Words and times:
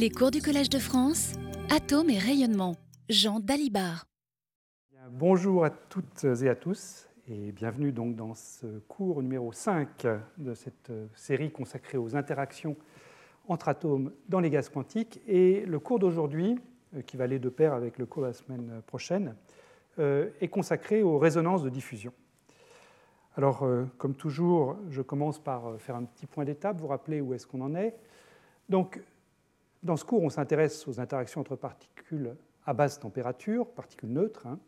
Les 0.00 0.08
cours 0.08 0.30
du 0.30 0.40
Collège 0.40 0.70
de 0.70 0.78
France, 0.78 1.34
Atomes 1.68 2.08
et 2.08 2.16
rayonnement. 2.16 2.74
Jean 3.10 3.38
Dalibard. 3.38 4.06
Bonjour 5.10 5.62
à 5.62 5.68
toutes 5.68 6.24
et 6.24 6.48
à 6.48 6.54
tous 6.54 7.06
et 7.28 7.52
bienvenue 7.52 7.92
donc 7.92 8.16
dans 8.16 8.34
ce 8.34 8.78
cours 8.88 9.22
numéro 9.22 9.52
5 9.52 10.06
de 10.38 10.54
cette 10.54 10.90
série 11.14 11.52
consacrée 11.52 11.98
aux 11.98 12.16
interactions 12.16 12.78
entre 13.46 13.68
atomes 13.68 14.10
dans 14.26 14.40
les 14.40 14.48
gaz 14.48 14.70
quantiques. 14.70 15.20
Et 15.28 15.66
le 15.66 15.78
cours 15.78 15.98
d'aujourd'hui, 15.98 16.58
euh, 16.96 17.02
qui 17.02 17.18
va 17.18 17.24
aller 17.24 17.38
de 17.38 17.50
pair 17.50 17.74
avec 17.74 17.98
le 17.98 18.06
cours 18.06 18.22
de 18.22 18.28
la 18.28 18.32
semaine 18.32 18.80
prochaine, 18.86 19.36
euh, 19.98 20.30
est 20.40 20.48
consacré 20.48 21.02
aux 21.02 21.18
résonances 21.18 21.62
de 21.62 21.68
diffusion. 21.68 22.14
Alors, 23.36 23.64
euh, 23.64 23.84
comme 23.98 24.14
toujours, 24.14 24.78
je 24.88 25.02
commence 25.02 25.38
par 25.38 25.78
faire 25.78 25.96
un 25.96 26.04
petit 26.04 26.24
point 26.24 26.46
d'étape, 26.46 26.80
vous 26.80 26.86
rappeler 26.86 27.20
où 27.20 27.34
est-ce 27.34 27.46
qu'on 27.46 27.60
en 27.60 27.74
est. 27.74 27.94
Donc, 28.70 28.98
dans 29.82 29.96
ce 29.96 30.04
cours, 30.04 30.22
on 30.22 30.30
s'intéresse 30.30 30.86
aux 30.86 31.00
interactions 31.00 31.40
entre 31.40 31.56
particules 31.56 32.34
à 32.66 32.74
basse 32.74 33.00
température, 33.00 33.66
particules 33.66 34.10
neutres, 34.10 34.46
hein, 34.46 34.58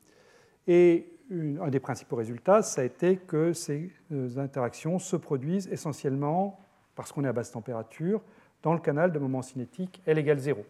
et 0.67 1.09
un 1.31 1.69
des 1.69 1.81
principaux 1.81 2.17
résultats, 2.17 2.63
ça 2.63 2.83
a 2.83 2.85
été 2.85 3.17
que 3.17 3.53
ces 3.53 3.91
interactions 4.37 4.99
se 4.99 5.17
produisent 5.17 5.69
essentiellement, 5.69 6.61
parce 6.95 7.13
qu'on 7.13 7.25
est 7.25 7.29
à 7.29 7.33
basse 7.33 7.51
température, 7.51 8.23
dans 8.63 8.75
le 8.75 8.81
canal 8.81 9.13
de 9.13 9.19
moment 9.19 9.43
cinétique 9.43 10.03
L 10.07 10.19
égale 10.19 10.39
0. 10.39 10.65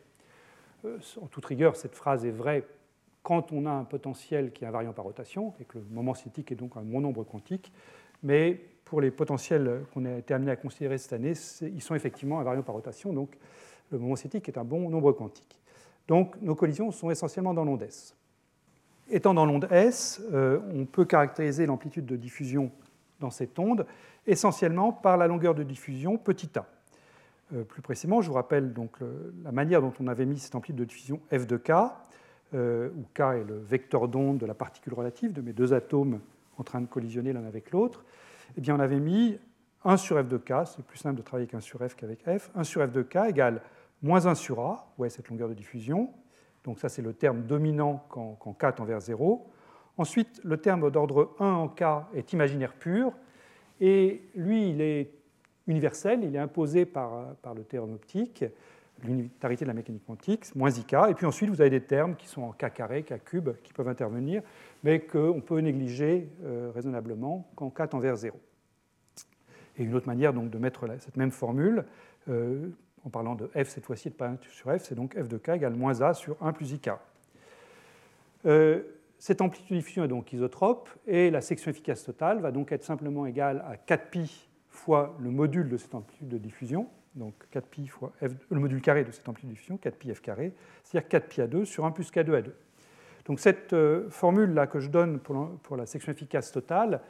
Euh, 0.85 0.99
en 1.21 1.27
toute 1.27 1.45
rigueur, 1.45 1.77
cette 1.77 1.95
phrase 1.95 2.25
est 2.25 2.31
vraie 2.31 2.65
quand 3.23 3.53
on 3.53 3.67
a 3.67 3.71
un 3.71 3.85
potentiel 3.85 4.53
qui 4.53 4.65
est 4.65 4.67
invariant 4.67 4.93
par 4.93 5.05
rotation, 5.05 5.55
et 5.61 5.65
que 5.65 5.79
le 5.79 5.85
moment 5.91 6.15
cinétique 6.15 6.51
est 6.53 6.57
donc 6.57 6.77
un 6.77 6.83
bon 6.83 7.01
nombre 7.01 7.25
quantique, 7.25 7.73
mais 8.23 8.61
pour 8.85 9.01
les 9.01 9.11
potentiels 9.11 9.85
qu'on 9.93 10.05
a 10.05 10.19
été 10.19 10.35
amené 10.35 10.51
à 10.51 10.57
considérer 10.57 10.99
cette 10.99 11.13
année, 11.13 11.35
ils 11.63 11.83
sont 11.83 11.95
effectivement 11.95 12.41
invariants 12.41 12.63
par 12.63 12.75
rotation, 12.75 13.13
donc 13.13 13.37
le 13.93 13.99
moment 13.99 14.17
cinétique 14.17 14.49
est 14.49 14.59
un 14.59 14.65
bon 14.65 14.89
nombre 14.91 15.13
quantique. 15.13 15.59
Donc 16.09 16.41
nos 16.41 16.55
collisions 16.55 16.91
sont 16.91 17.11
essentiellement 17.11 17.55
dans 17.55 17.65
l'onde 17.65 17.83
S. 17.83 18.17
Étant 19.11 19.35
dans 19.35 19.45
l'onde 19.45 19.69
S, 19.71 20.23
euh, 20.33 20.59
on 20.75 20.85
peut 20.85 21.05
caractériser 21.05 21.67
l'amplitude 21.67 22.07
de 22.07 22.17
diffusion 22.17 22.71
dans 23.21 23.31
cette 23.31 23.59
onde 23.59 23.87
essentiellement 24.27 24.93
par 24.93 25.17
la 25.17 25.27
longueur 25.27 25.55
de 25.55 25.63
diffusion 25.63 26.17
petit 26.17 26.51
a. 26.59 26.67
Euh, 27.55 27.65
plus 27.65 27.83
précisément, 27.83 28.23
je 28.23 28.29
vous 28.29 28.35
rappelle 28.35 28.73
donc 28.73 28.99
la 29.45 29.53
manière 29.53 29.81
dont 29.81 29.93
on 30.01 30.07
avait 30.07 30.27
mis 30.27 30.39
cette 30.39 30.55
amplitude 30.55 30.77
de 30.77 30.85
diffusion 30.85 31.21
f 31.31 31.47
de 31.47 31.57
k, 31.57 31.73
euh, 32.55 32.91
où 32.97 33.05
k 33.15 33.21
est 33.21 33.45
le 33.45 33.59
vecteur 33.59 34.09
d'onde 34.09 34.39
de 34.39 34.47
la 34.47 34.55
particule 34.55 34.95
relative 34.95 35.33
de 35.33 35.41
mes 35.41 35.53
deux 35.53 35.73
atomes 35.73 36.21
en 36.59 36.65
train 36.65 36.81
de 36.81 36.87
collisionner 36.87 37.33
l'un 37.33 37.45
avec 37.47 37.71
l'autre. 37.71 38.05
Eh 38.59 38.61
bien, 38.61 38.77
on 38.77 38.81
avait 38.81 39.01
mis 39.01 39.39
1 39.85 39.97
sur 39.97 40.19
f 40.19 40.29
de 40.29 40.37
k, 40.37 40.53
c'est 40.67 40.85
plus 40.85 40.99
simple 40.99 41.17
de 41.17 41.23
travailler 41.23 41.45
avec 41.45 41.55
1 41.55 41.61
sur 41.61 41.79
f 41.79 41.95
qu'avec 41.95 42.23
f, 42.25 42.51
1 42.55 42.65
sur 42.65 42.87
f 42.87 42.93
de 42.93 43.03
k 43.03 43.17
égale 43.29 43.63
moins 44.03 44.27
1 44.27 44.35
sur 44.35 44.61
a, 44.61 44.93
est 45.05 45.09
cette 45.09 45.29
longueur 45.29 45.49
de 45.49 45.55
diffusion. 45.55 46.11
Donc 46.65 46.79
ça, 46.79 46.89
c'est 46.89 47.03
le 47.03 47.13
terme 47.13 47.43
dominant 47.43 48.05
quand, 48.09 48.37
k 48.37 48.75
tend 48.75 48.85
vers 48.85 49.01
0. 49.01 49.47
Ensuite, 49.99 50.41
le 50.45 50.57
terme 50.57 50.91
d'ordre 50.91 51.35
1 51.39 51.53
en 51.53 51.69
k 51.69 51.83
est 52.15 52.33
imaginaire 52.33 52.73
pur, 52.73 53.13
et 53.81 54.23
lui, 54.35 54.71
il 54.71 54.81
est 54.81 55.11
universel, 55.67 56.21
il 56.23 56.35
est 56.35 56.39
imposé 56.39 56.87
par, 56.87 57.35
par 57.37 57.55
le 57.55 57.65
théorème 57.65 57.95
optique, 57.95 58.45
l'unitarité 59.05 59.65
de 59.65 59.69
la 59.69 59.75
mécanique 59.75 60.05
quantique, 60.07 60.55
moins 60.55 60.71
ik. 60.71 60.93
Et 60.93 61.15
puis 61.15 61.27
ensuite, 61.27 61.51
vous 61.51 61.61
avez 61.61 61.71
des 61.71 61.83
termes 61.83 62.15
qui 62.15 62.29
sont 62.29 62.43
en 62.43 62.53
k 62.53 62.73
carré, 62.73 63.03
k 63.03 63.23
cube, 63.25 63.51
qui 63.63 63.73
peuvent 63.73 63.89
intervenir, 63.89 64.43
mais 64.85 65.01
qu'on 65.01 65.41
peut 65.41 65.59
négliger 65.59 66.29
euh, 66.45 66.71
raisonnablement 66.75 67.51
quand 67.57 67.71
k 67.71 67.89
tend 67.89 67.99
vers 67.99 68.17
0. 68.17 68.39
Et 69.79 69.85
une 69.85 69.95
autre 69.95 70.07
manière 70.07 70.33
donc, 70.33 70.51
de 70.51 70.59
mettre 70.59 70.87
cette 71.01 71.17
même 71.17 71.31
formule, 71.31 71.85
euh, 72.29 72.69
en 73.05 73.11
parlant 73.11 73.35
de 73.35 73.47
f 73.49 73.69
cette 73.69 73.85
fois-ci, 73.85 74.11
de 74.11 74.15
pas 74.15 74.29
1 74.29 74.39
sur 74.51 74.71
f, 74.71 74.83
c'est 74.83 74.95
donc 74.95 75.17
f 75.19 75.29
de 75.29 75.39
k 75.39 75.51
égale 75.51 75.75
moins 75.75 76.01
a 76.01 76.15
sur 76.15 76.37
1 76.41 76.53
plus 76.53 76.73
ik. 76.73 76.91
Euh, 78.47 78.83
cette 79.19 79.41
amplitude 79.41 79.77
de 79.77 79.81
diffusion 79.81 80.05
est 80.05 80.09
donc 80.09 80.33
isotrope, 80.33 80.89
et 81.07 81.31
la 81.31 81.41
section 81.41 81.71
efficace 81.71 82.05
totale 82.05 82.41
va 82.41 82.51
donc 82.51 82.73
être 82.73 82.85
simplement 82.85 83.27
égale 83.27 83.65
à 83.69 83.77
4pi 83.77 84.49
fois 84.69 85.17
le 85.21 85.31
module 85.31 85.69
de 85.69 85.77
cette 85.77 85.95
amplitude 85.95 86.29
de 86.29 86.39
diffusion, 86.39 86.89
donc 87.15 87.35
4pi 87.53 87.87
fois 87.87 88.13
f, 88.21 88.33
le 88.51 88.61
module 88.61 88.81
carré 88.81 89.05
de 89.05 89.13
cette 89.13 89.29
amplitude 89.29 89.51
de 89.51 89.55
diffusion, 89.55 89.79
4pi 89.83 90.15
f 90.15 90.21
carré, 90.21 90.53
c'est-à-dire 90.83 91.21
4pi 91.21 91.43
à 91.43 91.47
2 91.47 91.65
sur 91.65 91.85
1 91.85 91.93
plus 91.93 92.11
k2 92.11 92.35
à 92.35 92.43
2. 92.43 92.55
Donc 93.27 93.39
cette 93.39 93.73
euh, 93.73 94.09
formule-là 94.11 94.67
que 94.67 94.81
je 94.81 94.89
donne 94.89 95.21
pour 95.21 95.77
la, 95.77 95.87
section 95.87 96.11
efficace 96.11 96.51
totale, 96.51 97.01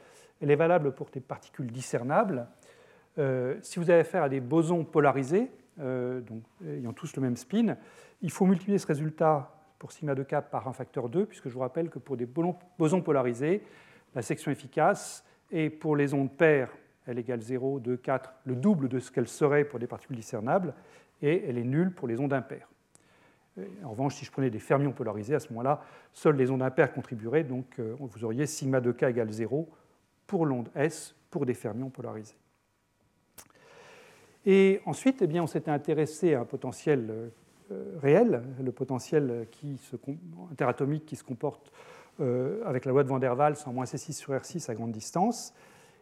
elle 0.41 0.51
est 0.51 0.55
valable 0.55 0.93
pour 0.93 1.09
des 1.09 1.21
particules 1.21 1.71
discernables. 1.71 2.47
Euh, 3.17 3.55
si 3.61 3.79
vous 3.79 3.89
avez 3.89 4.01
affaire 4.01 4.23
à 4.23 4.29
des 4.29 4.39
bosons 4.39 4.83
polarisés, 4.83 5.49
donc, 5.77 6.43
ayant 6.67 6.93
tous 6.93 7.15
le 7.15 7.21
même 7.21 7.35
spin, 7.35 7.77
il 8.21 8.31
faut 8.31 8.45
multiplier 8.45 8.77
ce 8.77 8.87
résultat 8.87 9.55
pour 9.79 9.91
sigma 9.91 10.15
de 10.15 10.23
k 10.23 10.41
par 10.49 10.67
un 10.67 10.73
facteur 10.73 11.09
2, 11.09 11.25
puisque 11.25 11.49
je 11.49 11.53
vous 11.53 11.59
rappelle 11.59 11.89
que 11.89 11.99
pour 11.99 12.15
des 12.15 12.25
bosons 12.25 13.01
polarisés, 13.01 13.63
la 14.15 14.21
section 14.21 14.51
efficace 14.51 15.25
est 15.51 15.69
pour 15.69 15.95
les 15.95 16.13
ondes 16.13 16.31
paires 16.31 16.69
elle 17.05 17.19
égale 17.19 17.41
0, 17.41 17.79
2, 17.79 17.97
4, 17.97 18.33
le 18.45 18.55
double 18.55 18.87
de 18.87 18.99
ce 18.99 19.11
qu'elle 19.11 19.27
serait 19.27 19.65
pour 19.65 19.79
des 19.79 19.87
particules 19.87 20.15
discernables, 20.15 20.73
et 21.21 21.43
elle 21.47 21.57
est 21.57 21.63
nulle 21.63 21.93
pour 21.93 22.07
les 22.07 22.19
ondes 22.19 22.33
impaires. 22.33 22.69
En 23.83 23.91
revanche, 23.91 24.15
si 24.15 24.25
je 24.25 24.31
prenais 24.31 24.49
des 24.49 24.59
fermions 24.59 24.91
polarisés, 24.91 25.35
à 25.35 25.39
ce 25.39 25.49
moment-là, 25.49 25.83
seules 26.11 26.35
les 26.35 26.49
ondes 26.49 26.63
impaires 26.63 26.91
contribueraient, 26.91 27.43
donc 27.43 27.79
euh, 27.79 27.95
vous 27.99 28.23
auriez 28.23 28.47
sigma 28.47 28.81
de 28.81 28.91
k 28.91 29.03
égale 29.03 29.31
0 29.31 29.69
pour 30.25 30.45
l'onde 30.45 30.69
S 30.75 31.15
pour 31.29 31.45
des 31.45 31.53
fermions 31.53 31.89
polarisés. 31.89 32.37
Et 34.45 34.81
ensuite, 34.85 35.21
eh 35.21 35.27
bien, 35.27 35.43
on 35.43 35.47
s'était 35.47 35.71
intéressé 35.71 36.33
à 36.33 36.41
un 36.41 36.45
potentiel 36.45 37.31
euh, 37.71 37.97
réel, 38.01 38.43
le 38.61 38.71
potentiel 38.71 39.47
interatomique 40.51 41.05
qui 41.05 41.15
se 41.15 41.23
comporte 41.23 41.71
euh, 42.19 42.61
avec 42.65 42.85
la 42.85 42.91
loi 42.91 43.03
de 43.03 43.09
Van 43.09 43.17
der 43.17 43.35
Waals 43.35 43.55
en 43.65 43.73
moins 43.73 43.85
C6 43.85 44.13
sur 44.13 44.33
R6 44.33 44.69
à 44.69 44.75
grande 44.75 44.91
distance. 44.91 45.53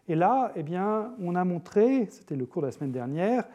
Et 0.10 0.16
là, 0.16 0.52
eh 0.56 0.64
bien, 0.64 1.14
on 1.22 1.36
a 1.36 1.46
montré, 1.46 2.08
c'était 2.10 2.36
le 2.36 2.46
cours 2.46 2.64
de 2.64 2.68
la 2.68 2.72
semaine 2.74 2.92
dernière, 2.92 3.46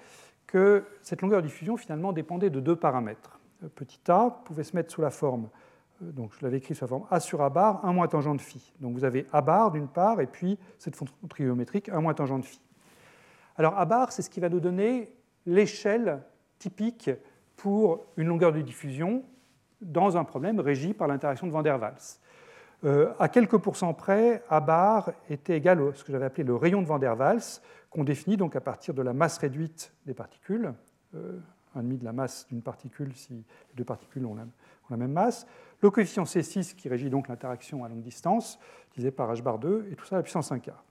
que 0.47 0.85
cette 1.03 1.21
longueur 1.21 1.43
de 1.43 1.49
diffusion 1.49 1.77
finalement 1.77 2.13
dépendait 2.13 2.49
de 2.49 2.61
deux 2.61 2.77
paramètres. 2.77 3.41
Petit 3.75 4.01
a 4.09 4.31
pouvait 4.45 4.63
se 4.63 4.75
mettre 4.75 4.91
sous 4.91 5.03
la 5.03 5.11
forme, 5.11 5.49
euh, 6.03 6.13
donc 6.13 6.33
je 6.39 6.45
l'avais 6.45 6.59
écrit 6.59 6.75
sous 6.75 6.85
la 6.85 6.89
forme 6.89 7.05
a 7.11 7.21
sur 7.21 7.43
a 7.43 7.51
bar, 7.51 7.85
1 7.85 7.93
moins 7.93 8.09
tangent 8.09 8.35
de 8.35 8.41
phi. 8.41 8.73
Donc 8.81 8.95
vous 8.95 9.05
avez 9.05 9.27
a 9.33 9.43
bar 9.43 9.71
d'une 9.71 9.89
part, 9.89 10.21
et 10.21 10.27
puis 10.27 10.59
cette 10.79 10.97
fonction 10.97 11.17
trigonométrique, 11.29 11.91
1 11.91 12.01
moins 12.01 12.15
tangent 12.15 12.39
de 12.39 12.45
phi. 12.45 12.61
Alors 13.59 13.79
a 13.79 13.85
bar, 13.87 14.13
c'est 14.13 14.23
ce 14.23 14.31
qui 14.31 14.41
va 14.41 14.49
nous 14.49 14.61
donner 14.61 15.13
l'échelle 15.47 16.23
typique 16.59 17.11
pour 17.57 18.05
une 18.17 18.27
longueur 18.27 18.53
de 18.53 18.61
diffusion 18.61 19.25
dans 19.81 20.17
un 20.17 20.25
problème 20.25 20.61
régi 20.61 20.95
par 20.95 21.09
l'interaction 21.09 21.47
de 21.47 21.53
Van 21.53 21.63
der 21.63 21.81
Waals. 21.81 22.21
Euh, 22.85 23.13
à 23.19 23.29
quelques 23.29 23.57
pourcents 23.57 23.95
près, 23.95 24.43
A 24.51 24.61
bar 24.61 25.11
était 25.31 25.57
égal 25.57 25.81
à 25.81 25.95
ce 25.95 26.05
que 26.05 26.13
j'avais 26.13 26.27
appelé 26.27 26.45
le 26.45 26.55
rayon 26.55 26.83
de 26.83 26.87
Van 26.87 26.99
der 26.99 27.19
Waals, 27.19 27.61
qu'on 27.91 28.05
définit 28.05 28.37
donc 28.37 28.55
à 28.57 28.61
partir 28.61 28.93
de 28.93 29.03
la 29.03 29.15
masse 29.15 29.39
réduite 29.39 29.95
des 30.05 30.15
particules, 30.15 30.75
euh, 31.15 31.39
un 31.75 31.83
demi 31.83 31.97
de 31.97 32.05
la 32.05 32.13
masse 32.13 32.47
d'une 32.49 32.63
particule 32.63 33.15
si 33.15 33.33
les 33.33 33.75
deux 33.75 33.85
particules 33.85 34.27
ont 34.27 34.37
la, 34.91 34.97
même 34.97 35.13
masse, 35.13 35.47
le 35.81 35.91
coefficient 35.91 36.25
C6 36.25 36.75
qui 36.75 36.89
régit 36.89 37.11
donc 37.11 37.29
l'interaction 37.29 37.85
à 37.85 37.89
longue 37.89 38.03
distance, 38.03 38.59
divisé 38.93 39.11
par 39.11 39.33
h 39.33 39.43
bar 39.43 39.59
2, 39.59 39.89
et 39.91 39.97
tout 39.97 40.05
ça 40.05 40.17
à 40.17 40.19
la 40.19 40.23
puissance 40.23 40.53
1 40.53 40.59
quart. 40.59 40.86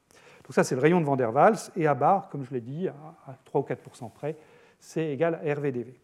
Donc 0.45 0.53
ça, 0.53 0.63
c'est 0.63 0.75
le 0.75 0.81
rayon 0.81 1.01
de 1.01 1.05
Van 1.05 1.15
der 1.15 1.33
Waals, 1.33 1.71
et 1.75 1.87
A 1.87 1.95
bar, 1.95 2.29
comme 2.29 2.43
je 2.43 2.53
l'ai 2.53 2.61
dit, 2.61 2.87
à 2.87 3.35
3 3.45 3.61
ou 3.61 3.63
4% 3.63 4.11
près, 4.11 4.37
c'est 4.79 5.11
égal 5.11 5.35
à 5.43 5.53
RVDV. 5.53 5.99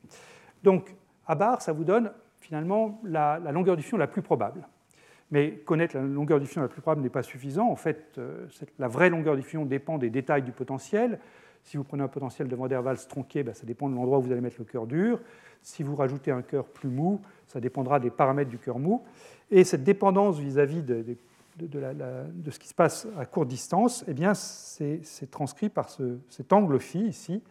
Donc 0.64 0.96
A 1.28 1.36
bar, 1.36 1.62
ça 1.62 1.74
vous 1.74 1.84
donne 1.84 2.12
finalement 2.40 3.00
la, 3.04 3.40
longueur 3.52 3.78
du 3.78 3.84
fion 3.84 3.98
la 3.98 4.08
plus 4.08 4.24
probable. 4.24 4.68
Mais 5.30 5.52
connaître 5.58 5.96
la 5.96 6.02
longueur 6.02 6.40
du 6.40 6.44
diffusion 6.44 6.62
la 6.62 6.68
plus 6.68 6.82
probable 6.82 7.04
n'est 7.04 7.10
pas 7.10 7.22
suffisant. 7.22 7.70
En 7.70 7.76
fait, 7.76 8.16
euh, 8.18 8.48
la 8.80 8.88
vraie 8.88 9.10
longueur 9.10 9.36
du 9.36 9.42
diffusion 9.42 9.64
dépend 9.64 9.98
des 9.98 10.10
détails 10.10 10.42
du 10.42 10.52
potentiel. 10.52 11.20
Si 11.64 11.78
vous 11.78 11.84
prenez 11.84 12.04
un 12.04 12.08
potentiel 12.08 12.48
de 12.48 12.56
Van 12.56 12.68
der 12.68 12.84
Waals 12.84 13.08
tronqué, 13.08 13.44
ben, 13.44 13.54
ça 13.54 13.66
dépend 13.66 13.88
de 13.88 13.96
l'endroit 13.96 14.18
où 14.18 14.24
vous 14.24 14.32
allez 14.32 14.42
mettre 14.42 14.58
le 14.60 14.66
cœur 14.66 14.88
dur. 14.88 15.22
Si 15.62 15.84
vous 15.84 15.96
rajoutez 15.96 16.32
un 16.32 16.42
cœur 16.42 16.66
plus 16.66 16.90
mou, 16.90 17.22
ça 17.48 17.62
dépendra 17.62 18.00
des 18.00 18.10
paramètres 18.10 18.50
du 18.50 18.58
cœur 18.58 18.80
mou. 18.80 19.04
Et 19.52 19.64
cette 19.64 19.84
dépendance 19.84 20.40
vis-à-vis 20.40 20.82
de, 21.58 22.52
ce 22.52 22.60
qui 22.60 22.68
se 22.68 22.74
passe 22.74 23.08
à 23.18 23.26
courte 23.26 23.48
distance, 23.48 24.04
eh 24.08 24.14
bien, 24.14 24.34
c'est, 24.34 25.02
transcrit 25.30 25.70
par 25.70 25.90
cet 26.30 26.54
angle 26.54 26.80
phi 26.80 27.00
ici. 27.00 27.42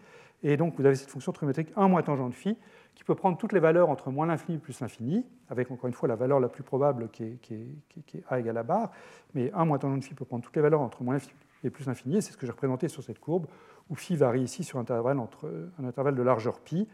Et 0.42 0.56
donc, 0.56 0.74
vous 0.76 0.86
avez 0.86 0.94
cette 0.94 1.10
fonction 1.10 1.32
trigonométrique 1.32 1.72
1 1.76 1.88
moins 1.88 2.02
tangente 2.02 2.34
phi 2.34 2.56
qui 2.94 3.04
peut 3.04 3.14
prendre 3.14 3.36
toutes 3.36 3.52
les 3.52 3.60
valeurs 3.60 3.88
entre 3.88 4.10
moins 4.10 4.26
l'infini 4.26 4.58
plus 4.58 4.80
l'infini, 4.80 5.24
avec 5.48 5.70
encore 5.70 5.86
une 5.86 5.94
fois 5.94 6.08
la 6.08 6.16
valeur 6.16 6.40
la 6.40 6.48
plus 6.48 6.62
probable 6.62 7.08
qui 7.10 7.24
est, 7.24 8.22
a 8.28 8.38
égale 8.38 8.58
à 8.58 8.62
barre, 8.62 8.90
mais 9.34 9.52
1 9.52 9.64
moins 9.64 9.78
tangente 9.78 10.04
phi 10.04 10.14
peut 10.14 10.24
prendre 10.24 10.44
toutes 10.44 10.56
les 10.56 10.62
valeurs 10.62 10.80
entre 10.80 11.02
moins 11.02 11.14
l'infini 11.14 11.34
et 11.62 11.70
plus 11.70 11.86
l'infini, 11.86 12.16
et 12.16 12.20
c'est 12.20 12.32
ce 12.32 12.38
que 12.38 12.46
j'ai 12.46 12.52
représenté 12.52 12.88
sur 12.88 13.02
cette 13.02 13.18
courbe, 13.18 13.46
où 13.90 13.94
phi 13.94 14.16
varie 14.16 14.42
ici 14.42 14.64
sur 14.64 14.78
un 14.78 14.82
intervalle, 14.82 15.18
entre, 15.18 15.50
un 15.78 15.84
intervalle 15.84 16.14
de 16.14 16.22
largeur 16.22 16.60
pi, 16.60 16.88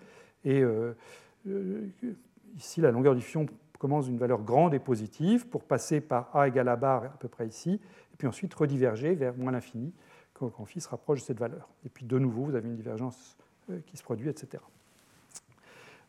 et 0.45 0.61
euh, 0.61 0.97
euh, 1.47 1.89
ici 2.57 2.81
la 2.81 2.91
longueur 2.91 3.15
du 3.15 3.21
fion 3.21 3.47
commence 3.79 4.07
d'une 4.07 4.19
valeur 4.19 4.43
grande 4.43 4.75
et 4.75 4.79
positive 4.79 5.47
pour 5.49 5.65
passer 5.65 6.01
par 6.01 6.35
a 6.35 6.49
égale 6.49 6.69
à 6.69 6.77
barre 6.77 7.05
à 7.05 7.17
peu 7.19 7.29
près 7.29 7.47
ici, 7.47 7.81
et 8.13 8.17
puis 8.17 8.27
ensuite 8.27 8.53
rediverger 8.55 9.15
vers 9.15 9.37
moins 9.37 9.53
l'infini 9.53 9.93
quand, 10.35 10.65
phi 10.67 10.81
se 10.81 10.89
rapproche 10.89 11.21
de 11.21 11.25
cette 11.25 11.39
valeur. 11.39 11.69
Et 11.85 11.89
puis 11.89 12.05
de 12.05 12.19
nouveau, 12.19 12.45
vous 12.45 12.55
avez 12.55 12.69
une 12.69 12.77
divergence 12.77 13.37
euh, 13.71 13.79
qui 13.87 13.97
se 13.97 14.03
produit, 14.03 14.29
etc. 14.29 14.63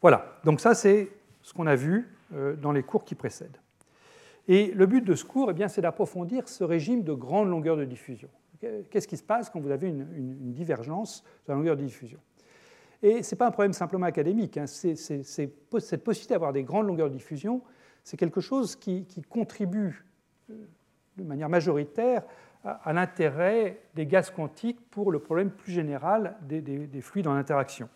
Voilà, 0.02 0.40
donc 0.44 0.60
ça 0.60 0.76
c'est 0.76 1.10
ce 1.42 1.54
qu'on 1.54 1.68
a 1.68 1.76
vu 1.76 2.14
euh, 2.34 2.56
dans 2.56 2.72
les 2.72 2.84
cours 2.84 3.06
qui 3.06 3.16
précèdent. 3.16 3.58
Et 4.48 4.72
le 4.72 4.86
but 4.86 5.02
de 5.04 5.16
ce 5.16 5.26
cours, 5.26 5.52
eh 5.58 5.68
c'est 5.68 5.82
d'approfondir 5.82 6.48
ce 6.48 6.64
régime 6.64 7.04
de 7.04 7.14
grande 7.14 7.50
longueur 7.50 7.76
de 7.76 7.86
diffusion. 7.86 8.30
Qu'est-ce 8.90 9.08
qui 9.08 9.18
se 9.18 9.24
passe 9.24 9.50
quand 9.50 9.60
vous 9.60 9.72
avez 9.72 9.88
une, 9.88 10.54
divergence 10.54 11.24
de 11.46 11.52
la 11.52 11.56
longueur 11.56 11.78
de 11.78 11.84
diffusion? 11.84 12.20
Et 13.04 13.24
ce 13.24 13.34
n'est 13.34 13.38
pas 13.38 13.48
un 13.48 13.52
problème 13.52 13.74
simplement 13.74 14.06
académique. 14.06 14.58
Hein. 14.58 14.66
cette 14.68 16.04
possibilité 16.04 16.34
d'avoir 16.34 16.54
des 16.54 16.64
grandes 16.64 16.88
longueurs 16.88 17.10
de 17.10 17.14
diffusion, 17.16 17.62
c'est 18.04 18.18
quelque 18.18 18.42
chose 18.42 18.76
qui, 18.76 19.06
contribue 19.30 20.06
euh, 20.50 20.54
de 21.18 21.24
manière 21.24 21.50
majoritaire 21.50 22.24
à, 22.64 22.92
l'intérêt 22.94 23.80
des 23.96 24.06
gaz 24.06 24.32
quantiques 24.32 24.90
pour 24.90 25.12
le 25.12 25.20
problème 25.20 25.52
plus 25.52 25.72
général 25.72 26.36
des 26.42 27.02
fluides 27.02 27.28
en 27.28 27.34
interaction. 27.34 27.88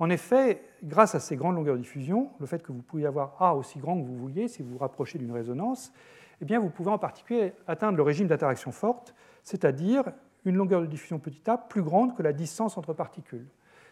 En 0.00 0.08
effet, 0.08 0.62
grâce 0.82 1.14
à 1.14 1.20
ces 1.20 1.36
grandes 1.36 1.56
longueurs 1.56 1.76
de 1.76 1.82
diffusion, 1.82 2.30
le 2.40 2.46
fait 2.46 2.62
que 2.62 2.72
vous 2.72 2.80
pouvez 2.80 3.04
avoir 3.04 3.36
A 3.38 3.54
aussi 3.54 3.78
grand 3.78 4.00
que 4.00 4.06
vous 4.06 4.16
vouliez 4.16 4.48
si 4.48 4.62
vous 4.62 4.70
vous 4.70 4.78
rapprochez 4.78 5.18
d'une 5.18 5.30
résonance, 5.30 5.92
eh 6.40 6.46
bien, 6.46 6.58
vous 6.58 6.70
pouvez 6.70 6.90
en 6.90 6.96
particulier 6.96 7.52
atteindre 7.66 7.98
le 7.98 8.02
régime 8.02 8.26
d'interaction 8.26 8.72
forte, 8.72 9.14
c'est-à-dire 9.44 10.04
une 10.46 10.56
longueur 10.56 10.80
de 10.80 10.86
diffusion 10.86 11.18
petit 11.18 11.42
a 11.50 11.58
plus 11.58 11.82
grande 11.82 12.16
que 12.16 12.22
la 12.22 12.32
distance 12.32 12.78
entre 12.78 12.94
particules. 12.94 13.46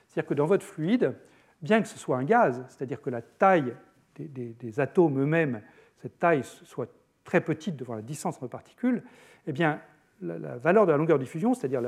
C'est-à-dire 0.09 0.29
que 0.29 0.35
dans 0.35 0.47
votre 0.47 0.65
fluide, 0.65 1.15
bien 1.63 1.83
que 1.83 1.89
ce 1.89 1.99
soit 1.99 2.17
un 2.17 2.25
gaz, 2.25 2.65
c'est-à-dire 2.69 3.01
que 3.01 3.11
la 3.11 3.23
taille 3.23 3.75
des, 4.17 4.81
atomes 4.81 5.21
eux-mêmes, 5.21 5.63
cette 6.03 6.19
taille 6.19 6.43
soit 6.45 6.89
très 7.25 7.41
petite 7.41 7.77
devant 7.77 7.95
la 7.95 8.03
distance 8.03 8.37
entre 8.37 8.49
particules, 8.49 9.03
eh 9.47 9.53
bien, 9.53 9.81
la, 10.23 10.57
valeur 10.57 10.87
de 10.87 10.93
la 10.93 10.99
longueur 10.99 11.19
de 11.19 11.25
diffusion, 11.25 11.55
c'est-à-dire 11.55 11.83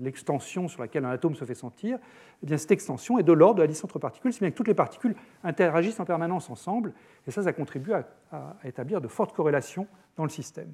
l'extension 0.00 0.68
sur 0.68 0.80
laquelle 0.80 1.04
un 1.04 1.10
atome 1.10 1.34
se 1.34 1.44
fait 1.44 1.54
sentir, 1.54 1.98
eh 2.42 2.46
bien, 2.46 2.56
cette 2.56 2.70
extension 2.70 3.18
est 3.18 3.22
de 3.22 3.32
l'ordre 3.32 3.56
de 3.56 3.62
la 3.62 3.66
distance 3.66 3.90
entre 3.90 3.98
particules, 3.98 4.32
si 4.32 4.40
bien 4.40 4.50
que 4.50 4.56
toutes 4.56 4.68
les 4.68 4.74
particules 4.74 5.16
interagissent 5.42 6.00
en 6.00 6.04
permanence 6.04 6.48
ensemble, 6.48 6.92
et 7.26 7.30
ça, 7.30 7.42
ça 7.42 7.52
contribue 7.52 7.92
à, 7.92 8.56
établir 8.64 9.00
de 9.00 9.08
fortes 9.08 9.34
corrélations 9.34 9.86
dans 10.16 10.24
le 10.24 10.30
système. 10.30 10.72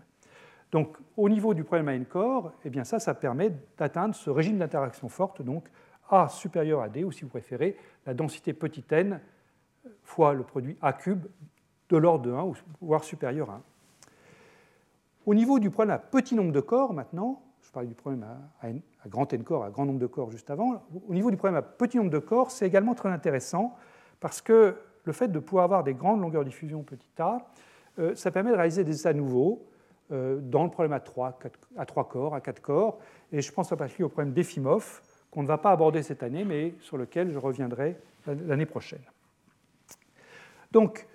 Donc, 0.72 0.96
au 1.18 1.28
niveau 1.28 1.52
du 1.52 1.64
problème 1.64 1.88
à 1.88 1.94
n-core, 1.94 2.52
eh 2.64 2.70
bien, 2.70 2.82
ça, 2.82 3.14
permet 3.14 3.52
d'atteindre 3.76 4.14
ce 4.14 4.30
régime 4.30 4.58
d'interaction 4.58 5.08
forte, 5.08 5.42
donc 5.42 5.68
A 6.10 6.28
supérieur 6.28 6.80
à 6.80 6.88
D, 6.88 7.04
ou 7.04 7.12
si 7.12 7.22
vous 7.22 7.28
préférez, 7.28 7.76
la 8.06 8.14
densité 8.14 8.54
petit 8.54 8.84
n 8.90 9.20
fois 10.02 10.32
le 10.32 10.42
produit 10.42 10.76
A 10.80 10.94
cube 10.94 11.26
de 11.90 11.96
l'ordre 11.98 12.24
de 12.24 12.32
1, 12.32 12.52
voire 12.80 13.04
supérieur 13.04 13.50
à 13.50 13.54
1. 13.54 13.62
Au 15.26 15.34
niveau 15.34 15.58
du 15.58 15.70
problème 15.70 15.94
à 15.94 15.98
petit 15.98 16.34
nombre 16.34 16.52
de 16.52 16.60
corps, 16.60 16.94
maintenant, 16.94 17.42
je 17.60 17.70
parlais 17.70 17.88
du 17.88 17.94
problème 17.94 18.26
à, 18.62 19.08
grand 19.08 19.30
n 19.32 19.44
corps, 19.44 19.64
à 19.64 19.70
grand 19.70 19.84
nombre 19.84 20.00
de 20.00 20.06
corps 20.06 20.30
juste 20.30 20.50
avant. 20.50 20.82
Au 21.06 21.14
niveau 21.14 21.30
du 21.30 21.36
problème 21.36 21.56
à 21.56 21.62
petit 21.62 21.98
nombre 21.98 22.10
de 22.10 22.18
corps, 22.18 22.50
c'est 22.50 22.66
également 22.66 22.94
très 22.94 23.10
intéressant 23.10 23.76
parce 24.20 24.40
que 24.40 24.76
le 25.04 25.12
fait 25.12 25.28
de 25.28 25.38
pouvoir 25.38 25.64
avoir 25.64 25.84
des 25.84 25.94
grandes 25.94 26.20
longueurs 26.20 26.44
de 26.44 26.48
diffusion 26.48 26.82
petit 26.82 27.08
a, 27.18 27.38
euh, 27.98 28.14
ça 28.14 28.30
permet 28.30 28.50
de 28.50 28.56
réaliser 28.56 28.84
des 28.84 28.98
états 28.98 29.12
nouveaux 29.12 29.64
dans 30.12 30.64
le 30.64 30.70
problème 30.70 30.92
à 30.92 31.00
3, 31.00 31.38
à 31.76 31.86
3 31.86 32.08
corps, 32.08 32.34
à 32.34 32.40
4 32.40 32.60
corps. 32.60 32.98
Et 33.32 33.40
je 33.40 33.50
pense 33.50 33.72
en 33.72 33.76
particulier 33.76 34.04
au 34.04 34.10
problème 34.10 34.34
d'Efimov, 34.34 35.00
qu'on 35.30 35.42
ne 35.42 35.48
va 35.48 35.58
pas 35.58 35.70
aborder 35.70 36.02
cette 36.02 36.22
année, 36.22 36.44
mais 36.44 36.74
sur 36.80 36.98
lequel 36.98 37.32
je 37.32 37.38
reviendrai 37.38 37.96
l'année 38.26 38.66
prochaine. 38.66 39.02
Donc, 40.70 41.06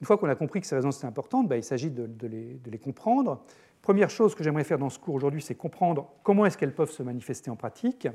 une 0.00 0.06
fois 0.06 0.18
qu'on 0.18 0.28
a 0.28 0.34
compris 0.34 0.60
que 0.60 0.66
ces 0.66 0.74
résonances 0.74 0.98
étaient 0.98 1.06
importantes, 1.06 1.48
ben, 1.48 1.56
il 1.56 1.64
s'agit 1.64 1.90
de, 1.90 2.26
les, 2.26 2.78
comprendre. 2.78 3.42
Première 3.80 4.10
chose 4.10 4.34
que 4.34 4.44
j'aimerais 4.44 4.64
faire 4.64 4.78
dans 4.78 4.90
ce 4.90 4.98
cours 4.98 5.14
aujourd'hui, 5.14 5.40
c'est 5.40 5.54
comprendre 5.54 6.10
comment 6.22 6.44
est-ce 6.44 6.58
qu'elles 6.58 6.74
peuvent 6.74 6.90
se 6.90 7.02
manifester 7.02 7.50
en 7.50 7.56
pratique, 7.56 8.08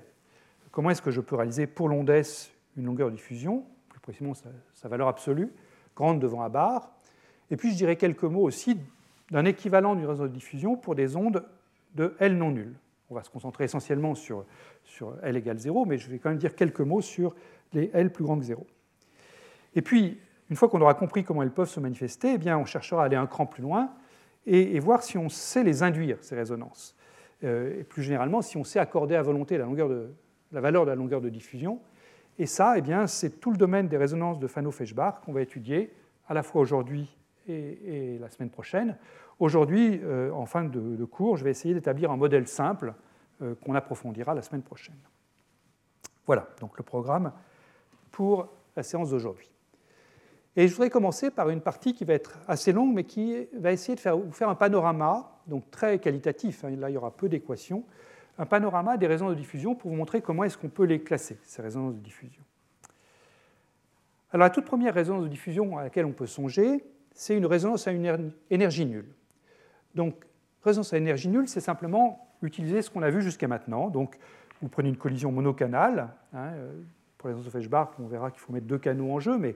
comment 0.72 0.90
est-ce 0.90 1.02
que 1.02 1.12
je 1.12 1.22
peux 1.22 1.36
réaliser 1.36 1.68
pour 1.68 1.90
l'onde 1.90 2.10
S 2.10 2.52
une 2.78 2.86
longueur 2.86 3.10
de 3.10 3.16
diffusion, 3.16 3.66
plus 3.90 4.00
précisément 4.00 4.34
sa, 4.34 4.88
valeur 4.88 5.08
absolue, 5.08 5.52
grande 5.96 6.20
devant 6.20 6.42
A 6.42 6.50
bar, 6.50 6.92
et 7.50 7.58
puis 7.58 7.72
je 7.72 7.76
dirais 7.76 7.96
quelques 7.96 8.24
mots 8.24 8.44
aussi 8.44 8.78
d'un 9.32 9.46
équivalent 9.46 9.96
du 9.96 10.06
réseau 10.06 10.28
de 10.28 10.34
diffusion 10.34 10.76
pour 10.76 10.94
des 10.94 11.16
ondes 11.16 11.44
de 11.96 12.16
L 12.20 12.38
non 12.38 12.52
nulles. 12.52 12.76
On 13.10 13.16
va 13.16 13.24
se 13.24 13.30
concentrer 13.30 13.64
essentiellement 13.66 14.16
sur, 14.16 14.46
L 15.24 15.36
égale 15.36 15.58
0, 15.58 15.86
mais 15.86 15.98
je 15.98 16.10
vais 16.10 16.20
quand 16.20 16.30
même 16.30 16.38
dire 16.38 16.56
quelques 16.56 16.82
mots 16.82 17.02
sur 17.02 17.36
les 17.74 17.90
L 17.94 18.12
plus 18.12 18.24
grands 18.24 18.38
que 18.38 18.46
0. 18.46 18.66
Et 19.76 19.82
puis, 19.82 20.20
une 20.50 20.56
fois 20.56 20.70
qu'on 20.70 20.82
aura 20.82 20.94
compris 20.94 21.24
comment 21.24 21.44
elles 21.44 21.52
peuvent 21.52 21.70
se 21.70 21.80
manifester, 21.80 22.34
eh 22.36 22.38
bien, 22.38 22.58
on 22.58 22.66
cherchera 22.66 23.04
à 23.04 23.06
aller 23.06 23.16
un 23.16 23.28
cran 23.28 23.46
plus 23.46 23.62
loin 23.62 23.92
et, 24.46 24.80
voir 24.80 25.04
si 25.04 25.18
on 25.18 25.30
sait 25.30 25.64
les 25.64 25.84
induire, 25.84 26.18
ces 26.22 26.36
résonances. 26.36 26.96
Euh, 27.44 27.80
et 27.80 27.84
plus 27.84 28.04
généralement, 28.04 28.42
si 28.42 28.58
on 28.58 28.64
sait 28.64 28.80
accorder 28.80 29.16
à 29.16 29.22
volonté 29.22 29.58
la, 29.58 29.66
valeur 30.52 30.86
de 30.86 30.90
la 30.90 30.96
longueur 30.96 31.22
de 31.22 31.30
diffusion. 31.30 31.80
Et 32.38 32.46
ça, 32.46 32.76
eh 32.78 32.82
c'est 33.08 33.40
tout 33.40 33.52
le 33.52 33.58
domaine 33.58 33.88
des 33.88 33.98
résonances 33.98 34.40
de 34.40 34.48
Fano-Feshbach 34.48 35.22
qu'on 35.26 35.34
va 35.34 35.42
étudier 35.42 35.94
à 36.28 36.34
la 36.34 36.44
fois 36.44 36.62
aujourd'hui 36.62 37.18
et, 37.52 38.18
la 38.20 38.30
semaine 38.30 38.50
prochaine. 38.50 38.98
Aujourd'hui, 39.40 40.00
euh, 40.04 40.32
en 40.32 40.46
fin 40.46 40.64
de, 40.64 41.06
cours, 41.06 41.38
je 41.38 41.44
vais 41.44 41.52
essayer 41.52 41.74
d'établir 41.74 42.12
un 42.12 42.18
modèle 42.18 42.48
simple 42.48 42.94
euh, 43.42 43.56
qu'on 43.56 43.76
approfondira 43.76 44.34
la 44.34 44.42
semaine 44.42 44.62
prochaine. 44.62 44.98
Voilà, 46.26 46.48
donc 46.60 46.78
le 46.78 46.84
programme 46.84 47.32
pour 48.12 48.50
la 48.76 48.84
séance 48.84 49.10
d'aujourd'hui. 49.10 49.50
Et 50.56 50.68
je 50.68 50.74
voudrais 50.74 50.90
commencer 50.90 51.32
par 51.32 51.50
une 51.50 51.62
partie 51.62 51.94
qui 51.94 52.04
va 52.04 52.14
être 52.14 52.38
assez 52.48 52.74
longue, 52.74 52.94
mais 52.94 53.06
qui 53.06 53.48
va 53.54 53.72
essayer 53.72 53.96
de 53.96 54.10
vous 54.10 54.32
faire 54.32 54.50
un 54.50 54.56
panorama, 54.56 55.40
donc 55.48 55.72
très 55.72 56.00
qualitatif, 56.00 56.66
hein, 56.66 56.72
là 56.78 56.90
il 56.90 56.94
y 56.94 56.98
aura 56.98 57.12
peu 57.12 57.30
d'équations, 57.30 57.86
un 58.38 58.46
panorama 58.46 58.98
des 58.98 59.08
résonances 59.08 59.34
de 59.34 59.40
diffusion 59.40 59.76
pour 59.76 59.92
vous 59.92 59.98
montrer 59.98 60.22
comment 60.22 60.44
est-ce 60.44 60.58
qu'on 60.58 60.70
peut 60.70 60.84
les 60.84 61.02
classer, 61.02 61.38
ces 61.44 61.62
résonances 61.62 61.96
de 61.96 62.00
diffusion. 62.00 62.44
Alors 64.32 64.46
la 64.46 64.50
toute 64.50 64.66
première 64.66 64.94
résonance 64.94 65.24
de 65.24 65.28
diffusion 65.28 65.78
à 65.78 65.84
laquelle 65.84 66.06
on 66.06 66.14
peut 66.14 66.28
songer, 66.28 66.84
c'est 67.14 67.36
une 67.36 67.46
résonance 67.46 67.88
à 67.88 67.92
une 67.92 68.32
énergie 68.50 68.86
nulle. 68.86 69.14
Donc 69.96 70.16
résonance 70.64 70.94
à 70.94 70.98
énergie 70.98 71.28
nulle, 71.28 71.48
c'est 71.48 71.62
simplement 71.62 72.28
utiliser 72.42 72.82
ce 72.82 72.90
qu'on 72.90 73.04
a 73.04 73.10
vu 73.10 73.22
jusqu'à 73.22 73.48
maintenant. 73.48 73.90
Donc 73.90 74.18
vous 74.62 74.70
prenez 74.70 74.90
une 74.90 74.98
collision 74.98 75.32
monocanale, 75.32 76.10
hein, 76.34 76.50
euh, 76.54 76.72
pour 77.18 77.30
les 77.30 77.36
résonances 77.36 77.54
de 77.54 77.60
Feshbach, 77.60 77.90
on 78.00 78.08
verra 78.08 78.32
qu'il 78.32 78.40
faut 78.40 78.54
mettre 78.54 78.68
deux 78.68 78.78
canaux 78.78 79.12
en 79.12 79.20
jeu, 79.20 79.38
mais 79.38 79.56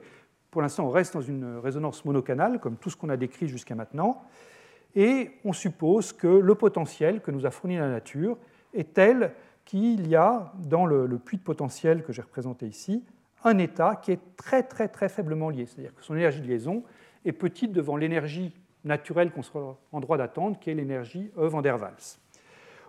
pour 0.50 0.62
l'instant, 0.62 0.86
on 0.86 0.90
reste 0.90 1.14
dans 1.14 1.20
une 1.20 1.58
résonance 1.58 2.04
monocanale, 2.04 2.60
comme 2.60 2.76
tout 2.76 2.90
ce 2.90 2.96
qu'on 2.96 3.08
a 3.08 3.16
décrit 3.16 3.48
jusqu'à 3.48 3.74
maintenant, 3.74 4.22
et 4.94 5.32
on 5.44 5.52
suppose 5.52 6.12
que 6.12 6.26
le 6.26 6.54
potentiel 6.54 7.20
que 7.20 7.30
nous 7.30 7.44
a 7.44 7.50
fourni 7.50 7.76
la 7.76 7.88
nature 7.88 8.38
est 8.72 8.94
tel 8.94 9.32
qu'il 9.66 10.06
y 10.08 10.16
a 10.16 10.52
dans 10.64 10.86
le, 10.86 11.06
puits 11.18 11.36
de 11.36 11.42
potentiel 11.42 12.02
que 12.02 12.12
j'ai 12.12 12.22
représenté 12.22 12.66
ici 12.66 13.04
un 13.46 13.58
état 13.58 13.96
qui 13.96 14.12
est 14.12 14.20
très 14.36 14.62
très 14.64 14.88
très 14.88 15.08
faiblement 15.08 15.50
lié, 15.50 15.66
c'est-à-dire 15.66 15.94
que 15.94 16.02
son 16.02 16.16
énergie 16.16 16.40
de 16.40 16.46
liaison 16.46 16.82
est 17.24 17.32
petite 17.32 17.72
devant 17.72 17.96
l'énergie 17.96 18.52
naturelle 18.84 19.30
qu'on 19.30 19.42
sera 19.42 19.76
en 19.92 20.00
droit 20.00 20.18
d'attendre, 20.18 20.58
qui 20.58 20.70
est 20.70 20.74
l'énergie 20.74 21.30
E 21.38 21.46
van 21.46 21.62
der 21.62 21.80
Waals. 21.80 22.18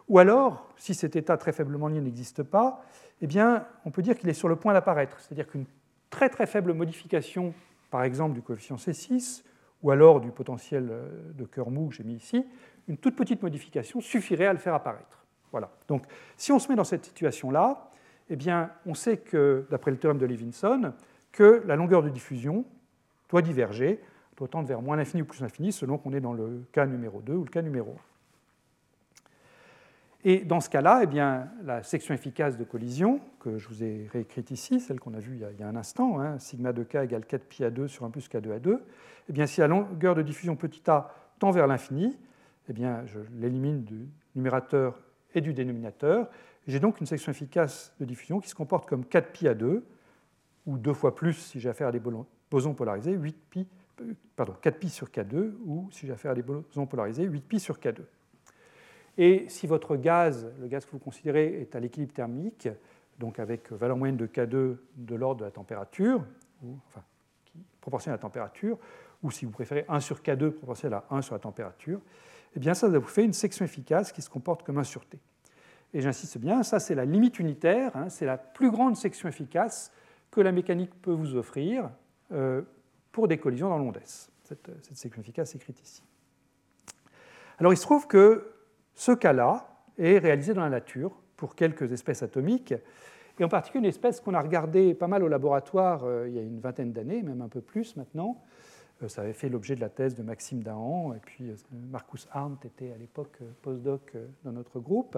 Ou 0.09 0.19
alors, 0.19 0.67
si 0.77 0.93
cet 0.93 1.15
état 1.15 1.37
très 1.37 1.51
faiblement 1.51 1.87
lié 1.87 2.01
n'existe 2.01 2.43
pas, 2.43 2.83
eh 3.21 3.27
bien, 3.27 3.65
on 3.85 3.91
peut 3.91 4.01
dire 4.01 4.17
qu'il 4.17 4.29
est 4.29 4.33
sur 4.33 4.47
le 4.47 4.55
point 4.55 4.73
d'apparaître, 4.73 5.19
c'est-à-dire 5.19 5.47
qu'une 5.47 5.65
très 6.09 6.29
très 6.29 6.47
faible 6.47 6.73
modification, 6.73 7.53
par 7.91 8.03
exemple 8.03 8.33
du 8.33 8.41
coefficient 8.41 8.77
C6, 8.77 9.43
ou 9.83 9.91
alors 9.91 10.21
du 10.21 10.31
potentiel 10.31 10.87
euh, 10.89 11.31
de 11.33 11.45
cœur 11.45 11.69
mou 11.69 11.89
que 11.89 11.95
j'ai 11.95 12.03
mis 12.03 12.15
ici, 12.15 12.43
une 12.87 12.97
toute 12.97 13.15
petite 13.15 13.43
modification 13.43 14.01
suffirait 14.01 14.47
à 14.47 14.53
le 14.53 14.59
faire 14.59 14.73
apparaître. 14.73 15.25
Voilà. 15.51 15.69
Donc, 15.87 16.03
si 16.35 16.51
on 16.51 16.59
se 16.59 16.67
met 16.69 16.75
dans 16.75 16.83
cette 16.83 17.05
situation-là, 17.05 17.89
eh 18.29 18.37
on 18.85 18.93
sait 18.93 19.17
que, 19.17 19.65
d'après 19.69 19.91
le 19.91 19.97
théorème 19.97 20.19
de 20.19 20.25
Levinson, 20.25 20.93
que 21.31 21.63
la 21.65 21.75
longueur 21.75 22.03
de 22.03 22.09
diffusion 22.09 22.65
doit 23.29 23.41
diverger, 23.41 24.01
doit 24.35 24.47
tendre 24.47 24.67
vers 24.67 24.81
moins 24.81 24.95
l'infini 24.95 25.21
ou 25.21 25.25
plus 25.25 25.41
l'infini, 25.41 25.71
selon 25.71 25.97
qu'on 25.97 26.13
est 26.13 26.21
dans 26.21 26.33
le 26.33 26.63
cas 26.71 26.85
numéro 26.85 27.21
2 27.21 27.33
ou 27.33 27.43
le 27.43 27.49
cas 27.49 27.61
numéro 27.61 27.91
1. 27.91 27.95
Et 30.23 30.39
dans 30.39 30.59
ce 30.59 30.69
cas-là, 30.69 31.01
eh 31.03 31.07
bien, 31.07 31.49
la 31.63 31.83
section 31.83 32.13
efficace 32.13 32.57
de 32.57 32.63
collision, 32.63 33.21
que 33.39 33.57
je 33.57 33.67
vous 33.67 33.83
ai 33.83 34.09
réécrite 34.11 34.51
ici, 34.51 34.79
celle 34.79 34.99
qu'on 34.99 35.13
a 35.13 35.19
vue 35.19 35.39
il 35.39 35.59
y 35.59 35.63
a 35.63 35.67
un 35.67 35.75
instant, 35.75 36.19
hein, 36.19 36.39
sigma 36.39 36.73
de 36.73 36.83
k 36.83 36.95
égale 36.95 37.25
4 37.25 37.45
pi 37.45 37.63
à 37.63 37.69
2 37.69 37.87
sur 37.87 38.03
1 38.03 38.09
plus 38.09 38.27
k2 38.27 38.51
à 38.51 38.59
2, 38.59 38.83
eh 39.29 39.33
bien, 39.33 39.45
si 39.45 39.61
la 39.61 39.67
longueur 39.67 40.15
de 40.15 40.21
diffusion 40.21 40.55
petit 40.55 40.81
a 40.89 41.13
tend 41.39 41.51
vers 41.51 41.67
l'infini, 41.67 42.17
eh 42.69 42.73
bien, 42.73 43.05
je 43.05 43.19
l'élimine 43.39 43.83
du 43.83 44.07
numérateur 44.35 44.99
et 45.33 45.41
du 45.41 45.53
dénominateur. 45.53 46.29
J'ai 46.67 46.81
donc 46.81 46.99
une 46.99 47.05
section 47.05 47.31
efficace 47.31 47.93
de 47.99 48.05
diffusion 48.05 48.39
qui 48.41 48.49
se 48.49 48.55
comporte 48.55 48.87
comme 48.87 49.05
4 49.05 49.31
pi 49.31 49.47
à 49.47 49.53
2, 49.53 49.85
ou 50.65 50.77
deux 50.77 50.93
fois 50.93 51.15
plus 51.15 51.33
si 51.33 51.59
j'ai 51.59 51.69
affaire 51.69 51.87
à 51.87 51.91
des 51.93 52.01
bosons 52.51 52.73
polarisés, 52.73 53.13
8 53.13 53.37
pi, 53.49 53.67
euh, 54.01 54.13
pardon, 54.35 54.53
4 54.61 54.77
pi 54.77 54.89
sur 54.89 55.07
K2, 55.07 55.53
ou 55.65 55.87
si 55.91 56.05
j'ai 56.05 56.13
affaire 56.13 56.31
à 56.31 56.35
des 56.35 56.43
bosons 56.43 56.85
polarisés, 56.85 57.23
8 57.23 57.41
pi 57.41 57.59
sur 57.59 57.79
K2. 57.79 58.01
Et 59.17 59.45
si 59.47 59.65
votre 59.65 59.95
gaz, 59.95 60.51
le 60.59 60.67
gaz 60.67 60.85
que 60.85 60.91
vous 60.91 60.99
considérez, 60.99 61.61
est 61.61 61.73
à 61.75 61.79
l'équilibre 61.79 62.13
thermique, 62.13 62.67
donc 63.17 63.39
avec 63.39 63.71
valeur 63.71 63.95
moyenne 63.95 64.17
de 64.17 64.27
K2 64.27 64.77
de 64.95 65.15
l'ordre 65.15 65.39
de 65.39 65.45
la 65.45 65.51
température, 65.51 66.23
enfin, 66.89 67.01
proportionnel 67.79 68.15
à 68.15 68.17
la 68.17 68.21
température, 68.21 68.77
ou 69.23 69.31
si 69.31 69.45
vous 69.45 69.51
préférez 69.51 69.85
1 69.87 70.01
sur 70.01 70.19
K2 70.19 70.51
proportionnel 70.51 70.99
à 71.09 71.15
1 71.15 71.21
sur 71.21 71.33
la 71.33 71.39
température, 71.39 72.01
eh 72.55 72.59
bien 72.59 72.73
ça, 72.73 72.89
vous 72.89 73.07
fait 73.07 73.23
une 73.23 73.33
section 73.33 73.63
efficace 73.63 74.11
qui 74.11 74.21
se 74.21 74.29
comporte 74.29 74.63
comme 74.63 74.77
1 74.77 74.83
sur 74.83 75.05
T. 75.05 75.17
Et 75.93 76.01
j'insiste 76.01 76.37
bien, 76.37 76.63
ça 76.63 76.79
c'est 76.79 76.95
la 76.95 77.05
limite 77.05 77.39
unitaire, 77.39 77.95
hein, 77.95 78.09
c'est 78.09 78.25
la 78.25 78.37
plus 78.37 78.71
grande 78.71 78.95
section 78.95 79.29
efficace 79.29 79.91
que 80.31 80.41
la 80.41 80.51
mécanique 80.51 80.93
peut 81.01 81.13
vous 81.13 81.35
offrir 81.35 81.89
euh, 82.31 82.61
pour 83.11 83.27
des 83.27 83.37
collisions 83.37 83.69
dans 83.69 83.77
l'onde 83.77 83.97
S. 83.97 84.29
Cette, 84.43 84.69
cette 84.83 84.97
section 84.97 85.21
efficace 85.21 85.53
est 85.53 85.57
écrite 85.57 85.81
ici. 85.81 86.03
Alors 87.57 87.73
il 87.73 87.77
se 87.77 87.83
trouve 87.83 88.07
que 88.07 88.53
ce 88.93 89.11
cas-là 89.13 89.67
est 89.97 90.17
réalisé 90.17 90.53
dans 90.53 90.61
la 90.61 90.69
nature 90.69 91.17
pour 91.37 91.55
quelques 91.55 91.91
espèces 91.91 92.21
atomiques, 92.21 92.73
et 93.39 93.43
en 93.43 93.49
particulier 93.49 93.85
une 93.85 93.89
espèce 93.89 94.19
qu'on 94.19 94.33
a 94.33 94.41
regardée 94.41 94.93
pas 94.93 95.07
mal 95.07 95.23
au 95.23 95.27
laboratoire 95.27 96.03
euh, 96.03 96.27
il 96.27 96.35
y 96.35 96.39
a 96.39 96.41
une 96.41 96.59
vingtaine 96.59 96.91
d'années, 96.91 97.21
même 97.21 97.41
un 97.41 97.49
peu 97.49 97.61
plus 97.61 97.95
maintenant. 97.95 98.43
Euh, 99.03 99.07
ça 99.07 99.21
avait 99.21 99.33
fait 99.33 99.47
l'objet 99.47 99.75
de 99.75 99.81
la 99.81 99.89
thèse 99.89 100.15
de 100.15 100.23
Maxime 100.23 100.63
Dahan, 100.63 101.13
et 101.13 101.19
puis 101.19 101.51
Marcus 101.71 102.27
Arndt 102.31 102.67
était 102.67 102.91
à 102.91 102.97
l'époque 102.97 103.39
postdoc 103.61 104.13
dans 104.43 104.51
notre 104.51 104.79
groupe. 104.79 105.17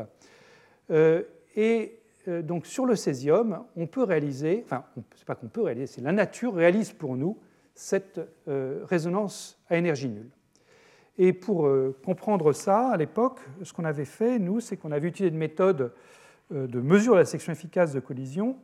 Et 0.89 1.99
donc 2.27 2.65
sur 2.65 2.85
le 2.85 2.95
césium, 2.95 3.63
on 3.75 3.87
peut 3.87 4.03
réaliser, 4.03 4.63
enfin, 4.65 4.83
c'est 5.15 5.25
pas 5.25 5.35
qu'on 5.35 5.47
peut 5.47 5.61
réaliser, 5.61 5.87
c'est 5.87 6.01
la 6.01 6.11
nature 6.11 6.53
réalise 6.53 6.91
pour 6.91 7.15
nous 7.15 7.37
cette 7.75 8.19
résonance 8.47 9.59
à 9.69 9.77
énergie 9.77 10.09
nulle. 10.09 10.31
Et 11.21 11.33
pour 11.33 11.67
euh, 11.67 11.93
comprendre 12.05 12.53
ça, 12.53 12.91
à 12.91 12.97
l'époque, 12.97 13.41
ce 13.61 13.73
qu'on 13.73 13.83
avait 13.83 14.05
fait, 14.05 14.39
nous, 14.39 14.61
c'est 14.61 14.77
qu'on 14.77 14.93
avait 14.93 15.09
utilisé 15.09 15.33
une 15.33 15.37
méthode 15.37 15.91
euh, 16.53 16.65
de 16.65 16.79
mesure 16.79 17.13
de 17.13 17.19
la 17.19 17.25
section 17.25 17.51
efficace 17.51 17.91
de 17.91 17.99
collision 17.99 18.55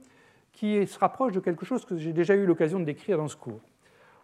qui 0.53 0.87
se 0.87 0.97
rapproche 0.97 1.33
de 1.33 1.41
quelque 1.41 1.65
chose 1.65 1.83
que 1.83 1.97
j'ai 1.97 2.13
déjà 2.13 2.33
eu 2.33 2.45
l'occasion 2.45 2.79
de 2.79 2.85
décrire 2.85 3.17
dans 3.17 3.27
ce 3.27 3.35
cours. 3.35 3.59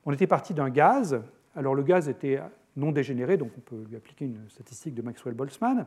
On 0.05 0.13
était 0.13 0.27
parti 0.27 0.53
d'un 0.53 0.69
gaz, 0.69 1.21
alors 1.57 1.75
le 1.75 1.83
gaz 1.83 2.07
était 2.07 2.39
non 2.77 2.93
dégénéré, 2.93 3.35
donc 3.35 3.51
on 3.57 3.59
peut 3.59 3.83
lui 3.89 3.97
appliquer 3.97 4.23
une 4.23 4.47
statistique 4.47 4.95
de 4.95 5.01
Maxwell-Boltzmann. 5.01 5.85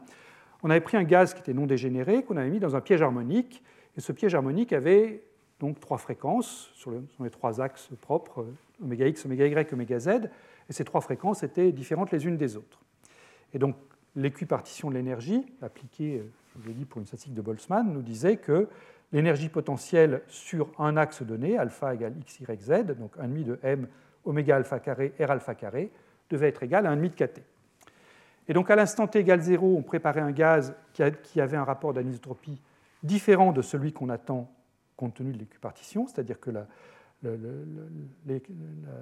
On 0.65 0.71
avait 0.71 0.81
pris 0.81 0.97
un 0.97 1.05
gaz 1.05 1.35
qui 1.35 1.41
était 1.41 1.53
non 1.53 1.67
dégénéré, 1.67 2.23
qu'on 2.23 2.39
avait 2.39 2.49
mis 2.49 2.59
dans 2.59 2.75
un 2.75 2.81
piège 2.81 3.03
harmonique, 3.03 3.63
et 3.99 4.01
ce 4.01 4.13
piège 4.13 4.35
harmonique 4.35 4.73
avait 4.73 5.23
donc 5.61 5.79
trois 5.79 5.99
fréquences 5.99 6.71
sur, 6.75 6.91
les 6.91 7.31
trois 7.31 7.61
axes 7.61 7.91
propres, 8.01 8.47
oméga 8.83 9.07
x, 9.07 9.27
oméga 9.27 9.47
y, 9.47 9.73
oméga 9.75 10.01
z, 10.01 10.09
et 10.09 10.73
ces 10.73 10.85
trois 10.85 11.03
fréquences 11.03 11.43
étaient 11.43 11.71
différentes 11.71 12.13
les 12.13 12.25
unes 12.25 12.39
des 12.39 12.57
autres. 12.57 12.81
Et 13.53 13.59
donc 13.59 13.77
l'équipartition 14.17 14.89
de 14.89 14.95
l'énergie, 14.95 15.45
appliquée, 15.61 16.21
euh, 16.21 16.31
je 16.57 16.63
vous 16.63 16.69
l'ai 16.69 16.75
dit, 16.75 16.87
pour 16.87 16.99
une 16.99 17.07
statistique 17.07 17.35
de 17.35 17.43
Boltzmann, 17.43 17.93
nous 17.93 18.01
disait 18.01 18.39
que 18.39 18.67
l'énergie 19.13 19.51
potentielle 19.51 20.23
sur 20.29 20.71
un 20.79 20.97
axe 20.97 21.23
donné, 21.23 21.59
alpha 21.59 21.95
égale 21.95 22.15
x, 22.21 22.41
y, 22.41 22.63
z, 22.63 22.71
donc 22.99 23.19
1,5 23.19 23.45
de 23.45 23.59
m 23.63 23.87
oméga 24.25 24.57
alpha 24.57 24.79
carré 24.79 25.13
r 25.21 25.31
alpha 25.31 25.55
carré, 25.55 25.91
devait 26.31 26.49
être 26.49 26.63
égal 26.63 26.87
à 26.87 26.97
1,5 26.97 27.03
de 27.03 27.27
kt. 27.27 27.43
Et 28.49 28.53
donc 28.53 28.71
à 28.71 28.77
l'instant 28.77 29.07
t 29.07 29.19
égale 29.19 29.41
0, 29.41 29.77
on 29.79 29.83
préparait 29.83 30.21
un 30.21 30.33
gaz 30.33 30.75
qui 30.93 31.41
avait 31.41 31.57
un 31.57 31.65
rapport 31.65 31.95
d'anisotropie 31.95 32.61
différent 33.03 33.53
de 33.53 33.63
celui 33.63 33.93
qu'on 33.93 34.09
attend 34.09 34.51
compte 34.97 35.15
tenu 35.15 35.33
de 35.33 35.39
l'équipartition, 35.39 36.07
c'est-à-dire 36.07 36.39
que 36.41 36.51
la, 36.51 36.67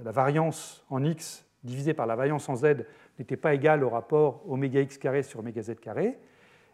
variance 0.05 0.85
en 0.91 1.05
x 1.05 1.45
divisé 1.65 1.95
par 1.95 2.07
la 2.07 2.17
variance 2.17 2.49
en 2.49 2.57
z 2.57 2.85
n'était 3.19 3.37
pas 3.37 3.55
égal 3.55 3.85
au 3.85 3.89
rapport 3.89 4.43
oméga 4.49 4.81
x 4.81 4.99
carré 4.99 5.23
sur 5.23 5.41
oméga 5.41 5.63
z 5.63 5.75
carré. 5.81 6.19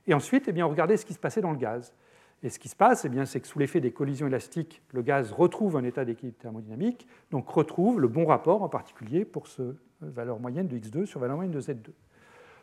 Et 0.07 0.15
ensuite, 0.15 0.45
eh 0.49 0.53
bien, 0.53 0.67
on 0.67 0.71
regardait 0.71 0.97
ce 0.97 1.05
qui 1.05 1.13
se 1.13 1.19
passait 1.19 1.43
dans 1.43 1.51
le 1.51 1.59
gaz. 1.59 1.93
Et 2.43 2.51
ce 2.51 2.59
qui 2.59 2.69
se 2.69 2.77
passe, 2.77 3.05
eh 3.05 3.27
c'est 3.27 3.41
que 3.41 3.47
sous 3.47 3.59
l'effet 3.59 3.81
des 3.81 3.91
collisions 3.91 4.27
élastiques, 4.27 4.81
le 4.93 5.03
gaz 5.03 5.33
retrouve 5.33 5.77
un 5.77 5.85
état 5.85 6.05
d'équilibre 6.05 6.39
thermodynamique, 6.39 7.07
donc 7.31 7.49
retrouve 7.49 8.01
le 8.01 8.09
bon 8.09 8.25
rapport 8.25 8.63
en 8.63 8.69
particulier 8.69 9.25
pour 9.25 9.49
ce 9.49 9.75
valeur 10.01 10.39
moyenne 10.39 10.69
de 10.69 10.79
x2 10.79 11.05
sur 11.05 11.21
valeur 11.21 11.37
moyenne 11.37 11.53
de 11.53 11.61
z2. 11.61 11.91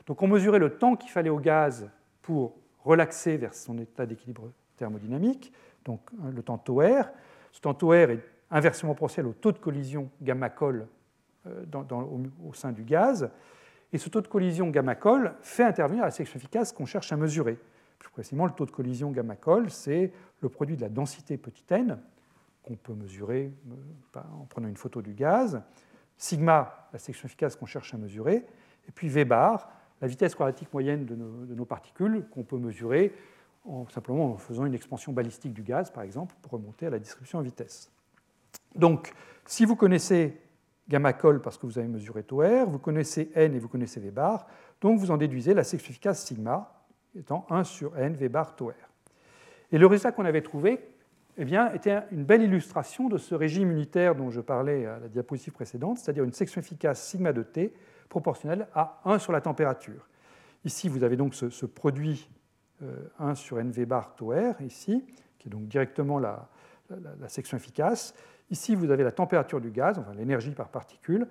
Donc 0.05 0.21
on 0.21 0.27
mesurait 0.27 0.59
le 0.59 0.77
temps 0.77 0.95
qu'il 0.95 1.09
fallait 1.09 1.29
au 1.29 1.39
gaz 1.39 1.89
pour 2.21 2.55
relaxer 2.83 3.37
vers 3.37 3.53
son 3.53 3.77
état 3.77 4.05
d'équilibre 4.05 4.51
thermodynamique, 4.77 5.51
donc 5.83 6.01
le 6.31 6.41
temps 6.43 6.57
tau 6.57 6.79
r. 6.79 7.09
Ce 7.51 7.59
temps 7.61 7.73
tau 7.73 7.89
r 7.89 8.11
est 8.11 8.19
inversement 8.51 8.93
proportionnel 8.93 9.31
au 9.31 9.33
taux 9.33 9.51
de 9.51 9.57
collision 9.57 10.09
gamma-col 10.21 10.87
euh, 11.47 11.63
au, 12.43 12.53
sein 12.53 12.71
du 12.71 12.83
gaz. 12.83 13.29
Et 13.93 13.97
ce 13.97 14.09
taux 14.09 14.21
de 14.21 14.27
collision 14.27 14.69
gamma-col 14.69 15.33
fait 15.41 15.63
intervenir 15.63 16.03
la 16.03 16.11
section 16.11 16.37
efficace 16.37 16.71
qu'on 16.71 16.85
cherche 16.85 17.11
à 17.11 17.17
mesurer. 17.17 17.57
Plus 17.99 18.09
précisément, 18.09 18.45
le 18.45 18.51
taux 18.51 18.65
de 18.65 18.71
collision 18.71 19.11
gamma-col, 19.11 19.69
c'est 19.69 20.11
le 20.41 20.49
produit 20.49 20.75
de 20.75 20.81
la 20.81 20.89
densité 20.89 21.37
petit 21.37 21.63
n, 21.69 21.99
qu'on 22.63 22.75
peut 22.75 22.93
mesurer 22.93 23.53
euh, 24.15 24.19
en 24.39 24.45
prenant 24.45 24.67
une 24.67 24.77
photo 24.77 25.01
du 25.01 25.13
gaz, 25.13 25.61
sigma, 26.17 26.89
la 26.93 26.99
section 26.99 27.27
efficace 27.27 27.55
qu'on 27.55 27.65
cherche 27.65 27.93
à 27.93 27.97
mesurer, 27.97 28.45
et 28.87 28.91
puis 28.93 29.07
V 29.07 29.25
bar, 29.25 29.69
la 30.01 30.07
vitesse 30.07 30.35
quadratique 30.35 30.73
moyenne 30.73 31.05
de 31.05 31.15
nos, 31.15 31.65
particules 31.65 32.25
qu'on 32.31 32.43
peut 32.43 32.57
mesurer 32.57 33.13
en, 33.65 33.87
simplement 33.87 34.33
en 34.33 34.37
faisant 34.37 34.65
une 34.65 34.73
expansion 34.73 35.13
balistique 35.13 35.53
du 35.53 35.63
gaz, 35.63 35.91
par 35.91 36.03
exemple, 36.03 36.35
pour 36.41 36.51
remonter 36.51 36.87
à 36.87 36.89
la 36.89 36.99
distribution 36.99 37.39
en 37.39 37.41
vitesse. 37.41 37.91
Donc, 38.75 39.13
si 39.45 39.65
vous 39.65 39.75
connaissez 39.75 40.37
gamma 40.87 41.13
col 41.13 41.41
parce 41.41 41.57
que 41.57 41.65
vous 41.65 41.79
avez 41.79 41.87
mesuré 41.87 42.23
tau 42.23 42.41
r, 42.41 42.67
vous 42.67 42.79
connaissez 42.79 43.31
n 43.35 43.55
et 43.55 43.59
vous 43.59 43.67
connaissez 43.67 43.99
v 43.99 44.11
bar, 44.11 44.45
donc 44.81 44.99
vous 44.99 45.11
en 45.11 45.17
déduisez 45.17 45.53
la 45.53 45.63
section 45.63 45.89
efficace 45.89 46.25
sigma 46.25 46.83
étant 47.17 47.45
1 47.49 47.63
sur 47.63 47.97
n 47.97 48.13
v 48.13 48.29
bar 48.29 48.55
tau 48.55 48.67
r. 48.67 48.89
Et 49.71 49.77
le 49.77 49.87
résultat 49.87 50.11
qu'on 50.11 50.25
avait 50.25 50.41
trouvé 50.41 50.79
eh 51.37 51.45
bien, 51.45 51.73
était 51.73 51.99
une 52.11 52.23
belle 52.23 52.43
illustration 52.43 53.09
de 53.09 53.17
ce 53.17 53.35
régime 53.35 53.71
unitaire 53.71 54.15
dont 54.15 54.29
je 54.29 54.41
parlais 54.41 54.85
à 54.85 54.99
la 54.99 55.07
diapositive 55.07 55.53
précédente, 55.53 55.97
c'est-à-dire 55.97 56.23
une 56.23 56.33
section 56.33 56.61
efficace 56.61 57.05
sigma 57.05 57.33
de 57.33 57.43
t 57.43 57.73
proportionnelle 58.09 58.67
à 58.73 59.01
1 59.05 59.19
sur 59.19 59.31
la 59.31 59.41
température. 59.41 60.07
Ici, 60.63 60.89
vous 60.89 61.03
avez 61.03 61.15
donc 61.15 61.35
ce, 61.35 61.65
produit 61.65 62.29
1 62.81 62.85
euh, 62.85 63.35
sur 63.35 63.59
n 63.59 63.71
v 63.71 63.85
bar 63.85 64.15
tau 64.15 64.31
r, 64.31 64.61
ici, 64.61 65.05
qui 65.37 65.47
est 65.47 65.51
donc 65.51 65.67
directement 65.67 66.19
la 66.19 66.47
section 67.27 67.57
efficace. 67.57 68.13
Ici, 68.51 68.75
vous 68.75 68.91
avez 68.91 69.03
la 69.03 69.11
température 69.11 69.59
du 69.59 69.71
gaz, 69.71 69.97
enfin 69.97 70.13
l'énergie 70.13 70.51
par 70.51 70.69
particule, 70.69 71.27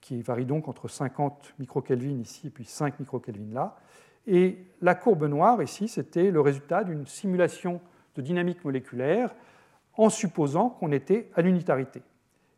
qui 0.00 0.22
varie 0.22 0.46
donc 0.46 0.68
entre 0.68 0.88
50 0.88 1.54
microkelvin 1.58 2.20
ici 2.20 2.48
et 2.48 2.50
puis 2.50 2.64
5 2.64 3.00
microkelvin 3.00 3.52
là. 3.52 3.76
Et 4.26 4.58
la 4.80 4.94
courbe 4.94 5.24
noire 5.24 5.62
ici, 5.62 5.88
c'était 5.88 6.30
le 6.30 6.40
résultat 6.40 6.84
d'une 6.84 7.06
simulation 7.06 7.80
de 8.14 8.22
dynamique 8.22 8.64
moléculaire 8.64 9.34
en 9.96 10.10
supposant 10.10 10.70
qu'on 10.70 10.92
était 10.92 11.30
à 11.34 11.42
l'unitarité. 11.42 12.02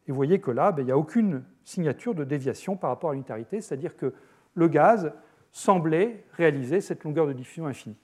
Et 0.07 0.11
vous 0.11 0.17
voyez 0.17 0.41
que 0.41 0.51
là, 0.51 0.73
ben, 0.73 0.83
il 0.83 0.87
n'y 0.87 0.93
a 0.93 0.99
aucune 0.99 1.43
signature 1.65 2.15
de 2.15 2.25
déviation 2.25 2.77
par 2.77 2.91
rapport 2.91 3.11
à 3.11 3.13
l'unitarité, 3.15 3.61
c'est-à-dire 3.61 3.97
que 3.97 4.15
le 4.55 4.69
gaz 4.69 5.13
semblait 5.53 6.25
réaliser 6.33 6.81
cette 6.81 7.05
longueur 7.05 7.27
de 7.27 7.33
diffusion 7.33 7.67
infinie. 7.67 7.97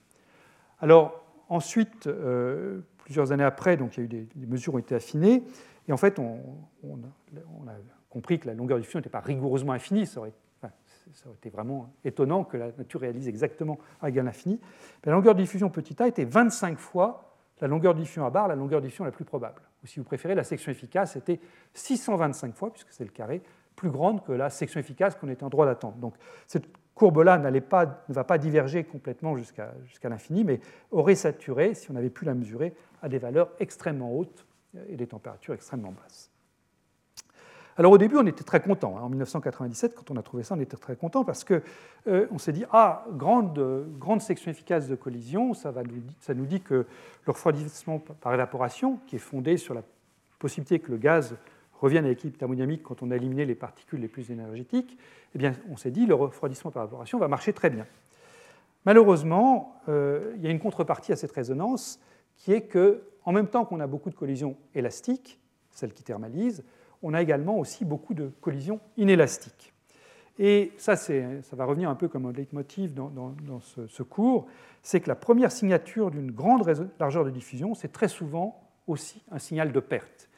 Alors 0.79 1.23
ensuite, 1.49 2.07
euh, 2.07 2.81
plusieurs 2.97 3.31
années 3.31 3.43
après, 3.43 3.77
donc 3.77 3.97
il 3.97 3.99
y 3.99 4.01
a 4.01 4.05
eu 4.05 4.07
des, 4.35 4.47
mesures 4.47 4.75
ont 4.75 4.79
été 4.79 4.95
affinées, 4.95 5.43
et 5.87 5.93
en 5.93 5.97
fait, 5.97 6.19
on, 6.19 6.39
a, 7.67 7.71
compris 8.09 8.39
que 8.39 8.47
la 8.47 8.53
longueur 8.53 8.77
de 8.77 8.81
diffusion 8.81 8.99
n'était 8.99 9.09
pas 9.09 9.19
rigoureusement 9.19 9.73
infinie. 9.73 10.05
Ça 10.05 10.19
aurait, 10.19 10.33
été 11.35 11.49
vraiment 11.49 11.93
étonnant 12.05 12.45
que 12.45 12.55
la 12.55 12.71
nature 12.71 13.01
réalise 13.01 13.27
exactement 13.27 13.79
à 14.01 14.07
égal 14.09 14.27
infini. 14.27 14.59
la 15.03 15.11
longueur 15.11 15.35
de 15.35 15.41
diffusion 15.41 15.69
petit 15.69 16.01
a 16.01 16.07
était 16.07 16.23
25 16.23 16.77
fois 16.77 17.35
la 17.59 17.67
longueur 17.67 17.93
de 17.93 17.99
diffusion 17.99 18.25
à 18.25 18.29
barre, 18.29 18.47
la 18.47 18.55
longueur 18.55 18.79
de 18.79 18.85
diffusion 18.85 19.03
la 19.03 19.11
plus 19.11 19.25
probable. 19.25 19.61
Ou 19.83 19.87
si 19.87 19.99
vous 19.99 20.05
préférez, 20.05 20.35
la 20.35 20.43
section 20.43 20.71
efficace 20.71 21.15
était 21.15 21.39
625 21.73 22.55
fois, 22.55 22.71
puisque 22.71 22.91
c'est 22.91 23.03
le 23.03 23.11
carré, 23.11 23.41
plus 23.75 23.89
grande 23.89 24.23
que 24.23 24.31
la 24.31 24.49
section 24.49 24.79
efficace 24.79 25.15
qu'on 25.15 25.29
était 25.29 25.43
en 25.43 25.49
droit 25.49 25.65
d'attendre. 25.65 25.97
Donc 25.97 26.15
cette 26.47 26.65
courbe-là 26.95 27.37
ne 27.39 28.13
va 28.13 28.23
pas 28.23 28.37
diverger 28.37 28.83
complètement 28.83 29.35
jusqu'à 29.35 29.73
l'infini, 30.03 30.43
mais 30.43 30.59
aurait 30.91 31.15
saturé, 31.15 31.73
si 31.73 31.89
on 31.91 31.95
avait 31.95 32.09
pu 32.09 32.25
la 32.25 32.33
mesurer, 32.33 32.75
à 33.01 33.09
des 33.09 33.17
valeurs 33.17 33.51
extrêmement 33.59 34.15
hautes 34.15 34.45
et 34.87 34.95
des 34.95 35.07
températures 35.07 35.53
extrêmement 35.53 35.91
basses. 35.91 36.30
Alors 37.77 37.91
au 37.91 37.97
début, 37.97 38.17
on 38.17 38.25
était 38.25 38.43
très 38.43 38.59
content. 38.59 38.97
Hein. 38.97 39.01
En 39.03 39.09
1997, 39.09 39.95
quand 39.95 40.11
on 40.11 40.17
a 40.17 40.21
trouvé 40.21 40.43
ça, 40.43 40.55
on 40.55 40.59
était 40.59 40.77
très 40.77 40.95
content 40.95 41.23
parce 41.23 41.43
qu'on 41.43 41.61
euh, 42.07 42.37
s'est 42.37 42.51
dit 42.51 42.65
ah 42.71 43.05
grande, 43.11 43.87
grande 43.97 44.21
section 44.21 44.51
efficace 44.51 44.87
de 44.87 44.95
collision, 44.95 45.53
ça, 45.53 45.71
va 45.71 45.83
nous, 45.83 46.01
ça 46.19 46.33
nous 46.33 46.45
dit 46.45 46.61
que 46.61 46.73
le 47.25 47.31
refroidissement 47.31 47.99
par 47.99 48.33
évaporation, 48.33 48.99
qui 49.07 49.15
est 49.15 49.19
fondé 49.19 49.57
sur 49.57 49.73
la 49.73 49.83
possibilité 50.39 50.79
que 50.79 50.91
le 50.91 50.97
gaz 50.97 51.35
revienne 51.81 52.05
à 52.05 52.09
l'équilibre 52.09 52.37
thermodynamique 52.37 52.83
quand 52.83 53.01
on 53.01 53.11
a 53.11 53.15
éliminé 53.15 53.45
les 53.45 53.55
particules 53.55 53.99
les 53.99 54.07
plus 54.07 54.31
énergétiques, 54.31 54.97
eh 55.33 55.37
bien, 55.37 55.53
on 55.69 55.77
s'est 55.77 55.91
dit 55.91 56.05
le 56.05 56.13
refroidissement 56.13 56.71
par 56.71 56.83
évaporation 56.83 57.17
va 57.17 57.27
marcher 57.27 57.53
très 57.53 57.69
bien. 57.69 57.85
Malheureusement, 58.85 59.75
euh, 59.89 60.33
il 60.37 60.43
y 60.43 60.47
a 60.47 60.49
une 60.51 60.59
contrepartie 60.59 61.11
à 61.11 61.15
cette 61.15 61.31
résonance 61.31 61.99
qui 62.35 62.53
est 62.53 62.61
que 62.61 63.03
en 63.23 63.31
même 63.31 63.47
temps 63.47 63.65
qu'on 63.65 63.79
a 63.79 63.87
beaucoup 63.87 64.09
de 64.09 64.15
collisions 64.15 64.57
élastiques, 64.73 65.39
celles 65.71 65.93
qui 65.93 66.03
thermalisent, 66.03 66.63
on 67.03 67.13
a 67.13 67.21
également 67.21 67.57
aussi 67.57 67.85
beaucoup 67.85 68.13
de 68.13 68.31
collisions 68.41 68.79
inélastiques. 68.97 69.73
Et 70.39 70.71
ça, 70.77 70.95
ça 70.95 71.13
va 71.53 71.65
revenir 71.65 71.89
un 71.89 71.95
peu 71.95 72.07
comme 72.07 72.25
un 72.25 72.31
leitmotiv 72.31 72.93
dans, 72.93 73.09
dans, 73.09 73.59
ce, 73.59 74.03
cours, 74.03 74.47
c'est 74.81 74.99
que 74.99 75.07
la 75.07 75.15
première 75.15 75.51
signature 75.51 76.09
d'une 76.09 76.31
grande 76.31 76.65
largeur 76.99 77.25
de 77.25 77.29
diffusion, 77.29 77.75
c'est 77.75 77.91
très 77.91 78.07
souvent 78.07 78.59
aussi 78.87 79.23
un 79.31 79.39
signal 79.39 79.71
de 79.71 79.79
perte. 79.79 80.29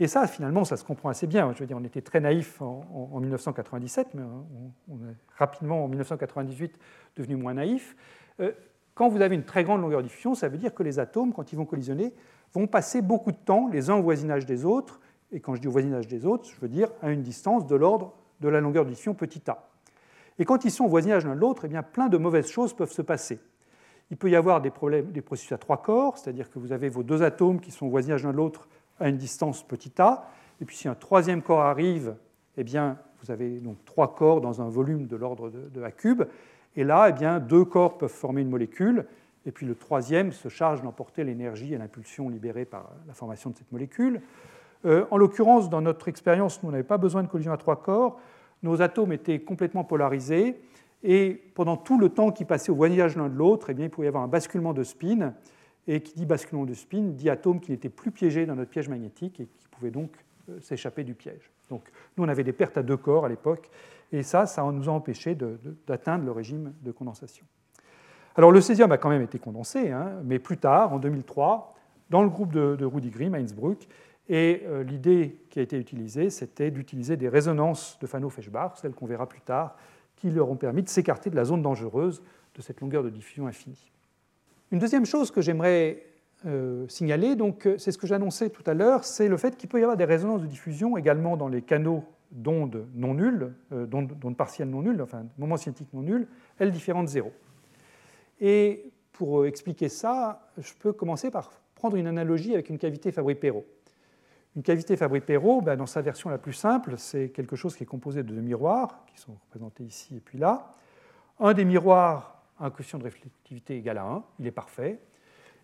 Et 0.00 0.06
ça, 0.06 0.26
finalement, 0.26 0.64
ça 0.64 0.76
se 0.76 0.84
comprend 0.84 1.08
assez 1.08 1.26
bien. 1.26 1.52
Je 1.54 1.60
veux 1.60 1.66
dire, 1.66 1.76
on 1.76 1.84
était 1.84 2.02
très 2.02 2.20
naïf 2.20 2.60
en, 2.60 3.18
1997, 3.20 4.14
mais 4.14 4.22
on, 4.88 4.96
est 4.96 5.16
rapidement, 5.36 5.84
en 5.84 5.88
1998, 5.88 6.78
devenu 7.16 7.36
moins 7.36 7.54
naïf. 7.54 7.96
Euh, 8.40 8.52
quand 8.94 9.08
vous 9.08 9.20
avez 9.20 9.34
une 9.34 9.44
très 9.44 9.64
grande 9.64 9.80
longueur 9.80 10.02
de 10.02 10.06
diffusion, 10.08 10.34
ça 10.34 10.48
veut 10.48 10.58
dire 10.58 10.74
que 10.74 10.82
les 10.82 10.98
atomes, 10.98 11.32
quand 11.32 11.52
ils 11.52 11.56
vont 11.56 11.64
collisionner, 11.64 12.12
vont 12.52 12.66
passer 12.66 13.02
beaucoup 13.02 13.32
de 13.32 13.36
temps 13.36 13.68
les 13.68 13.90
uns 13.90 13.94
au 13.94 14.02
voisinage 14.02 14.46
des 14.46 14.64
autres, 14.64 15.00
et 15.32 15.40
quand 15.40 15.54
je 15.54 15.60
dis 15.60 15.68
au 15.68 15.72
voisinage 15.72 16.06
des 16.06 16.26
autres, 16.26 16.48
je 16.48 16.60
veux 16.60 16.68
dire 16.68 16.88
à 17.02 17.10
une 17.10 17.22
distance 17.22 17.66
de 17.66 17.76
l'ordre 17.76 18.14
de 18.40 18.48
la 18.48 18.60
longueur 18.60 18.84
de 18.84 18.90
diffusion 18.90 19.14
petit 19.14 19.42
a. 19.50 19.68
Et 20.38 20.44
quand 20.44 20.64
ils 20.64 20.70
sont 20.70 20.84
au 20.84 20.88
voisinage 20.88 21.26
l'un 21.26 21.34
de 21.34 21.40
l'autre, 21.40 21.66
eh 21.66 21.82
plein 21.92 22.08
de 22.08 22.16
mauvaises 22.16 22.48
choses 22.48 22.72
peuvent 22.72 22.92
se 22.92 23.02
passer. 23.02 23.40
Il 24.10 24.16
peut 24.16 24.30
y 24.30 24.36
avoir 24.36 24.60
des, 24.60 24.70
problèmes, 24.70 25.10
des 25.10 25.20
processus 25.20 25.52
à 25.52 25.58
trois 25.58 25.82
corps, 25.82 26.16
c'est-à-dire 26.16 26.50
que 26.50 26.58
vous 26.58 26.72
avez 26.72 26.88
vos 26.88 27.02
deux 27.02 27.22
atomes 27.22 27.60
qui 27.60 27.70
sont 27.70 27.86
au 27.86 27.90
voisinage 27.90 28.24
l'un 28.24 28.32
de 28.32 28.36
l'autre 28.36 28.68
à 29.00 29.08
une 29.08 29.16
distance 29.16 29.66
petit 29.66 29.92
a, 30.00 30.28
et 30.60 30.64
puis 30.64 30.76
si 30.76 30.88
un 30.88 30.94
troisième 30.94 31.42
corps 31.42 31.60
arrive, 31.60 32.16
eh 32.56 32.64
bien, 32.64 32.98
vous 33.22 33.30
avez 33.30 33.58
donc 33.58 33.84
trois 33.84 34.14
corps 34.14 34.40
dans 34.40 34.62
un 34.62 34.68
volume 34.68 35.06
de 35.06 35.16
l'ordre 35.16 35.50
de, 35.50 35.82
A 35.82 35.90
cube, 35.90 36.24
et 36.76 36.84
là, 36.84 37.08
eh 37.08 37.12
bien, 37.12 37.38
deux 37.38 37.64
corps 37.64 37.98
peuvent 37.98 38.10
former 38.10 38.42
une 38.42 38.48
molécule, 38.50 39.06
et 39.46 39.52
puis 39.52 39.66
le 39.66 39.74
troisième 39.74 40.32
se 40.32 40.48
charge 40.48 40.82
d'emporter 40.82 41.24
l'énergie 41.24 41.74
et 41.74 41.78
l'impulsion 41.78 42.28
libérée 42.28 42.64
par 42.64 42.90
la 43.06 43.14
formation 43.14 43.50
de 43.50 43.56
cette 43.56 43.72
molécule. 43.72 44.20
Euh, 44.84 45.06
en 45.10 45.16
l'occurrence, 45.16 45.68
dans 45.68 45.80
notre 45.80 46.08
expérience, 46.08 46.62
nous 46.62 46.70
n'avions 46.70 46.86
pas 46.86 46.98
besoin 46.98 47.22
de 47.22 47.28
collision 47.28 47.52
à 47.52 47.56
trois 47.56 47.82
corps, 47.82 48.20
nos 48.62 48.82
atomes 48.82 49.12
étaient 49.12 49.40
complètement 49.40 49.84
polarisés, 49.84 50.60
et 51.02 51.40
pendant 51.54 51.76
tout 51.76 51.98
le 51.98 52.08
temps 52.08 52.32
qui 52.32 52.44
passait 52.44 52.72
au 52.72 52.74
voisinage 52.74 53.16
l'un 53.16 53.28
de 53.28 53.36
l'autre, 53.36 53.70
eh 53.70 53.74
il 53.78 53.90
pouvait 53.90 54.06
y 54.06 54.08
avoir 54.08 54.22
un 54.22 54.28
basculement 54.28 54.72
de 54.72 54.82
spin, 54.82 55.34
et 55.86 56.00
qui 56.02 56.14
dit 56.14 56.26
basculement 56.26 56.66
de 56.66 56.74
spin 56.74 57.02
dit 57.02 57.30
atomes 57.30 57.60
qui 57.60 57.70
n'étaient 57.70 57.88
plus 57.88 58.10
piégés 58.10 58.46
dans 58.46 58.54
notre 58.54 58.70
piège 58.70 58.88
magnétique 58.88 59.40
et 59.40 59.46
qui 59.46 59.68
pouvaient 59.68 59.90
donc 59.90 60.10
euh, 60.50 60.60
s'échapper 60.60 61.02
du 61.02 61.14
piège. 61.14 61.50
Donc 61.70 61.90
nous, 62.16 62.24
on 62.24 62.28
avait 62.28 62.44
des 62.44 62.52
pertes 62.52 62.76
à 62.76 62.82
deux 62.82 62.96
corps 62.96 63.24
à 63.24 63.28
l'époque, 63.28 63.70
et 64.12 64.22
ça, 64.22 64.46
ça 64.46 64.62
nous 64.62 64.88
a 64.88 64.92
empêché 64.92 65.36
d'atteindre 65.86 66.24
le 66.24 66.32
régime 66.32 66.72
de 66.82 66.92
condensation. 66.92 67.44
Alors 68.36 68.52
le 68.52 68.60
césium 68.60 68.92
a 68.92 68.98
quand 68.98 69.08
même 69.08 69.22
été 69.22 69.38
condensé, 69.38 69.90
hein, 69.90 70.12
mais 70.24 70.38
plus 70.38 70.58
tard, 70.58 70.92
en 70.92 70.98
2003, 70.98 71.74
dans 72.08 72.22
le 72.22 72.28
groupe 72.28 72.52
de, 72.52 72.76
de 72.76 72.84
Rudy 72.84 73.10
Grimm 73.10 73.34
à 73.34 73.38
Innsbruck, 73.38 73.86
et 74.28 74.62
euh, 74.66 74.82
l'idée 74.82 75.40
qui 75.48 75.58
a 75.58 75.62
été 75.62 75.78
utilisée, 75.78 76.30
c'était 76.30 76.70
d'utiliser 76.70 77.16
des 77.16 77.28
résonances 77.28 77.98
de 78.00 78.06
Fano-Feshbach, 78.06 78.72
celles 78.76 78.92
qu'on 78.92 79.06
verra 79.06 79.26
plus 79.26 79.40
tard, 79.40 79.76
qui 80.16 80.30
leur 80.30 80.50
ont 80.50 80.56
permis 80.56 80.82
de 80.82 80.88
s'écarter 80.88 81.30
de 81.30 81.36
la 81.36 81.44
zone 81.44 81.62
dangereuse 81.62 82.22
de 82.54 82.62
cette 82.62 82.80
longueur 82.80 83.02
de 83.02 83.10
diffusion 83.10 83.46
infinie. 83.46 83.90
Une 84.70 84.78
deuxième 84.78 85.06
chose 85.06 85.30
que 85.30 85.40
j'aimerais 85.40 86.02
euh, 86.44 86.86
signaler, 86.88 87.36
euh, 87.40 87.78
c'est 87.78 87.90
ce 87.90 87.96
que 87.96 88.06
j'annonçais 88.06 88.50
tout 88.50 88.64
à 88.66 88.74
l'heure, 88.74 89.04
c'est 89.04 89.28
le 89.28 89.36
fait 89.38 89.56
qu'il 89.56 89.68
peut 89.68 89.80
y 89.80 89.82
avoir 89.82 89.96
des 89.96 90.04
résonances 90.04 90.42
de 90.42 90.46
diffusion 90.46 90.98
également 90.98 91.36
dans 91.36 91.48
les 91.48 91.62
canaux 91.62 92.04
d'ondes 92.30 92.86
non 92.94 93.14
nulles, 93.14 93.54
d'ondes 93.70 94.36
partielles 94.36 94.68
non 94.68 94.82
nulles, 94.82 95.00
enfin 95.00 95.24
moments 95.38 95.56
cinétiques 95.56 95.88
non 95.94 96.02
nuls, 96.02 96.28
L 96.58 96.70
différent 96.70 97.02
de 97.02 97.08
0. 97.08 97.32
Et 98.42 98.92
pour 99.12 99.46
expliquer 99.46 99.88
ça, 99.88 100.50
je 100.58 100.74
peux 100.78 100.92
commencer 100.92 101.30
par 101.30 101.50
prendre 101.74 101.96
une 101.96 102.06
analogie 102.06 102.52
avec 102.52 102.68
une 102.68 102.76
cavité 102.76 103.10
Fabry-Perot. 103.12 103.64
Une 104.56 104.62
cavité 104.62 104.96
Fabry-Perot, 104.96 105.60
ben, 105.60 105.76
dans 105.76 105.86
sa 105.86 106.02
version 106.02 106.30
la 106.30 106.38
plus 106.38 106.52
simple, 106.52 106.94
c'est 106.96 107.28
quelque 107.30 107.56
chose 107.56 107.76
qui 107.76 107.84
est 107.84 107.86
composé 107.86 108.22
de 108.22 108.34
deux 108.34 108.40
miroirs, 108.40 109.04
qui 109.06 109.20
sont 109.20 109.34
représentés 109.46 109.84
ici 109.84 110.16
et 110.16 110.20
puis 110.20 110.38
là. 110.38 110.72
Un 111.38 111.54
des 111.54 111.64
miroirs 111.64 112.42
a 112.58 112.66
un 112.66 112.70
coefficient 112.70 112.98
de 112.98 113.04
réflectivité 113.04 113.76
égal 113.76 113.98
à 113.98 114.04
1, 114.04 114.24
il 114.40 114.46
est 114.46 114.52
parfait. 114.52 114.98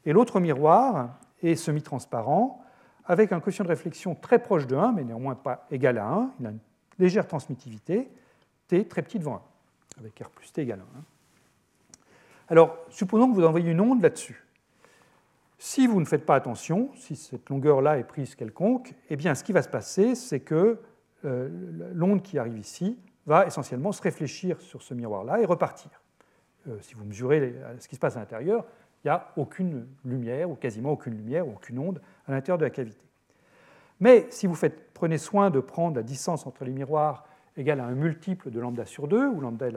Et 0.05 0.12
l'autre 0.12 0.38
miroir 0.38 1.19
est 1.43 1.57
semi-transparent, 1.57 2.62
avec 3.07 3.33
un 3.33 3.41
coefficient 3.41 3.64
de 3.64 3.71
réflexion 3.71 4.14
très 4.14 4.38
proche 4.38 4.67
de 4.67 4.76
1, 4.76 4.93
mais 4.93 5.05
néanmoins 5.05 5.35
pas 5.35 5.67
égal 5.71 5.99
à 5.99 6.07
1. 6.07 6.31
Il 6.41 6.47
a 6.47 6.50
une 6.50 6.59
légère 6.99 7.26
transmittivité, 7.26 8.11
t 8.69 8.87
très 8.87 9.03
petit 9.03 9.19
devant 9.19 9.43
1, 9.97 10.00
avec 10.00 10.19
R 10.21 10.31
plus 10.31 10.53
t 10.53 10.62
égal 10.62 10.81
à 10.81 10.99
1. 10.99 11.03
Alors, 12.49 12.76
supposons 12.91 13.31
que 13.31 13.35
vous 13.35 13.45
envoyez 13.45 13.71
une 13.71 13.81
onde 13.81 14.03
là-dessus. 14.03 14.44
Si 15.59 15.87
vous 15.87 16.01
ne 16.01 16.05
faites 16.05 16.27
pas 16.27 16.35
attention, 16.35 16.91
si 16.95 17.17
cette 17.17 17.49
longueur-là 17.49 17.99
est 17.99 18.05
prise 18.05 18.35
quelconque, 18.35 18.95
eh 19.09 19.17
bien, 19.17 19.35
ce 19.35 19.45
qui 19.45 19.53
va 19.53 19.63
se 19.63 19.69
passer, 19.69 20.15
c'est 20.15 20.41
que 20.41 20.79
euh, 21.25 21.49
l'onde 21.95 22.23
qui 22.23 22.39
arrive 22.39 22.59
ici 22.59 22.99
va 23.27 23.47
essentiellement 23.47 23.93
se 23.93 24.03
réfléchir 24.03 24.61
sur 24.61 24.83
ce 24.83 24.95
miroir-là 24.95 25.40
et 25.40 25.47
repartir. 25.47 25.90
Euh, 26.69 26.77
si 26.81 26.95
vous 26.95 27.05
mesurez 27.05 27.55
ce 27.79 27.88
qui 27.88 27.95
se 27.95 28.01
passe 28.01 28.17
à 28.17 28.21
l'intérieur, 28.21 28.64
il 29.05 29.09
n'y 29.09 29.11
a 29.11 29.33
aucune 29.37 29.87
lumière, 30.05 30.51
ou 30.51 30.55
quasiment 30.55 30.93
aucune 30.93 31.14
lumière, 31.14 31.47
ou 31.47 31.53
aucune 31.53 31.79
onde 31.79 32.01
à 32.27 32.33
l'intérieur 32.33 32.59
de 32.59 32.64
la 32.64 32.71
cavité. 32.71 33.05
Mais 34.01 34.27
si 34.31 34.47
vous 34.47 34.57
prenez 34.93 35.19
soin 35.19 35.51
de 35.51 35.61
prendre 35.61 35.97
la 35.97 36.03
distance 36.03 36.47
entre 36.47 36.64
les 36.64 36.73
miroirs 36.73 37.27
égale 37.57 37.81
à 37.81 37.85
un 37.85 37.95
multiple 37.95 38.51
de 38.51 38.59
lambda 38.59 38.85
sur 38.87 39.07
2, 39.07 39.29
où 39.29 39.40
lambda 39.40 39.69
est 39.69 39.71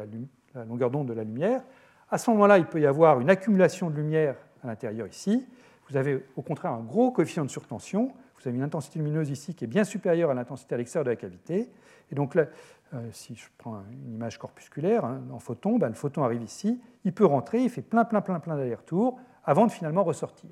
la 0.54 0.66
longueur 0.66 0.90
d'onde 0.90 1.08
de 1.08 1.14
la 1.14 1.24
lumière, 1.24 1.62
à 2.10 2.18
ce 2.18 2.30
moment-là, 2.32 2.58
il 2.58 2.66
peut 2.66 2.80
y 2.80 2.86
avoir 2.86 3.20
une 3.20 3.30
accumulation 3.30 3.90
de 3.90 3.96
lumière 3.96 4.36
à 4.64 4.68
l'intérieur 4.68 5.08
ici, 5.08 5.46
vous 5.90 5.98
avez 5.98 6.24
au 6.36 6.42
contraire 6.42 6.72
un 6.72 6.84
gros 6.84 7.12
coefficient 7.12 7.46
de 7.46 7.50
surtension. 7.50 8.12
Vous 8.40 8.48
avez 8.48 8.58
une 8.58 8.64
intensité 8.64 9.00
lumineuse 9.00 9.30
ici 9.30 9.56
qui 9.56 9.64
est 9.64 9.68
bien 9.68 9.84
supérieure 9.84 10.30
à 10.30 10.34
l'intensité 10.34 10.76
à 10.76 10.78
l'extérieur 10.78 11.06
de 11.06 11.10
la 11.10 11.16
cavité. 11.16 11.70
Et 12.12 12.16
donc 12.16 12.36
là, 12.36 12.46
euh, 12.94 13.10
si 13.12 13.36
je 13.36 13.46
prends 13.58 13.82
une 13.92 14.14
image 14.14 14.38
corpusculaire 14.38 15.06
hein, 15.06 15.22
en 15.32 15.40
photon, 15.40 15.78
ben, 15.78 15.90
le 15.90 15.94
photon 15.94 16.24
arrive 16.24 16.44
ici, 16.44 16.80
il 17.04 17.14
peut 17.14 17.26
rentrer, 17.26 17.64
il 17.64 17.70
fait 17.70 17.82
plein, 17.82 18.06
plein, 18.06 18.22
plein, 18.22 18.40
plein 18.40 18.56
d'allers-retours 18.56 19.20
avant 19.44 19.66
de 19.66 19.72
finalement 19.72 20.04
ressortir. 20.04 20.52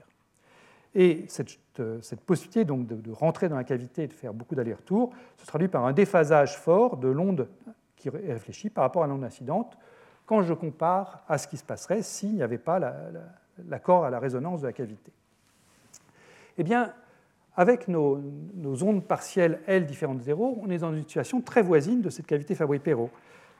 Et 0.95 1.25
cette, 1.27 1.59
euh, 1.79 1.99
possibilité 2.25 2.63
donc 2.63 2.87
de, 2.87 3.11
rentrer 3.11 3.49
dans 3.49 3.57
la 3.57 3.65
cavité 3.65 4.03
et 4.03 4.07
de 4.07 4.13
faire 4.13 4.33
beaucoup 4.33 4.55
d'allers-retours 4.55 5.13
se 5.37 5.45
traduit 5.45 5.67
par 5.67 5.85
un 5.85 5.91
déphasage 5.93 6.57
fort 6.57 6.97
de 6.97 7.09
l'onde 7.09 7.49
qui 7.97 8.09
réfléchit 8.09 8.69
par 8.69 8.83
rapport 8.83 9.03
à 9.03 9.07
l'onde 9.07 9.23
incidente 9.23 9.77
quand 10.25 10.41
je 10.41 10.53
compare 10.53 11.23
à 11.27 11.37
ce 11.37 11.47
qui 11.47 11.57
se 11.57 11.63
passerait 11.63 12.01
s'il 12.01 12.33
n'y 12.33 12.43
avait 12.43 12.57
pas 12.57 12.79
l'accord 13.67 14.05
à 14.05 14.09
la 14.09 14.19
résonance 14.19 14.61
de 14.61 14.67
la 14.67 14.73
cavité. 14.73 15.11
Eh 16.57 16.63
bien, 16.63 16.93
avec 17.55 17.87
nos, 17.87 18.21
ondes 18.83 19.05
partielles 19.05 19.61
L 19.65 19.85
différentes 19.85 20.19
de 20.19 20.23
0, 20.23 20.59
on 20.61 20.69
est 20.69 20.79
dans 20.79 20.91
une 20.91 21.01
situation 21.01 21.41
très 21.41 21.61
voisine 21.61 22.01
de 22.01 22.09
cette 22.09 22.27
cavité 22.27 22.55
Fabry-Perot. 22.55 23.09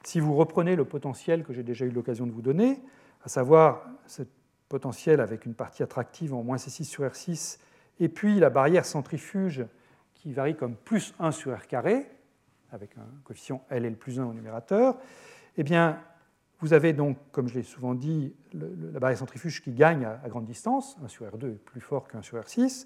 Si 0.03 0.19
vous 0.19 0.35
reprenez 0.35 0.75
le 0.75 0.85
potentiel 0.85 1.43
que 1.43 1.53
j'ai 1.53 1.63
déjà 1.63 1.85
eu 1.85 1.89
l'occasion 1.89 2.27
de 2.27 2.31
vous 2.31 2.41
donner, 2.41 2.81
à 3.23 3.29
savoir 3.29 3.85
ce 4.05 4.23
potentiel 4.69 5.19
avec 5.19 5.45
une 5.45 5.53
partie 5.53 5.81
attractive 5.83 6.33
en 6.33 6.43
moins 6.43 6.57
C6 6.57 6.83
sur 6.83 7.03
R6, 7.03 7.59
et 7.99 8.09
puis 8.09 8.39
la 8.39 8.49
barrière 8.49 8.85
centrifuge 8.85 9.65
qui 10.13 10.33
varie 10.33 10.55
comme 10.55 10.75
plus 10.75 11.13
1 11.19 11.31
sur 11.31 11.57
R 11.57 11.67
carré, 11.67 12.05
avec 12.71 12.97
un 12.97 13.07
coefficient 13.23 13.63
L 13.69 13.85
L 13.85 13.95
plus 13.95 14.19
1 14.19 14.25
au 14.25 14.33
numérateur, 14.33 14.97
eh 15.57 15.63
bien, 15.63 15.99
vous 16.59 16.73
avez 16.73 16.93
donc, 16.93 17.17
comme 17.31 17.47
je 17.47 17.55
l'ai 17.55 17.63
souvent 17.63 17.93
dit, 17.93 18.33
la 18.53 18.99
barrière 18.99 19.19
centrifuge 19.19 19.61
qui 19.61 19.71
gagne 19.71 20.05
à, 20.05 20.29
grande 20.29 20.45
distance, 20.45 20.97
1 21.03 21.07
sur 21.07 21.25
R2 21.25 21.51
est 21.51 21.63
plus 21.63 21.81
fort 21.81 22.07
que 22.07 22.17
1 22.17 22.21
sur 22.21 22.37
R6, 22.37 22.85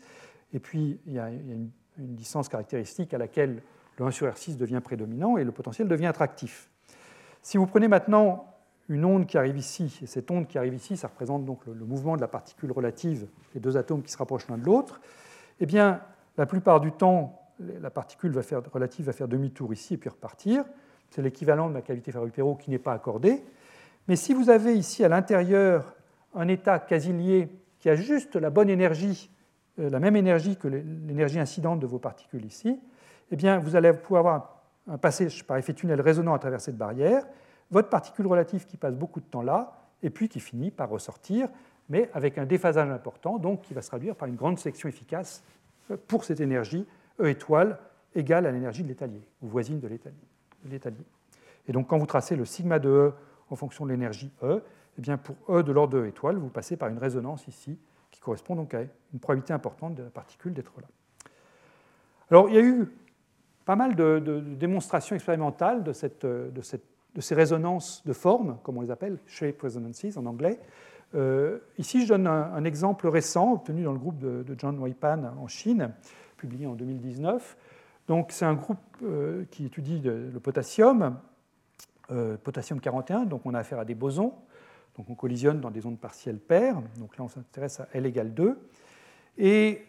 et 0.53 0.60
puis 0.60 0.99
il 1.05 1.13
y 1.13 1.19
a, 1.19 1.29
une, 1.29 1.69
distance 1.97 2.47
caractéristique 2.47 3.13
à 3.13 3.17
laquelle 3.17 3.62
le 3.97 4.05
1 4.05 4.12
sur 4.12 4.27
R6 4.27 4.55
devient 4.55 4.79
prédominant 4.82 5.38
et 5.38 5.43
le 5.43 5.51
potentiel 5.51 5.88
devient 5.88 6.05
attractif. 6.05 6.69
Si 7.41 7.58
vous 7.58 7.67
prenez 7.67 7.89
maintenant 7.89 8.45
une 8.88 9.03
onde 9.03 9.27
qui 9.27 9.38
arrive 9.38 9.58
ici, 9.58 9.99
et 10.01 10.08
cette 10.08 10.32
onde 10.32 10.47
qui 10.47 10.58
arrive 10.58 10.73
ici, 10.73 10.95
ça 10.95 11.10
représente 11.10 11.45
donc 11.45 11.65
le, 11.65 11.86
mouvement 11.86 12.15
de 12.15 12.21
la 12.21 12.29
particule 12.29 12.71
relative, 12.71 13.27
les 13.53 13.60
deux 13.60 13.75
atomes 13.75 14.01
qui 14.01 14.12
se 14.12 14.17
rapprochent 14.17 14.47
l'un 14.47 14.58
de 14.58 14.65
l'autre, 14.65 15.01
eh 15.60 15.65
bien, 15.65 16.01
la 16.38 16.45
plupart 16.45 16.79
du 16.79 16.91
temps, 16.93 17.49
la 17.60 17.89
particule 17.89 18.32
va 18.32 18.41
faire, 18.41 18.62
relative 18.71 19.05
va 19.05 19.13
faire 19.13 19.27
demi-tour 19.27 19.73
ici 19.73 19.95
et 19.95 19.97
puis 19.97 20.10
repartir. 20.10 20.63
C'est 21.10 21.21
l'équivalent 21.21 21.69
de 21.69 21.73
la 21.73 21.82
cavité 21.82 22.12
Fabry-Perot 22.12 22.55
qui 22.55 22.71
n'est 22.71 22.79
pas 22.79 22.93
accordée. 22.93 23.43
Mais 24.10 24.15
si 24.15 24.34
vous 24.34 24.50
avez 24.50 24.76
ici 24.76 25.06
à 25.06 25.08
l'intérieur 25.08 25.95
un 26.34 26.48
état 26.48 26.80
quasi 26.80 27.13
lié 27.13 27.48
qui 27.78 27.91
a 27.91 27.95
juste 27.95 28.36
la 28.36 28.50
bonne 28.50 28.67
énergie, 28.67 29.30
euh, 29.78 29.88
la 29.88 30.00
même 30.00 30.15
énergie 30.15 30.58
que 30.58 30.67
l'énergie 30.67 31.39
incidente 31.39 31.80
de 31.80 31.86
vos 31.86 32.00
particules 32.00 32.43
ici, 32.43 32.80
eh 33.32 33.36
bien, 33.36 33.60
vous 33.60 33.76
allez 33.76 33.93
pouvoir 33.93 34.19
avoir 34.19 34.63
un 34.88 34.98
passage 34.98 35.45
par 35.45 35.58
effet 35.58 35.76
tunnel 35.76 36.02
résonant 36.02 36.34
à 36.34 36.39
travers 36.39 36.60
cette 36.60 36.76
barrière, 36.76 37.24
votre 37.69 37.89
particule 37.89 38.26
relative 38.26 38.65
qui 38.65 38.78
passe 38.78 38.95
beaucoup 38.95 39.19
de 39.19 39.26
temps 39.26 39.43
là, 39.43 39.78
et 40.02 40.10
puis 40.10 40.28
qui 40.28 40.39
finit 40.39 40.72
par 40.72 40.89
ressortir, 40.89 41.48
mais 41.88 42.10
avec 42.15 42.39
un 42.39 42.48
déphasage 42.48 42.89
important, 42.89 43.38
donc 43.38 43.62
qui 43.62 43.76
va 43.76 43.84
se 43.84 43.89
traduire 43.89 44.15
par 44.15 44.28
une 44.28 44.36
grande 44.36 44.58
section 44.58 44.89
efficace 44.89 45.43
euh, 45.91 45.98
pour 46.08 46.24
cette 46.24 46.39
énergie 46.39 46.88
E 47.19 47.30
étoile 47.30 47.78
égale 48.15 48.48
à 48.48 48.52
l'énergie 48.52 48.82
de 48.82 48.88
l'étalier, 48.88 49.22
ou 49.43 49.50
voisine 49.50 49.80
de 49.80 49.88
l'étalier. 49.88 51.06
Et 51.67 51.72
donc 51.72 51.88
quand 51.88 52.00
vous 52.00 52.08
tracez 52.08 52.36
le 52.36 52.45
sigma 52.45 52.80
de 52.80 52.89
E 52.89 53.13
en 53.50 53.56
fonction 53.56 53.86
de 53.86 53.92
l'énergie 53.92 54.32
E, 54.44 54.62
eh 54.98 55.02
bien 55.02 55.18
pour 55.18 55.36
E 55.50 55.64
de 55.64 55.72
l'ordre 55.72 56.00
de 56.00 56.06
étoile, 56.06 56.38
vous 56.38 56.50
passez 56.50 56.78
par 56.78 56.90
une 56.90 56.98
résonance 56.98 57.48
ici, 57.48 57.78
qui 58.12 58.20
correspond 58.20 58.56
donc 58.56 58.74
à 58.74 58.82
une 58.82 59.20
probabilité 59.20 59.54
importante 59.54 59.96
de 59.96 60.04
la 60.04 60.10
particule 60.10 60.54
d'être 60.54 60.74
là. 60.80 60.88
Alors, 62.32 62.50
il 62.50 62.56
y 62.56 62.58
a 62.58 62.62
eu 62.62 62.88
pas 63.66 63.76
mal 63.76 63.96
de, 63.96 64.44
démonstrations 64.58 65.16
expérimentales 65.16 65.84
de, 65.84 65.94
ces 65.94 67.36
résonances 67.36 68.04
de 68.06 68.14
forme, 68.14 68.58
comme 68.64 68.78
on 68.78 68.82
les 68.82 68.92
appelle, 68.92 69.20
shape 69.26 69.62
resonances 69.62 70.18
en 70.18 70.26
anglais. 70.26 70.60
Euh, 71.16 71.60
ici, 71.78 72.04
je 72.04 72.10
donne 72.10 72.28
un, 72.28 72.64
exemple 72.64 73.08
récent 73.08 73.54
obtenu 73.54 73.84
dans 73.84 73.94
le 73.94 74.00
groupe 74.00 74.20
de, 74.20 74.46
John 74.58 74.80
Weipan 74.80 75.34
en 75.40 75.48
Chine, 75.48 75.92
publié 76.38 76.68
en 76.68 76.74
2019. 76.74 77.58
Donc, 78.08 78.32
c'est 78.32 78.46
un 78.46 78.56
groupe 78.56 78.80
euh, 79.04 79.46
qui 79.52 79.66
étudie 79.66 80.02
le 80.04 80.40
potassium 80.40 81.18
euh, 82.12 82.38
potassium 82.38 82.80
41, 82.80 83.26
donc 83.26 83.45
on 83.45 83.54
a 83.54 83.60
affaire 83.60 83.80
à 83.80 83.86
des 83.86 83.95
bosons, 83.95 84.34
donc 84.98 85.10
on 85.10 85.15
collisionne 85.15 85.60
dans 85.62 85.72
des 85.72 85.86
ondes 85.86 86.00
partielles 86.00 86.39
paires, 86.39 86.82
donc 86.98 87.17
là 87.17 87.24
on 87.24 87.28
s'intéresse 87.28 87.80
à 87.80 87.88
L 87.93 88.06
égale 88.06 88.34
2. 88.34 88.60
Et 89.38 89.86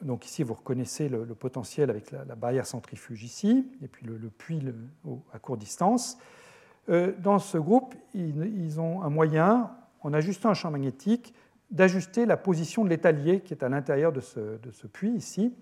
donc 0.00 0.24
ici, 0.24 0.42
vous 0.42 0.54
reconnaissez 0.54 1.08
le, 1.08 1.26
potentiel 1.34 1.90
avec 1.90 2.10
la, 2.10 2.34
barrière 2.34 2.66
centrifuge 2.66 3.22
ici, 3.22 3.66
et 3.82 3.88
puis 3.88 4.06
le, 4.06 4.16
puits 4.30 4.62
à 5.34 5.38
courte 5.38 5.60
distance. 5.60 6.16
dans 6.88 7.38
ce 7.38 7.58
groupe, 7.58 7.94
ils, 8.14 8.80
ont 8.80 9.02
un 9.02 9.10
moyen, 9.10 9.70
en 10.00 10.14
ajustant 10.14 10.48
un 10.48 10.54
champ 10.54 10.70
magnétique, 10.70 11.34
d'ajuster 11.70 12.24
la 12.24 12.36
position 12.36 12.84
de 12.84 12.90
l'étalier 12.90 13.40
qui 13.40 13.52
est 13.52 13.62
à 13.62 13.68
l'intérieur 13.68 14.12
de 14.12 14.20
ce, 14.20 14.86
puits 14.86 15.12
ici. 15.12 15.52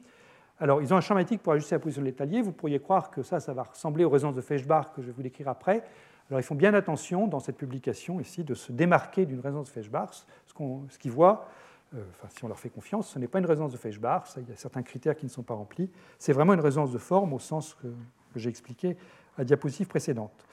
Alors, 0.61 0.81
ils 0.81 0.93
ont 0.95 0.97
un 0.97 1.01
champ 1.01 1.15
magnétique 1.15 1.43
pour 1.43 1.53
ajuster 1.53 1.75
la 1.75 1.81
position 1.81 2.03
de 2.03 2.07
l'étalier. 2.07 2.41
Vous 2.41 2.53
pourriez 2.53 2.79
croire 2.79 3.11
que 3.11 3.23
ça, 3.23 3.41
ça 3.41 3.53
va 3.53 3.65
ressembler 3.65 4.05
aux 4.05 4.11
résonances 4.11 4.37
de 4.37 4.41
Feshbach 4.41 4.93
que 4.95 5.03
je 5.03 5.09
vais 5.09 5.13
vous 5.13 5.23
décrire 5.23 5.49
après. 5.49 5.83
Alors, 6.29 6.41
ils 6.41 6.45
font 6.45 6.55
bien 6.55 6.73
attention 6.75 7.27
dans 7.27 7.41
cette 7.41 7.57
publication 7.57 8.21
ici 8.21 8.45
de 8.45 8.55
se 8.55 8.73
démarquer 8.73 9.27
d'une 9.27 9.41
résonance 9.41 9.69
de 9.69 9.73
Feshbach. 9.73 10.11
Ce 10.47 10.99
qu'ils 10.99 11.11
voient, 11.11 11.47
euh, 11.95 12.05
enfin, 12.11 12.29
si 12.31 12.45
on 12.45 12.49
leur 12.49 12.59
fait 12.59 12.71
confiance, 12.71 13.09
ce 13.09 13.19
n'est 13.19 13.29
pas 13.29 13.39
une 13.39 13.47
résonance 13.47 13.73
de 13.73 13.77
Feshbach. 13.77 14.25
il 14.37 14.49
y 14.49 14.53
a 14.53 14.57
certains 14.57 14.83
critères 14.83 15.17
qui 15.17 15.27
ne 15.27 15.31
sont 15.31 15.43
pas 15.43 15.55
remplis. 15.55 15.91
C'est 16.19 16.33
vraiment 16.33 16.55
une 16.55 16.61
résonance 16.61 16.93
de 16.93 16.99
forme 16.99 17.33
au 17.33 17.39
sens 17.39 17.75
que, 17.75 17.89
j'ai 18.35 18.49
expliqué 18.49 18.97
à 19.37 19.41
la 19.41 19.45
diapositive 19.45 19.89
précédente. 19.89 20.47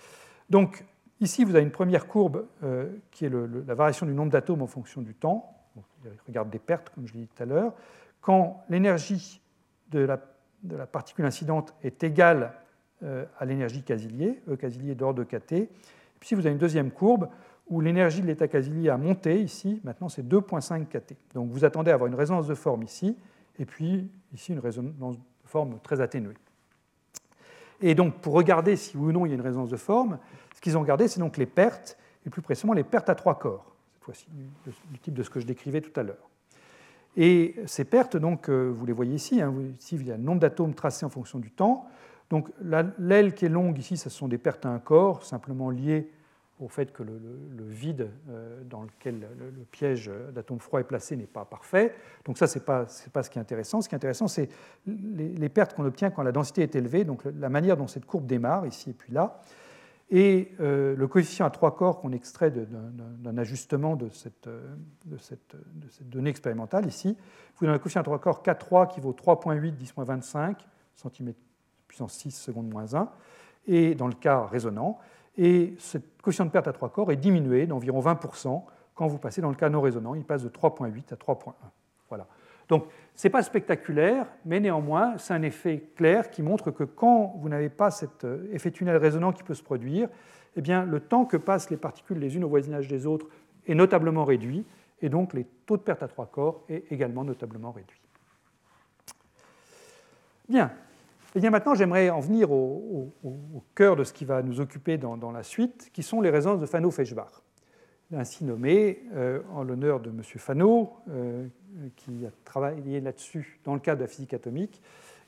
Donc, 0.49 0.83
Ici, 1.21 1.43
vous 1.43 1.55
avez 1.55 1.63
une 1.63 1.71
première 1.71 2.07
courbe 2.07 2.45
euh, 2.63 2.89
qui 3.11 3.25
est 3.25 3.29
la 3.29 3.73
variation 3.73 4.05
du 4.05 4.13
nombre 4.13 4.31
d'atomes 4.31 4.61
en 4.61 4.67
fonction 4.67 5.01
du 5.01 5.13
temps. 5.13 5.53
regarde 6.27 6.49
des 6.49 6.59
pertes, 6.59 6.91
comme 6.91 7.05
je 7.07 7.13
l'ai 7.13 7.19
dit 7.21 7.27
tout 7.27 7.43
à 7.43 7.45
l'heure. 7.45 7.73
Quand 8.21 8.63
l'énergie 8.69 9.41
de 9.91 9.99
la, 9.99 10.85
particule 10.87 11.25
incidente 11.25 11.73
est 11.83 12.03
égale 12.03 12.53
euh, 13.03 13.25
à 13.37 13.45
l'énergie 13.45 13.83
Casimir, 13.83 14.35
E 14.49 14.55
Casimir 14.55 14.95
d'ordre 14.95 15.19
de 15.19 15.23
kT. 15.23 15.69
Puis 16.19 16.25
ici, 16.25 16.35
vous 16.35 16.41
avez 16.41 16.51
une 16.51 16.57
deuxième 16.57 16.91
courbe 16.91 17.29
où 17.69 17.81
l'énergie 17.81 18.21
de 18.21 18.27
l'état 18.27 18.47
Casimir 18.47 18.93
a 18.93 18.97
monté 18.97 19.41
ici. 19.41 19.79
Maintenant, 19.83 20.09
c'est 20.09 20.27
2,5 20.27 20.85
kT. 20.87 21.15
Donc 21.33 21.49
vous 21.51 21.63
attendez 21.65 21.91
à 21.91 21.93
avoir 21.93 22.07
une 22.07 22.15
résonance 22.15 22.47
de 22.47 22.55
forme 22.55 22.83
ici, 22.83 23.15
et 23.57 23.65
puis 23.65 24.09
ici 24.33 24.51
une 24.53 24.59
résonance 24.59 25.17
de 25.17 25.23
forme 25.45 25.79
très 25.81 26.01
atténuée. 26.01 26.35
Et 27.81 27.95
donc, 27.95 28.15
pour 28.15 28.33
regarder 28.33 28.75
si 28.75 28.97
ou 28.97 29.11
non 29.11 29.25
il 29.25 29.29
y 29.29 29.31
a 29.31 29.35
une 29.35 29.41
résonance 29.41 29.69
de 29.69 29.77
forme, 29.77 30.19
ce 30.53 30.61
qu'ils 30.61 30.77
ont 30.77 30.81
regardé, 30.81 31.07
c'est 31.07 31.19
donc 31.19 31.37
les 31.37 31.45
pertes, 31.45 31.97
et 32.25 32.29
plus 32.29 32.41
précisément 32.41 32.73
les 32.73 32.83
pertes 32.83 33.09
à 33.09 33.15
trois 33.15 33.39
corps, 33.39 33.73
cette 33.93 34.03
fois-ci, 34.03 34.27
du 34.91 34.99
type 34.99 35.13
de 35.13 35.23
ce 35.23 35.29
que 35.29 35.39
je 35.39 35.45
décrivais 35.45 35.79
tout 35.79 35.97
à 35.97 36.03
l'heure. 36.03 36.28
Et 37.17 37.55
ces 37.65 37.85
pertes, 37.85 38.17
donc, 38.17 38.49
euh, 38.49 38.71
vous 38.73 38.85
les 38.85 38.93
voyez 38.93 39.15
ici, 39.15 39.41
hein, 39.41 39.53
ici 39.79 39.95
il 39.95 40.07
y 40.07 40.11
a 40.11 40.17
le 40.17 40.23
nombre 40.23 40.39
d'atomes 40.39 40.73
tracés 40.73 41.05
en 41.05 41.09
fonction 41.09 41.39
du 41.39 41.51
temps. 41.51 41.87
Donc 42.29 42.49
l'aile 42.99 43.33
qui 43.33 43.45
est 43.45 43.49
longue 43.49 43.77
ici, 43.79 43.97
ce 43.97 44.09
sont 44.09 44.27
des 44.27 44.37
pertes 44.37 44.65
à 44.65 44.69
un 44.69 44.79
corps, 44.79 45.23
simplement 45.23 45.71
liées 45.71 46.11
au 46.59 46.67
fait 46.67 46.91
que 46.91 47.03
le, 47.03 47.19
vide 47.69 48.09
euh, 48.29 48.61
dans 48.69 48.83
lequel 48.83 49.27
le, 49.39 49.63
piège 49.71 50.11
d'atomes 50.33 50.59
froids 50.59 50.81
est 50.81 50.85
placé 50.85 51.15
n'est 51.15 51.25
pas 51.25 51.45
parfait. 51.45 51.95
Donc 52.25 52.37
ça, 52.37 52.47
ce 52.47 52.59
n'est 52.59 52.65
pas, 52.65 52.85
pas, 53.13 53.23
ce 53.23 53.29
qui 53.29 53.39
est 53.39 53.41
intéressant. 53.41 53.81
Ce 53.81 53.87
qui 53.87 53.95
est 53.95 53.97
intéressant, 53.97 54.27
c'est 54.27 54.49
les, 54.85 55.29
les, 55.29 55.49
pertes 55.49 55.73
qu'on 55.73 55.85
obtient 55.85 56.11
quand 56.11 56.21
la 56.21 56.33
densité 56.33 56.61
est 56.61 56.75
élevée, 56.75 57.05
donc 57.05 57.23
la 57.39 57.49
manière 57.49 57.77
dont 57.77 57.87
cette 57.87 58.05
courbe 58.05 58.27
démarre, 58.27 58.67
ici 58.67 58.91
et 58.91 58.93
puis 58.93 59.13
là. 59.13 59.41
Et 60.11 60.51
euh, 60.59 60.95
le 60.95 61.07
coefficient 61.07 61.45
à 61.45 61.51
trois 61.51 61.75
corps 61.75 61.99
qu'on 61.99 62.11
extrait 62.11 62.51
d'un 62.51 63.37
ajustement 63.37 63.95
de 63.95 64.09
cette, 64.09 64.49
de, 65.05 65.17
cette, 65.17 65.55
donnée 66.01 66.31
expérimentale 66.31 66.87
ici, 66.87 67.15
vous 67.57 67.65
avez 67.65 67.75
un 67.75 67.77
coefficient 67.77 68.01
à 68.01 68.03
trois 68.03 68.19
corps 68.19 68.41
K3 68.43 68.87
qui 68.87 69.01
vaut 69.01 69.13
3,8 69.13 69.73
10-25 69.75 70.55
cm 70.95 71.33
puissance 71.87 72.13
6 72.13 72.31
seconde 72.31 72.69
moins 72.69 72.93
1, 72.93 73.09
et 73.67 73.95
dans 73.95 74.07
le 74.07 74.13
cas 74.13 74.45
résonant. 74.45 74.99
Et 75.37 75.75
ce 75.77 75.97
coefficient 76.21 76.45
de 76.45 76.51
perte 76.51 76.67
à 76.67 76.73
trois 76.73 76.89
corps 76.89 77.11
est 77.11 77.17
diminué 77.17 77.67
d'environ 77.67 78.01
20% 78.01 78.63
quand 78.95 79.07
vous 79.07 79.17
passez 79.17 79.41
dans 79.41 79.49
le 79.49 79.55
cas 79.55 79.69
non 79.69 79.81
résonant. 79.81 80.15
Il 80.15 80.23
passe 80.23 80.43
de 80.43 80.49
3,8 80.49 81.13
à 81.13 81.15
3,1. 81.15 81.53
Voilà. 82.09 82.27
Donc, 82.69 82.85
ce 83.15 83.27
n'est 83.27 83.31
pas 83.31 83.43
spectaculaire, 83.43 84.27
mais 84.45 84.59
néanmoins, 84.59 85.17
c'est 85.17 85.33
un 85.33 85.41
effet 85.41 85.89
clair 85.95 86.29
qui 86.29 86.41
montre 86.41 86.71
que 86.71 86.83
quand 86.83 87.35
vous 87.39 87.49
n'avez 87.49 87.69
pas 87.69 87.91
cet 87.91 88.23
euh, 88.23 88.47
effet 88.53 88.71
tunnel 88.71 88.95
résonant 88.95 89.33
qui 89.33 89.43
peut 89.43 89.55
se 89.55 89.63
produire, 89.63 90.07
eh 90.55 90.61
bien, 90.61 90.85
le 90.85 90.99
temps 90.99 91.25
que 91.25 91.35
passent 91.35 91.69
les 91.69 91.77
particules 91.77 92.19
les 92.19 92.35
unes 92.35 92.43
au 92.43 92.49
voisinage 92.49 92.87
des 92.87 93.05
autres 93.05 93.27
est 93.67 93.75
notablement 93.75 94.23
réduit, 94.23 94.65
et 95.01 95.09
donc 95.09 95.33
les 95.33 95.45
taux 95.65 95.77
de 95.77 95.81
perte 95.81 96.03
à 96.03 96.07
trois 96.07 96.27
corps 96.27 96.63
est 96.69 96.91
également 96.91 97.23
notablement 97.23 97.71
réduit. 97.71 98.01
Bien. 100.47 100.71
Eh 101.35 101.39
bien 101.39 101.51
maintenant, 101.51 101.75
j'aimerais 101.75 102.09
en 102.09 102.19
venir 102.19 102.51
au, 102.51 103.13
cœur 103.75 103.95
de 103.95 104.03
ce 104.03 104.13
qui 104.13 104.25
va 104.25 104.41
nous 104.41 104.61
occuper 104.61 104.97
dans, 104.97 105.31
la 105.31 105.43
suite, 105.43 105.89
qui 105.93 106.01
sont 106.01 106.21
les 106.21 106.29
résonances 106.29 106.59
de 106.59 106.65
Fano-Feshbach 106.65 107.43
ainsi 108.17 108.43
nommé 108.43 109.03
euh, 109.13 109.41
en 109.53 109.63
l'honneur 109.63 109.99
de 109.99 110.09
M. 110.09 110.21
Fano, 110.23 110.97
euh, 111.09 111.47
qui 111.95 112.25
a 112.25 112.31
travaillé 112.45 113.01
là-dessus 113.01 113.59
dans 113.63 113.73
le 113.73 113.79
cadre 113.79 113.99
de 113.99 114.03
la 114.03 114.07
physique 114.07 114.33
atomique, 114.33 114.81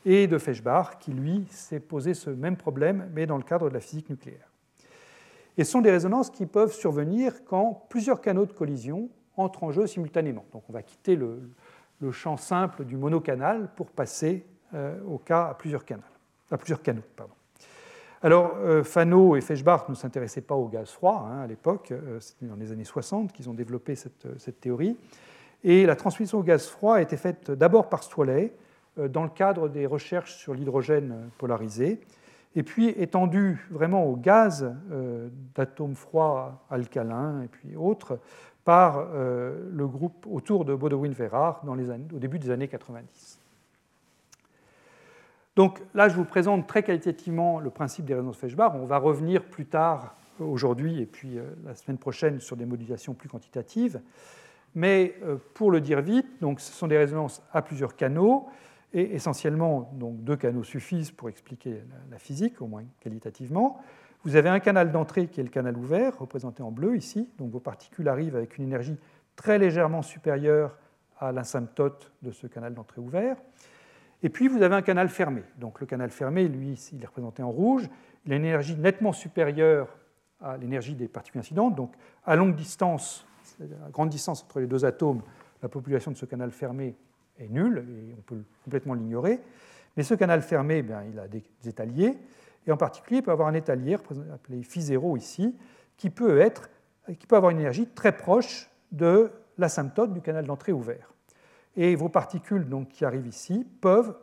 et 0.05 0.27
de 0.27 0.37
Feshbach, 0.37 0.97
qui 0.99 1.11
lui 1.11 1.45
s'est 1.49 1.79
posé 1.79 2.13
ce 2.13 2.29
même 2.29 2.57
problème, 2.57 3.09
mais 3.13 3.25
dans 3.25 3.37
le 3.37 3.43
cadre 3.43 3.69
de 3.69 3.73
la 3.73 3.79
physique 3.79 4.09
nucléaire. 4.09 4.49
Et 5.57 5.63
ce 5.63 5.71
sont 5.71 5.81
des 5.81 5.91
résonances 5.91 6.29
qui 6.29 6.45
peuvent 6.45 6.73
survenir 6.73 7.43
quand 7.45 7.85
plusieurs 7.89 8.21
canaux 8.21 8.45
de 8.45 8.53
collision 8.53 9.09
entrent 9.37 9.63
en 9.63 9.71
jeu 9.71 9.85
simultanément. 9.85 10.45
Donc 10.53 10.63
on 10.69 10.73
va 10.73 10.81
quitter 10.81 11.15
le, 11.15 11.41
champ 12.11 12.35
simple 12.35 12.83
du 12.83 12.97
monocanal 12.97 13.69
pour 13.75 13.91
passer 13.91 14.43
euh, 14.73 14.99
au 15.05 15.19
cas 15.19 15.45
à 15.49 15.53
plusieurs, 15.53 15.85
canaux, 15.85 16.01
à 16.49 16.57
plusieurs 16.57 16.81
canaux. 16.81 17.03
Pardon. 17.15 17.33
Alors, 18.23 18.55
euh, 18.57 18.83
Fano 18.83 19.35
et 19.35 19.41
Feshbach 19.41 19.89
ne 19.89 19.95
s'intéressaient 19.95 20.41
pas 20.41 20.55
au 20.55 20.67
gaz 20.67 20.89
froid 20.89 21.27
hein, 21.27 21.41
à 21.41 21.47
l'époque, 21.47 21.91
euh, 21.91 22.19
c'était 22.19 22.45
dans 22.45 22.55
les 22.55 22.71
années 22.71 22.83
60 22.83 23.31
qu'ils 23.31 23.49
ont 23.49 23.53
développé 23.53 23.95
cette, 23.95 24.59
théorie. 24.59 24.95
Et 25.63 25.85
la 25.85 25.95
transmission 25.95 26.39
au 26.39 26.43
gaz 26.43 26.67
froid 26.67 26.95
a 26.95 27.01
été 27.01 27.17
faite 27.17 27.51
d'abord 27.51 27.89
par 27.89 28.03
Swaley 28.03 28.53
euh, 28.97 29.07
dans 29.07 29.23
le 29.23 29.29
cadre 29.29 29.69
des 29.69 29.85
recherches 29.85 30.35
sur 30.35 30.53
l'hydrogène 30.53 31.29
polarisé, 31.37 31.99
et 32.55 32.63
puis 32.63 32.89
étendue 32.89 33.65
vraiment 33.71 34.03
au 34.05 34.17
gaz 34.17 34.75
d'atomes 35.55 35.95
froids 35.95 36.65
alcalins 36.69 37.43
et 37.43 37.47
puis 37.47 37.77
autres 37.77 38.19
par 38.65 39.07
le 39.13 39.87
groupe 39.87 40.27
autour 40.29 40.65
de 40.65 40.75
Baudouin-Ferrard 40.75 41.63
au 41.65 42.19
début 42.19 42.39
des 42.39 42.49
années 42.49 42.67
90. 42.67 43.39
Donc 45.55 45.81
là, 45.93 46.07
je 46.07 46.15
vous 46.15 46.25
présente 46.25 46.67
très 46.67 46.83
qualitativement 46.83 47.59
le 47.59 47.69
principe 47.69 48.05
des 48.05 48.13
résonances 48.13 48.37
Feshbach. 48.37 48.71
On 48.75 48.85
va 48.85 48.97
revenir 48.97 49.43
plus 49.43 49.65
tard, 49.65 50.15
aujourd'hui 50.39 51.01
et 51.01 51.05
puis 51.05 51.37
euh, 51.37 51.43
la 51.65 51.75
semaine 51.75 51.97
prochaine, 51.97 52.39
sur 52.39 52.55
des 52.55 52.65
modulations 52.65 53.13
plus 53.13 53.29
quantitatives. 53.29 53.99
Mais 54.75 55.15
euh, 55.23 55.37
pour 55.53 55.71
le 55.71 55.81
dire 55.81 56.01
vite, 56.01 56.27
donc, 56.41 56.59
ce 56.59 56.71
sont 56.71 56.87
des 56.87 56.97
résonances 56.97 57.41
à 57.51 57.61
plusieurs 57.61 57.95
canaux, 57.95 58.47
et 58.93 59.15
essentiellement 59.15 59.91
donc, 59.93 60.23
deux 60.23 60.35
canaux 60.35 60.63
suffisent 60.63 61.11
pour 61.11 61.29
expliquer 61.29 61.83
la 62.09 62.17
physique, 62.17 62.61
au 62.61 62.67
moins 62.67 62.83
qualitativement. 62.99 63.79
Vous 64.23 64.35
avez 64.35 64.49
un 64.49 64.59
canal 64.59 64.91
d'entrée 64.91 65.27
qui 65.27 65.39
est 65.39 65.43
le 65.43 65.49
canal 65.49 65.75
ouvert, 65.77 66.19
représenté 66.19 66.61
en 66.61 66.71
bleu 66.71 66.95
ici. 66.95 67.27
Donc 67.39 67.51
vos 67.51 67.59
particules 67.59 68.07
arrivent 68.07 68.35
avec 68.35 68.57
une 68.57 68.65
énergie 68.65 68.97
très 69.35 69.57
légèrement 69.57 70.03
supérieure 70.03 70.77
à 71.17 71.31
l'asymptote 71.31 72.11
de 72.21 72.31
ce 72.31 72.45
canal 72.45 72.75
d'entrée 72.75 73.01
ouvert. 73.01 73.37
Et 74.21 74.29
puis 74.29 74.47
vous 74.47 74.61
avez 74.61 74.75
un 74.75 74.83
canal 74.83 75.09
fermé. 75.09 75.43
Donc 75.57 75.79
le 75.79 75.87
canal 75.87 76.11
fermé, 76.11 76.47
lui, 76.47 76.79
il 76.93 77.01
est 77.01 77.05
représenté 77.07 77.41
en 77.41 77.49
rouge. 77.49 77.89
Il 78.25 78.33
a 78.33 78.35
une 78.35 78.45
énergie 78.45 78.75
nettement 78.75 79.11
supérieure 79.11 79.87
à 80.39 80.55
l'énergie 80.57 80.93
des 80.93 81.07
particules 81.07 81.39
incidentes. 81.39 81.75
Donc 81.75 81.93
à 82.23 82.35
longue 82.35 82.55
distance, 82.55 83.25
à 83.85 83.89
grande 83.89 84.09
distance 84.09 84.43
entre 84.43 84.59
les 84.59 84.67
deux 84.67 84.85
atomes, 84.85 85.21
la 85.61 85.69
population 85.69 86.11
de 86.11 86.17
ce 86.17 86.25
canal 86.25 86.51
fermé 86.51 86.95
est 87.39 87.49
nulle 87.49 87.85
et 87.89 88.15
on 88.17 88.21
peut 88.21 88.43
complètement 88.63 88.93
l'ignorer. 88.93 89.39
Mais 89.97 90.03
ce 90.03 90.13
canal 90.13 90.41
fermé, 90.41 90.81
bien, 90.81 91.03
il 91.03 91.19
a 91.19 91.27
des 91.27 91.43
étaliers. 91.65 92.17
Et 92.67 92.71
en 92.71 92.77
particulier, 92.77 93.19
il 93.19 93.23
peut 93.23 93.31
avoir 93.31 93.47
un 93.47 93.53
étalier 93.53 93.97
appelé 94.33 94.61
phi0 94.61 95.17
ici, 95.17 95.55
qui 95.97 96.09
peut, 96.09 96.39
être, 96.39 96.69
qui 97.19 97.27
peut 97.27 97.35
avoir 97.35 97.51
une 97.51 97.59
énergie 97.59 97.87
très 97.87 98.15
proche 98.15 98.69
de 98.91 99.31
l'asymptote 99.57 100.13
du 100.13 100.21
canal 100.21 100.45
d'entrée 100.45 100.71
ouvert. 100.71 101.13
Et 101.75 101.95
vos 101.95 102.09
particules 102.09 102.67
donc, 102.67 102.89
qui 102.89 103.05
arrivent 103.05 103.27
ici 103.27 103.65
peuvent 103.81 104.15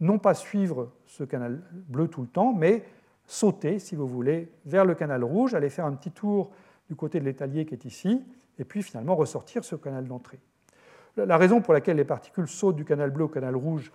non 0.00 0.18
pas 0.18 0.34
suivre 0.34 0.90
ce 1.06 1.24
canal 1.24 1.62
bleu 1.72 2.08
tout 2.08 2.22
le 2.22 2.28
temps, 2.28 2.52
mais 2.52 2.84
sauter, 3.26 3.78
si 3.78 3.96
vous 3.96 4.06
voulez, 4.06 4.50
vers 4.66 4.84
le 4.84 4.94
canal 4.94 5.24
rouge, 5.24 5.54
aller 5.54 5.70
faire 5.70 5.86
un 5.86 5.94
petit 5.94 6.10
tour 6.10 6.50
du 6.88 6.96
côté 6.96 7.20
de 7.20 7.24
l'étalier 7.24 7.64
qui 7.64 7.74
est 7.74 7.84
ici, 7.84 8.22
et 8.58 8.64
puis 8.64 8.82
finalement 8.82 9.16
ressortir 9.16 9.64
ce 9.64 9.76
canal 9.76 10.06
d'entrée. 10.06 10.40
La 11.16 11.36
raison 11.36 11.60
pour 11.60 11.74
laquelle 11.74 11.96
les 11.96 12.04
particules 12.04 12.48
sautent 12.48 12.76
du 12.76 12.84
canal 12.84 13.10
bleu 13.10 13.24
au 13.24 13.28
canal 13.28 13.54
rouge 13.54 13.92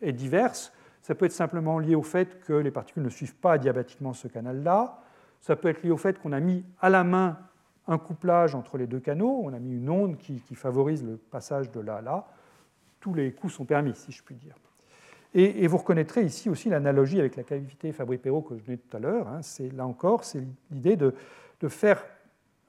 est 0.00 0.12
diverse. 0.12 0.72
Ça 1.02 1.14
peut 1.14 1.26
être 1.26 1.32
simplement 1.32 1.78
lié 1.78 1.94
au 1.94 2.02
fait 2.02 2.40
que 2.40 2.54
les 2.54 2.70
particules 2.70 3.02
ne 3.02 3.10
suivent 3.10 3.36
pas 3.36 3.58
diabatiquement 3.58 4.14
ce 4.14 4.28
canal-là. 4.28 4.98
Ça 5.40 5.56
peut 5.56 5.68
être 5.68 5.82
lié 5.82 5.90
au 5.90 5.98
fait 5.98 6.18
qu'on 6.18 6.32
a 6.32 6.40
mis 6.40 6.64
à 6.80 6.88
la 6.88 7.04
main 7.04 7.38
un 7.86 7.98
couplage 7.98 8.54
entre 8.54 8.78
les 8.78 8.86
deux 8.86 9.00
canaux, 9.00 9.42
on 9.44 9.52
a 9.52 9.58
mis 9.58 9.76
une 9.76 9.90
onde 9.90 10.16
qui, 10.16 10.40
favorise 10.54 11.04
le 11.04 11.16
passage 11.16 11.70
de 11.70 11.80
là 11.80 11.96
à 11.96 12.00
là. 12.00 12.26
Tous 13.00 13.12
les 13.12 13.32
coups 13.32 13.52
sont 13.52 13.66
permis, 13.66 13.94
si 13.94 14.12
je 14.12 14.22
puis 14.22 14.34
dire. 14.34 14.54
Et, 15.34 15.66
vous 15.66 15.78
reconnaîtrez 15.78 16.22
ici 16.22 16.48
aussi 16.48 16.68
l'analogie 16.70 17.18
avec 17.18 17.36
la 17.36 17.42
cavité 17.42 17.92
Fabry-Perot 17.92 18.42
que 18.42 18.56
je 18.56 18.62
donnais 18.62 18.78
tout 18.78 18.96
à 18.96 19.00
l'heure. 19.00 19.28
Hein. 19.28 19.42
C'est, 19.42 19.68
là 19.70 19.84
encore, 19.84 20.24
c'est 20.24 20.42
l'idée 20.70 20.96
de, 20.96 21.12
faire 21.68 22.04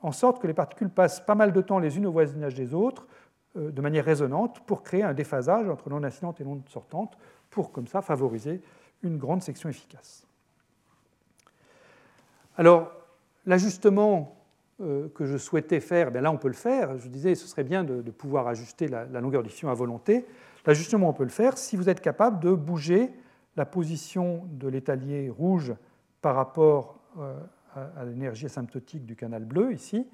en 0.05 0.11
sorte 0.11 0.39
que 0.39 0.45
les 0.45 0.53
particules 0.53 0.89
passent 0.89 1.19
pas 1.19 1.33
mal 1.33 1.51
de 1.51 1.61
temps 1.61 1.79
les 1.79 1.97
unes 1.97 2.05
au 2.05 2.11
voisinage 2.11 2.53
des 2.53 2.75
autres, 2.75 3.07
euh, 3.57 3.71
de 3.71 3.81
manière 3.81 4.05
résonante 4.05 4.59
pour 4.67 4.83
créer 4.83 5.01
un 5.01 5.15
déphasage 5.15 5.67
entre 5.67 5.89
l'onde 5.89 6.05
incidente 6.05 6.39
et 6.39 6.43
l'onde 6.43 6.61
sortante, 6.69 7.17
pour 7.49 7.71
comme 7.71 7.87
ça 7.87 8.03
favoriser 8.03 8.61
une 9.01 9.17
grande 9.17 9.41
section 9.41 9.67
efficace. 9.67 10.27
Alors, 12.55 12.91
l'ajustement 13.47 14.37
euh, 14.79 15.09
que 15.15 15.25
je 15.25 15.37
souhaitais 15.37 15.79
faire, 15.79 16.11
bien 16.11 16.21
là 16.21 16.31
on 16.31 16.37
peut 16.37 16.49
le 16.49 16.53
faire. 16.53 16.99
Je 16.99 17.07
disais, 17.07 17.33
ce 17.33 17.47
serait 17.47 17.63
bien 17.63 17.83
de, 17.83 18.11
pouvoir 18.11 18.47
ajuster 18.47 18.87
la, 18.87 19.05
longueur 19.19 19.41
de 19.41 19.47
diffusion 19.47 19.69
à 19.69 19.73
volonté. 19.73 20.27
L'ajustement, 20.67 21.09
on 21.09 21.13
peut 21.13 21.23
le 21.23 21.29
faire 21.29 21.57
si 21.57 21.77
vous 21.77 21.89
êtes 21.89 22.01
capable 22.01 22.39
de 22.41 22.51
bouger 22.53 23.11
la 23.55 23.65
position 23.65 24.43
de 24.51 24.67
l'étalier 24.67 25.31
rouge 25.31 25.73
par 26.21 26.35
rapport 26.35 26.99
euh, 27.17 27.39
à, 27.75 28.05
l'énergie 28.05 28.45
asymptotique 28.45 29.05
du 29.05 29.15
canal 29.15 29.45
bleu 29.45 29.73
ici. 29.73 30.07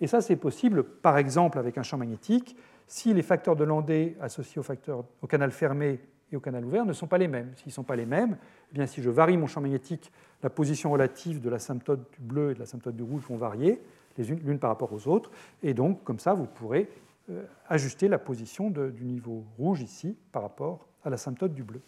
Et 0.00 0.06
ça, 0.06 0.20
c'est 0.20 0.36
possible, 0.36 0.82
par 0.82 1.18
exemple, 1.18 1.58
avec 1.58 1.78
un 1.78 1.82
champ 1.82 1.96
magnétique, 1.96 2.56
si 2.86 3.14
les 3.14 3.22
facteurs 3.22 3.56
de 3.56 3.64
Landé 3.64 4.16
associés 4.20 4.60
au, 4.60 5.26
canal 5.26 5.50
fermé 5.52 6.00
et 6.32 6.36
au 6.36 6.40
canal 6.40 6.64
ouvert 6.64 6.84
ne 6.84 6.92
sont 6.92 7.06
pas 7.06 7.18
les 7.18 7.28
mêmes. 7.28 7.52
S'ils 7.56 7.68
ne 7.68 7.72
sont 7.72 7.84
pas 7.84 7.96
les 7.96 8.06
mêmes, 8.06 8.36
eh 8.70 8.74
bien, 8.74 8.86
si 8.86 9.02
je 9.02 9.10
varie 9.10 9.36
mon 9.36 9.46
champ 9.46 9.60
magnétique, 9.60 10.10
la 10.42 10.50
position 10.50 10.90
relative 10.90 11.40
de 11.40 11.48
l'asymptote 11.48 12.10
du 12.12 12.20
bleu 12.20 12.50
et 12.50 12.54
de 12.54 12.58
l'asymptote 12.58 12.96
du 12.96 13.02
rouge 13.02 13.22
vont 13.28 13.36
varier, 13.36 13.80
l'une 14.18 14.58
par 14.58 14.70
rapport 14.70 14.92
aux 14.92 15.08
autres. 15.08 15.30
Et 15.62 15.72
donc, 15.72 16.02
comme 16.04 16.18
ça, 16.18 16.34
vous 16.34 16.46
pourrez 16.46 16.88
euh, 17.30 17.44
ajuster 17.68 18.08
la 18.08 18.18
position 18.18 18.70
du 18.70 19.04
niveau 19.04 19.44
rouge 19.56 19.80
ici 19.80 20.16
par 20.32 20.42
rapport 20.42 20.86
à 21.04 21.10
l'asymptote 21.10 21.54
du 21.54 21.62
bleu. 21.62 21.80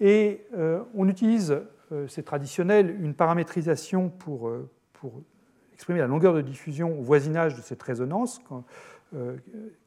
Et 0.00 0.44
euh, 0.54 0.82
on 0.94 1.08
utilise, 1.08 1.58
c'est 2.08 2.24
traditionnel, 2.24 2.96
une 3.00 3.14
paramétrisation 3.14 4.08
pour, 4.08 4.50
pour, 4.94 5.22
exprimer 5.74 5.98
la 5.98 6.06
longueur 6.06 6.32
de 6.32 6.40
diffusion 6.40 6.98
au 6.98 7.02
voisinage 7.02 7.54
de 7.54 7.60
cette 7.60 7.82
résonance, 7.82 8.40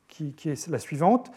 qui, 0.07 0.33
qui, 0.33 0.49
est 0.49 0.67
la 0.67 0.77
suivante. 0.77 1.31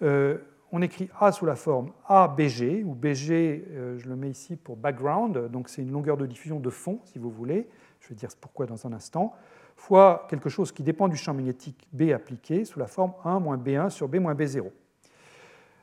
on 0.00 0.82
écrit 0.82 1.08
A 1.20 1.30
sous 1.30 1.46
la 1.46 1.54
forme 1.54 1.92
ABG, 2.08 2.82
ou 2.84 2.94
BG, 2.94 3.64
je 3.96 4.08
le 4.08 4.16
mets 4.16 4.30
ici 4.30 4.56
pour 4.56 4.76
background, 4.76 5.48
donc 5.50 5.68
c'est 5.68 5.82
une 5.82 5.92
longueur 5.92 6.16
de 6.16 6.26
diffusion 6.26 6.58
de 6.58 6.68
fond, 6.68 7.00
si 7.04 7.20
vous 7.20 7.30
voulez, 7.30 7.68
je 8.00 8.08
vais 8.08 8.16
dire 8.16 8.30
pourquoi 8.40 8.66
dans 8.66 8.86
un 8.86 8.92
instant, 8.92 9.34
fois 9.76 10.26
quelque 10.28 10.48
chose 10.48 10.72
qui 10.72 10.82
dépend 10.82 11.08
du 11.08 11.16
champ 11.16 11.34
magnétique 11.34 11.88
B 11.92 12.10
appliqué 12.14 12.64
sous 12.64 12.78
la 12.78 12.86
forme 12.86 13.12
1 13.24 13.40
moins 13.40 13.56
B1 13.56 13.90
sur 13.90 14.08
B 14.08 14.16
moins 14.16 14.34
B0. 14.34 14.70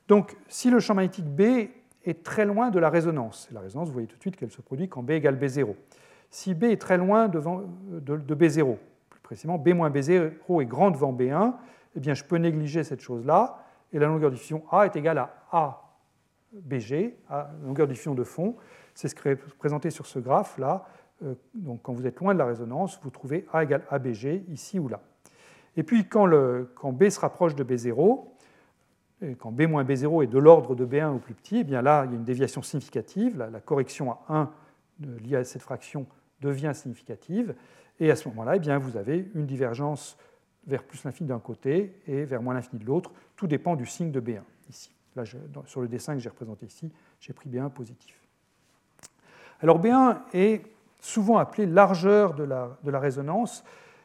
Donc, 0.08 0.36
si 0.48 0.70
le 0.70 0.80
champ 0.80 0.96
magnétique 0.96 1.26
B 1.26 1.70
est 2.06 2.24
très 2.24 2.46
loin 2.46 2.70
de 2.70 2.80
la 2.80 2.90
résonance, 2.90 3.50
la 3.52 3.60
résonance, 3.60 3.88
vous 3.88 3.94
voyez 3.94 4.08
tout 4.08 4.16
de 4.16 4.22
suite 4.22 4.36
qu'elle 4.36 4.52
se 4.52 4.62
produit 4.62 4.88
quand 4.88 5.04
B 5.04 5.12
égale 5.12 5.38
B0. 5.38 5.76
Si 6.30 6.54
B 6.54 6.66
est 6.66 6.82
très 6.82 6.98
loin 6.98 7.28
devant, 7.28 7.64
de, 7.90 8.36
B0, 8.36 8.78
plus 9.10 9.20
précisément 9.22 9.58
B 9.58 9.70
moins 9.70 9.90
B0 9.90 10.62
est 10.62 10.66
grand 10.66 10.92
devant 10.92 11.14
B1, 11.14 11.54
eh 11.96 12.00
bien, 12.00 12.14
je 12.14 12.24
peux 12.24 12.38
négliger 12.38 12.84
cette 12.84 13.02
chose-là, 13.02 13.66
et 13.92 14.00
la 14.00 14.08
longueur 14.08 14.30
de 14.30 14.36
diffusion 14.36 14.64
A 14.72 14.86
est 14.86 14.96
égale 14.96 15.18
à 15.18 15.34
A 15.52 15.86
BG, 16.54 17.18
longueur 17.64 17.88
de 17.88 17.92
diffusion 17.92 18.16
de 18.16 18.24
fond. 18.24 18.56
C'est 18.94 19.08
ce 19.08 19.16
qui 19.16 19.28
est 19.28 19.42
représenté 19.44 19.90
sur 19.90 20.06
ce 20.06 20.20
graphe-là, 20.20 20.86
euh, 21.24 21.36
donc 21.54 21.82
quand 21.84 21.94
vous 21.94 22.08
êtes 22.08 22.20
loin 22.20 22.34
de 22.34 22.40
la 22.40 22.46
résonance, 22.46 23.00
vous 23.04 23.10
trouvez 23.10 23.46
A 23.52 23.64
égale 23.64 23.84
ABG 23.90 24.46
ici 24.50 24.80
ou 24.80 24.88
là. 24.88 25.02
Et 25.78 25.84
puis 25.84 26.08
quand 26.08 26.28
B 26.28 27.10
se 27.10 27.20
rapproche 27.20 27.56
de 27.56 27.64
B0, 27.64 28.26
quand 29.40 29.52
B 29.52 29.62
moins 29.64 29.84
B0 29.84 30.24
est 30.24 30.28
de 30.28 30.38
l'ordre 30.38 30.76
de 30.76 30.86
B1 30.86 31.16
ou 31.16 31.20
plus 31.20 31.34
petit, 31.34 31.58
eh 31.60 31.64
bien 31.64 31.82
là, 31.82 32.06
il 32.06 32.12
y 32.12 32.14
a 32.14 32.18
une 32.18 32.24
déviation 32.24 32.62
significative. 32.62 33.38
La, 33.38 33.60
correction 33.60 34.12
à 34.12 34.20
1 34.30 34.52
liée 35.24 35.36
à 35.36 35.44
cette 35.44 35.62
fraction 35.62 36.06
devient 36.42 36.72
significative. 36.74 37.56
Et 38.00 38.12
à 38.12 38.16
ce 38.16 38.30
moment-là, 38.30 38.56
eh 38.56 38.60
bien, 38.60 38.78
vous 38.78 38.96
avez 38.96 39.30
une 39.36 39.46
divergence 39.46 40.18
vers 40.68 40.84
plus 40.84 41.04
l'infini 41.04 41.28
d'un 41.28 41.40
côté 41.40 41.94
et 42.08 42.24
vers 42.24 42.42
moins 42.42 42.54
l'infini 42.54 42.80
de 42.80 42.86
l'autre. 42.86 43.12
Tout 43.36 43.48
dépend 43.48 43.76
du 43.76 43.86
signe 43.86 44.12
de 44.12 44.22
B1 44.22 44.42
ici. 44.70 44.92
Là, 45.16 45.24
sur 45.66 45.82
le 45.82 45.88
dessin 45.88 46.14
que 46.14 46.20
j'ai 46.20 46.30
représenté 46.30 46.66
ici, 46.66 46.92
j'ai 47.20 47.34
pris 47.34 47.50
B1 47.50 47.70
positif. 47.72 48.16
Alors 49.62 49.82
B1 49.82 50.18
est 50.34 50.62
souvent 51.00 51.38
appelée 51.38 51.66
largeur 51.66 52.36
de 52.36 52.44
la, 52.44 52.78
de 52.84 52.92
la 52.92 53.00
résonance. 53.00 53.64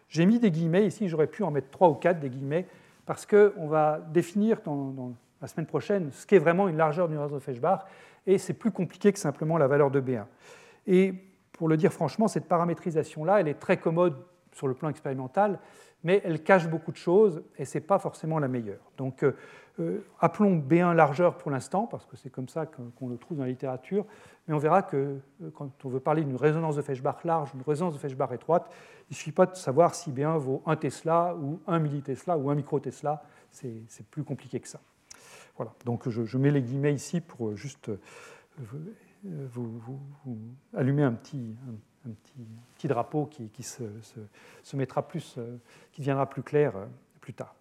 J'ai 0.08 0.26
mis 0.26 0.38
des 0.38 0.50
guillemets 0.50 0.86
ici, 0.86 1.08
j'aurais 1.08 1.26
pu 1.26 1.42
en 1.44 1.50
mettre 1.50 1.70
trois 1.70 1.88
ou 1.88 1.94
quatre 1.94 2.18
des 2.18 2.30
guillemets, 2.30 2.66
parce 3.06 3.26
qu'on 3.26 3.66
va 3.66 4.00
définir 4.12 4.60
dans, 4.64 5.12
la 5.40 5.48
semaine 5.48 5.66
prochaine 5.66 6.10
ce 6.12 6.26
qu'est 6.26 6.38
vraiment 6.38 6.68
une 6.68 6.76
largeur 6.76 7.08
d'une 7.08 7.18
résonance 7.18 7.40
de 7.40 7.44
Feshbach, 7.44 7.80
et 8.26 8.38
c'est 8.38 8.54
plus 8.54 8.70
compliqué 8.70 9.12
que 9.12 9.18
simplement 9.18 9.58
la 9.58 9.66
valeur 9.66 9.90
de 9.90 10.00
B1. 10.00 10.24
Et 10.86 11.14
pour 11.52 11.68
le 11.68 11.76
dire 11.76 11.92
franchement, 11.92 12.28
cette 12.28 12.46
paramétrisation-là, 12.46 13.40
elle 13.40 13.48
est 13.48 13.60
très 13.60 13.76
commode 13.76 14.16
sur 14.52 14.68
le 14.68 14.74
plan 14.74 14.88
expérimental, 14.88 15.58
mais 16.04 16.20
elle 16.22 16.42
cache 16.42 16.68
beaucoup 16.68 16.92
de 16.92 16.96
choses 16.96 17.42
et 17.58 17.64
ce 17.64 17.78
n'est 17.78 17.84
pas 17.84 17.98
forcément 17.98 18.38
la 18.38 18.46
meilleure. 18.46 18.92
Donc 18.96 19.24
euh, 19.24 19.32
euh, 19.80 20.04
appelons 20.20 20.56
B1 20.56 20.94
largeur 20.94 21.36
pour 21.36 21.50
l'instant, 21.50 21.86
parce 21.86 22.04
que 22.04 22.16
c'est 22.16 22.30
comme 22.30 22.48
ça 22.48 22.66
qu'on 22.66 23.08
le 23.08 23.16
trouve 23.16 23.38
dans 23.38 23.44
la 23.44 23.48
littérature, 23.48 24.04
mais 24.46 24.54
on 24.54 24.58
verra 24.58 24.82
que 24.82 24.96
euh, 24.96 25.50
quand 25.54 25.70
on 25.84 25.88
veut 25.88 26.00
parler 26.00 26.22
d'une 26.22 26.36
résonance 26.36 26.76
de 26.76 26.82
Feshbach 26.82 27.24
large, 27.24 27.50
une 27.54 27.62
résonance 27.62 27.94
de 27.94 27.98
Feshbach 27.98 28.30
étroite, 28.32 28.70
il 29.10 29.14
ne 29.14 29.16
suffit 29.16 29.32
pas 29.32 29.46
de 29.46 29.56
savoir 29.56 29.94
si 29.94 30.12
B1 30.12 30.36
vaut 30.36 30.62
1 30.66 30.76
Tesla 30.76 31.34
ou 31.34 31.58
1 31.66 31.78
millitesla 31.78 32.38
ou 32.38 32.50
1 32.50 32.54
microtesla, 32.54 33.24
c'est 33.50 34.06
plus 34.10 34.24
compliqué 34.24 34.60
que 34.60 34.68
ça. 34.68 34.80
Voilà, 35.56 35.72
donc 35.84 36.08
je, 36.08 36.38
mets 36.38 36.50
les 36.50 36.62
guillemets 36.62 36.92
ici 36.92 37.20
pour 37.20 37.54
juste 37.54 37.90
vous, 39.22 40.00
allumer 40.74 41.04
un 41.04 41.12
petit, 41.12 41.54
petit, 42.76 42.88
drapeau 42.88 43.26
qui, 43.26 43.62
se, 43.62 43.82
se, 44.62 44.76
mettra 44.76 45.06
plus, 45.06 45.38
qui 45.92 46.00
deviendra 46.00 46.28
plus 46.28 46.42
clair 46.42 46.72
plus 47.20 47.32
tard. 47.32 47.54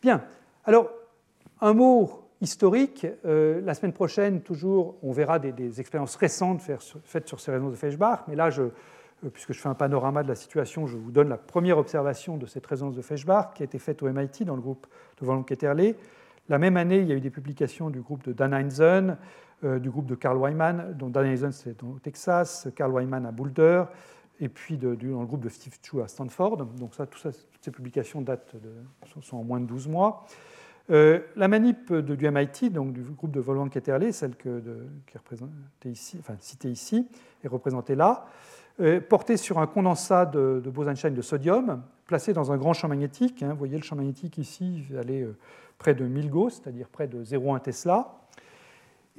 Bien, 0.00 0.24
alors, 0.64 0.90
un 1.60 1.72
mot 1.72 2.26
historique. 2.40 3.06
Euh, 3.24 3.60
la 3.62 3.74
semaine 3.74 3.92
prochaine, 3.92 4.42
toujours, 4.42 4.96
on 5.02 5.12
verra 5.12 5.38
des, 5.38 5.80
expériences 5.80 6.16
récentes 6.16 6.62
faites 7.04 7.28
sur 7.28 7.40
ces 7.40 7.50
résonances 7.50 7.72
de 7.72 7.76
Feshbach. 7.76 8.20
Mais 8.28 8.36
là, 8.36 8.50
euh, 8.58 8.70
puisque 9.32 9.52
je 9.52 9.60
fais 9.60 9.68
un 9.68 9.74
panorama 9.74 10.22
de 10.22 10.28
la 10.28 10.34
situation, 10.34 10.86
je 10.86 10.96
vous 10.96 11.10
donne 11.10 11.28
la 11.28 11.38
première 11.38 11.78
observation 11.78 12.36
de 12.36 12.46
cette 12.46 12.66
résonance 12.66 12.94
de 12.94 13.02
Feshbach 13.02 13.54
qui 13.54 13.62
a 13.62 13.64
été 13.64 13.78
faite 13.78 14.02
au 14.02 14.10
MIT 14.10 14.44
dans 14.44 14.56
le 14.56 14.62
groupe 14.62 14.86
de 15.20 15.26
Von 15.26 15.42
Ketterle. 15.42 15.94
La 16.48 16.58
même 16.58 16.76
année, 16.76 16.98
il 16.98 17.08
y 17.08 17.12
a 17.12 17.16
eu 17.16 17.20
des 17.20 17.30
publications 17.30 17.90
du 17.90 18.00
groupe 18.00 18.24
de 18.24 18.32
Dan 18.32 18.54
Heinzen, 18.54 19.10
euh, 19.10 19.14
du 19.62 19.90
groupe 19.90 20.06
de 20.06 20.14
Carl 20.14 20.36
Wyman, 20.36 20.94
dont 20.98 21.08
Dan 21.08 21.26
Heinzen 21.26 21.52
c'est 21.52 21.82
au 21.82 21.98
Texas, 22.02 22.68
Carl 22.76 22.92
Wyman 22.92 23.24
à 23.24 23.32
Boulder, 23.32 23.84
et 24.40 24.48
puis 24.48 24.76
dans 24.76 24.90
le 24.90 25.26
groupe 25.26 25.42
de 25.42 25.48
Steve 25.48 25.76
Chu 25.82 26.00
à 26.02 26.08
Stanford. 26.08 26.58
Donc 26.58 26.94
ça, 26.94 27.06
tout 27.06 27.18
ça, 27.18 27.30
toutes 27.32 27.64
ces 27.64 27.70
publications 27.70 28.20
datent 28.20 28.54
de, 28.56 28.70
sont 29.22 29.38
en 29.38 29.44
moins 29.44 29.60
de 29.60 29.66
12 29.66 29.88
mois. 29.88 30.26
Euh, 30.90 31.20
la 31.34 31.48
manip 31.48 31.92
du 31.92 32.30
MIT, 32.30 32.70
donc 32.70 32.92
du 32.92 33.02
groupe 33.02 33.32
de 33.32 33.40
Wolfgang 33.40 33.70
Ketterle, 33.70 34.12
celle 34.12 34.36
qui 34.36 34.48
est 34.48 35.90
ici, 35.90 36.20
citée 36.38 36.70
ici, 36.70 37.08
est 37.42 37.48
représentée 37.48 37.96
là, 37.96 38.26
euh, 38.78 39.00
portait 39.00 39.36
sur 39.36 39.58
un 39.58 39.66
condensat 39.66 40.26
de, 40.26 40.60
de 40.62 40.70
Bose-Einstein 40.70 41.12
de 41.12 41.22
sodium, 41.22 41.82
placé 42.06 42.32
dans 42.32 42.52
un 42.52 42.56
grand 42.56 42.72
champ 42.72 42.86
magnétique. 42.88 43.42
Hein. 43.42 43.50
vous 43.50 43.58
voyez 43.58 43.76
le 43.76 43.82
champ 43.82 43.96
magnétique 43.96 44.38
ici, 44.38 44.84
il 44.88 44.96
allait 44.96 45.22
euh, 45.22 45.36
près 45.78 45.94
de 45.94 46.04
1000 46.04 46.30
Gauss, 46.30 46.60
c'est-à-dire 46.62 46.88
près 46.88 47.08
de 47.08 47.24
0,1 47.24 47.60
Tesla. 47.62 48.20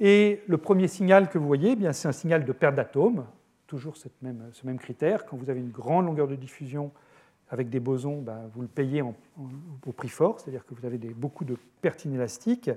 Et 0.00 0.42
le 0.46 0.58
premier 0.58 0.88
signal 0.88 1.28
que 1.28 1.38
vous 1.38 1.46
voyez, 1.46 1.76
eh 1.80 1.92
c'est 1.92 2.08
un 2.08 2.12
signal 2.12 2.44
de 2.44 2.52
perte 2.52 2.74
d'atomes, 2.74 3.24
toujours 3.66 3.96
ce 3.96 4.08
même 4.22 4.78
critère. 4.78 5.26
Quand 5.26 5.36
vous 5.36 5.50
avez 5.50 5.60
une 5.60 5.70
grande 5.70 6.06
longueur 6.06 6.28
de 6.28 6.36
diffusion 6.36 6.92
avec 7.50 7.70
des 7.70 7.80
bosons, 7.80 8.20
ben, 8.20 8.48
vous 8.52 8.62
le 8.62 8.68
payez 8.68 9.02
au 9.02 9.92
prix 9.92 10.08
fort, 10.08 10.40
c'est-à-dire 10.40 10.64
que 10.66 10.74
vous 10.74 10.84
avez 10.86 10.98
beaucoup 10.98 11.44
de 11.44 11.56
pertes 11.80 12.04
inélastiques. 12.04 12.70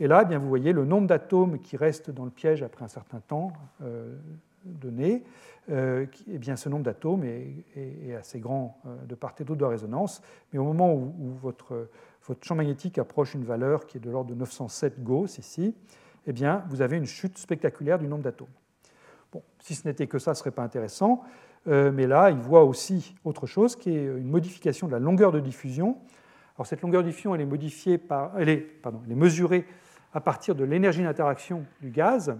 Et 0.00 0.08
là, 0.08 0.20
eh 0.22 0.26
bien, 0.26 0.38
vous 0.38 0.48
voyez 0.48 0.72
le 0.72 0.84
nombre 0.84 1.06
d'atomes 1.06 1.60
qui 1.60 1.76
restent 1.76 2.10
dans 2.10 2.24
le 2.24 2.30
piège 2.30 2.62
après 2.62 2.84
un 2.84 2.88
certain 2.88 3.20
temps 3.20 3.52
euh, 3.82 4.16
donné. 4.64 5.22
Euh, 5.70 6.06
eh 6.28 6.38
bien, 6.38 6.56
ce 6.56 6.68
nombre 6.68 6.84
d'atomes 6.84 7.24
est, 7.24 8.14
assez 8.18 8.40
grand 8.40 8.80
euh, 8.86 8.96
de 9.06 9.14
part 9.14 9.34
et 9.38 9.44
d'autre 9.44 9.58
de 9.58 9.64
la 9.64 9.70
résonance. 9.70 10.20
Mais 10.52 10.58
au 10.58 10.64
moment 10.64 10.94
où, 10.94 11.32
votre, 11.40 11.88
champ 12.42 12.54
magnétique 12.54 12.98
approche 12.98 13.34
une 13.34 13.44
valeur 13.44 13.86
qui 13.86 13.98
est 13.98 14.00
de 14.00 14.10
l'ordre 14.10 14.30
de 14.30 14.34
907 14.34 15.02
Gauss 15.02 15.38
ici, 15.38 15.74
eh 16.26 16.32
bien, 16.32 16.64
vous 16.68 16.82
avez 16.82 16.96
une 16.96 17.06
chute 17.06 17.38
spectaculaire 17.38 17.98
du 17.98 18.06
nombre 18.06 18.22
d'atomes. 18.22 18.48
Bon, 19.32 19.42
si 19.60 19.74
ce 19.74 19.86
n'était 19.86 20.06
que 20.06 20.18
ça, 20.18 20.34
ce 20.34 20.38
ne 20.38 20.42
serait 20.42 20.50
pas 20.50 20.62
intéressant. 20.62 21.22
Euh, 21.66 21.90
mais 21.92 22.06
là, 22.06 22.30
il 22.30 22.38
voit 22.38 22.64
aussi 22.64 23.14
autre 23.24 23.46
chose 23.46 23.76
qui 23.76 23.90
est 23.90 24.04
une 24.04 24.28
modification 24.28 24.86
de 24.86 24.92
la 24.92 24.98
longueur 24.98 25.32
de 25.32 25.40
diffusion. 25.40 25.98
Alors 26.56 26.66
cette 26.66 26.82
longueur 26.82 27.02
de 27.02 27.08
diffusion, 27.08 27.34
elle 27.34 27.40
est, 27.40 27.46
modifiée 27.46 27.98
par, 27.98 28.38
elle 28.38 28.48
est, 28.48 28.58
pardon, 28.58 29.00
elle 29.04 29.12
est 29.12 29.16
mesurée 29.16 29.66
à 30.12 30.20
partir 30.20 30.54
de 30.54 30.64
l'énergie 30.64 31.02
d'interaction 31.02 31.64
du 31.80 31.90
gaz. 31.90 32.36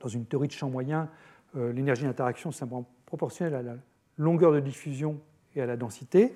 Dans 0.00 0.08
une 0.08 0.24
théorie 0.26 0.46
de 0.46 0.52
champ 0.52 0.70
moyen, 0.70 1.08
euh, 1.56 1.72
l'énergie 1.72 2.04
d'interaction 2.04 2.50
est 2.50 2.54
simplement 2.54 2.88
proportionnelle 3.06 3.54
à 3.54 3.62
la 3.62 3.74
longueur 4.18 4.52
de 4.52 4.60
diffusion 4.60 5.18
et 5.56 5.62
à 5.62 5.66
la 5.66 5.76
densité. 5.76 6.34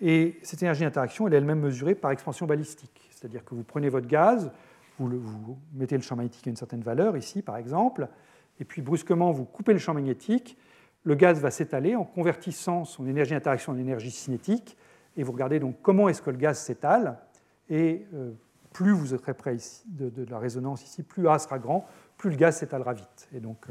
Et 0.00 0.38
cette 0.42 0.60
énergie 0.62 0.82
d'interaction, 0.82 1.26
elle 1.26 1.34
est 1.34 1.36
elle-même 1.38 1.60
mesurée 1.60 1.94
par 1.94 2.10
expansion 2.10 2.44
balistique. 2.46 3.08
C'est-à-dire 3.10 3.44
que 3.44 3.54
vous 3.54 3.62
prenez 3.62 3.88
votre 3.88 4.08
gaz, 4.08 4.50
vous, 5.08 5.58
mettez 5.74 5.96
le 5.96 6.02
champ 6.02 6.16
magnétique 6.16 6.46
à 6.46 6.50
une 6.50 6.56
certaine 6.56 6.82
valeur, 6.82 7.16
ici 7.16 7.42
par 7.42 7.56
exemple, 7.56 8.08
et 8.60 8.64
puis 8.64 8.82
brusquement 8.82 9.30
vous 9.30 9.44
coupez 9.44 9.72
le 9.72 9.78
champ 9.78 9.94
magnétique, 9.94 10.56
le 11.04 11.14
gaz 11.14 11.40
va 11.40 11.50
s'étaler 11.50 11.96
en 11.96 12.04
convertissant 12.04 12.84
son 12.84 13.06
énergie 13.06 13.32
d'interaction 13.32 13.72
en 13.72 13.78
énergie 13.78 14.10
cinétique, 14.10 14.76
et 15.16 15.22
vous 15.22 15.32
regardez 15.32 15.58
donc 15.58 15.76
comment 15.82 16.08
est-ce 16.08 16.22
que 16.22 16.30
le 16.30 16.36
gaz 16.36 16.58
s'étale, 16.58 17.18
et 17.68 18.06
plus 18.72 18.92
vous 18.92 19.14
êtes 19.14 19.20
près 19.20 19.56
de, 19.86 20.24
la 20.28 20.38
résonance 20.38 20.84
ici, 20.84 21.02
plus 21.02 21.28
A 21.28 21.38
sera 21.38 21.58
grand, 21.58 21.86
plus 22.16 22.30
le 22.30 22.36
gaz 22.36 22.56
s'étalera 22.56 22.94
vite. 22.94 23.28
Et 23.34 23.40
donc, 23.40 23.66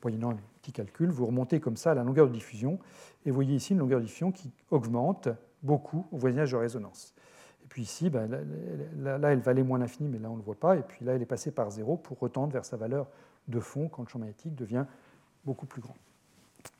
voyant 0.00 0.30
un 0.30 0.36
petit 0.60 0.72
calcul, 0.72 1.10
vous 1.10 1.26
remontez 1.26 1.60
comme 1.60 1.76
ça 1.76 1.94
la 1.94 2.02
longueur 2.02 2.26
de 2.26 2.32
diffusion, 2.32 2.78
et 3.24 3.30
vous 3.30 3.34
voyez 3.34 3.54
ici 3.54 3.72
une 3.72 3.80
longueur 3.80 4.00
de 4.00 4.04
diffusion 4.04 4.32
qui 4.32 4.52
augmente 4.70 5.28
beaucoup 5.62 6.06
au 6.12 6.18
voisinage 6.18 6.52
de 6.52 6.56
résonance. 6.56 7.14
Et 7.68 7.70
puis 7.70 7.82
ici, 7.82 8.08
ben, 8.08 8.30
là, 8.96 9.30
elle 9.30 9.40
valait 9.40 9.62
moins 9.62 9.78
l'infini, 9.78 10.08
mais 10.08 10.18
là 10.18 10.30
on 10.30 10.32
ne 10.32 10.38
le 10.38 10.42
voit 10.42 10.54
pas, 10.54 10.76
et 10.76 10.80
puis 10.80 11.04
là 11.04 11.12
elle 11.12 11.20
est 11.20 11.26
passée 11.26 11.50
par 11.50 11.70
zéro 11.70 11.98
pour 11.98 12.18
retendre 12.18 12.50
vers 12.50 12.64
sa 12.64 12.78
valeur 12.78 13.08
de 13.46 13.60
fond 13.60 13.90
quand 13.90 14.02
le 14.04 14.08
champ 14.08 14.18
magnétique 14.18 14.54
devient 14.54 14.86
beaucoup 15.44 15.66
plus 15.66 15.82
grand. 15.82 15.94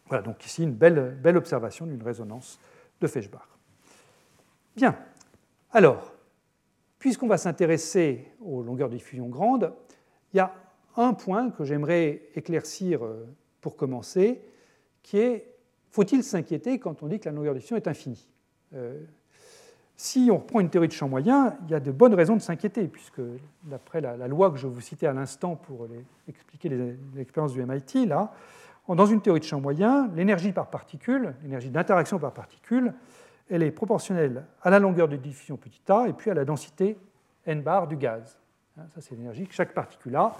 Voilà, 0.06 0.22
donc 0.22 0.42
ici 0.46 0.62
une 0.62 0.72
belle, 0.72 1.36
observation 1.36 1.84
d'une 1.84 2.02
résonance 2.02 2.58
de 3.02 3.06
Feshbach. 3.06 3.46
Bien, 4.76 4.96
alors, 5.72 6.14
puisqu'on 6.98 7.28
va 7.28 7.36
s'intéresser 7.36 8.32
aux 8.40 8.62
longueurs 8.62 8.88
de 8.88 8.96
diffusion 8.96 9.28
grandes, 9.28 9.74
il 10.32 10.38
y 10.38 10.40
a 10.40 10.54
un 10.96 11.12
point 11.12 11.50
que 11.50 11.64
j'aimerais 11.64 12.22
éclaircir 12.34 13.04
euh, 13.04 13.26
pour 13.60 13.76
commencer, 13.76 14.40
qui 15.02 15.18
est 15.18 15.54
faut-il 15.90 16.24
s'inquiéter 16.24 16.78
quand 16.78 17.02
on 17.02 17.08
dit 17.08 17.20
que 17.20 17.28
la 17.28 17.34
longueur 17.34 17.52
de 17.52 17.58
diffusion 17.58 17.76
est 17.76 17.88
infinie? 17.88 18.26
Euh, 18.72 19.04
Si 20.00 20.28
on 20.30 20.36
reprend 20.38 20.60
une 20.60 20.70
théorie 20.70 20.86
de 20.86 20.92
champ 20.92 21.08
moyen, 21.08 21.56
il 21.64 21.72
y 21.72 21.74
a 21.74 21.80
de 21.80 21.90
bonnes 21.90 22.14
raisons 22.14 22.36
de 22.36 22.40
s'inquiéter, 22.40 22.86
puisque 22.86 23.20
d'après 23.64 24.00
la, 24.00 24.28
loi 24.28 24.48
que 24.52 24.56
je 24.56 24.68
vous 24.68 24.80
citais 24.80 25.08
à 25.08 25.12
l'instant 25.12 25.56
pour 25.56 25.88
expliquer 26.28 26.70
l'expérience 27.16 27.52
du 27.52 27.64
MIT, 27.64 28.06
dans 28.88 29.06
une 29.06 29.20
théorie 29.20 29.40
de 29.40 29.44
champ 29.44 29.60
moyen, 29.60 30.08
l'énergie 30.14 30.52
par 30.52 30.70
particule, 30.70 31.34
l'énergie 31.42 31.70
d'interaction 31.70 32.20
par 32.20 32.32
particule, 32.32 32.94
elle 33.50 33.64
est 33.64 33.72
proportionnelle 33.72 34.44
à 34.62 34.70
la 34.70 34.78
longueur 34.78 35.08
de 35.08 35.16
diffusion 35.16 35.56
petit 35.56 35.82
a 35.90 36.06
et 36.06 36.12
puis 36.12 36.30
à 36.30 36.34
la 36.34 36.44
densité 36.44 36.96
n 37.44 37.60
bar 37.60 37.88
du 37.88 37.96
gaz. 37.96 38.38
Hein, 38.78 38.84
ça, 38.94 39.00
c'est 39.00 39.16
l'énergie 39.16 39.48
que 39.48 39.54
chaque 39.54 39.74
particule 39.74 40.14
a 40.14 40.32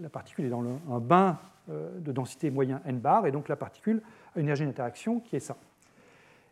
la 0.00 0.08
particule 0.08 0.46
est 0.46 0.50
dans 0.50 0.62
un 0.62 0.98
bain 0.98 1.38
euh, 1.70 1.98
de 1.98 2.12
densité 2.12 2.50
moyen 2.50 2.80
n 2.84 2.98
bar, 2.98 3.26
et 3.26 3.32
donc 3.32 3.48
la 3.48 3.56
particule 3.56 4.02
a 4.34 4.38
une 4.38 4.46
énergie 4.46 4.66
d'interaction 4.66 5.20
qui 5.20 5.36
est 5.36 5.40
ça. 5.40 5.56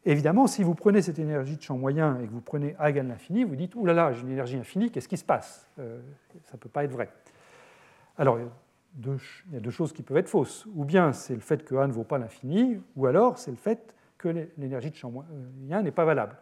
Évidemment, 0.07 0.47
si 0.47 0.62
vous 0.62 0.75
prenez 0.75 1.01
cette 1.01 1.19
énergie 1.19 1.57
de 1.57 1.62
champ 1.62 1.79
moyen 1.79 2.19
et 2.21 2.27
que 2.27 2.33
vous 2.33 2.43
prenez 2.43 2.77
A 2.79 2.90
égale 2.90 3.09
l'infini, 3.09 3.45
vous 3.45 3.57
dites, 3.57 3.75
oulala, 3.75 4.03
là 4.03 4.09
là, 4.11 4.12
j'ai 4.14 4.23
une 4.23 4.33
énergie 4.33 4.57
infinie, 4.57 4.90
qu'est-ce 4.90 5.09
qui 5.09 5.17
se 5.17 5.25
passe? 5.25 5.71
Euh, 5.79 6.01
Ça 6.45 6.55
ne 6.55 6.59
peut 6.59 6.69
pas 6.69 6.85
être 6.85 6.93
vrai. 6.93 7.11
Alors, 8.19 8.38
il 8.38 8.45
y 9.53 9.57
a 9.57 9.61
deux 9.61 9.71
choses 9.71 9.93
qui 9.93 10.03
peuvent 10.03 10.19
être 10.19 10.29
fausses. 10.29 10.67
Ou 10.75 10.85
bien 10.85 11.12
c'est 11.12 11.35
le 11.35 11.40
fait 11.40 11.64
que 11.64 11.75
A 11.77 11.87
ne 11.87 11.93
vaut 11.93 12.05
pas 12.05 12.19
l'infini, 12.19 12.81
ou 12.97 13.07
alors 13.07 13.38
c'est 13.38 13.51
le 13.51 13.57
fait 13.57 13.95
que 14.19 14.29
l'énergie 14.59 14.90
de 14.90 14.97
champ 14.97 15.11
moyen 15.11 15.83
n'est 15.83 15.90
pas 15.90 16.05
valable. 16.05 16.37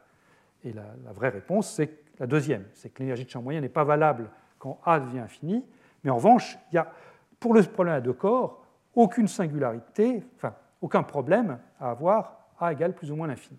Et 0.65 0.73
la, 0.73 0.85
la 1.05 1.13
vraie 1.13 1.31
réponse, 1.31 1.71
c'est 1.73 1.99
la 2.19 2.27
deuxième, 2.27 2.65
c'est 2.75 2.93
que 2.93 3.01
l'énergie 3.01 3.25
de 3.25 3.31
champ 3.31 3.43
moyen 3.43 3.61
n'est 3.61 3.69
pas 3.69 3.85
valable 3.85 4.29
quand 4.59 4.81
A 4.85 5.01
devient 5.01 5.21
infini, 5.21 5.65
mais 6.05 6.11
en 6.11 6.17
revanche, 6.17 6.59
il 6.71 6.77
y 6.77 6.79
a, 6.79 6.93
pour 7.41 7.55
le 7.55 7.63
problème 7.63 7.95
à 7.95 8.01
deux 8.01 8.13
corps, 8.13 8.65
aucune 8.95 9.27
singularité, 9.29 10.23
enfin, 10.37 10.55
aucun 10.81 11.03
problème 11.03 11.59
à 11.81 11.91
avoir 11.91 12.42
A 12.63 12.73
égale 12.73 12.95
plus 12.95 13.11
ou 13.11 13.17
moins 13.17 13.27
l'infini. 13.27 13.59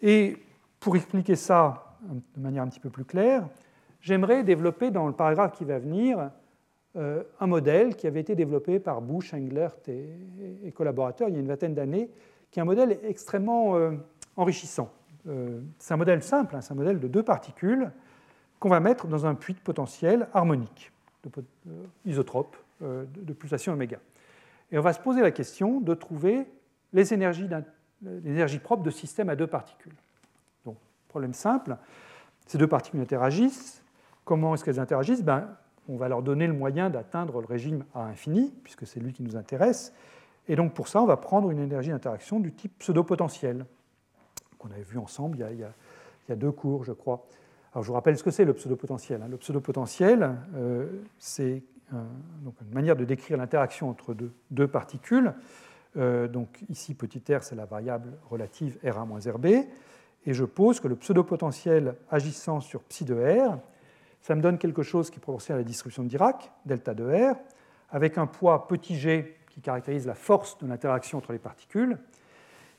Et 0.00 0.38
pour 0.80 0.96
expliquer 0.96 1.36
ça 1.36 1.96
de 2.02 2.40
manière 2.40 2.62
un 2.62 2.68
petit 2.68 2.80
peu 2.80 2.90
plus 2.90 3.04
claire, 3.04 3.46
j'aimerais 4.00 4.42
développer 4.42 4.90
dans 4.90 5.06
le 5.06 5.12
paragraphe 5.12 5.52
qui 5.52 5.64
va 5.64 5.78
venir 5.78 6.30
euh, 6.96 7.24
un 7.40 7.46
modèle 7.46 7.96
qui 7.96 8.06
avait 8.06 8.20
été 8.20 8.34
développé 8.34 8.78
par 8.78 9.02
Bush, 9.02 9.34
Englert 9.34 9.74
et, 9.88 10.70
collaborateurs 10.72 11.28
il 11.28 11.34
y 11.34 11.36
a 11.36 11.40
une 11.40 11.48
vingtaine 11.48 11.74
d'années, 11.74 12.08
qui 12.50 12.58
est 12.58 12.62
un 12.62 12.66
modèle 12.66 12.98
extrêmement 13.02 13.76
euh, 13.76 13.92
enrichissant. 14.36 14.92
Euh, 15.28 15.60
c'est 15.78 15.92
un 15.92 15.96
modèle 15.96 16.22
simple, 16.22 16.54
hein, 16.54 16.60
c'est 16.60 16.72
un 16.72 16.76
modèle 16.76 17.00
de 17.00 17.08
deux 17.08 17.22
particules 17.22 17.90
qu'on 18.60 18.68
va 18.68 18.80
mettre 18.80 19.08
dans 19.08 19.26
un 19.26 19.34
puits 19.34 19.54
de 19.54 19.60
potentiel 19.60 20.28
harmonique. 20.32 20.90
Isotrope 22.04 22.56
de 22.80 23.32
pulsation 23.32 23.72
oméga. 23.72 23.98
Et 24.70 24.78
on 24.78 24.82
va 24.82 24.92
se 24.92 25.00
poser 25.00 25.22
la 25.22 25.30
question 25.30 25.80
de 25.80 25.94
trouver 25.94 26.46
les 26.94 27.12
énergies, 27.12 28.58
propres 28.60 28.82
de 28.82 28.90
systèmes 28.90 29.28
à 29.28 29.36
deux 29.36 29.46
particules. 29.46 29.92
Donc, 30.64 30.76
problème 31.08 31.34
simple, 31.34 31.76
ces 32.46 32.56
deux 32.56 32.66
particules 32.66 33.00
interagissent. 33.00 33.82
Comment 34.24 34.54
est-ce 34.54 34.64
qu'elles 34.64 34.80
interagissent? 34.80 35.22
Ben, 35.22 35.56
On 35.88 35.96
va 35.96 36.08
leur 36.08 36.22
donner 36.22 36.46
le 36.46 36.54
moyen 36.54 36.88
d'atteindre 36.88 37.40
le 37.40 37.46
régime 37.46 37.84
à 37.94 38.04
infini, 38.04 38.54
puisque 38.62 38.86
c'est 38.86 39.00
lui 39.00 39.12
qui 39.12 39.22
nous 39.22 39.36
intéresse. 39.36 39.92
Et 40.48 40.56
donc 40.56 40.72
pour 40.72 40.88
ça, 40.88 41.02
on 41.02 41.06
va 41.06 41.16
prendre 41.16 41.50
une 41.50 41.58
énergie 41.58 41.90
d'interaction 41.90 42.40
du 42.40 42.52
type 42.52 42.78
pseudo-potentiel, 42.78 43.66
qu'on 44.58 44.70
avait 44.70 44.82
vu 44.82 44.98
ensemble 44.98 45.38
il 45.50 45.58
y, 45.58 46.32
a, 46.32 46.36
deux 46.36 46.52
cours, 46.52 46.84
je 46.84 46.92
crois. 46.92 47.26
Alors, 47.72 47.82
je 47.82 47.88
vous 47.88 47.94
rappelle 47.94 48.16
ce 48.16 48.22
que 48.22 48.30
c'est 48.30 48.44
le 48.44 48.54
pseudo-potentiel. 48.54 49.20
Hein. 49.22 49.28
Le 49.28 49.36
pseudo-potentiel, 49.36 50.36
euh, 50.54 50.86
c'est 51.18 51.62
une 51.92 52.74
manière 52.74 52.96
de 52.96 53.04
décrire 53.04 53.36
l'interaction 53.36 53.90
entre 53.90 54.16
deux, 54.50 54.68
particules. 54.68 55.34
Euh, 55.96 56.28
donc 56.28 56.64
ici, 56.68 56.94
petit 56.94 57.22
r, 57.32 57.42
c'est 57.42 57.54
la 57.54 57.66
variable 57.66 58.12
relative 58.30 58.78
R1 58.84 59.06
moins 59.06 59.20
RB. 59.20 59.46
Et 60.26 60.32
je 60.32 60.44
pose 60.44 60.80
que 60.80 60.88
le 60.88 60.96
pseudo-potentiel 60.96 61.96
agissant 62.10 62.60
sur 62.60 62.82
psi 62.82 63.04
de 63.04 63.14
R, 63.14 63.58
ça 64.22 64.34
me 64.34 64.40
donne 64.40 64.58
quelque 64.58 64.82
chose 64.82 65.10
qui 65.10 65.18
est 65.18 65.20
proportionnel 65.20 65.60
à 65.60 65.62
la 65.62 65.68
distribution 65.68 66.02
de 66.02 66.08
Dirac, 66.08 66.50
delta 66.64 66.94
de 66.94 67.04
R, 67.04 67.36
avec 67.90 68.16
un 68.16 68.26
poids 68.26 68.66
petit 68.66 68.96
g 68.96 69.36
qui 69.50 69.60
caractérise 69.60 70.06
la 70.06 70.14
force 70.14 70.58
de 70.58 70.66
l'interaction 70.66 71.18
entre 71.18 71.32
les 71.32 71.38
particules, 71.38 71.98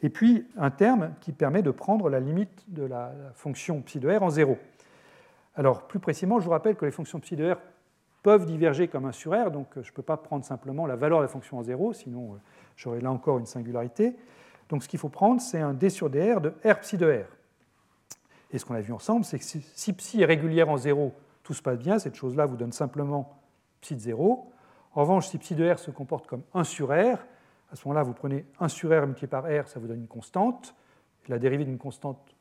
et 0.01 0.09
puis 0.09 0.47
un 0.57 0.71
terme 0.71 1.13
qui 1.21 1.31
permet 1.31 1.61
de 1.61 1.71
prendre 1.71 2.09
la 2.09 2.19
limite 2.19 2.65
de 2.67 2.83
la 2.83 3.13
fonction 3.35 3.81
psi 3.81 3.99
de 3.99 4.09
R 4.09 4.23
en 4.23 4.29
zéro. 4.29 4.57
Alors, 5.55 5.87
plus 5.87 5.99
précisément, 5.99 6.39
je 6.39 6.45
vous 6.45 6.51
rappelle 6.51 6.75
que 6.75 6.83
les 6.83 6.91
fonctions 6.91 7.19
psi 7.19 7.35
de 7.35 7.53
R 7.53 7.57
peuvent 8.23 8.45
diverger 8.45 8.87
comme 8.87 9.05
1 9.05 9.11
sur 9.11 9.31
R, 9.33 9.51
donc 9.51 9.67
je 9.75 9.89
ne 9.89 9.93
peux 9.93 10.01
pas 10.01 10.17
prendre 10.17 10.43
simplement 10.43 10.87
la 10.87 10.95
valeur 10.95 11.19
de 11.19 11.23
la 11.25 11.29
fonction 11.29 11.59
en 11.59 11.63
0, 11.63 11.93
sinon 11.93 12.33
euh, 12.33 12.37
j'aurai 12.75 13.01
là 13.01 13.11
encore 13.11 13.39
une 13.39 13.45
singularité. 13.45 14.15
Donc 14.69 14.83
ce 14.83 14.89
qu'il 14.89 14.99
faut 14.99 15.09
prendre, 15.09 15.41
c'est 15.41 15.59
un 15.59 15.73
d 15.73 15.89
sur 15.89 16.09
dr 16.09 16.41
de 16.41 16.53
R 16.65 16.79
psi 16.79 16.97
de 16.97 17.05
R. 17.05 17.35
Et 18.51 18.57
ce 18.57 18.65
qu'on 18.65 18.75
a 18.75 18.81
vu 18.81 18.93
ensemble, 18.93 19.25
c'est 19.25 19.39
que 19.39 19.45
si 19.45 19.93
psi 19.93 20.21
est 20.21 20.25
régulière 20.25 20.69
en 20.69 20.77
0, 20.77 21.13
tout 21.43 21.53
se 21.53 21.61
passe 21.61 21.77
bien, 21.77 21.99
cette 21.99 22.15
chose-là 22.15 22.45
vous 22.45 22.57
donne 22.57 22.71
simplement 22.71 23.37
psi 23.81 23.95
de 23.95 23.99
0. 23.99 24.51
En 24.93 25.01
revanche, 25.01 25.27
si 25.27 25.37
psi 25.37 25.55
de 25.55 25.69
R 25.69 25.77
se 25.77 25.91
comporte 25.91 26.27
comme 26.27 26.43
1 26.53 26.63
sur 26.63 26.87
R, 26.87 27.19
à 27.71 27.75
ce 27.75 27.87
moment-là, 27.87 28.03
vous 28.03 28.13
prenez 28.13 28.45
1 28.59 28.69
sur 28.69 28.89
R 28.89 29.05
multiplié 29.05 29.27
par 29.27 29.43
R, 29.43 29.67
ça 29.67 29.79
vous 29.79 29.87
donne 29.87 29.99
une 29.99 30.07
constante. 30.07 30.73
La 31.27 31.39
dérivée 31.39 31.65
d'une 31.65 31.77
constante, 31.77 32.35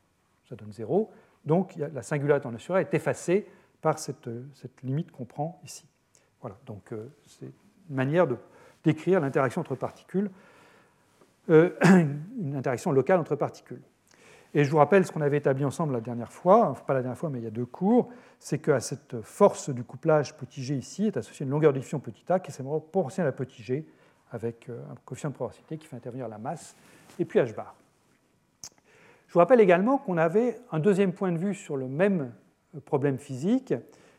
ça 0.47 0.55
donne 0.55 0.71
0. 0.71 1.11
Donc 1.43 1.75
la 1.75 2.01
singularité 2.01 2.47
en 2.47 2.55
assuré 2.55 2.81
est 2.81 2.93
effacée 2.93 3.47
par 3.81 3.99
cette, 3.99 4.27
limite 4.83 5.11
qu'on 5.11 5.25
prend 5.25 5.59
ici. 5.63 5.85
Voilà, 6.41 6.57
donc 6.65 6.91
euh, 6.91 7.07
c'est 7.27 7.51
une 7.89 7.95
manière 7.95 8.25
de 8.25 8.37
décrire 8.85 9.19
l'interaction 9.19 9.61
entre 9.61 9.75
particules, 9.75 10.29
euh, 11.49 11.71
une 12.39 12.55
interaction 12.55 12.91
locale 12.91 13.19
entre 13.19 13.35
particules. 13.35 13.81
Et 14.53 14.63
je 14.63 14.71
vous 14.71 14.77
rappelle 14.77 15.05
ce 15.05 15.11
qu'on 15.11 15.21
avait 15.21 15.37
établi 15.37 15.65
ensemble 15.65 15.93
la 15.93 15.99
dernière 15.99 16.31
fois, 16.31 16.69
enfin 16.69 16.83
pas 16.87 16.93
la 16.93 17.01
dernière 17.01 17.17
fois, 17.17 17.29
mais 17.29 17.39
il 17.39 17.43
y 17.43 17.47
a 17.47 17.51
deux 17.51 17.65
cours, 17.65 18.09
c'est 18.39 18.59
qu'à 18.59 18.79
cette 18.79 19.21
force 19.21 19.69
du 19.69 19.83
couplage 19.83 20.37
petit 20.37 20.63
g 20.63 20.75
ici 20.75 21.07
est 21.07 21.17
associée 21.17 21.45
une 21.45 21.51
longueur 21.51 21.73
de 21.73 21.79
diffusion 21.79 21.99
petit 21.99 22.23
a 22.29 22.39
qui 22.39 22.51
est 22.51 22.63
proportionnelle 22.63 23.27
à 23.29 23.33
petit 23.33 23.63
g 23.63 23.85
avec 24.31 24.69
euh, 24.69 24.79
un 24.91 24.95
coefficient 25.03 25.29
de 25.29 25.35
proportionnalité 25.35 25.77
qui 25.77 25.87
fait 25.87 25.97
intervenir 25.97 26.29
la 26.29 26.37
masse 26.37 26.73
et 27.19 27.25
puis 27.25 27.39
h 27.39 27.53
bar. 27.53 27.75
Je 29.27 29.33
vous 29.33 29.39
rappelle 29.39 29.59
également 29.59 29.97
qu'on 29.97 30.17
avait 30.17 30.57
un 30.71 30.79
deuxième 30.79 31.11
point 31.11 31.33
de 31.33 31.37
vue 31.37 31.53
sur 31.53 31.75
le 31.75 31.89
même 31.89 32.31
problème 32.85 33.17
physique, 33.17 33.73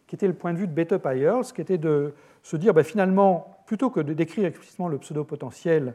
qui 0.07 0.15
était 0.15 0.27
le 0.27 0.35
point 0.35 0.53
de 0.53 0.59
vue 0.59 0.67
de 0.67 0.73
Beta 0.73 0.99
Pyers, 0.99 1.53
qui 1.55 1.61
était 1.63 1.79
de 1.79 2.15
se 2.43 2.57
dire 2.57 2.75
ben, 2.75 2.85
finalement, 2.85 3.56
plutôt 3.67 3.91
que 3.91 4.01
de 4.01 4.15
décrire 4.15 4.47
explicitement 4.47 4.89
le 4.89 4.99
pseudo-potentiel, 4.99 5.95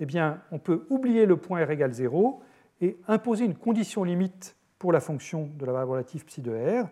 eh 0.00 0.06
bien, 0.06 0.40
on 0.52 0.58
peut 0.58 0.86
oublier 0.90 1.26
le 1.26 1.36
point 1.36 1.64
R 1.64 1.70
égale 1.70 1.92
0 1.92 2.40
et 2.80 2.96
imposer 3.08 3.44
une 3.44 3.56
condition 3.56 4.04
limite 4.04 4.56
pour 4.78 4.92
la 4.92 5.00
fonction 5.00 5.50
de 5.58 5.66
la 5.66 5.72
variable 5.72 5.92
relative 5.92 6.24
psi 6.24 6.40
de 6.40 6.52
R 6.52 6.88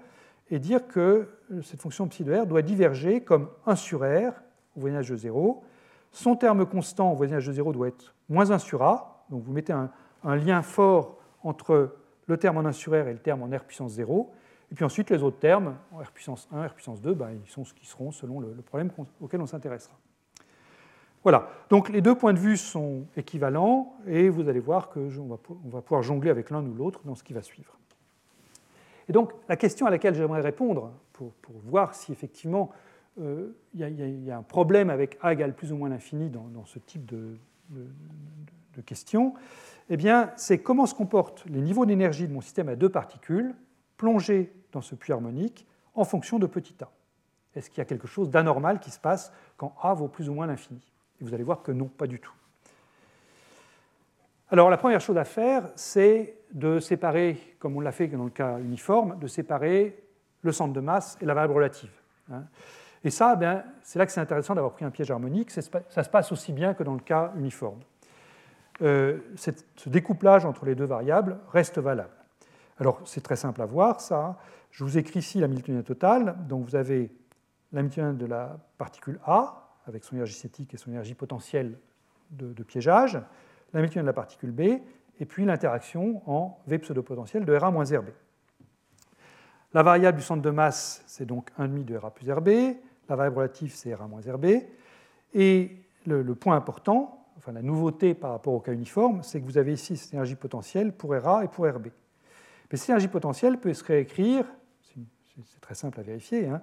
et 0.51 0.59
dire 0.59 0.87
que 0.87 1.29
cette 1.63 1.81
fonction 1.81 2.09
psi 2.09 2.25
de 2.25 2.35
R 2.35 2.47
doit 2.47 2.63
diverger 2.63 3.21
comme 3.21 3.49
1 3.67 3.77
sur 3.77 4.01
R 4.01 4.33
au 4.77 4.81
voisinage 4.81 5.09
de 5.09 5.17
0. 5.17 5.63
Son 6.13 6.37
terme 6.37 6.67
constant 6.67 7.13
au 7.13 7.17
voisinage 7.17 7.47
de 7.47 7.53
0 7.53 7.73
doit 7.73 7.89
être 7.89 8.15
moins 8.29 8.51
1 8.51 8.59
sur 8.59 8.83
A. 8.83 9.25
Donc 9.31 9.45
vous 9.45 9.53
mettez 9.53 9.73
un, 9.73 9.91
lien 10.25 10.63
fort 10.63 11.19
entre 11.45 11.97
le 12.27 12.37
terme 12.37 12.59
en 12.59 12.65
1 12.65 12.73
sur 12.73 12.93
R 12.93 13.07
et 13.07 13.13
le 13.13 13.19
terme 13.19 13.43
en 13.43 13.57
R 13.57 13.65
puissance 13.65 13.93
0. 13.93 14.33
Et 14.73 14.75
puis 14.75 14.85
ensuite, 14.85 15.11
les 15.11 15.23
autres 15.23 15.39
termes, 15.39 15.77
en 15.93 15.99
R 15.99 16.11
puissance 16.11 16.49
1, 16.53 16.67
R 16.67 16.75
puissance 16.75 17.01
2, 17.01 17.15
ben, 17.15 17.31
ils 17.31 17.49
sont 17.49 17.65
ce 17.65 17.73
qui 17.73 17.87
seront 17.87 18.11
selon 18.11 18.41
le, 18.41 18.49
problème 18.63 18.91
auquel 19.21 19.41
on 19.41 19.47
s'intéressera. 19.47 19.95
Voilà, 21.27 21.49
donc 21.71 21.89
les 21.89 22.03
deux 22.03 22.15
points 22.15 22.35
de 22.35 22.39
vue 22.39 22.57
sont 22.57 23.05
équivalents 23.17 23.97
et 24.07 24.29
vous 24.29 24.49
allez 24.49 24.61
voir 24.61 24.91
qu'on 24.91 25.27
va, 25.27 25.83
pouvoir 25.83 26.01
jongler 26.05 26.31
avec 26.31 26.51
l'un 26.51 26.65
ou 26.65 26.73
l'autre 26.73 27.01
dans 27.05 27.17
ce 27.17 27.25
qui 27.25 27.33
va 27.33 27.43
suivre. 27.43 27.77
Et 29.09 29.13
donc 29.13 29.33
la 29.49 29.57
question 29.57 29.87
à 29.87 29.91
laquelle 29.91 30.15
j'aimerais 30.15 30.41
répondre 30.41 30.93
pour, 31.13 31.33
voir 31.65 31.97
si 31.97 32.13
effectivement 32.13 32.71
euh, 33.21 33.59
il 33.75 34.25
y, 34.25 34.31
a 34.31 34.39
un 34.39 34.45
problème 34.45 34.89
avec 34.89 35.19
A 35.21 35.33
égale 35.33 35.53
plus 35.53 35.73
ou 35.73 35.77
moins 35.77 35.89
l'infini 35.89 36.31
dans, 36.31 36.65
ce 36.65 36.79
type 36.79 37.05
de, 37.07 37.37
questions, 38.83 39.35
eh 39.91 39.97
c'est 40.37 40.59
comment 40.59 40.87
se 40.87 40.95
comportent 40.95 41.45
les 41.47 41.61
niveaux 41.61 41.87
d'énergie 41.87 42.29
de 42.29 42.33
mon 42.33 42.41
système 42.41 42.69
à 42.69 42.77
deux 42.77 42.89
particules 42.89 43.53
plongées 43.97 44.53
dans 44.71 44.81
ce 44.81 44.95
puits 44.95 45.13
harmonique 45.13 45.67
en 45.97 46.05
fonction 46.05 46.39
de 46.39 46.47
petit 46.47 46.77
a. 46.85 46.93
Est-ce 47.57 47.69
qu'il 47.69 47.79
y 47.79 47.83
a 47.83 47.85
quelque 47.85 48.07
chose 48.07 48.31
d'anormal 48.31 48.79
qui 48.79 48.93
se 48.93 49.01
passe 49.01 49.33
quand 49.57 49.75
a 49.83 49.93
vaut 49.93 50.07
plus 50.07 50.29
ou 50.29 50.33
moins 50.35 50.47
l'infini? 50.47 50.93
Et 51.21 51.25
vous 51.25 51.35
allez 51.35 51.45
voir 51.45 51.63
que 51.63 51.73
non, 51.73 51.87
pas 51.87 52.07
du 52.07 52.21
tout. 52.21 52.33
Alors 54.51 54.71
la 54.71 54.77
première 54.77 55.01
chose 55.01 55.19
à 55.19 55.25
faire, 55.25 55.69
c'est 55.75 56.39
de 56.53 56.79
séparer, 56.79 57.57
comme 57.59 57.77
on 57.77 57.81
l'a 57.81 57.93
fait 57.93 58.07
dans 58.07 58.25
le 58.25 58.31
cas 58.31 58.59
uniforme, 58.61 59.19
de 59.19 59.27
séparer 59.27 60.03
le 60.43 60.53
centre 60.53 60.73
de 60.73 60.81
masse 60.81 61.19
et 61.21 61.25
la 61.25 61.35
variable 61.35 61.55
relative. 61.55 61.91
Hein. 62.31 62.45
Et 63.03 63.11
ça, 63.11 63.37
ben, 63.37 63.65
c'est 63.83 63.99
là 63.99 64.07
que 64.07 64.13
c'est 64.13 64.21
intéressant 64.21 64.55
d'avoir 64.55 64.73
pris 64.73 64.85
un 64.85 64.91
piège 64.91 65.11
harmonique. 65.11 65.51
Ça 65.51 65.63
se 65.63 66.09
passe 66.09 66.33
aussi 66.33 66.53
bien 66.53 66.75
que 66.75 66.83
dans 66.83 66.95
le 66.95 67.01
cas 67.01 67.33
uniforme. 67.37 67.81
Euh, 68.83 69.19
ce 69.37 69.89
découplage 69.89 70.45
entre 70.45 70.67
les 70.67 70.75
deux 70.75 70.85
variables 70.85 71.39
reste 71.53 71.79
valable. 71.79 72.11
Alors, 72.79 73.01
c'est 73.05 73.23
très 73.23 73.37
simple 73.37 73.63
à 73.63 73.67
voir, 73.67 74.01
ça. 74.01 74.37
Je 74.71 74.85
vous 74.85 74.99
écris 74.99 75.21
ici 75.21 75.39
la 75.39 75.47
Hamiltonienne 75.47 75.83
totale. 75.83 76.37
Donc, 76.49 76.65
vous 76.65 76.77
avez 76.77 77.11
la 77.73 77.81
Hamiltonienne 77.81 78.19
de 78.19 78.27
la 78.27 78.59
particule 78.77 79.19
A, 79.25 79.66
avec 79.87 80.05
son 80.05 80.17
énergie 80.17 80.35
cinétique 80.35 80.75
et 80.75 80.77
son 80.77 80.91
énergie 80.91 81.15
potentielle 81.15 81.79
de, 82.31 82.63
piégeage, 82.63 83.15
la 83.73 83.79
Hamiltonienne 83.79 84.05
de 84.05 84.11
la 84.11 84.13
particule 84.13 84.51
B, 84.51 84.61
et 85.19 85.27
puis 85.27 85.45
l'interaction 85.45 86.23
en 86.27 86.59
V 86.67 86.79
pseudopotentiel 86.79 87.45
de 87.45 87.55
RA 87.55 87.71
moins 87.71 87.85
RB. 87.85 88.09
La 89.73 89.83
variable 89.83 90.19
du 90.19 90.25
centre 90.25 90.43
de 90.43 90.51
masse, 90.51 91.03
c'est 91.07 91.27
donc 91.27 91.51
1,5 91.59 91.85
de 91.85 91.97
RA 91.97 92.11
plus 92.11 92.31
RB. 92.31 92.49
La 93.09 93.17
variable 93.17 93.39
relative, 93.39 93.75
c'est 93.75 93.95
RA 93.95 94.07
moins 94.07 94.21
RB. 94.21 94.47
Et 95.35 95.77
le, 96.07 96.23
le 96.23 96.35
point 96.35 96.57
important, 96.57 97.27
enfin 97.37 97.53
la 97.53 97.63
nouveauté 97.63 98.15
par 98.15 98.33
rapport 98.33 98.55
au 98.55 98.61
cas 98.61 98.73
uniforme, 98.73 99.23
c'est 99.23 99.41
que 99.41 99.47
vous 99.47 99.59
avez 99.59 99.73
ici 99.73 99.97
cette 99.97 100.13
énergie 100.13 100.35
potentielle 100.35 100.93
pour 100.93 101.15
RA 101.15 101.45
et 101.45 101.49
pour 101.49 101.67
RB. 101.67 101.89
Mais 102.71 102.79
cette 102.79 102.89
énergie 102.89 103.09
potentielle 103.09 103.59
peut 103.59 103.73
se 103.73 103.85
réécrire, 103.85 104.45
c'est 105.45 105.61
très 105.61 105.75
simple 105.75 106.01
à 106.01 106.03
vérifier, 106.03 106.49
hein, 106.49 106.63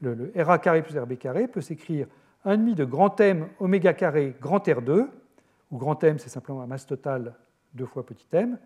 le, 0.00 0.32
RA 0.36 0.58
carré 0.58 0.82
plus 0.82 0.98
RB 0.98 1.16
carré 1.16 1.48
peut 1.48 1.60
s'écrire 1.60 2.06
1,5 2.44 2.74
de 2.74 2.84
grand 2.84 3.20
M 3.20 3.48
oméga 3.60 3.92
carré 3.94 4.36
grand 4.40 4.66
R2, 4.66 5.06
où 5.70 5.78
grand 5.78 6.02
M 6.04 6.18
c'est 6.18 6.28
simplement 6.28 6.60
la 6.60 6.66
masse 6.66 6.86
totale 6.86 7.34
2 7.74 7.86
fois 7.86 8.04
petit 8.04 8.26
m, 8.32 8.58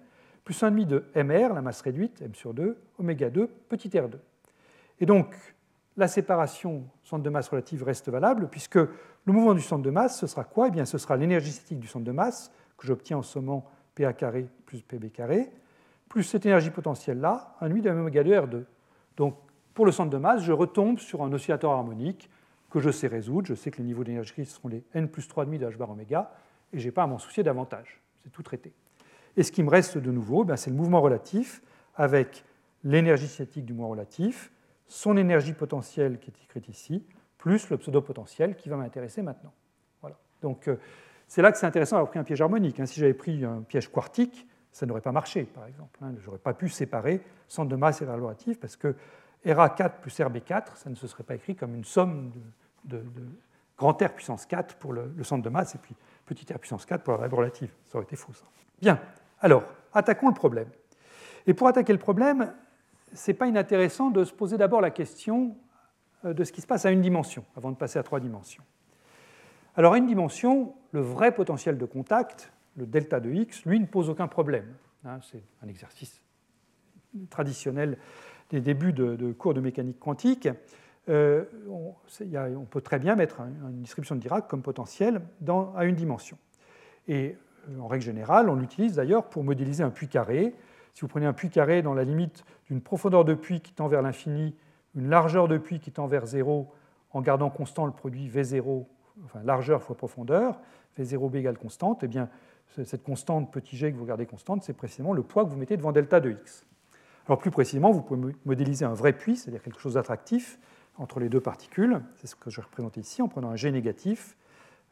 plus 0.44 0.62
1,5 0.62 0.86
de 0.86 1.04
mr, 1.14 1.54
la 1.54 1.62
masse 1.62 1.80
réduite, 1.80 2.22
m 2.22 2.34
sur 2.34 2.54
2, 2.54 2.78
oméga 2.98 3.30
2, 3.30 3.46
petit 3.68 3.88
r2. 3.88 4.14
Et 5.00 5.06
donc, 5.06 5.34
la 5.96 6.08
séparation 6.08 6.84
centre 7.04 7.22
de 7.22 7.30
masse 7.30 7.48
relative 7.48 7.82
reste 7.82 8.08
valable, 8.08 8.48
puisque 8.48 8.76
le 8.76 9.32
mouvement 9.32 9.54
du 9.54 9.60
centre 9.60 9.82
de 9.82 9.90
masse, 9.90 10.20
ce 10.20 10.26
sera 10.26 10.44
quoi? 10.44 10.68
Eh 10.68 10.70
bien, 10.70 10.84
Ce 10.84 10.98
sera 10.98 11.16
l'énergie 11.16 11.52
cinétique 11.52 11.80
du 11.80 11.88
centre 11.88 12.04
de 12.04 12.12
masse, 12.12 12.52
que 12.76 12.86
j'obtiens 12.86 13.18
en 13.18 13.22
sommant 13.22 13.64
PA 13.94 14.12
carré 14.12 14.46
plus 14.66 14.82
PB 14.82 15.10
carré, 15.10 15.50
plus 16.08 16.22
cette 16.22 16.46
énergie 16.46 16.70
potentielle-là, 16.70 17.56
1,5 17.62 17.80
de 17.80 17.90
oméga 17.90 18.22
2 18.22 18.30
R2. 18.30 18.64
Donc, 19.16 19.36
pour 19.74 19.86
le 19.86 19.92
centre 19.92 20.10
de 20.10 20.18
masse, 20.18 20.42
je 20.42 20.52
retombe 20.52 20.98
sur 20.98 21.22
un 21.22 21.32
oscillateur 21.32 21.72
harmonique 21.72 22.30
que 22.76 22.82
je 22.82 22.90
sais 22.90 23.06
résoudre. 23.06 23.46
Je 23.46 23.54
sais 23.54 23.70
que 23.70 23.78
les 23.78 23.84
niveaux 23.84 24.04
d'énergie 24.04 24.44
seront 24.44 24.68
les 24.68 24.84
n 24.94 25.08
plus 25.08 25.26
3,5 25.26 25.58
de 25.58 25.66
h 25.66 25.76
bar 25.76 25.90
oméga, 25.90 26.30
et 26.72 26.78
je 26.78 26.84
n'ai 26.84 26.92
pas 26.92 27.04
à 27.04 27.06
m'en 27.06 27.18
soucier 27.18 27.42
davantage. 27.42 28.02
C'est 28.22 28.30
tout 28.30 28.42
traité. 28.42 28.72
Et 29.36 29.42
ce 29.42 29.50
qui 29.50 29.62
me 29.62 29.70
reste 29.70 29.96
de 29.96 30.10
nouveau, 30.10 30.44
ben, 30.44 30.56
c'est 30.56 30.70
le 30.70 30.76
mouvement 30.76 31.00
relatif 31.00 31.62
avec 31.94 32.44
l'énergie 32.84 33.28
cinétique 33.28 33.64
du 33.64 33.72
mouvement 33.72 33.88
relatif, 33.88 34.52
son 34.86 35.16
énergie 35.16 35.54
potentielle 35.54 36.18
qui 36.18 36.30
est 36.30 36.44
écrite 36.44 36.68
ici, 36.68 37.02
plus 37.38 37.70
le 37.70 37.78
pseudo-potentiel 37.78 38.56
qui 38.56 38.68
va 38.68 38.76
m'intéresser 38.76 39.22
maintenant. 39.22 39.52
Voilà. 40.02 40.16
Donc 40.42 40.68
euh, 40.68 40.76
c'est 41.28 41.42
là 41.42 41.52
que 41.52 41.58
c'est 41.58 41.66
intéressant 41.66 41.96
d'avoir 41.96 42.10
pris 42.10 42.18
un 42.18 42.24
piège 42.24 42.42
harmonique. 42.42 42.78
Hein. 42.78 42.86
Si 42.86 43.00
j'avais 43.00 43.14
pris 43.14 43.44
un 43.44 43.62
piège 43.62 43.90
quartique, 43.90 44.46
ça 44.70 44.84
n'aurait 44.84 45.00
pas 45.00 45.12
marché, 45.12 45.44
par 45.44 45.66
exemple. 45.66 45.98
Hein. 46.02 46.14
Je 46.20 46.26
n'aurais 46.26 46.38
pas 46.38 46.52
pu 46.52 46.68
séparer 46.68 47.22
centre 47.48 47.70
de 47.70 47.76
masse 47.76 48.02
et 48.02 48.04
variable 48.04 48.26
relative 48.26 48.58
parce 48.58 48.76
que 48.76 48.94
RA4 49.46 50.00
plus 50.00 50.18
RB4, 50.18 50.76
ça 50.76 50.90
ne 50.90 50.94
se 50.94 51.06
serait 51.06 51.24
pas 51.24 51.34
écrit 51.34 51.56
comme 51.56 51.74
une 51.74 51.84
somme 51.84 52.30
de, 52.30 52.40
grand 53.76 54.01
R 54.01 54.11
puissance 54.11 54.47
4 54.47 54.76
pour 54.76 54.93
le, 54.93 55.12
centre 55.22 55.43
de 55.43 55.49
masse 55.49 55.74
et 55.74 55.78
puis 55.78 55.95
petit 56.24 56.53
r 56.53 56.59
puissance 56.59 56.87
4 56.87 57.03
pour 57.03 57.12
la 57.12 57.18
variable 57.18 57.37
relative. 57.37 57.72
Ça 57.87 57.99
aurait 57.99 58.05
été 58.05 58.16
faux, 58.16 58.32
ça. 58.32 58.45
Bien, 58.80 59.01
alors, 59.41 59.64
attaquons 59.93 60.28
le 60.28 60.34
problème. 60.34 60.68
Et 61.47 61.55
pour 61.55 61.68
attaquer 61.68 61.93
le 61.93 61.99
problème, 61.99 62.53
ce 63.14 63.30
n'est 63.30 63.37
pas 63.37 63.47
inintéressant 63.47 64.11
de 64.11 64.24
se 64.24 64.32
poser 64.32 64.59
d'abord 64.59 64.80
la 64.80 64.91
question 64.91 65.57
euh, 66.24 66.32
de 66.32 66.45
ce 66.45 66.53
qui 66.53 66.61
se 66.61 66.66
passe 66.66 66.84
à 66.87 66.91
une 66.91 67.01
dimension, 67.01 67.45
avant 67.57 67.70
de 67.70 67.76
passer 67.76 67.99
à 67.99 68.03
trois 68.03 68.20
dimensions. 68.20 68.64
Alors, 69.76 69.93
à 69.93 69.99
une 69.99 70.07
dimension, 70.07 70.74
le 70.93 71.01
vrai 71.01 71.32
potentiel 71.32 71.76
de 71.78 71.84
contact, 71.84 72.53
le 72.76 72.87
delta 72.87 73.20
de 73.20 73.30
x, 73.30 73.64
lui 73.64 73.78
ne 73.78 73.87
pose 73.87 74.09
aucun 74.09 74.26
problème. 74.26 74.74
Hein, 75.05 75.18
c'est 75.22 75.43
un 75.62 75.68
exercice 75.68 76.20
traditionnel 77.30 77.99
des 78.51 78.61
débuts 78.61 78.93
de, 78.93 79.32
cours 79.32 79.55
de 79.55 79.61
mécanique 79.61 79.99
quantique. 79.99 80.49
Euh, 81.09 81.44
on, 81.68 82.64
peut 82.64 82.80
très 82.80 82.98
bien 82.98 83.14
mettre 83.14 83.40
une 83.40 83.80
distribution 83.80 84.16
de 84.16 84.20
Dirac 84.20 84.48
comme 84.48 84.62
potentiel 84.62 85.20
à 85.76 85.84
une 85.84 85.94
dimension. 85.94 86.36
Et 87.07 87.36
euh, 87.70 87.80
en 87.80 87.86
règle 87.86 88.04
générale, 88.04 88.48
on 88.48 88.57
l'utilise 88.57 88.94
d'ailleurs 88.96 89.28
pour 89.28 89.44
modéliser 89.44 89.84
un 89.84 89.90
puits 89.90 90.09
carré. 90.09 90.54
Si 90.94 91.02
vous 91.02 91.09
prenez 91.09 91.26
un 91.26 91.32
puits 91.32 91.50
carré 91.50 91.82
dans 91.82 91.94
la 91.94 92.04
limite 92.04 92.44
d'une 92.68 92.80
profondeur 92.80 93.24
de 93.24 93.34
puits 93.34 93.61
qui 93.61 93.72
tend 93.72 93.86
vers 93.86 94.02
l'infini, 94.02 94.57
une 94.96 95.09
largeur 95.09 95.46
de 95.46 95.59
puits 95.59 95.78
qui 95.78 95.92
tend 95.92 96.07
vers 96.07 96.26
0, 96.26 96.72
en 97.12 97.20
gardant 97.20 97.50
constant 97.50 97.86
le 97.86 97.92
produit 97.92 98.28
V0, 98.28 98.84
enfin 99.24 99.40
largeur 99.44 99.82
fois 99.82 99.96
profondeur, 99.96 100.59
V0b 100.98 101.36
égale 101.36 101.59
constante, 101.59 102.02
eh 102.02 102.09
bien, 102.09 102.28
cette 102.84 103.02
constante 103.02 103.52
petit 103.52 103.76
g 103.76 103.92
que 103.92 103.96
vous 103.96 104.07
gardez 104.07 104.26
constante, 104.26 104.64
c'est 104.64 104.72
précisément 104.72 105.12
le 105.12 105.22
poids 105.22 105.44
que 105.44 105.50
vous 105.50 105.57
mettez 105.57 105.76
devant 105.76 105.92
delta 105.92 106.20
de 106.20 106.30
x. 106.30 106.66
Alors 107.26 107.38
plus 107.38 107.50
précisément, 107.50 107.90
vous 107.90 108.02
pouvez 108.02 108.34
modéliser 108.44 108.84
un 108.84 108.94
vrai 108.94 109.12
puits, 109.12 109.36
c'est-à-dire 109.36 109.62
quelque 109.62 109.80
chose 109.80 109.94
d'attractif 109.94 110.59
entre 110.99 111.20
les 111.20 111.28
deux 111.28 111.40
particules. 111.40 112.01
C'est 112.16 112.26
ce 112.26 112.36
que 112.36 112.51
je 112.51 112.57
vais 112.57 112.64
représenter 112.64 113.01
ici 113.01 113.22
en 113.22 113.28
prenant 113.28 113.51
un 113.51 113.57
g 113.57 113.70
négatif. 113.70 114.36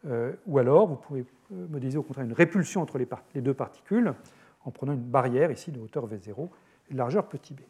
Euh, 0.07 0.33
ou 0.47 0.59
alors, 0.59 0.87
vous 0.87 0.97
pouvez 0.97 1.25
euh, 1.53 1.67
modéliser 1.69 1.99
au 1.99 2.03
contraire 2.03 2.27
une 2.27 2.33
répulsion 2.33 2.83
entre 2.83 2.99
les, 2.99 3.09
les, 3.35 3.41
deux 3.41 3.55
particules 3.55 4.15
en 4.65 4.71
prenant 4.71 4.93
une 4.93 5.01
barrière 5.01 5.51
ici 5.51 5.71
de 5.73 5.81
hauteur 5.81 6.07
V0 6.07 6.49
et 6.91 6.93
de 6.93 6.99
largeur 6.99 7.27
petit 7.27 7.55
b. 7.55 7.61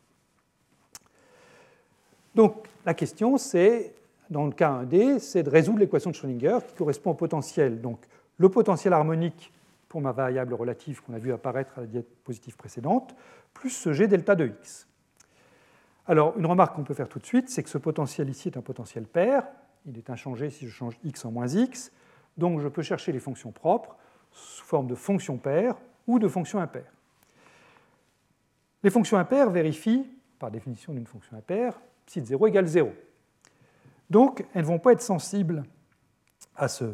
Donc 2.34 2.66
la 2.84 2.94
question, 2.94 3.38
c'est, 3.38 3.94
dans 4.30 4.44
le 4.44 4.52
cas 4.52 4.82
1D, 4.82 5.20
c'est 5.20 5.44
de 5.44 5.50
résoudre 5.50 5.78
l'équation 5.78 6.10
de 6.10 6.16
Schrödinger 6.16 6.58
qui 6.66 6.74
correspond 6.74 7.12
au 7.12 7.14
potentiel. 7.14 7.80
Donc 7.80 8.00
le 8.38 8.48
potentiel 8.48 8.92
harmonique 8.92 9.52
pour 9.88 10.00
ma 10.00 10.10
variable 10.10 10.54
relative 10.54 11.02
qu'on 11.02 11.14
a 11.14 11.18
vu 11.18 11.32
apparaître 11.32 11.78
à 11.78 11.82
la 11.82 11.86
diapositive 11.86 12.56
précédente, 12.56 13.14
plus 13.52 13.70
ce 13.70 13.92
g 13.92 14.08
delta 14.08 14.34
de 14.34 14.46
x. 14.46 14.88
Alors, 16.06 16.36
une 16.36 16.46
remarque 16.46 16.76
qu'on 16.76 16.84
peut 16.84 16.94
faire 16.94 17.08
tout 17.08 17.18
de 17.18 17.26
suite, 17.26 17.48
c'est 17.48 17.62
que 17.62 17.70
ce 17.70 17.78
potentiel 17.78 18.28
ici 18.28 18.48
est 18.48 18.56
un 18.56 18.62
potentiel 18.62 19.04
pair. 19.04 19.46
Il 19.86 19.96
est 19.96 20.10
inchangé 20.10 20.50
si 20.50 20.66
je 20.66 20.72
change 20.72 20.98
x 21.04 21.24
en 21.24 21.30
moins 21.30 21.46
x. 21.46 21.92
Donc, 22.36 22.60
je 22.60 22.68
peux 22.68 22.82
chercher 22.82 23.12
les 23.12 23.20
fonctions 23.20 23.52
propres 23.52 23.96
sous 24.32 24.64
forme 24.64 24.86
de 24.86 24.94
fonctions 24.94 25.38
paires 25.38 25.76
ou 26.06 26.18
de 26.18 26.28
fonctions 26.28 26.58
impaires. 26.58 26.92
Les 28.82 28.90
fonctions 28.90 29.16
impaires 29.16 29.50
vérifient, 29.50 30.06
par 30.38 30.50
définition 30.50 30.92
d'une 30.92 31.06
fonction 31.06 31.36
impaire, 31.36 31.80
de 32.14 32.24
0 32.24 32.46
égale 32.48 32.66
0. 32.66 32.92
Donc, 34.10 34.44
elles 34.52 34.62
ne 34.62 34.66
vont 34.66 34.78
pas 34.78 34.92
être 34.92 35.02
sensibles 35.02 35.64
à 36.56 36.68
ce, 36.68 36.84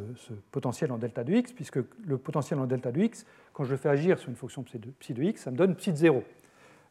potentiel 0.50 0.92
en 0.92 0.98
delta 0.98 1.24
de 1.24 1.34
x, 1.34 1.52
puisque 1.52 1.80
le 2.04 2.18
potentiel 2.18 2.58
en 2.61 2.66
delta 2.66 2.92
de 2.92 3.00
x, 3.00 3.26
quand 3.52 3.64
je 3.64 3.72
le 3.72 3.76
fais 3.76 3.88
agir 3.88 4.18
sur 4.18 4.30
une 4.30 4.36
fonction 4.36 4.62
psi 4.62 5.14
de, 5.14 5.22
x, 5.22 5.42
ça 5.42 5.50
me 5.50 5.56
donne 5.56 5.74
psi 5.74 5.92
de 5.92 5.96
0. 5.96 6.24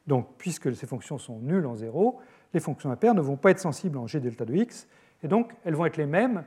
Donc, 0.09 0.27
puisque 0.39 0.75
ces 0.75 0.87
fonctions 0.87 1.19
sont 1.19 1.37
nulles 1.37 1.67
en 1.67 1.75
0, 1.75 2.19
les 2.55 2.59
fonctions 2.59 2.89
impaires 2.89 3.13
ne 3.13 3.21
vont 3.21 3.37
pas 3.37 3.51
être 3.51 3.59
sensibles 3.59 3.95
en 3.99 4.07
g 4.07 4.19
delta 4.19 4.43
de 4.43 4.55
x, 4.55 4.87
et 5.21 5.27
donc 5.27 5.53
elles 5.63 5.75
vont 5.75 5.85
être 5.85 5.97
les 5.97 6.07
mêmes 6.07 6.45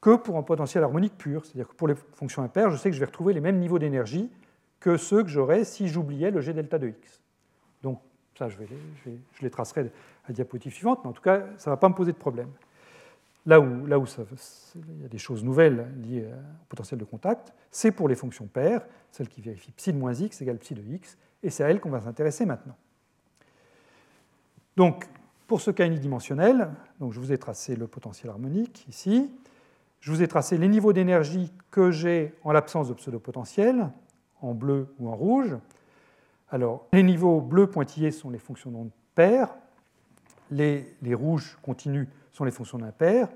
que 0.00 0.16
pour 0.16 0.38
un 0.38 0.42
potentiel 0.42 0.82
harmonique 0.82 1.18
pur. 1.18 1.44
C'est-à-dire 1.44 1.68
que 1.68 1.74
pour 1.74 1.88
les 1.88 1.94
fonctions 2.14 2.42
impaires, 2.42 2.70
je 2.70 2.76
sais 2.78 2.88
que 2.88 2.94
je 2.94 3.00
vais 3.00 3.06
retrouver 3.06 3.34
les 3.34 3.42
mêmes 3.42 3.58
niveaux 3.58 3.78
d'énergie 3.78 4.32
que 4.80 4.96
ceux 4.96 5.22
que 5.22 5.28
j'aurais 5.28 5.64
si 5.64 5.88
j'oubliais 5.88 6.30
le 6.30 6.40
g 6.40 6.54
delta 6.54 6.78
de 6.78 6.88
x. 6.88 7.20
Donc, 7.82 8.00
ça, 8.38 8.48
je, 8.48 8.56
les 9.42 9.50
tracerai 9.50 9.82
à 9.82 10.28
la 10.28 10.34
diapositive 10.34 10.72
suivante, 10.72 11.00
mais 11.04 11.10
en 11.10 11.12
tout 11.12 11.22
cas, 11.22 11.44
ça 11.58 11.68
ne 11.68 11.74
va 11.74 11.76
pas 11.76 11.90
me 11.90 11.94
poser 11.94 12.12
de 12.12 12.16
problème. 12.16 12.48
Là 13.44 13.60
où, 13.60 13.84
là 13.84 13.98
où 13.98 14.06
il 14.06 15.02
y 15.02 15.04
a 15.04 15.08
des 15.08 15.18
choses 15.18 15.44
nouvelles 15.44 15.86
liées 15.98 16.24
au 16.24 16.64
potentiel 16.70 16.98
de 16.98 17.04
contact, 17.04 17.52
c'est 17.70 17.92
pour 17.92 18.08
les 18.08 18.14
fonctions 18.14 18.46
paires, 18.46 18.86
celles 19.10 19.28
qui 19.28 19.42
vérifient 19.42 19.72
psi 19.72 19.92
de 19.92 19.98
moins 19.98 20.14
x 20.14 20.40
égale 20.40 20.56
psi 20.56 20.74
de 20.74 20.82
x, 20.82 21.18
et 21.42 21.50
c'est 21.50 21.62
à 21.62 21.68
elles 21.68 21.80
qu'on 21.80 21.90
va 21.90 22.00
s'intéresser 22.00 22.46
maintenant. 22.46 22.76
Donc, 24.76 25.06
pour 25.46 25.60
ce 25.60 25.70
cas 25.70 25.86
unidimensionnel, 25.86 26.70
donc 27.00 27.12
je 27.12 27.20
vous 27.20 27.32
ai 27.32 27.38
tracé 27.38 27.76
le 27.76 27.86
potentiel 27.86 28.30
harmonique 28.30 28.86
ici, 28.88 29.30
je 30.00 30.10
vous 30.10 30.22
ai 30.22 30.28
tracé 30.28 30.58
les 30.58 30.68
niveaux 30.68 30.92
d'énergie 30.92 31.52
que 31.70 31.90
j'ai 31.90 32.34
en 32.44 32.52
l'absence 32.52 32.88
de 32.88 32.94
pseudo-potentiel, 32.94 33.90
en 34.40 34.54
bleu 34.54 34.94
ou 34.98 35.08
en 35.08 35.16
rouge. 35.16 35.56
Alors, 36.50 36.86
les 36.92 37.02
niveaux 37.02 37.40
bleus 37.40 37.68
pointillés 37.68 38.10
sont 38.10 38.30
les 38.30 38.38
fonctions 38.38 38.70
non 38.70 38.90
paires, 39.14 39.54
les, 40.50 41.14
rouges 41.14 41.58
continus 41.62 42.06
sont 42.32 42.44
les 42.44 42.50
fonctions 42.50 42.78
d'impair. 42.78 43.28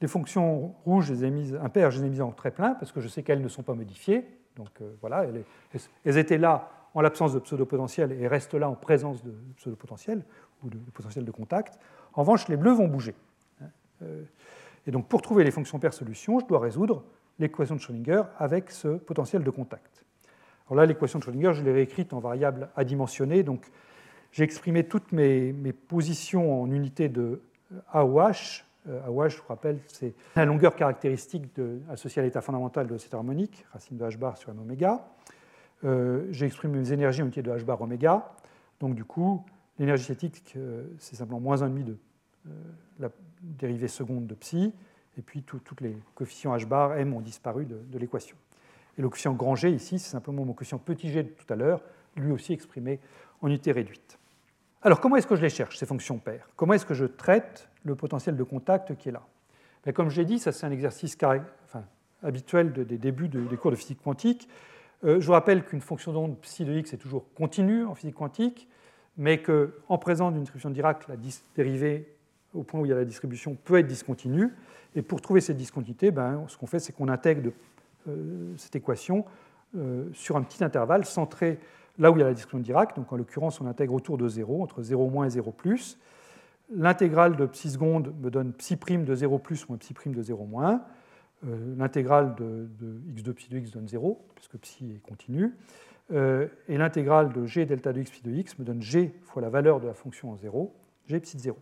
Les 0.00 0.08
fonctions 0.08 0.74
rouges, 0.84 1.10
les 1.10 1.24
ai 1.24 1.30
mises, 1.30 1.54
impaires, 1.62 1.90
je 1.90 2.00
les 2.00 2.06
ai 2.06 2.10
mises 2.10 2.22
en 2.22 2.32
très 2.32 2.50
plein 2.50 2.74
parce 2.74 2.90
que 2.90 3.00
je 3.00 3.08
sais 3.08 3.22
qu'elles 3.22 3.42
ne 3.42 3.48
sont 3.48 3.62
pas 3.62 3.74
modifiées. 3.74 4.26
Donc 4.56 4.70
voilà, 5.00 5.26
elles, 6.04 6.18
étaient 6.18 6.38
là 6.38 6.70
en 6.94 7.00
l'absence 7.00 7.32
de 7.32 7.38
pseudo-potentiel 7.38 8.12
et 8.12 8.26
restent 8.26 8.54
là 8.54 8.68
en 8.68 8.74
présence 8.74 9.22
de 9.22 9.32
pseudo-potentiel 9.56 10.22
ou 10.62 10.70
de, 10.70 10.78
potentiel 10.92 11.24
de 11.24 11.30
contact. 11.30 11.78
En 12.14 12.22
revanche, 12.22 12.48
les 12.48 12.56
bleus 12.56 12.72
vont 12.72 12.88
bouger. 12.88 13.14
Et 14.86 14.90
donc 14.90 15.08
pour 15.08 15.22
trouver 15.22 15.44
les 15.44 15.50
fonctions 15.50 15.78
paires 15.78 15.94
solutions, 15.94 16.40
je 16.40 16.46
dois 16.46 16.58
résoudre 16.58 17.04
l'équation 17.38 17.76
de 17.76 17.80
Schrödinger 17.80 18.22
avec 18.38 18.70
ce 18.70 18.88
potentiel 18.88 19.44
de 19.44 19.50
contact. 19.50 20.04
Alors 20.66 20.76
là, 20.76 20.86
l'équation 20.86 21.18
de 21.18 21.24
Schrödinger, 21.24 21.52
je 21.54 21.62
l'ai 21.62 21.72
réécrite 21.72 22.12
en 22.12 22.18
variable 22.18 22.70
adimensionnée. 22.76 23.42
Donc 23.42 23.66
j'ai 24.32 24.44
exprimé 24.44 24.84
toutes 24.84 25.12
mes, 25.12 25.52
positions 25.72 26.62
en 26.62 26.70
unités 26.70 27.08
de 27.08 27.42
A 27.92 28.04
ou 28.04 28.18
H. 28.18 28.64
AOH, 28.88 29.28
je 29.28 29.36
vous 29.36 29.48
rappelle, 29.48 29.78
c'est 29.86 30.14
la 30.34 30.46
longueur 30.46 30.74
caractéristique 30.74 31.44
associée 31.90 32.22
à 32.22 32.24
l'état 32.24 32.40
fondamental 32.40 32.86
de 32.86 32.96
cette 32.96 33.12
harmonique, 33.12 33.64
racine 33.72 33.98
de 33.98 34.04
h 34.04 34.16
bar 34.16 34.38
sur 34.38 34.50
m 34.50 34.58
oméga. 34.58 35.06
Euh, 35.84 36.26
j'ai 36.30 36.46
exprimé 36.46 36.78
mes 36.78 36.92
énergies 36.92 37.22
en 37.22 37.24
unité 37.24 37.42
de 37.42 37.50
h 37.50 37.64
bar 37.64 37.80
oméga. 37.80 38.32
Donc 38.80 38.94
du 38.94 39.04
coup, 39.04 39.44
l'énergie 39.78 40.04
cinétique, 40.04 40.54
euh, 40.56 40.84
c'est 40.98 41.16
simplement 41.16 41.40
moins 41.40 41.56
1,5 41.56 41.84
de 41.84 41.96
euh, 42.46 42.50
la 42.98 43.08
dérivée 43.42 43.88
seconde 43.88 44.26
de 44.26 44.34
psi, 44.34 44.74
et 45.18 45.22
puis 45.22 45.42
tous 45.42 45.60
les 45.80 45.96
coefficients 46.14 46.54
h 46.56 46.66
bar, 46.66 46.96
m 46.96 47.14
ont 47.14 47.20
disparu 47.20 47.66
de, 47.66 47.98
l'équation. 47.98 48.36
Et 48.98 49.02
le 49.02 49.08
coefficient 49.08 49.32
grand 49.32 49.54
G 49.54 49.70
ici, 49.70 49.98
c'est 49.98 50.10
simplement 50.10 50.44
mon 50.44 50.52
coefficient 50.52 50.78
petit 50.78 51.10
g 51.10 51.22
de 51.22 51.28
tout 51.28 51.50
à 51.52 51.56
l'heure, 51.56 51.82
lui 52.16 52.32
aussi 52.32 52.52
exprimé 52.52 53.00
en 53.40 53.48
unité 53.48 53.72
réduite. 53.72 54.18
Alors 54.82 55.00
comment 55.00 55.16
est-ce 55.16 55.26
que 55.26 55.36
je 55.36 55.42
les 55.42 55.50
cherche, 55.50 55.76
ces 55.78 55.86
fonctions 55.86 56.18
paires? 56.18 56.48
Comment 56.56 56.74
est-ce 56.74 56.86
que 56.86 56.94
je 56.94 57.04
traite 57.04 57.68
le 57.84 57.94
potentiel 57.94 58.36
de 58.36 58.42
contact 58.42 58.96
qui 58.96 59.08
est 59.08 59.12
là? 59.12 59.22
Ben, 59.84 59.92
Comme 59.92 60.10
je 60.10 60.20
l'ai 60.20 60.26
dit, 60.26 60.38
ça 60.38 60.52
c'est 60.52 60.66
un 60.66 60.70
exercice 60.70 61.16
habituel 62.22 62.72
des 62.72 62.98
débuts 62.98 63.28
des 63.28 63.56
cours 63.56 63.70
de 63.70 63.76
physique 63.76 64.00
quantique. 64.02 64.48
Euh, 65.04 65.20
je 65.20 65.26
vous 65.26 65.32
rappelle 65.32 65.64
qu'une 65.64 65.80
fonction 65.80 66.12
d'onde 66.12 66.38
psi 66.40 66.64
de 66.64 66.74
x 66.74 66.92
est 66.92 66.98
toujours 66.98 67.24
continue 67.34 67.84
en 67.84 67.94
physique 67.94 68.14
quantique, 68.14 68.68
mais 69.16 69.42
qu'en 69.42 69.98
présence 69.98 70.32
d'une 70.32 70.42
distribution 70.42 70.70
de 70.70 70.74
Dirac, 70.74 71.08
la 71.08 71.16
dérivée 71.56 72.14
au 72.54 72.62
point 72.62 72.80
où 72.80 72.86
il 72.86 72.88
y 72.88 72.92
a 72.92 72.96
la 72.96 73.04
distribution 73.04 73.56
peut 73.64 73.78
être 73.78 73.86
discontinue. 73.86 74.50
Et 74.94 75.02
pour 75.02 75.20
trouver 75.20 75.40
cette 75.40 75.56
discontinuité, 75.56 76.10
ben, 76.10 76.44
ce 76.48 76.56
qu'on 76.56 76.66
fait, 76.66 76.80
c'est 76.80 76.92
qu'on 76.92 77.08
intègre 77.08 77.50
euh, 78.08 78.52
cette 78.56 78.76
équation 78.76 79.24
euh, 79.76 80.08
sur 80.12 80.36
un 80.36 80.42
petit 80.42 80.64
intervalle 80.64 81.04
centré 81.04 81.58
là 81.98 82.10
où 82.10 82.16
il 82.16 82.20
y 82.20 82.22
a 82.22 82.26
la 82.26 82.34
distribution 82.34 82.58
de 82.58 82.64
Dirac. 82.64 82.96
Donc 82.96 83.12
en 83.12 83.16
l'occurrence, 83.16 83.60
on 83.60 83.66
intègre 83.66 83.94
autour 83.94 84.18
de 84.18 84.28
0, 84.28 84.62
entre 84.62 84.82
0 84.82 85.08
moins 85.10 85.26
et 85.26 85.30
0 85.30 85.52
plus. 85.52 85.98
L'intégrale 86.74 87.36
de 87.36 87.46
psi 87.46 87.70
seconde 87.70 88.14
me 88.20 88.30
donne 88.30 88.52
psi 88.52 88.76
prime 88.76 89.04
de 89.04 89.14
0 89.14 89.38
plus 89.38 89.68
moins 89.68 89.78
psi 89.78 89.94
prime 89.94 90.14
de 90.14 90.22
0 90.22 90.44
moins. 90.44 90.82
Euh, 91.46 91.74
l'intégrale 91.76 92.34
de, 92.36 92.68
x 93.08 93.22
de 93.22 93.32
psi 93.32 93.48
de 93.48 93.58
x 93.58 93.70
donne 93.70 93.88
0, 93.88 94.20
puisque 94.34 94.58
psi 94.58 94.92
est 94.92 95.00
continu. 95.00 95.54
et 96.12 96.76
l'intégrale 96.76 97.32
de 97.32 97.46
g 97.46 97.64
delta 97.66 97.92
de 97.92 98.00
x 98.00 98.10
psi 98.10 98.22
de 98.22 98.32
x 98.32 98.58
me 98.58 98.64
donne 98.64 98.82
g 98.82 99.14
fois 99.22 99.40
la 99.40 99.48
valeur 99.48 99.80
de 99.80 99.86
la 99.86 99.94
fonction 99.94 100.32
en 100.32 100.36
0, 100.36 100.74
g 101.06 101.20
psi 101.20 101.36
de 101.36 101.42
0. 101.42 101.58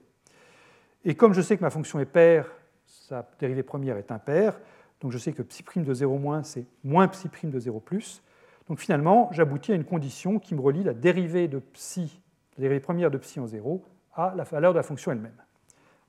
Et 1.04 1.14
comme 1.14 1.32
je 1.32 1.42
sais 1.42 1.56
que 1.56 1.62
ma 1.62 1.70
fonction 1.70 2.00
est 2.00 2.06
paire, 2.06 2.50
sa 2.86 3.28
dérivée 3.38 3.62
première 3.62 3.96
est 3.96 4.10
impaire, 4.10 4.58
donc 5.00 5.12
je 5.12 5.18
sais 5.18 5.32
que 5.32 5.42
psi' 5.42 5.64
de 5.76 5.94
0 5.94 6.18
moins, 6.18 6.42
c'est 6.42 6.66
moins 6.82 7.08
psi' 7.08 7.28
de 7.44 7.58
0 7.58 7.80
plus. 7.80 8.22
Donc 8.68 8.80
finalement, 8.80 9.28
j'aboutis 9.32 9.72
à 9.72 9.74
une 9.74 9.84
condition 9.84 10.38
qui 10.38 10.54
me 10.54 10.60
relie 10.60 10.82
la 10.82 10.94
dérivée 10.94 11.48
de 11.48 11.58
psi, 11.58 12.20
la 12.56 12.62
dérivée 12.62 12.80
première 12.80 13.10
de 13.10 13.18
psi 13.18 13.40
en 13.40 13.46
0, 13.46 13.82
à 14.14 14.34
la 14.36 14.44
valeur 14.44 14.72
de 14.72 14.78
la 14.78 14.82
fonction 14.82 15.12
elle-même, 15.12 15.40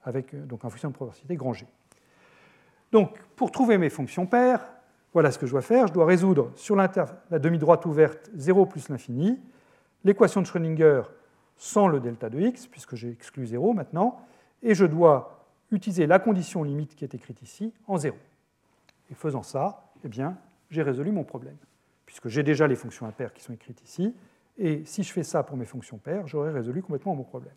avec 0.04 0.34
euh, 0.34 0.46
donc 0.46 0.66
un 0.66 0.70
fonction 0.70 0.90
de 0.90 0.94
proportionnalité 0.94 1.36
grand 1.36 1.54
G. 1.54 1.68
Donc 2.92 3.20
pour 3.36 3.52
trouver 3.52 3.78
mes 3.78 3.90
fonctions 3.90 4.26
paires, 4.26 4.66
voilà 5.14 5.32
ce 5.32 5.40
que 5.40 5.46
je 5.46 5.52
dois 5.52 5.62
faire. 5.62 5.88
Je 5.88 5.94
dois 5.94 6.06
résoudre 6.06 6.52
sur 6.56 6.76
la 6.76 6.88
demi-droite 7.40 7.86
ouverte 7.86 8.30
0 8.36 8.66
plus 8.66 8.90
l'infini, 8.90 9.40
l'équation 10.04 10.42
de 10.42 10.46
Schrödinger 10.46 11.04
sans 11.58 11.88
le 11.88 12.00
delta 12.00 12.30
de 12.30 12.40
x, 12.40 12.68
puisque 12.68 12.96
j'ai 12.96 13.12
exclu 13.12 13.46
0 13.46 13.74
maintenant, 13.74 14.22
et 14.64 14.76
je 14.76 14.86
dois 14.86 15.46
utiliser 15.72 16.08
la 16.08 16.18
condition 16.20 16.64
limite 16.64 16.96
qui 16.96 17.04
est 17.04 17.14
écrite 17.14 17.42
ici 17.42 17.74
en 17.86 17.98
0. 17.98 18.16
Et 19.12 19.14
faisant 19.14 19.44
ça, 19.44 19.92
eh 20.04 20.08
bien, 20.08 20.38
j'ai 20.70 20.84
résolu 20.84 21.12
mon 21.12 21.24
problème, 21.24 21.58
puisque 22.06 22.30
j'ai 22.30 22.44
déjà 22.44 22.66
les 22.68 22.76
fonctions 22.76 23.06
impaires 23.06 23.34
qui 23.34 23.44
sont 23.44 23.54
écrites 23.54 23.82
ici, 23.84 24.16
et 24.58 24.84
si 24.86 25.04
je 25.04 25.12
fais 25.12 25.24
ça 25.24 25.44
pour 25.44 25.58
mes 25.58 25.66
fonctions 25.66 25.98
paires, 25.98 26.28
j'aurai 26.28 26.52
résolu 26.52 26.82
complètement 26.82 27.16
mon 27.16 27.24
problème. 27.24 27.54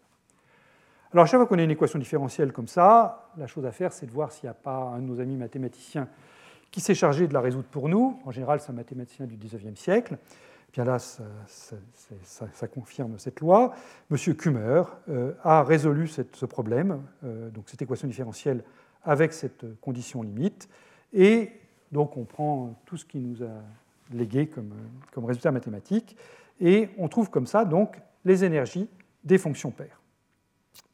Alors, 1.13 1.27
chaque 1.27 1.39
fois 1.39 1.47
qu'on 1.47 1.59
a 1.59 1.63
une 1.63 1.71
équation 1.71 1.99
différentielle 1.99 2.53
comme 2.53 2.69
ça, 2.69 3.31
la 3.37 3.47
chose 3.47 3.67
à 3.67 3.73
faire, 3.73 3.93
c'est 3.93 4.07
de 4.07 4.13
voir 4.13 4.33
s'il 4.33 4.45
n'y 4.45 4.51
a 4.51 4.55
pas 4.55 4.95
un 4.97 4.99
de 4.99 5.07
nos 5.07 5.21
amis 5.21 5.37
mathématiciens 5.37 6.09
qui 6.71 6.81
s'est 6.81 6.95
chargé 6.95 7.29
de 7.29 7.35
la 7.35 7.41
résoudre 7.41 7.69
pour 7.71 7.89
nous. 7.89 8.19
En 8.25 8.31
général, 8.31 8.61
c'est 8.61 8.71
un 8.71 8.75
mathématicien 8.75 9.27
du 9.27 9.37
XIXe 9.37 9.79
siècle 9.79 10.17
bien 10.73 10.85
là, 10.85 10.99
ça, 10.99 12.69
confirme 12.69 13.19
cette 13.19 13.41
loi. 13.41 13.75
Monsieur 14.11 14.35
Kummer 14.35 14.83
euh, 15.09 15.33
a 15.43 15.63
résolu 15.63 16.09
ce 16.09 16.47
problème, 16.47 17.03
euh, 17.25 17.51
donc 17.51 17.69
cette 17.69 17.83
équation 17.83 18.09
différentielle 18.09 18.65
avec 19.05 19.33
cette 19.33 19.65
condition 19.81 20.23
limite, 20.23 20.69
et 21.13 21.51
donc 21.91 22.17
on 22.17 22.25
prend 22.25 22.81
tout 22.87 22.97
ce 22.97 23.05
qui 23.05 23.19
nous 23.19 23.43
a 23.43 23.61
légué 24.13 24.47
comme, 24.47 24.73
comme 25.13 25.25
résultat 25.25 25.51
mathématique, 25.51 26.17
et 26.61 26.89
on 26.97 27.09
trouve 27.09 27.29
comme 27.29 27.47
ça 27.47 27.65
donc 27.65 28.01
les 28.25 28.45
énergies 28.45 28.89
des 29.25 29.39
fonctions 29.39 29.71
paires. 29.71 30.02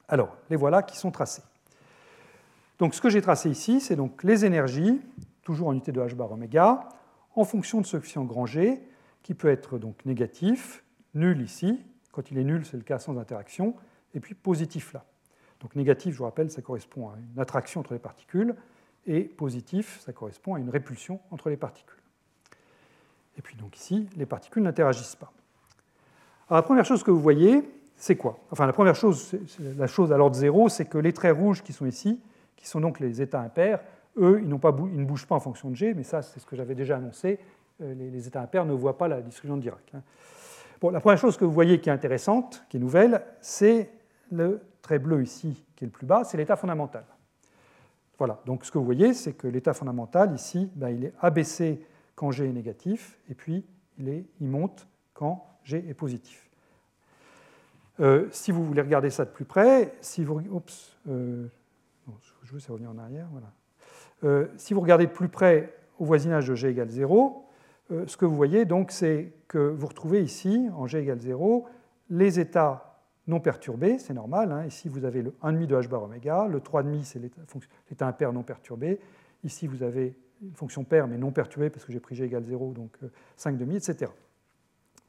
Alors, 0.08 0.36
les 0.50 0.56
voilà 0.56 0.82
qui 0.82 0.96
sont 0.96 1.10
tracées. 1.10 1.42
Donc 2.78 2.94
ce 2.94 3.00
que 3.00 3.10
j'ai 3.10 3.20
tracé 3.20 3.50
ici, 3.50 3.80
c'est 3.80 3.96
donc 3.96 4.22
les 4.22 4.44
énergies, 4.44 5.00
toujours 5.42 5.68
en 5.68 5.72
unité 5.72 5.92
de 5.92 6.00
h 6.00 6.14
bar 6.14 6.32
oméga, 6.32 6.88
en 7.34 7.44
fonction 7.44 7.80
de 7.80 7.86
ce 7.86 7.96
coefficient 7.96 8.24
grand 8.24 8.46
G, 8.46 8.80
qui 9.22 9.34
peut 9.34 9.48
être 9.48 9.78
donc 9.78 10.04
négatif, 10.06 10.84
nul 11.14 11.40
ici, 11.42 11.84
quand 12.12 12.30
il 12.30 12.38
est 12.38 12.44
nul, 12.44 12.64
c'est 12.64 12.76
le 12.76 12.82
cas 12.82 12.98
sans 12.98 13.18
interaction, 13.18 13.74
et 14.14 14.20
puis 14.20 14.34
positif 14.34 14.92
là. 14.92 15.04
Donc 15.60 15.74
négatif, 15.74 16.14
je 16.14 16.18
vous 16.18 16.24
rappelle, 16.24 16.50
ça 16.50 16.62
correspond 16.62 17.08
à 17.10 17.14
une 17.16 17.40
attraction 17.40 17.80
entre 17.80 17.92
les 17.92 17.98
particules, 17.98 18.54
et 19.06 19.24
positif, 19.24 20.00
ça 20.00 20.12
correspond 20.12 20.54
à 20.54 20.58
une 20.60 20.70
répulsion 20.70 21.20
entre 21.30 21.50
les 21.50 21.56
particules. 21.56 21.98
Et 23.36 23.42
puis 23.42 23.56
donc 23.56 23.76
ici, 23.76 24.08
les 24.16 24.26
particules 24.26 24.62
n'interagissent 24.62 25.16
pas. 25.16 25.32
Alors 26.48 26.58
la 26.58 26.62
première 26.62 26.84
chose 26.84 27.02
que 27.02 27.10
vous 27.10 27.20
voyez, 27.20 27.68
c'est 27.98 28.16
quoi? 28.16 28.38
Enfin, 28.52 28.66
la 28.66 28.72
première 28.72 28.94
chose, 28.94 29.36
la 29.76 29.88
chose 29.88 30.12
à 30.12 30.16
l'ordre 30.16 30.36
zéro, 30.36 30.68
c'est 30.68 30.84
que 30.84 30.98
les 30.98 31.12
traits 31.12 31.36
rouges 31.36 31.62
qui 31.62 31.72
sont 31.72 31.84
ici, 31.84 32.20
qui 32.56 32.68
sont 32.68 32.80
donc 32.80 33.00
les 33.00 33.20
états 33.20 33.40
impairs, 33.40 33.80
eux, 34.16 34.40
ils, 34.40 34.48
ne 34.48 35.04
bougent 35.04 35.26
pas 35.26 35.34
en 35.34 35.40
fonction 35.40 35.68
de 35.68 35.74
G, 35.74 35.94
mais 35.94 36.04
ça, 36.04 36.22
c'est 36.22 36.40
ce 36.40 36.46
que 36.46 36.56
j'avais 36.56 36.74
déjà 36.74 36.96
annoncé. 36.96 37.38
Euh, 37.82 37.94
les, 37.94 38.26
états 38.26 38.40
impairs 38.40 38.64
ne 38.64 38.72
voient 38.72 38.98
pas 38.98 39.08
la 39.08 39.20
distribution 39.20 39.56
de 39.56 39.62
Dirac. 39.62 39.92
Hein. 39.94 40.02
La 40.92 41.00
première 41.00 41.18
chose 41.18 41.36
que 41.36 41.44
vous 41.44 41.52
voyez 41.52 41.80
qui 41.80 41.88
est 41.88 41.92
intéressante, 41.92 42.64
qui 42.68 42.76
est 42.76 42.80
nouvelle, 42.80 43.22
c'est 43.40 43.90
le 44.30 44.60
trait 44.80 45.00
bleu 45.00 45.22
ici, 45.22 45.64
qui 45.74 45.84
est 45.84 45.86
le 45.86 45.92
plus 45.92 46.06
bas, 46.06 46.22
c'est 46.24 46.36
l'état 46.36 46.56
fondamental. 46.56 47.04
Voilà, 48.16 48.40
donc 48.46 48.64
ce 48.64 48.70
que 48.70 48.78
vous 48.78 48.84
voyez, 48.84 49.12
c'est 49.12 49.32
que 49.32 49.48
l'état 49.48 49.74
fondamental 49.74 50.32
ici, 50.34 50.70
ben, 50.74 50.90
il 50.90 51.04
est 51.04 51.14
abaissé 51.20 51.84
quand 52.14 52.30
G 52.30 52.48
est 52.48 52.52
négatif, 52.52 53.18
et 53.28 53.34
puis 53.34 53.64
il 53.98 54.24
monte 54.40 54.86
quand 55.14 55.44
G 55.64 55.84
est 55.88 55.94
positif. 55.94 56.47
Euh, 58.00 58.28
si 58.30 58.52
vous 58.52 58.64
voulez 58.64 58.82
regarder 58.82 59.10
ça 59.10 59.24
de 59.24 59.30
plus 59.30 59.44
près, 59.44 59.94
si 60.00 60.24
vous, 60.24 60.40
euh, 61.08 61.48
en 62.86 62.98
arrière, 62.98 63.28
voilà. 63.32 64.48
si 64.56 64.74
vous 64.74 64.80
regardez 64.80 65.06
de 65.06 65.12
plus 65.12 65.28
près 65.28 65.74
au 65.98 66.04
voisinage 66.04 66.48
de 66.48 66.54
G 66.54 66.68
égale 66.68 66.90
0, 66.90 67.48
euh, 67.90 68.06
ce 68.06 68.16
que 68.16 68.24
vous 68.24 68.36
voyez, 68.36 68.64
donc, 68.64 68.90
c'est 68.90 69.32
que 69.48 69.58
vous 69.58 69.86
retrouvez 69.86 70.22
ici, 70.22 70.68
en 70.76 70.86
G 70.86 70.98
égale 70.98 71.20
0, 71.20 71.66
les 72.10 72.38
états 72.38 73.02
non 73.26 73.40
perturbés, 73.40 73.98
c'est 73.98 74.14
normal. 74.14 74.52
Hein. 74.52 74.66
Ici, 74.66 74.88
vous 74.88 75.04
avez 75.04 75.22
le 75.22 75.30
1,5 75.42 75.66
de 75.66 75.76
h 75.76 75.88
bar 75.88 76.02
oméga, 76.02 76.46
le 76.46 76.60
3,5, 76.60 77.02
c'est 77.02 77.20
l'état 77.90 78.06
impair 78.06 78.32
non 78.32 78.42
perturbé. 78.42 79.00
Ici, 79.44 79.66
vous 79.66 79.82
avez 79.82 80.16
une 80.42 80.54
fonction 80.54 80.84
paire, 80.84 81.08
mais 81.08 81.18
non 81.18 81.30
perturbée, 81.30 81.70
parce 81.70 81.84
que 81.84 81.92
j'ai 81.92 82.00
pris 82.00 82.14
G 82.14 82.24
égale 82.24 82.44
0, 82.44 82.72
donc 82.72 82.96
5,5, 83.38 83.62
euh, 83.62 83.76
etc. 83.76 84.12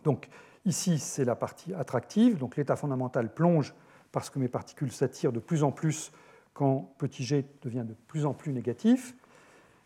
Donc, 0.04 0.30
ici, 0.70 1.00
c'est 1.00 1.26
la 1.26 1.36
partie 1.36 1.74
attractive. 1.74 2.38
Donc, 2.38 2.56
l'état 2.56 2.76
fondamental 2.76 3.34
plonge 3.34 3.74
parce 4.12 4.30
que 4.30 4.40
mes 4.40 4.48
particules 4.48 4.92
s'attirent 4.92 5.32
de 5.32 5.40
plus 5.40 5.64
en 5.64 5.72
plus 5.72 6.12
quand 6.54 6.94
petit 6.98 7.24
g 7.24 7.46
devient 7.62 7.86
de 7.88 7.96
plus 8.08 8.26
en 8.26 8.34
plus 8.34 8.54
négatif. 8.54 9.16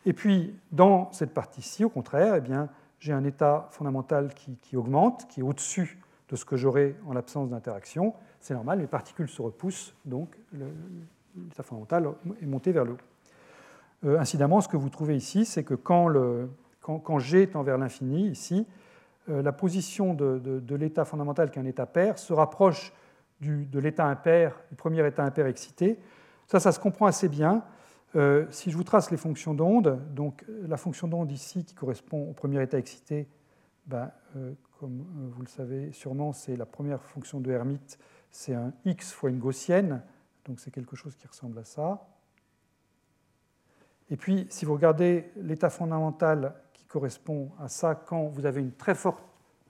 Et 0.06 0.14
puis, 0.14 0.56
dans 0.72 1.12
cette 1.12 1.34
partie-ci, 1.34 1.86
au 1.86 1.90
contraire, 1.90 2.36
eh 2.36 2.54
j'ai 3.00 3.14
un 3.14 3.24
état 3.24 3.68
fondamental 3.72 4.34
qui, 4.34 4.78
augmente, 4.78 5.28
qui 5.28 5.42
est 5.42 5.44
au-dessus 5.44 6.00
de 6.30 6.36
ce 6.36 6.46
que 6.46 6.56
j'aurais 6.56 6.96
en 7.06 7.14
l'absence 7.14 7.50
d'interaction. 7.50 8.14
C'est 8.40 8.54
normal, 8.54 8.80
les 8.80 8.88
particules 8.88 9.30
se 9.30 9.42
repoussent, 9.42 9.94
donc 10.06 10.38
l'état 10.54 11.64
fondamental 11.64 12.10
est 12.42 12.46
monté 12.46 12.72
vers 12.72 12.86
le 12.86 12.94
haut. 12.94 12.98
Euh, 14.06 14.20
incidemment, 14.20 14.62
ce 14.62 14.68
que 14.68 14.78
vous 14.78 14.90
trouvez 14.90 15.16
ici, 15.16 15.46
c'est 15.46 15.64
que 15.64 15.74
quand, 15.74 16.12
quand, 16.82 17.20
G 17.20 17.48
tend 17.48 17.64
vers 17.64 17.78
l'infini, 17.78 18.28
ici, 18.30 18.66
la 19.28 19.52
position 19.52 20.14
de, 20.14 20.76
l'état 20.76 21.06
fondamental, 21.06 21.50
qui 21.50 21.60
est 21.60 21.62
un 21.62 21.66
état 21.66 21.86
pair, 21.86 22.18
se 22.18 22.34
rapproche 22.34 22.94
de 23.42 23.80
l'état 23.80 24.06
impair, 24.06 24.60
du 24.70 24.76
premier 24.76 25.06
état 25.08 25.24
impair 25.24 25.48
excité. 25.48 26.00
Ça, 26.48 26.60
ça 26.60 26.72
se 26.72 26.80
comprend 26.80 27.06
assez 27.06 27.30
bien 27.30 27.64
Euh, 28.16 28.46
si 28.52 28.70
je 28.70 28.78
vous 28.78 28.84
trace 28.84 29.10
les 29.10 29.18
fonctions 29.18 29.54
d'onde, 29.54 30.00
donc 30.14 30.46
la 30.48 30.78
fonction 30.78 31.08
d'onde 31.08 31.32
ici 31.32 31.66
qui 31.66 31.74
correspond 31.74 32.30
au 32.30 32.34
premier 32.34 32.62
état 32.62 32.78
excité, 32.78 33.28
ben, 33.88 34.12
euh, 34.36 34.54
comme 34.80 35.04
vous 35.32 35.42
le 35.42 35.48
savez 35.48 35.92
sûrement, 35.92 36.32
c'est 36.32 36.56
la 36.56 36.68
première 36.68 37.04
fonction 37.04 37.40
de 37.40 37.52
Hermite, 37.52 37.98
c'est 38.30 38.54
un 38.54 38.72
x 38.86 39.12
fois 39.12 39.32
une 39.32 39.40
gaussienne, 39.40 40.04
donc 40.46 40.60
c'est 40.60 40.70
quelque 40.70 40.96
chose 40.96 41.16
qui 41.16 41.26
ressemble 41.26 41.58
à 41.58 41.64
ça. 41.64 42.08
Et 44.12 44.18
puis, 44.18 44.46
si 44.50 44.66
vous 44.66 44.74
regardez 44.74 45.32
l'état 45.36 45.72
fondamental 45.72 46.54
correspond 46.94 47.50
à 47.60 47.70
ça 47.70 47.96
quand 47.96 48.28
vous 48.28 48.46
avez 48.46 48.62
une 48.62 48.72
très 48.72 48.94
forte 48.94 49.26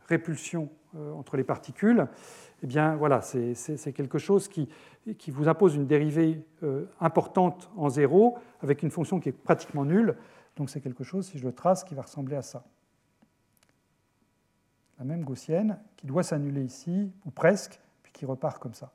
répulsion 0.09 0.69
euh, 0.97 1.13
entre 1.13 1.37
les 1.37 1.45
particules, 1.45 2.05
eh 2.61 2.67
bien 2.67 2.97
voilà, 2.97 3.21
c'est 3.21 3.93
quelque 3.93 4.17
chose 4.17 4.49
qui, 4.49 4.67
vous 5.29 5.47
impose 5.47 5.75
une 5.75 5.87
dérivée 5.87 6.43
euh, 6.63 6.85
importante 6.99 7.71
en 7.77 7.87
zéro 7.87 8.37
avec 8.59 8.83
une 8.83 8.91
fonction 8.91 9.21
qui 9.21 9.29
est 9.29 9.31
pratiquement 9.31 9.85
nulle. 9.85 10.17
Donc 10.57 10.69
c'est 10.69 10.81
quelque 10.81 11.05
chose, 11.05 11.27
si 11.27 11.37
je 11.37 11.45
le 11.45 11.53
trace, 11.53 11.85
qui 11.85 11.95
va 11.95 12.01
ressembler 12.01 12.35
à 12.35 12.41
ça. 12.41 12.65
La 14.99 15.05
même 15.05 15.23
gaussienne 15.23 15.79
qui 15.95 16.07
doit 16.07 16.23
s'annuler 16.23 16.63
ici, 16.63 17.09
ou 17.25 17.31
presque, 17.31 17.79
puis 18.03 18.11
qui 18.11 18.25
repart 18.25 18.61
comme 18.61 18.73
ça. 18.73 18.91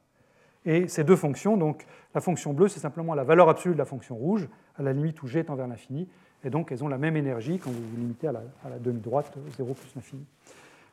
Et 0.67 0.87
ces 0.87 1.03
deux 1.03 1.17
fonctions, 1.17 1.57
donc 1.57 1.87
la 2.15 2.21
fonction 2.21 2.53
bleue, 2.53 2.69
c'est 2.69 2.81
simplement 2.81 3.15
la 3.15 3.25
valeur 3.25 3.49
absolue 3.49 3.73
de 3.73 3.79
la 3.79 3.87
fonction 3.87 4.17
rouge, 4.17 4.51
à 4.77 4.83
la 4.83 4.93
limite 4.93 5.23
où 5.23 5.27
g 5.27 5.41
est 5.41 5.49
envers 5.49 5.67
l'infini, 5.67 6.09
et 6.45 6.51
donc 6.51 6.71
elles 6.73 6.85
ont 6.85 6.89
la 6.89 6.99
même 6.99 7.17
énergie 7.17 7.59
quand 7.59 7.71
vous 7.71 7.83
vous 7.91 7.97
limitez 7.97 8.29
à 8.29 8.33
la, 8.33 8.79
demi-droite, 8.79 9.37
0 9.57 9.75
plus 9.75 9.95
l'infini. 9.95 10.25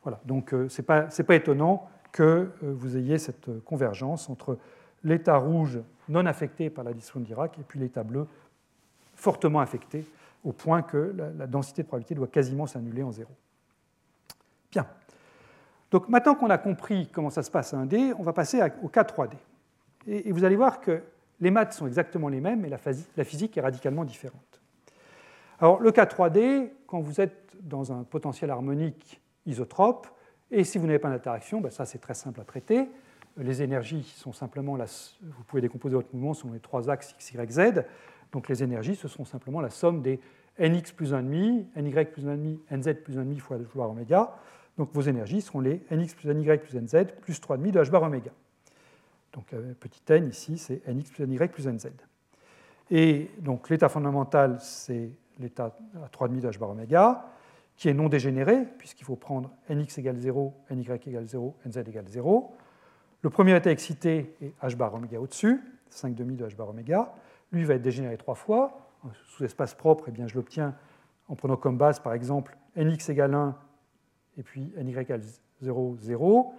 Voilà, 0.03 0.19
donc 0.25 0.53
euh, 0.53 0.69
ce 0.69 0.81
n'est 0.81 0.85
pas, 0.85 1.35
étonnant 1.35 1.89
que 2.11 2.23
euh, 2.23 2.49
vous 2.61 2.97
ayez 2.97 3.17
cette 3.17 3.63
convergence 3.63 4.29
entre 4.29 4.57
l'état 5.03 5.37
rouge 5.37 5.79
non 6.09 6.25
affecté 6.25 6.69
par 6.69 6.83
la 6.83 6.93
distribution 6.93 7.19
de 7.19 7.25
Dirac 7.25 7.59
et 7.59 7.63
puis 7.63 7.79
l'état 7.79 8.03
bleu 8.03 8.27
fortement 9.15 9.59
affecté, 9.59 10.05
au 10.43 10.51
point 10.51 10.81
que 10.81 11.15
la, 11.37 11.47
densité 11.47 11.83
de 11.83 11.87
probabilité 11.87 12.15
doit 12.15 12.27
quasiment 12.27 12.67
s'annuler 12.67 13.01
en 13.01 13.11
zéro. 13.11 13.31
Bien. 14.71 14.85
Donc 15.89 16.09
maintenant 16.09 16.35
qu'on 16.35 16.49
a 16.49 16.57
compris 16.57 17.07
comment 17.11 17.29
ça 17.29 17.41
se 17.41 17.49
passe 17.49 17.73
à 17.73 17.77
1D, 17.77 18.13
on 18.19 18.23
va 18.23 18.33
passer 18.33 18.61
au 18.83 18.89
cas 18.89 19.03
3D. 19.03 19.31
Et, 20.07 20.31
vous 20.31 20.43
allez 20.43 20.55
voir 20.55 20.81
que 20.81 21.01
les 21.39 21.49
maths 21.49 21.73
sont 21.73 21.87
exactement 21.87 22.27
les 22.27 22.41
mêmes, 22.41 22.61
mais 22.61 22.69
la 22.69 23.23
physique 23.23 23.57
est 23.57 23.61
radicalement 23.61 24.03
différente. 24.03 24.61
Alors 25.59 25.79
le 25.79 25.91
cas 25.91 26.05
3D, 26.05 26.69
quand 26.87 26.99
vous 26.99 27.21
êtes 27.21 27.53
dans 27.61 27.93
un 27.93 28.03
potentiel 28.03 28.51
harmonique 28.51 29.21
isotrope, 29.45 30.07
et 30.51 30.63
si 30.63 30.77
vous 30.77 30.85
n'avez 30.85 30.99
pas 30.99 31.09
d'interaction, 31.09 31.61
ben 31.61 31.71
ça 31.71 31.85
c'est 31.85 31.99
très 31.99 32.13
simple 32.13 32.41
à 32.41 32.43
traiter. 32.43 32.87
Les 33.37 33.61
énergies 33.61 34.03
sont 34.03 34.33
simplement, 34.33 34.75
la, 34.75 34.85
vous 34.85 35.43
pouvez 35.43 35.61
décomposer 35.61 35.95
votre 35.95 36.13
mouvement 36.13 36.33
selon 36.33 36.53
les 36.53 36.59
trois 36.59 36.89
axes 36.89 37.11
x, 37.11 37.33
y, 37.33 37.51
z. 37.51 37.83
Donc 38.31 38.47
les 38.47 38.63
énergies, 38.63 38.95
ce 38.95 39.07
seront 39.07 39.25
simplement 39.25 39.61
la 39.61 39.69
somme 39.69 40.01
des 40.01 40.19
nx 40.59 40.91
plus 40.93 41.13
1,5, 41.13 41.81
ny 41.81 42.05
plus 42.05 42.25
1,5, 42.25 42.57
nz 42.71 42.93
plus 43.03 43.17
1,5 43.17 43.39
fois 43.39 43.57
h 43.57 43.65
bar 43.75 43.89
oméga. 43.89 44.35
Donc 44.77 44.89
vos 44.93 45.01
énergies 45.01 45.41
seront 45.41 45.61
les 45.61 45.81
nx 45.91 46.13
plus 46.15 46.33
ny 46.33 46.45
plus 46.57 46.75
nz 46.75 47.07
plus 47.21 47.39
3,5 47.39 47.71
de 47.71 47.79
h 47.79 47.89
bar 47.89 48.03
oméga. 48.03 48.31
Donc 49.33 49.53
euh, 49.53 49.73
petit 49.79 50.01
n 50.09 50.27
ici, 50.27 50.57
c'est 50.57 50.85
nx 50.87 51.11
plus 51.11 51.27
ny 51.27 51.37
plus 51.37 51.67
nz. 51.67 51.91
Et 52.91 53.31
donc 53.39 53.69
l'état 53.69 53.89
fondamental, 53.89 54.57
c'est 54.61 55.09
l'état 55.39 55.77
à 56.03 56.07
3,5 56.07 56.41
de 56.41 56.49
h 56.49 56.57
bar 56.57 56.69
oméga 56.69 57.25
qui 57.75 57.89
est 57.89 57.93
non 57.93 58.07
dégénéré, 58.07 58.65
puisqu'il 58.77 59.03
faut 59.03 59.15
prendre 59.15 59.51
nx 59.69 59.97
égale 59.97 60.17
0, 60.17 60.53
ny 60.71 60.81
égale 60.81 61.25
0, 61.25 61.55
nz 61.65 61.77
égale 61.77 62.07
0. 62.07 62.55
Le 63.21 63.29
premier 63.29 63.55
état 63.55 63.71
excité 63.71 64.35
est 64.41 64.53
h 64.63 64.75
bar 64.75 64.93
oméga 64.93 65.19
au-dessus, 65.19 65.61
5 65.89 66.15
demi 66.15 66.35
de 66.35 66.45
h 66.45 66.55
bar 66.55 66.69
oméga. 66.69 67.13
Lui 67.51 67.63
va 67.65 67.75
être 67.75 67.81
dégénéré 67.81 68.17
trois 68.17 68.35
fois. 68.35 68.91
Sous 69.27 69.43
espace 69.43 69.75
propre, 69.75 70.05
eh 70.07 70.11
bien, 70.11 70.25
je 70.27 70.35
l'obtiens 70.35 70.73
en 71.27 71.35
prenant 71.35 71.57
comme 71.57 71.77
base, 71.77 71.99
par 71.99 72.13
exemple, 72.13 72.57
nx 72.75 73.09
égale 73.09 73.33
1 73.33 73.55
et 74.37 74.43
puis 74.43 74.71
ny 74.77 74.97
égale 74.97 75.21
0, 75.61 75.97
0, 75.99 76.53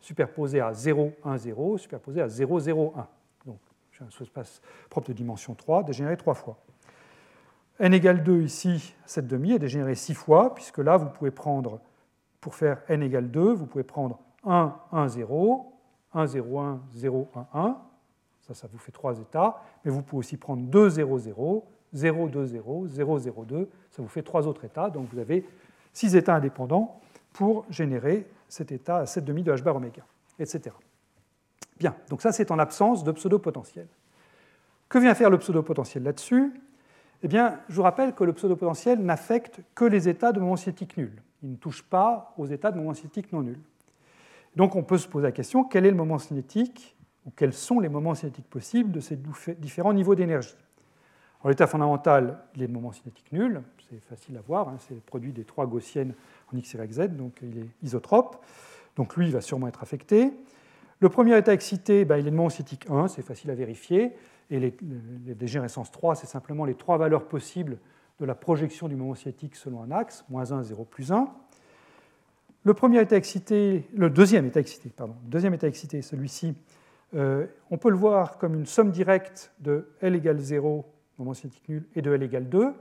superposé 0.00 0.60
à 0.60 0.72
0, 0.72 1.12
1, 1.24 1.36
0, 1.36 1.78
superposé 1.78 2.20
à 2.20 2.28
0, 2.28 2.60
0, 2.60 2.94
1. 2.96 3.08
Donc 3.46 3.58
j'ai 3.92 4.04
un 4.04 4.10
sous-espace 4.10 4.62
propre 4.88 5.08
de 5.08 5.12
dimension 5.14 5.54
3, 5.54 5.84
dégénéré 5.84 6.16
trois 6.16 6.34
fois 6.34 6.58
n 7.80 7.94
égale 7.94 8.22
2 8.22 8.42
ici, 8.42 8.94
cette 9.06 9.26
demi 9.26 9.52
est 9.52 9.58
dégénérée 9.58 9.94
6 9.94 10.14
fois, 10.14 10.54
puisque 10.54 10.78
là, 10.78 10.96
vous 10.96 11.08
pouvez 11.08 11.30
prendre, 11.30 11.80
pour 12.40 12.54
faire 12.54 12.82
n 12.88 13.02
égale 13.02 13.30
2, 13.30 13.52
vous 13.52 13.66
pouvez 13.66 13.84
prendre 13.84 14.18
1, 14.44 14.74
1, 14.92 15.08
0, 15.08 15.72
1, 16.12 16.26
0, 16.26 16.58
1, 16.58 16.80
0, 16.92 17.28
1, 17.34 17.46
1. 17.54 17.78
Ça, 18.42 18.54
ça 18.54 18.68
vous 18.70 18.78
fait 18.78 18.92
trois 18.92 19.18
états. 19.18 19.62
Mais 19.84 19.90
vous 19.90 20.02
pouvez 20.02 20.20
aussi 20.20 20.36
prendre 20.36 20.62
2, 20.62 20.90
0, 20.90 21.18
0, 21.18 21.68
0, 21.92 22.28
2, 22.28 22.46
0, 22.46 22.86
0, 22.86 23.18
0, 23.18 23.44
2. 23.44 23.70
Ça 23.90 24.02
vous 24.02 24.08
fait 24.08 24.22
trois 24.22 24.46
autres 24.46 24.64
états. 24.64 24.90
Donc 24.90 25.08
vous 25.12 25.18
avez 25.18 25.46
six 25.92 26.16
états 26.16 26.34
indépendants 26.34 27.00
pour 27.32 27.64
générer 27.70 28.28
cet 28.48 28.72
état 28.72 28.98
à 28.98 29.06
7 29.06 29.24
demi 29.24 29.42
de 29.42 29.52
h 29.52 29.62
bar 29.62 29.76
oméga, 29.76 30.02
etc. 30.38 30.74
Bien, 31.78 31.94
donc 32.08 32.22
ça 32.22 32.32
c'est 32.32 32.50
en 32.50 32.58
absence 32.58 33.04
de 33.04 33.12
pseudo-potentiel. 33.12 33.86
Que 34.88 34.98
vient 34.98 35.14
faire 35.14 35.30
le 35.30 35.38
pseudo-potentiel 35.38 36.02
là-dessus? 36.02 36.52
Eh 37.22 37.28
bien, 37.28 37.60
je 37.68 37.74
vous 37.74 37.82
rappelle 37.82 38.14
que 38.14 38.24
le 38.24 38.32
pseudo-potentiel 38.32 38.98
n'affecte 38.98 39.60
que 39.74 39.84
les 39.84 40.08
états 40.08 40.32
de 40.32 40.40
moment 40.40 40.56
cinétique 40.56 40.96
nul. 40.96 41.22
Il 41.42 41.52
ne 41.52 41.56
touche 41.56 41.82
pas 41.82 42.34
aux 42.38 42.46
états 42.46 42.70
de 42.70 42.78
moment 42.78 42.94
cinétique 42.94 43.32
non 43.32 43.42
nul. 43.42 43.58
Donc 44.56 44.76
on 44.76 44.82
peut 44.82 44.98
se 44.98 45.08
poser 45.08 45.26
la 45.26 45.32
question, 45.32 45.64
quel 45.64 45.86
est 45.86 45.90
le 45.90 45.96
moment 45.96 46.18
cinétique, 46.18 46.96
ou 47.26 47.30
quels 47.30 47.52
sont 47.52 47.80
les 47.80 47.88
moments 47.88 48.14
cinétiques 48.14 48.48
possibles 48.48 48.90
de 48.90 49.00
ces 49.00 49.18
différents 49.58 49.92
niveaux 49.92 50.14
d'énergie? 50.14 50.56
L'état 51.44 51.66
fondamental, 51.66 52.38
il 52.54 52.62
est 52.62 52.66
de 52.66 52.72
moment 52.72 52.92
cinétique 52.92 53.32
nul, 53.32 53.62
c'est 53.88 54.02
facile 54.04 54.36
à 54.36 54.40
voir, 54.40 54.68
hein, 54.68 54.76
c'est 54.78 54.94
le 54.94 55.00
produit 55.00 55.32
des 55.32 55.44
trois 55.44 55.66
gaussiennes 55.66 56.14
en 56.52 56.56
x, 56.56 56.74
y, 56.74 56.92
z, 56.92 57.08
donc 57.10 57.38
il 57.42 57.58
est 57.58 57.68
isotrope, 57.82 58.44
donc 58.96 59.16
lui 59.16 59.26
il 59.26 59.32
va 59.32 59.40
sûrement 59.40 59.68
être 59.68 59.82
affecté. 59.82 60.32
Le 60.98 61.08
premier 61.08 61.38
état 61.38 61.54
excité, 61.54 62.04
ben, 62.04 62.18
il 62.18 62.26
est 62.26 62.30
de 62.30 62.36
moment 62.36 62.50
cinétique 62.50 62.86
1, 62.90 63.08
c'est 63.08 63.22
facile 63.22 63.50
à 63.50 63.54
vérifier. 63.54 64.12
Et 64.50 64.58
les, 64.58 64.76
dégénérescences 65.34 65.90
3, 65.90 66.16
c'est 66.16 66.26
simplement 66.26 66.64
les 66.64 66.74
trois 66.74 66.98
valeurs 66.98 67.28
possibles 67.28 67.78
de 68.18 68.24
la 68.24 68.34
projection 68.34 68.88
du 68.88 68.96
moment 68.96 69.14
cinétique 69.14 69.54
selon 69.56 69.82
un 69.82 69.90
axe, 69.90 70.24
moins 70.28 70.52
1, 70.52 70.62
0, 70.62 70.84
plus 70.84 71.12
1. 71.12 71.28
Le 72.64 72.74
premier 72.74 73.00
état 73.00 73.16
excité, 73.16 73.88
le 73.94 74.10
deuxième 74.10 74.44
état 74.44 74.60
excité, 74.60 74.90
pardon, 74.90 75.14
deuxième 75.24 75.54
état 75.54 75.66
excité, 75.66 76.02
celui-ci, 76.02 76.54
euh, 77.14 77.46
on 77.70 77.78
peut 77.78 77.90
le 77.90 77.96
voir 77.96 78.38
comme 78.38 78.54
une 78.54 78.66
somme 78.66 78.90
directe 78.90 79.52
de 79.60 79.88
L 80.00 80.14
égale 80.14 80.38
0, 80.38 80.84
moment 81.18 81.34
cinétique 81.34 81.68
nul, 81.68 81.86
et 81.94 82.02
de 82.02 82.12
L 82.12 82.22
égale 82.22 82.48
2. 82.48 82.72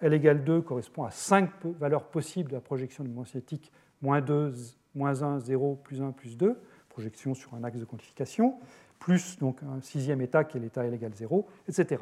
L 0.00 0.12
égale 0.12 0.42
2 0.42 0.62
correspond 0.62 1.04
à 1.04 1.10
5 1.10 1.50
valeurs 1.78 2.04
possibles 2.04 2.50
de 2.50 2.56
la 2.56 2.60
projection 2.60 3.04
du 3.04 3.10
moment 3.10 3.24
cinétique, 3.24 3.70
moins 4.00 4.20
2, 4.20 4.52
moins 4.94 5.22
1, 5.22 5.40
0, 5.40 5.76
plus 5.76 6.02
1, 6.02 6.10
plus 6.12 6.36
2, 6.36 6.58
projection 6.88 7.34
sur 7.34 7.54
un 7.54 7.64
axe 7.64 7.78
de 7.78 7.84
quantification 7.84 8.58
plus 9.02 9.36
donc 9.38 9.58
un 9.64 9.80
sixième 9.80 10.20
état 10.20 10.44
qui 10.44 10.58
est 10.58 10.60
l'état 10.60 10.84
L 10.84 10.94
égale 10.94 11.12
0, 11.12 11.44
etc. 11.68 12.00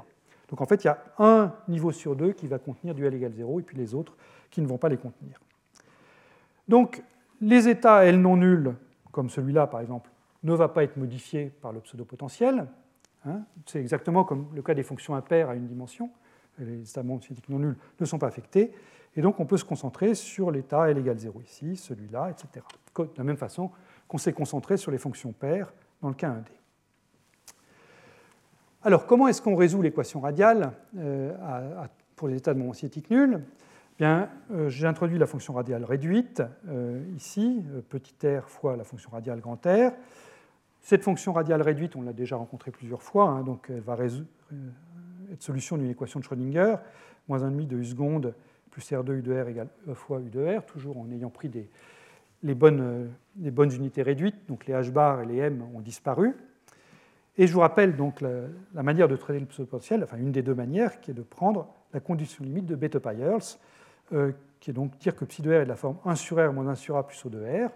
Donc 0.51 0.61
en 0.61 0.67
fait, 0.67 0.85
il 0.85 0.89
y 0.89 0.91
a 0.91 1.03
un 1.19 1.55
niveau 1.67 1.93
sur 1.93 2.15
deux 2.15 2.33
qui 2.33 2.47
va 2.47 2.59
contenir 2.59 2.95
du 2.95 3.07
L 3.07 3.15
égale 3.15 3.33
0 3.33 3.61
et 3.61 3.63
puis 3.63 3.77
les 3.77 3.95
autres 3.95 4.15
qui 4.51 4.61
ne 4.61 4.67
vont 4.67 4.77
pas 4.77 4.91
les 4.91 4.99
contenir. 4.99 5.41
Donc 6.69 7.03
les 7.41 7.69
états 7.69 8.05
L 8.05 8.21
non 8.21 8.37
nuls, 8.37 8.75
comme 9.13 9.31
celui-là 9.31 9.67
par 9.67 9.81
exemple, 9.81 10.11
ne 10.43 10.53
va 10.53 10.69
pas 10.69 10.85
être 10.85 10.99
modifié 10.99 11.51
par 11.63 11.73
le 11.73 11.81
pseudo-potentiel. 11.81 12.67
Hein. 13.25 13.41
C'est 13.65 13.81
exactement 13.81 14.25
comme 14.25 14.49
le 14.55 14.61
cas 14.61 14.75
des 14.75 14.83
fonctions 14.83 15.15
impaires 15.15 15.49
à 15.49 15.55
une 15.55 15.67
dimension. 15.67 16.11
Les 16.59 16.83
états 16.83 17.03
cinétiques 17.03 17.49
non 17.49 17.61
nuls 17.61 17.77
ne 17.99 18.05
sont 18.05 18.19
pas 18.19 18.27
affectés. 18.27 18.75
Et 19.17 19.23
donc 19.23 19.41
on 19.41 19.47
peut 19.47 19.57
se 19.57 19.65
concentrer 19.65 20.15
sur 20.15 20.51
l'état 20.51 20.91
L 20.91 20.99
égale 20.99 21.19
0 21.19 21.41
ici, 21.41 21.77
celui-là, 21.77 22.31
etc. 22.31 22.67
De 22.99 23.09
la 23.17 23.25
même 23.25 23.39
façon 23.39 23.71
qu'on 24.07 24.19
s'est 24.19 24.35
concentré 24.35 24.77
sur 24.77 24.91
les 24.91 24.99
fonctions 24.99 25.33
paires 25.33 25.73
dans 26.03 26.09
le 26.09 26.15
cas 26.15 26.29
1D. 26.29 26.60
Alors, 28.83 29.05
comment 29.05 29.29
est-ce 29.29 29.43
qu'on 29.43 29.57
résout 29.57 29.83
l'équation 29.83 30.21
radiale 30.21 30.73
euh, 30.97 31.35
pour 32.17 32.29
les 32.29 32.39
états 32.39 32.55
de 32.55 32.59
moment 32.59 32.73
cinétique 32.73 33.11
nul? 33.11 33.43
Bien, 33.99 34.31
euh, 34.53 34.71
j'ai 34.71 34.87
introduit 34.87 35.19
la 35.19 35.27
fonction 35.27 35.53
radiale 35.53 35.85
réduite 35.85 36.43
euh, 36.67 37.03
ici, 37.15 37.63
petit 37.91 38.15
r 38.27 38.49
fois 38.49 38.79
la 38.79 38.85
fonction 38.85 39.11
radiale 39.11 39.41
grand 39.41 39.61
R. 39.67 39.93
Cette 40.81 41.03
fonction 41.03 41.35
radiale 41.35 41.61
réduite, 41.61 41.95
on 41.95 42.01
l'a 42.01 42.15
déjà 42.15 42.37
rencontrée 42.37 42.71
plusieurs 42.71 43.03
fois, 43.03 43.29
hein, 43.29 43.43
donc 43.43 43.67
elle 43.69 43.81
va 43.81 43.99
être 45.31 45.43
solution 45.43 45.77
d'une 45.77 45.91
équation 45.91 46.19
de 46.19 46.25
Schrödinger, 46.25 46.77
moins 47.29 47.41
1,5 47.41 47.67
de 47.67 47.77
U 47.77 47.85
seconde 47.85 48.35
plus 48.71 48.91
R2 48.91 49.19
U 49.19 49.21
de 49.21 49.35
R 49.35 49.49
égale 49.49 49.69
E 49.89 49.93
fois 49.93 50.21
U 50.21 50.31
de 50.31 50.57
R, 50.57 50.65
toujours 50.65 50.97
en 50.97 51.11
ayant 51.11 51.29
pris 51.29 51.51
les 52.43 52.55
bonnes 52.55 53.11
unités 53.75 54.01
réduites, 54.01 54.49
donc 54.49 54.65
les 54.65 54.73
H 54.73 54.91
bar 54.91 55.21
et 55.21 55.27
les 55.27 55.37
M 55.37 55.63
ont 55.75 55.81
disparu. 55.81 56.35
Et 57.41 57.47
je 57.47 57.55
vous 57.55 57.61
rappelle 57.61 57.97
donc 57.97 58.21
la, 58.21 58.83
manière 58.83 59.09
de 59.09 59.17
traiter 59.17 59.41
le 59.41 59.47
pseudo-potentiel, 59.47 60.05
enfin 60.05 60.19
une 60.19 60.31
des 60.31 60.43
deux 60.43 60.55
manières, 60.55 61.01
qui 61.01 61.11
est 61.11 61.15
de 61.15 61.23
prendre 61.23 61.69
la 61.95 61.99
condition 61.99 62.45
limite 62.45 62.67
de 62.67 62.77
Bethe-Pyers, 62.77 63.57
euh, 64.13 64.33
qui 64.61 64.69
est 64.69 64.75
donc 64.75 64.99
dire 64.99 65.17
que 65.17 65.25
psi 65.25 65.41
de 65.41 65.51
r 65.51 65.55
est 65.55 65.65
de 65.65 65.71
la 65.71 65.77
forme 65.77 65.97
1 66.05 66.17
sur 66.17 66.37
r 66.37 66.53
moins 66.53 66.69
1 66.69 66.75
sur 66.75 66.99
a 66.99 67.07
plus 67.07 67.25
O 67.25 67.31
de 67.31 67.39
r, 67.39 67.71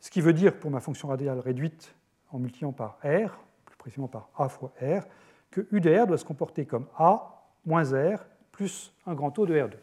ce 0.00 0.10
qui 0.10 0.22
veut 0.22 0.32
dire 0.32 0.58
pour 0.58 0.70
ma 0.70 0.80
fonction 0.80 1.08
radiale 1.08 1.38
réduite 1.40 1.94
en 2.32 2.38
multipliant 2.38 2.72
par 2.72 2.96
r, 3.04 3.38
plus 3.66 3.76
précisément 3.76 4.08
par 4.08 4.30
a 4.38 4.48
fois 4.48 4.72
r, 4.80 5.02
que 5.50 5.66
u 5.72 5.82
de 5.82 5.94
r 5.94 6.06
doit 6.06 6.16
se 6.16 6.24
comporter 6.24 6.64
comme 6.64 6.86
a 6.96 7.44
moins 7.66 7.84
R 7.92 8.24
plus 8.50 8.94
un 9.04 9.12
grand 9.12 9.30
taux 9.30 9.44
de 9.44 9.54
R2. 9.54 9.74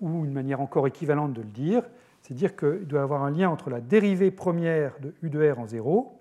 Ou 0.00 0.24
une 0.24 0.32
manière 0.32 0.62
encore 0.62 0.86
équivalente 0.86 1.34
de 1.34 1.42
le 1.42 1.48
dire, 1.48 1.82
c'est 2.22 2.32
dire 2.32 2.56
qu'il 2.56 2.86
doit 2.86 3.00
y 3.00 3.02
avoir 3.02 3.24
un 3.24 3.30
lien 3.30 3.50
entre 3.50 3.68
la 3.68 3.82
dérivée 3.82 4.30
première 4.30 4.98
de 5.00 5.12
U 5.20 5.28
de 5.28 5.50
R 5.50 5.58
en 5.58 5.66
0, 5.66 6.15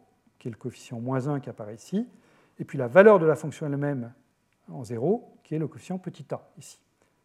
qui 0.46 0.50
est 0.50 0.52
le 0.52 0.58
coefficient 0.58 1.00
moins 1.00 1.28
1 1.28 1.40
qui 1.40 1.50
apparaît 1.50 1.74
ici, 1.74 2.08
et 2.60 2.66
puis 2.66 2.78
la 2.78 2.88
valeur 2.88 3.18
de 3.18 3.26
la 3.26 3.36
fonction 3.36 3.66
elle-même 3.66 4.14
en 4.72 4.84
0, 4.84 5.28
qui 5.44 5.56
est 5.56 5.58
le 5.58 5.68
coefficient 5.68 5.98
petit 5.98 6.24
a 6.36 6.48
ici. 6.60 6.80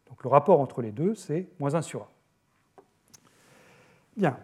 Donc 0.09 0.25
le 0.25 0.31
rapport 0.31 0.59
entre 0.59 0.81
les 0.81 0.91
deux, 0.91 1.15
c'est 1.15 1.47
moins 1.59 1.75
1 1.75 1.83
sur 1.83 2.01
A. 2.01 2.09
Bien. 4.17 4.39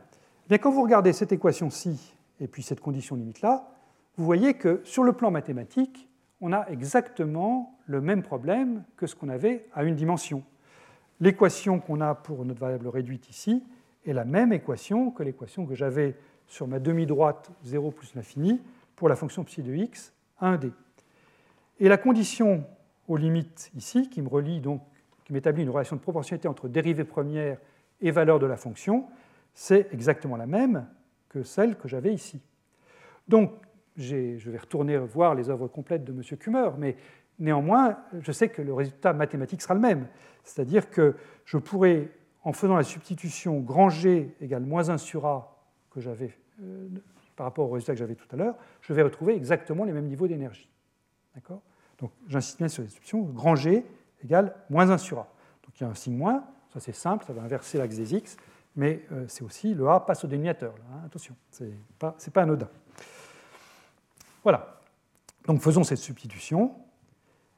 Bien, 0.46 0.58
quand 0.58 0.70
vous 0.70 0.82
regardez 0.82 1.14
cette 1.14 1.32
équation-ci 1.32 2.14
et 2.38 2.48
puis 2.48 2.62
cette 2.62 2.80
condition 2.80 3.16
limite-là, 3.16 3.66
vous 4.18 4.26
voyez 4.26 4.52
que 4.52 4.82
sur 4.84 5.04
le 5.04 5.14
plan 5.14 5.30
mathématique, 5.30 6.10
on 6.42 6.52
a 6.52 6.68
exactement 6.68 7.78
le 7.86 8.02
même 8.02 8.22
problème 8.22 8.84
que 8.98 9.06
ce 9.06 9.14
qu'on 9.14 9.30
avait 9.30 9.70
à 9.72 9.84
une 9.84 9.94
dimension. 9.94 10.42
L'équation 11.20 11.80
qu'on 11.80 12.02
a 12.02 12.14
pour 12.14 12.44
notre 12.44 12.60
variable 12.60 12.88
réduite 12.88 13.30
ici 13.30 13.64
est 14.04 14.12
la 14.12 14.26
même 14.26 14.52
équation 14.52 15.10
que 15.10 15.22
l'équation 15.22 15.64
que 15.64 15.74
j'avais 15.74 16.14
sur 16.46 16.66
ma 16.66 16.78
demi-droite 16.78 17.50
0 17.64 17.90
plus 17.90 18.14
l'infini 18.14 18.60
pour 18.94 19.08
la 19.08 19.16
fonction 19.16 19.44
psi 19.44 19.62
de 19.62 19.74
x 19.74 20.12
à 20.38 20.56
1d. 20.56 20.72
Et 21.80 21.88
la 21.88 21.98
condition 21.98 22.64
aux 23.08 23.16
limites 23.16 23.70
ici, 23.76 24.08
qui 24.08 24.22
me 24.22 24.28
relie 24.28 24.60
donc, 24.60 24.82
qui 25.24 25.32
m'établit 25.32 25.62
une 25.62 25.70
relation 25.70 25.96
de 25.96 26.00
proportionnalité 26.00 26.48
entre 26.48 26.68
dérivée 26.68 27.04
première 27.04 27.58
et 28.00 28.10
valeur 28.10 28.38
de 28.38 28.46
la 28.46 28.56
fonction, 28.56 29.06
c'est 29.54 29.92
exactement 29.92 30.36
la 30.36 30.46
même 30.46 30.86
que 31.28 31.42
celle 31.42 31.76
que 31.76 31.88
j'avais 31.88 32.12
ici. 32.12 32.40
Donc, 33.28 33.52
je 33.96 34.50
vais 34.50 34.58
retourner 34.58 34.98
voir 34.98 35.34
les 35.34 35.50
œuvres 35.50 35.68
complètes 35.68 36.04
de 36.04 36.12
M. 36.12 36.22
Kummer, 36.38 36.70
mais 36.78 36.96
néanmoins, 37.38 37.98
je 38.20 38.30
sais 38.32 38.48
que 38.48 38.62
le 38.62 38.72
résultat 38.72 39.12
mathématique 39.12 39.62
sera 39.62 39.74
le 39.74 39.80
même. 39.80 40.06
C'est-à-dire 40.44 40.90
que 40.90 41.16
je 41.44 41.56
pourrais, 41.58 42.10
en 42.44 42.52
faisant 42.52 42.76
la 42.76 42.82
substitution 42.82 43.60
grand 43.60 43.88
G 43.88 44.34
égale 44.40 44.64
moins 44.64 44.90
1 44.90 44.98
sur 44.98 45.26
A 45.26 45.55
que 45.96 46.02
j'avais 46.02 46.30
euh, 46.62 46.88
par 47.36 47.46
rapport 47.46 47.68
au 47.68 47.72
résultat 47.72 47.94
que 47.94 47.98
j'avais 47.98 48.14
tout 48.14 48.28
à 48.30 48.36
l'heure, 48.36 48.54
je 48.82 48.92
vais 48.92 49.02
retrouver 49.02 49.34
exactement 49.34 49.84
les 49.84 49.92
mêmes 49.92 50.06
niveaux 50.06 50.28
d'énergie. 50.28 50.68
D'accord? 51.34 51.62
Donc 51.98 52.10
j'insiste 52.28 52.58
bien 52.58 52.68
sur 52.68 52.82
la 52.82 52.88
substitution, 52.88 53.22
grand 53.22 53.56
G 53.56 53.84
égale 54.22 54.54
moins 54.68 54.90
1 54.90 54.98
sur 54.98 55.18
A. 55.20 55.28
Donc 55.64 55.80
il 55.80 55.84
y 55.84 55.86
a 55.86 55.90
un 55.90 55.94
signe 55.94 56.16
moins, 56.16 56.44
ça 56.72 56.80
c'est 56.80 56.92
simple, 56.92 57.24
ça 57.24 57.32
va 57.32 57.42
inverser 57.42 57.78
l'axe 57.78 57.96
des 57.96 58.14
X, 58.14 58.36
mais 58.76 59.06
euh, 59.10 59.24
c'est 59.26 59.42
aussi 59.42 59.74
le 59.74 59.88
A 59.88 60.00
passe 60.00 60.22
au 60.24 60.28
dénominateur. 60.28 60.74
Hein, 60.92 61.06
attention, 61.06 61.34
ce 61.50 61.64
n'est 61.64 61.72
pas, 61.98 62.14
pas 62.32 62.42
anodin. 62.42 62.68
Voilà. 64.42 64.80
Donc 65.46 65.62
faisons 65.62 65.82
cette 65.82 65.98
substitution. 65.98 66.74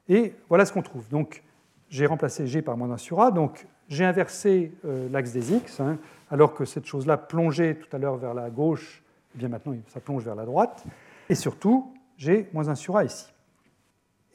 Et 0.07 0.33
voilà 0.47 0.65
ce 0.65 0.71
qu'on 0.71 0.81
trouve. 0.81 1.09
Donc 1.09 1.43
j'ai 1.89 2.05
remplacé 2.05 2.47
G 2.47 2.61
par 2.61 2.77
moins 2.77 2.89
1 2.91 2.97
sur 2.97 3.21
A. 3.21 3.31
Donc 3.31 3.67
j'ai 3.89 4.05
inversé 4.05 4.71
euh, 4.85 5.09
l'axe 5.09 5.31
des 5.31 5.53
X, 5.53 5.79
hein, 5.79 5.97
alors 6.29 6.53
que 6.53 6.63
cette 6.63 6.85
chose-là 6.85 7.17
plongeait 7.17 7.75
tout 7.75 7.93
à 7.95 7.99
l'heure 7.99 8.17
vers 8.17 8.33
la 8.33 8.49
gauche, 8.49 9.01
et 9.01 9.31
eh 9.35 9.37
bien 9.39 9.49
maintenant 9.49 9.75
ça 9.87 9.99
plonge 9.99 10.23
vers 10.23 10.35
la 10.35 10.45
droite. 10.45 10.85
Et 11.27 11.35
surtout, 11.35 11.93
j'ai 12.17 12.49
moins 12.53 12.67
1 12.67 12.75
sur 12.75 12.97
A 12.97 13.03
ici. 13.03 13.31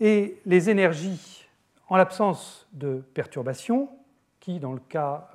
Et 0.01 0.41
les 0.45 0.71
énergies, 0.71 1.49
en 1.89 1.97
l'absence 1.97 2.67
de 2.73 3.03
perturbation, 3.15 3.89
qui 4.41 4.59
dans 4.59 4.73
le 4.73 4.81
cas 4.81 5.31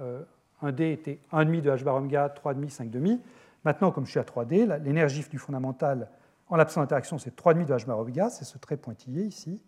1D 0.62 0.82
euh, 0.82 0.94
était 0.94 1.20
1,5 1.32 1.62
de 1.62 1.72
h 1.72 1.84
bar 1.84 1.96
oméga, 1.96 2.28
3,5, 2.28 2.92
5,5, 2.92 3.20
maintenant 3.64 3.92
comme 3.92 4.06
je 4.06 4.12
suis 4.12 4.20
à 4.20 4.24
3D, 4.24 4.82
l'énergie 4.84 5.26
du 5.30 5.38
fondamental 5.38 6.10
en 6.50 6.56
l'absence 6.56 6.84
d'interaction, 6.84 7.18
c'est 7.18 7.36
3,5 7.36 7.66
de 7.66 7.74
h 7.74 7.86
bar 7.86 8.00
oméga, 8.00 8.30
c'est 8.30 8.46
ce 8.46 8.58
trait 8.58 8.78
pointillé 8.78 9.24
ici. 9.24 9.60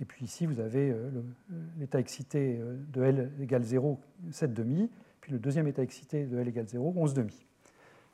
Et 0.00 0.04
puis 0.04 0.24
ici, 0.24 0.46
vous 0.46 0.60
avez 0.60 0.90
euh, 0.90 1.10
l'état 1.78 1.98
excité 1.98 2.58
euh, 2.60 2.76
de 2.92 3.02
L 3.02 3.32
égale 3.40 3.64
0, 3.64 3.98
7,5, 4.30 4.88
puis 5.20 5.32
le 5.32 5.38
deuxième 5.38 5.66
état 5.66 5.82
excité 5.82 6.24
de 6.24 6.38
L 6.38 6.48
égale 6.48 6.68
0, 6.68 6.94
11,5. 6.96 7.32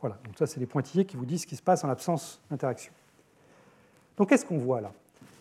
Voilà, 0.01 0.19
donc 0.25 0.37
ça, 0.39 0.47
c'est 0.47 0.61
les 0.61 0.67
pointillés 0.67 1.05
qui 1.05 1.17
vous 1.17 1.27
disent 1.27 1.43
ce 1.43 1.47
qui 1.47 1.57
se 1.57 1.63
passe 1.63 1.85
en 1.85 1.89
l'absence 1.89 2.43
d'interaction. 2.51 2.93
Donc 4.17 4.29
qu'est-ce 4.29 4.47
qu'on 4.47 4.59
voit 4.59 4.81
là? 4.81 4.93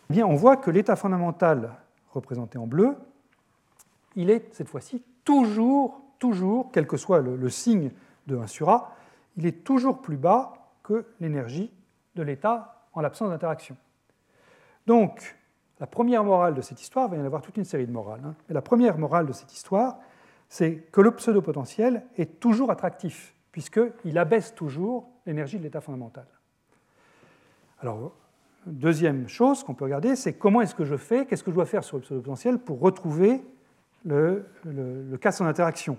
Eh 0.10 0.14
bien, 0.14 0.26
On 0.26 0.36
voit 0.36 0.58
que 0.58 0.72
l'état 0.72 0.96
fondamental 0.96 1.72
représenté 2.12 2.58
en 2.58 2.68
bleu, 2.68 2.96
il 4.16 4.30
est 4.30 4.54
cette 4.54 4.68
fois-ci 4.68 5.02
toujours, 5.24 6.02
toujours, 6.20 6.72
quel 6.72 6.88
que 6.88 6.98
soit 6.98 7.22
le, 7.22 7.36
le 7.36 7.50
signe 7.50 7.92
de 8.28 8.38
1 8.38 8.48
sur 8.48 8.70
A, 8.70 8.96
il 9.38 9.46
est 9.46 9.64
toujours 9.64 10.02
plus 10.02 10.18
bas 10.18 10.54
que 10.84 11.06
l'énergie 11.20 11.72
de 12.16 12.24
l'état 12.24 12.88
en 12.94 13.02
l'absence 13.02 13.30
d'interaction. 13.30 13.76
Donc, 14.86 15.36
la 15.84 15.88
première 15.88 16.24
morale 16.24 16.54
de 16.54 16.62
cette 16.62 16.82
histoire, 16.82 17.10
il 17.10 17.12
va 17.12 17.18
y 17.18 17.20
en 17.20 17.26
avoir 17.26 17.42
toute 17.42 17.58
une 17.58 17.66
série 17.66 17.86
de 17.86 17.92
morales, 17.92 18.22
hein, 18.24 18.36
mais 18.48 18.54
la 18.54 18.62
première 18.62 18.98
morale 18.98 19.26
de 19.26 19.34
cette 19.34 19.52
histoire, 19.52 19.98
c'est 20.48 20.76
que 20.94 21.02
le 21.02 21.12
pseudo-potentiel 21.12 22.06
est 22.16 22.40
toujours 22.40 22.72
attractif, 22.72 23.36
puisqu'il 23.52 24.18
abaisse 24.18 24.56
toujours 24.56 25.10
l'énergie 25.26 25.58
de 25.58 25.64
l'état 25.64 25.82
fondamental. 25.82 26.26
Alors, 27.82 28.14
deuxième 28.66 29.28
chose 29.28 29.66
qu'on 29.66 29.74
peut 29.74 29.84
regarder, 29.84 30.16
c'est 30.16 30.32
comment 30.32 30.62
est-ce 30.62 30.74
que 30.74 30.86
je 30.86 30.96
fais, 30.96 31.26
qu'est-ce 31.26 31.44
que 31.44 31.52
je 31.52 31.56
dois 31.56 31.66
faire 31.66 31.84
sur 31.84 31.98
le 31.98 32.04
pseudo-potentiel 32.04 32.60
pour 32.60 32.80
retrouver 32.80 33.44
le, 34.06 34.48
cas 35.20 35.34
sans 35.34 35.48
interaction? 35.48 35.98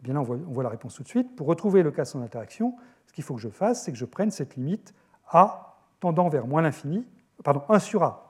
Eh 0.00 0.04
bien 0.04 0.14
là, 0.14 0.20
on 0.20 0.22
voit, 0.24 0.62
la 0.62 0.70
réponse 0.70 0.94
tout 0.94 1.02
de 1.02 1.08
suite. 1.08 1.36
Pour 1.36 1.48
retrouver 1.48 1.82
le 1.82 1.90
cas 1.90 2.06
sans 2.06 2.22
interaction, 2.22 2.76
ce 3.04 3.12
qu'il 3.12 3.24
faut 3.24 3.34
que 3.34 3.42
je 3.42 3.50
fasse, 3.50 3.84
c'est 3.84 3.92
que 3.92 3.98
je 3.98 4.06
prenne 4.06 4.30
cette 4.30 4.56
limite 4.56 4.94
a 5.28 5.76
tendant 6.00 6.30
vers 6.30 6.46
moins 6.46 6.62
l'infini, 6.62 7.04
pardon, 7.44 7.60
1 7.68 7.78
sur 7.78 8.02
A, 8.04 8.27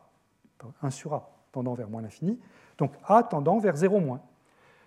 1 0.82 0.90
sur 0.90 1.14
A 1.14 1.30
tendant 1.52 1.74
vers 1.74 1.88
moins 1.88 2.02
l'infini, 2.02 2.38
donc 2.76 2.92
A 3.04 3.22
tendant 3.22 3.58
vers 3.58 3.76
0 3.76 4.00
moins. 4.00 4.20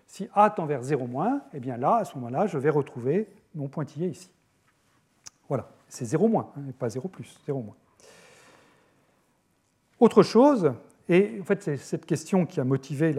Si 0.08 0.28
A 0.34 0.50
tend 0.50 0.66
vers 0.66 0.84
0 0.84 1.08
moins, 1.08 1.42
eh 1.54 1.60
bien 1.60 1.78
là, 1.78 1.98
à 1.98 2.06
ce 2.06 2.16
moment-là, 2.16 2.46
je 2.48 2.58
vais 2.58 2.70
retrouver 2.70 3.30
mon 3.56 3.68
pointillé 3.68 4.08
ici. 4.08 4.30
Voilà, 5.48 5.70
c'est 5.88 6.06
0 6.06 6.28
moins, 6.28 6.52
hein, 6.58 6.72
pas 6.78 6.90
0 6.90 7.08
plus, 7.08 7.40
0 7.46 7.62
moins. 7.62 7.76
Autre 10.00 10.24
chose, 10.24 10.74
et 11.08 11.38
en 11.40 11.44
fait 11.44 11.62
c'est 11.62 11.78
cette 11.78 12.06
question 12.06 12.46
qui 12.46 12.60
a 12.60 12.64
motivé 12.64 13.16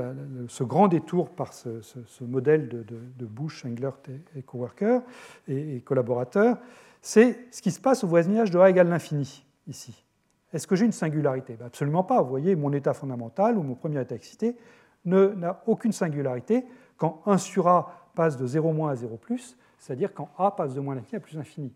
ce 0.49 0.65
grand 0.65 0.89
détour 0.89 1.31
par 1.31 1.53
ce, 1.53 1.81
modèle 2.23 2.69
de, 2.69 3.27
Bush, 3.27 3.65
Englert 3.65 3.99
et, 4.35 4.43
coworker 4.43 5.01
et, 5.47 5.77
et 5.77 5.81
collaborateurs, 5.81 6.59
c'est 7.01 7.47
ce 7.51 7.63
qui 7.63 7.71
se 7.71 7.81
passe 7.81 8.05
au 8.05 8.09
voisinage 8.09 8.51
de 8.51 8.59
A 8.59 8.71
égale 8.71 8.89
l'infini, 8.89 9.45
ici. 9.67 10.05
Est-ce 10.53 10.67
que 10.67 10.77
j'ai 10.77 10.85
une 10.85 10.93
singularité? 10.93 11.55
Ben, 11.55 11.67
Absolument 11.67 12.05
pas. 12.05 12.23
Vous 12.23 12.29
voyez, 12.29 12.55
mon 12.57 12.73
état 12.73 12.93
fondamental 12.93 13.57
ou 13.57 13.63
mon 13.63 13.75
premier 13.75 14.01
état 14.01 14.15
excité 14.15 14.57
n'a 15.05 15.63
aucune 15.67 15.93
singularité 15.93 16.65
quand 16.97 17.23
1 17.27 17.39
sur 17.39 17.69
A 17.69 18.11
passe 18.15 18.37
de 18.37 18.47
0 18.47 18.73
moins 18.73 18.91
à 18.91 18.95
0 18.95 19.17
plus, 19.17 19.57
c'est-à-dire 19.79 20.15
quand 20.15 20.29
A 20.39 20.51
passe 20.53 20.75
de 20.75 20.81
moins 20.81 20.95
l'infini 20.95 21.17
à 21.17 21.21
plus 21.21 21.37
l'infini. 21.37 21.73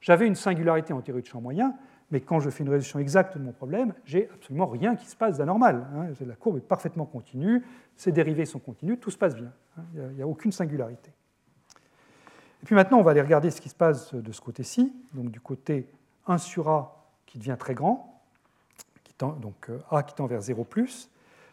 J'avais 0.00 0.26
une 0.26 0.34
singularité 0.34 0.92
en 0.92 1.00
théorie 1.00 1.22
de 1.22 1.26
champ 1.26 1.40
moyen, 1.40 1.74
mais 2.10 2.20
quand 2.20 2.40
je 2.40 2.50
fais 2.50 2.62
une 2.62 2.68
résolution 2.68 2.98
exacte 2.98 3.38
de 3.38 3.42
mon 3.42 3.52
problème, 3.52 3.94
j'ai 4.04 4.28
absolument 4.32 4.66
rien 4.66 4.96
qui 4.96 5.06
se 5.06 5.16
passe 5.16 5.38
d'anormal. 5.38 5.86
Hein. 5.94 6.06
La 6.26 6.34
courbe 6.34 6.58
est 6.58 6.66
parfaitement 6.66 7.06
continue, 7.06 7.64
ses 7.96 8.12
dérivés 8.12 8.44
sont 8.44 8.58
continues, 8.58 8.98
tout 8.98 9.10
se 9.10 9.18
passe 9.18 9.34
bien. 9.34 9.52
Hein. 9.78 9.82
Il 9.94 10.16
n'y 10.16 10.22
a, 10.22 10.26
aucune 10.26 10.52
singularité. 10.52 11.10
Et 12.62 12.66
puis 12.66 12.74
maintenant, 12.74 12.98
on 12.98 13.02
va 13.02 13.12
aller 13.12 13.22
regarder 13.22 13.50
ce 13.50 13.60
qui 13.60 13.68
se 13.68 13.74
passe 13.74 14.14
de 14.14 14.32
ce 14.32 14.40
côté-ci, 14.40 14.92
donc 15.12 15.30
du 15.30 15.40
côté 15.40 15.88
1 16.26 16.38
sur 16.38 16.68
A 16.68 17.10
qui 17.26 17.38
devient 17.38 17.56
très 17.58 17.74
grand, 17.74 18.13
donc 19.18 19.70
euh, 19.70 19.78
A 19.90 20.02
qui 20.02 20.14
tend 20.14 20.26
vers 20.26 20.40
0 20.40 20.66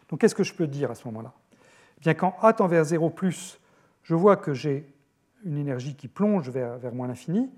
Donc 0.08 0.20
qu'est-ce 0.20 0.34
que 0.34 0.44
je 0.44 0.54
peux 0.54 0.66
dire 0.66 0.90
à 0.90 0.94
ce 0.94 1.06
moment-là? 1.08 1.32
Eh 1.98 2.00
Bien 2.00 2.14
quand 2.14 2.34
A 2.42 2.52
tend 2.52 2.66
vers 2.66 2.84
0 2.84 3.12
je 4.02 4.14
vois 4.14 4.36
que 4.36 4.52
j'ai 4.52 4.92
une 5.44 5.58
énergie 5.58 5.94
qui 5.94 6.08
plonge 6.08 6.48
vers, 6.50 6.92
moins 6.92 7.08
l'infini. 7.08 7.50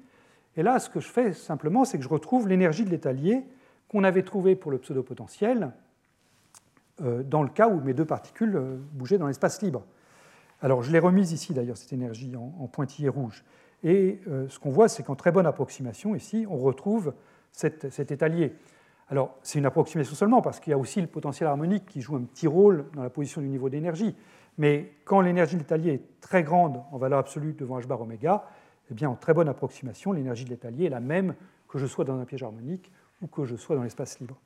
Et 0.57 0.63
là, 0.63 0.79
ce 0.79 0.89
que 0.89 1.01
je 1.01 1.09
fais 1.09 1.33
simplement, 1.33 1.85
c'est 1.85 1.99
que 1.99 2.05
je 2.05 2.09
retrouve 2.09 2.49
l'énergie 2.49 2.85
de 2.85 2.91
l'étalier 2.91 3.45
qu'on 3.89 4.05
avait 4.05 4.23
trouvé 4.23 4.57
pour 4.57 4.71
le 4.71 4.79
pseudo-potentiel 4.79 5.73
euh, 7.03 7.23
dans 7.23 7.43
le 7.43 7.49
cas 7.49 7.69
où 7.69 7.81
mes 7.81 7.95
deux 7.95 8.05
particules 8.05 8.57
euh, 8.57 8.77
bougeaient 8.93 9.19
dans 9.19 9.27
l'espace 9.27 9.63
libre. 9.63 9.85
Alors 10.63 10.83
je 10.83 10.93
l'ai 10.93 10.99
remise 10.99 11.33
ici 11.33 11.53
d'ailleurs, 11.53 11.77
cette 11.77 11.93
énergie 11.93 12.35
en, 12.37 12.67
pointillé 12.69 13.09
rouge. 13.09 13.45
Et 13.83 14.21
euh, 14.29 14.49
ce 14.49 14.59
qu'on 14.59 14.71
voit, 14.71 14.89
c'est 14.89 15.03
qu'en 15.03 15.15
très 15.15 15.33
bonne 15.33 15.47
approximation, 15.47 16.15
ici, 16.15 16.47
on 16.49 16.57
retrouve 16.57 17.13
cet, 17.53 18.11
étalier. 18.11 18.55
Alors 19.15 19.37
c'est 19.45 19.61
une 19.61 19.67
approximation 19.67 20.17
seulement, 20.17 20.43
parce 20.43 20.59
qu'il 20.59 20.73
y 20.73 20.75
a 20.75 20.77
aussi 20.77 21.01
le 21.01 21.07
potentiel 21.07 21.49
harmonique 21.49 21.87
qui 21.87 22.01
joue 22.01 22.17
un 22.17 22.23
petit 22.23 22.49
rôle 22.49 22.87
dans 22.95 23.05
la 23.05 23.11
position 23.11 23.41
du 23.41 23.47
niveau 23.47 23.69
d'énergie. 23.69 24.17
Mais 24.59 24.91
quand 25.05 25.21
l'énergie 25.21 25.55
de 25.55 25.61
l'étalier 25.61 25.93
est 25.93 26.21
très 26.21 26.43
grande 26.43 26.83
en 26.91 26.99
valeur 26.99 27.21
absolue 27.21 27.53
devant 27.53 27.79
h 27.79 27.87
bar 27.87 28.01
oméga, 28.01 28.45
eh 28.91 28.95
bien 28.95 29.09
en 29.09 29.15
très 29.15 29.33
bonne 29.33 29.49
approximation, 29.49 30.11
l'énergie 30.11 30.45
de 30.45 30.51
l'étalier 30.51 30.87
est 30.87 30.91
la 30.91 30.99
même 30.99 31.37
que 31.69 31.79
je 31.79 31.87
sois 31.87 32.05
dans 32.05 32.19
un 32.19 32.25
piège 32.25 32.43
harmonique 32.43 32.91
ou 33.23 33.29
que 33.29 33.45
je 33.45 33.55
sois 33.55 33.77
dans 33.77 33.85
l'espace 33.85 34.19
libre. 34.19 34.37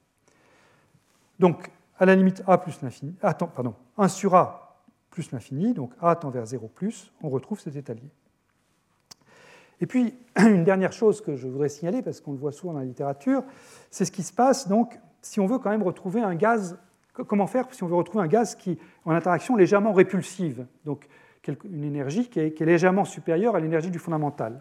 Donc, 1.38 1.70
à 1.98 2.04
la 2.04 2.14
limite 2.14 2.42
A 2.46 2.58
plus 2.58 2.82
l'infini, 2.82 3.14
pardon, 3.22 3.74
1 3.96 4.08
sur 4.08 4.34
A 4.34 4.82
plus 5.08 5.32
l'infini, 5.32 5.72
donc 5.72 5.94
A 6.02 6.14
tend 6.14 6.28
vers 6.28 6.44
0 6.44 6.68
plus, 6.68 7.10
on 7.22 7.30
retrouve 7.30 7.58
cet 7.58 7.74
étalier. 7.74 8.10
Et 9.80 9.86
puis, 9.86 10.14
une 10.36 10.64
dernière 10.64 10.92
chose 10.92 11.20
que 11.20 11.36
je 11.36 11.48
voudrais 11.48 11.68
signaler, 11.68 12.02
parce 12.02 12.20
qu'on 12.20 12.32
le 12.32 12.38
voit 12.38 12.52
souvent 12.52 12.72
dans 12.74 12.80
la 12.80 12.84
littérature, 12.84 13.42
c'est 13.90 14.04
ce 14.04 14.12
qui 14.12 14.22
se 14.22 14.32
passe 14.32 14.68
donc 14.68 14.98
si 15.20 15.40
on 15.40 15.46
veut 15.46 15.58
quand 15.58 15.70
même 15.70 15.82
retrouver 15.82 16.20
un 16.20 16.34
gaz 16.34 16.78
comment 17.24 17.46
faire 17.46 17.66
si 17.72 17.82
on 17.82 17.88
veut 17.88 17.96
retrouver 17.96 18.24
un 18.24 18.28
gaz 18.28 18.54
qui 18.54 18.78
en 19.04 19.12
interaction 19.12 19.56
légèrement 19.56 19.92
répulsive, 19.92 20.66
donc 20.84 21.08
une 21.64 21.84
énergie 21.84 22.28
qui 22.28 22.40
est, 22.40 22.60
légèrement 22.60 23.04
supérieure 23.04 23.56
à 23.56 23.60
l'énergie 23.60 23.90
du 23.90 23.98
fondamental 23.98 24.60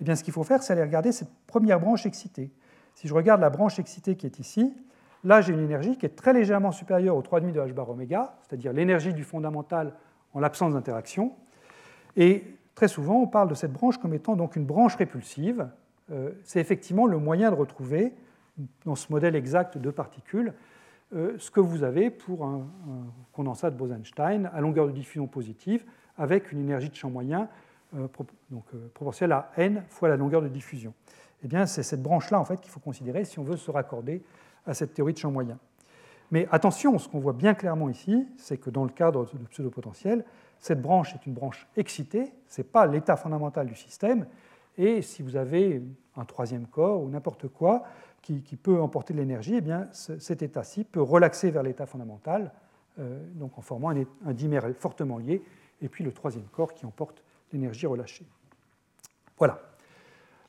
Eh 0.00 0.04
bien, 0.04 0.16
ce 0.16 0.24
qu'il 0.24 0.32
faut 0.32 0.42
faire, 0.42 0.62
c'est 0.62 0.72
aller 0.72 0.82
regarder 0.82 1.12
cette 1.12 1.30
première 1.46 1.78
branche 1.78 2.06
excitée. 2.06 2.50
Si 2.94 3.06
je 3.06 3.14
regarde 3.14 3.40
la 3.40 3.50
branche 3.50 3.78
excitée 3.78 4.16
qui 4.16 4.26
est 4.26 4.40
ici, 4.40 4.74
là, 5.22 5.40
j'ai 5.40 5.52
une 5.52 5.60
énergie 5.60 5.96
qui 5.96 6.06
est 6.06 6.16
très 6.16 6.32
légèrement 6.32 6.72
supérieure 6.72 7.16
au 7.16 7.22
3,5 7.22 7.52
de 7.52 7.60
h 7.60 7.72
bar 7.72 7.88
oméga, 7.90 8.34
c'est-à-dire 8.42 8.72
l'énergie 8.72 9.14
du 9.14 9.22
fondamental 9.22 9.94
en 10.34 10.40
l'absence 10.40 10.72
d'interaction. 10.72 11.32
Et 12.16 12.44
très 12.78 12.86
souvent, 12.86 13.16
on 13.16 13.26
parle 13.26 13.48
de 13.48 13.56
cette 13.56 13.72
branche 13.72 13.98
comme 13.98 14.14
étant 14.14 14.36
donc 14.36 14.54
une 14.54 14.64
branche 14.64 14.94
répulsive. 14.94 15.68
Euh, 16.12 16.30
c'est 16.44 16.60
effectivement 16.60 17.06
le 17.06 17.18
moyen 17.18 17.50
de 17.50 17.56
retrouver, 17.56 18.12
dans 18.84 18.94
ce 18.94 19.10
modèle 19.10 19.34
exact 19.34 19.78
de 19.78 19.90
particules, 19.90 20.54
euh, 21.12 21.34
ce 21.38 21.50
que 21.50 21.58
vous 21.58 21.82
avez 21.82 22.08
pour 22.08 22.44
un, 22.44 22.68
condensat 23.32 23.72
de 23.72 23.76
Bose-Einstein 23.76 24.48
à 24.54 24.60
longueur 24.60 24.86
de 24.86 24.92
diffusion 24.92 25.26
positive 25.26 25.84
avec 26.16 26.52
une 26.52 26.60
énergie 26.60 26.88
de 26.88 26.94
champ 26.94 27.10
moyen 27.10 27.48
euh, 27.96 28.06
donc, 28.48 28.66
proportionnelle 28.94 29.32
à 29.32 29.50
n 29.56 29.82
fois 29.88 30.08
la 30.08 30.16
longueur 30.16 30.40
de 30.40 30.48
diffusion. 30.48 30.94
Eh 31.42 31.48
bien, 31.48 31.66
c'est 31.66 31.82
cette 31.82 32.00
branche-là 32.00 32.38
en 32.38 32.44
fait, 32.44 32.60
qu'il 32.60 32.70
faut 32.70 32.78
considérer 32.78 33.24
si 33.24 33.40
on 33.40 33.42
veut 33.42 33.56
se 33.56 33.72
raccorder 33.72 34.22
à 34.66 34.74
cette 34.74 34.94
théorie 34.94 35.14
de 35.14 35.18
champ 35.18 35.32
moyen. 35.32 35.58
Mais 36.30 36.46
attention, 36.52 36.96
ce 37.00 37.08
qu'on 37.08 37.18
voit 37.18 37.32
bien 37.32 37.54
clairement 37.54 37.88
ici, 37.88 38.28
c'est 38.36 38.56
que 38.56 38.70
dans 38.70 38.84
le 38.84 38.90
cadre 38.90 39.28
de 39.34 39.46
pseudo-potentiel, 39.46 40.24
cette 40.60 40.82
branche 40.82 41.14
est 41.14 41.26
une 41.26 41.34
branche 41.34 41.66
excitée, 41.76 42.32
ce 42.48 42.60
n'est 42.60 42.68
pas 42.68 42.86
l'état 42.86 43.16
fondamental 43.16 43.66
du 43.66 43.74
système, 43.74 44.26
et 44.76 45.02
si 45.02 45.22
vous 45.22 45.36
avez 45.36 45.82
un 46.16 46.24
troisième 46.24 46.66
corps 46.66 47.02
ou 47.02 47.08
n'importe 47.08 47.48
quoi 47.48 47.84
qui, 48.22 48.56
peut 48.56 48.80
emporter 48.80 49.14
de 49.14 49.18
l'énergie, 49.18 49.56
eh 49.56 49.62
cet 49.92 50.42
état-ci 50.42 50.84
peut 50.84 51.00
relaxer 51.00 51.50
vers 51.50 51.62
l'état 51.62 51.86
fondamental, 51.86 52.52
euh, 52.98 53.24
donc 53.34 53.56
en 53.56 53.62
formant 53.62 53.90
un, 53.90 54.32
dimère 54.34 54.68
fortement 54.76 55.16
lié, 55.16 55.42
et 55.80 55.88
puis 55.88 56.04
le 56.04 56.12
troisième 56.12 56.44
corps 56.44 56.74
qui 56.74 56.84
emporte 56.84 57.22
l'énergie 57.52 57.86
relâchée. 57.86 58.26
Voilà. 59.38 59.62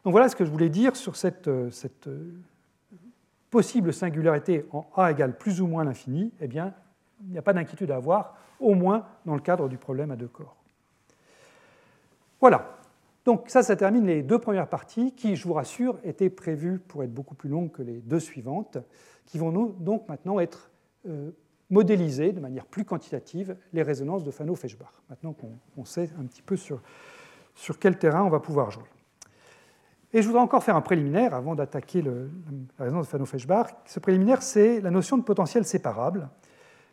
Donc 0.03 0.11
voilà 0.11 0.27
ce 0.27 0.35
que 0.35 0.43
je 0.43 0.51
voulais 0.51 0.69
dire 0.69 0.95
sur 0.95 1.15
cette, 1.15 1.47
euh, 1.47 1.69
euh, 2.07 2.31
possible 3.49 3.93
singularité 3.93 4.65
en 4.71 4.85
A 4.95 5.11
égale 5.11 5.37
plus 5.37 5.61
ou 5.61 5.67
moins 5.67 5.85
l'infini, 5.85 6.33
eh 6.41 6.47
bien, 6.47 6.73
il 7.25 7.31
n'y 7.31 7.37
a 7.37 7.41
pas 7.41 7.53
d'inquiétude 7.53 7.91
à 7.91 7.95
avoir, 7.95 8.35
au 8.59 8.75
moins 8.75 9.05
dans 9.25 9.35
le 9.35 9.41
cadre 9.41 9.69
du 9.69 9.77
problème 9.77 10.11
à 10.11 10.15
deux 10.15 10.27
corps. 10.27 10.55
Voilà. 12.39 12.75
Donc 13.25 13.49
ça, 13.49 13.63
ça 13.63 13.75
termine 13.75 14.05
les 14.05 14.23
deux 14.23 14.39
premières 14.39 14.67
parties 14.67 15.13
qui, 15.13 15.35
je 15.35 15.47
vous 15.47 15.53
rassure, 15.53 15.99
étaient 16.03 16.29
prévues 16.29 16.79
pour 16.79 17.03
être 17.03 17.13
beaucoup 17.13 17.35
plus 17.35 17.49
longues 17.49 17.71
que 17.71 17.81
les 17.81 17.99
deux 17.99 18.19
suivantes, 18.19 18.77
qui 19.25 19.37
vont 19.37 19.51
donc 19.79 20.07
maintenant 20.07 20.39
être 20.39 20.71
euh, 21.07 21.31
modélisées 21.69 22.31
de 22.31 22.39
manière 22.39 22.65
plus 22.65 22.85
quantitative, 22.85 23.55
les 23.73 23.83
résonances 23.83 24.23
de 24.23 24.31
Fano-Feshbach, 24.31 24.93
maintenant 25.09 25.33
qu'on 25.33 25.85
sait 25.85 26.09
un 26.19 26.23
petit 26.23 26.41
peu 26.41 26.55
sur, 26.55 26.81
sur 27.53 27.77
quel 27.77 27.99
terrain 27.99 28.23
on 28.23 28.29
va 28.29 28.39
pouvoir 28.39 28.71
jouer. 28.71 28.89
Et 30.11 30.23
je 30.23 30.27
voudrais 30.27 30.41
encore 30.41 30.63
faire 30.63 30.75
un 30.75 30.81
préliminaire 30.81 31.35
avant 31.35 31.53
d'attaquer 31.53 32.01
la 32.01 32.85
résonance 32.85 33.05
de 33.05 33.11
Fano-Feshbach. 33.11 33.67
Ce 33.85 33.99
préliminaire, 33.99 34.41
c'est 34.41 34.81
la 34.81 34.89
notion 34.89 35.17
de 35.19 35.23
potentiel 35.23 35.65
séparable, 35.65 36.27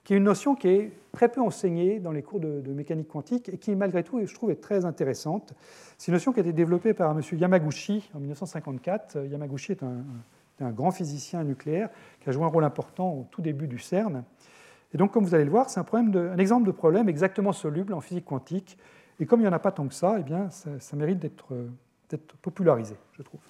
qui 0.07 0.15
est 0.15 0.19
une 0.19 0.23
notion 0.23 0.55
qui 0.55 0.69
est 0.69 0.93
très 1.11 1.29
peu 1.29 1.41
enseignée 1.41 1.99
dans 1.99 2.13
les 2.13 2.23
cours 2.23 2.39
de, 2.39 2.63
mécanique 2.73 3.09
quantique 3.09 3.49
et 3.49 3.59
qui, 3.59 3.75
malgré 3.75 4.05
tout, 4.05 4.25
je 4.25 4.33
trouve, 4.33 4.53
est 4.53 4.61
très 4.61 4.85
intéressante. 4.85 5.53
C'est 5.99 6.13
une 6.13 6.15
notion 6.15 6.33
qui 6.33 6.39
a 6.39 6.43
été 6.43 6.53
développée 6.53 6.95
par 6.95 7.11
M. 7.11 7.21
Yamaguchi 7.33 8.09
en 8.15 8.21
1954. 8.21 9.27
Yamaguchi 9.29 9.73
est 9.73 9.83
un, 9.83 10.71
grand 10.71 10.93
physicien 10.93 11.43
nucléaire 11.43 11.91
qui 12.21 12.29
a 12.29 12.33
joué 12.33 12.45
un 12.45 12.49
rôle 12.49 12.63
important 12.63 13.15
au 13.15 13.27
tout 13.33 13.43
début 13.43 13.67
du 13.67 13.81
CERN. 13.81 14.23
Et 14.95 14.97
donc, 14.97 15.11
comme 15.11 15.25
vous 15.25 15.35
allez 15.35 15.45
le 15.45 15.51
voir, 15.51 15.71
c'est 15.71 15.81
un, 15.81 16.39
exemple 16.39 16.69
de 16.69 16.73
problème 16.73 17.09
exactement 17.09 17.53
soluble 17.53 17.93
en 17.93 18.01
physique 18.01 18.27
quantique. 18.27 18.79
Et 19.19 19.27
comme 19.27 19.41
il 19.41 19.43
n'y 19.43 19.49
en 19.49 19.53
a 19.53 19.59
pas 19.59 19.73
tant 19.73 19.89
que 19.89 19.95
ça, 19.95 20.19
eh 20.21 20.23
bien, 20.23 20.51
ça 20.51 20.97
mérite 20.97 21.19
d'être 21.19 21.53
d'être 22.09 22.37
popularisé, 22.37 22.95
je 23.13 23.23
trouve. 23.23 23.41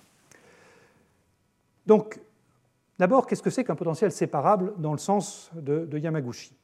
Donc, 1.87 2.19
d'abord, 2.99 3.27
qu'est-ce 3.27 3.43
que 3.43 3.51
c'est 3.51 3.65
qu'un 3.65 3.75
potentiel 3.75 4.13
séparable 4.13 4.73
dans 4.79 4.93
le 4.93 4.99
sens 4.99 5.51
de, 5.55 5.99
Yamaguchi? 5.99 6.57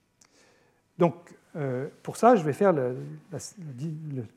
Donc, 0.98 1.14
euh, 1.56 1.88
pour 2.02 2.16
ça, 2.16 2.36
je 2.36 2.44
vais 2.44 2.52
faire 2.52 2.72
le, 2.72 2.96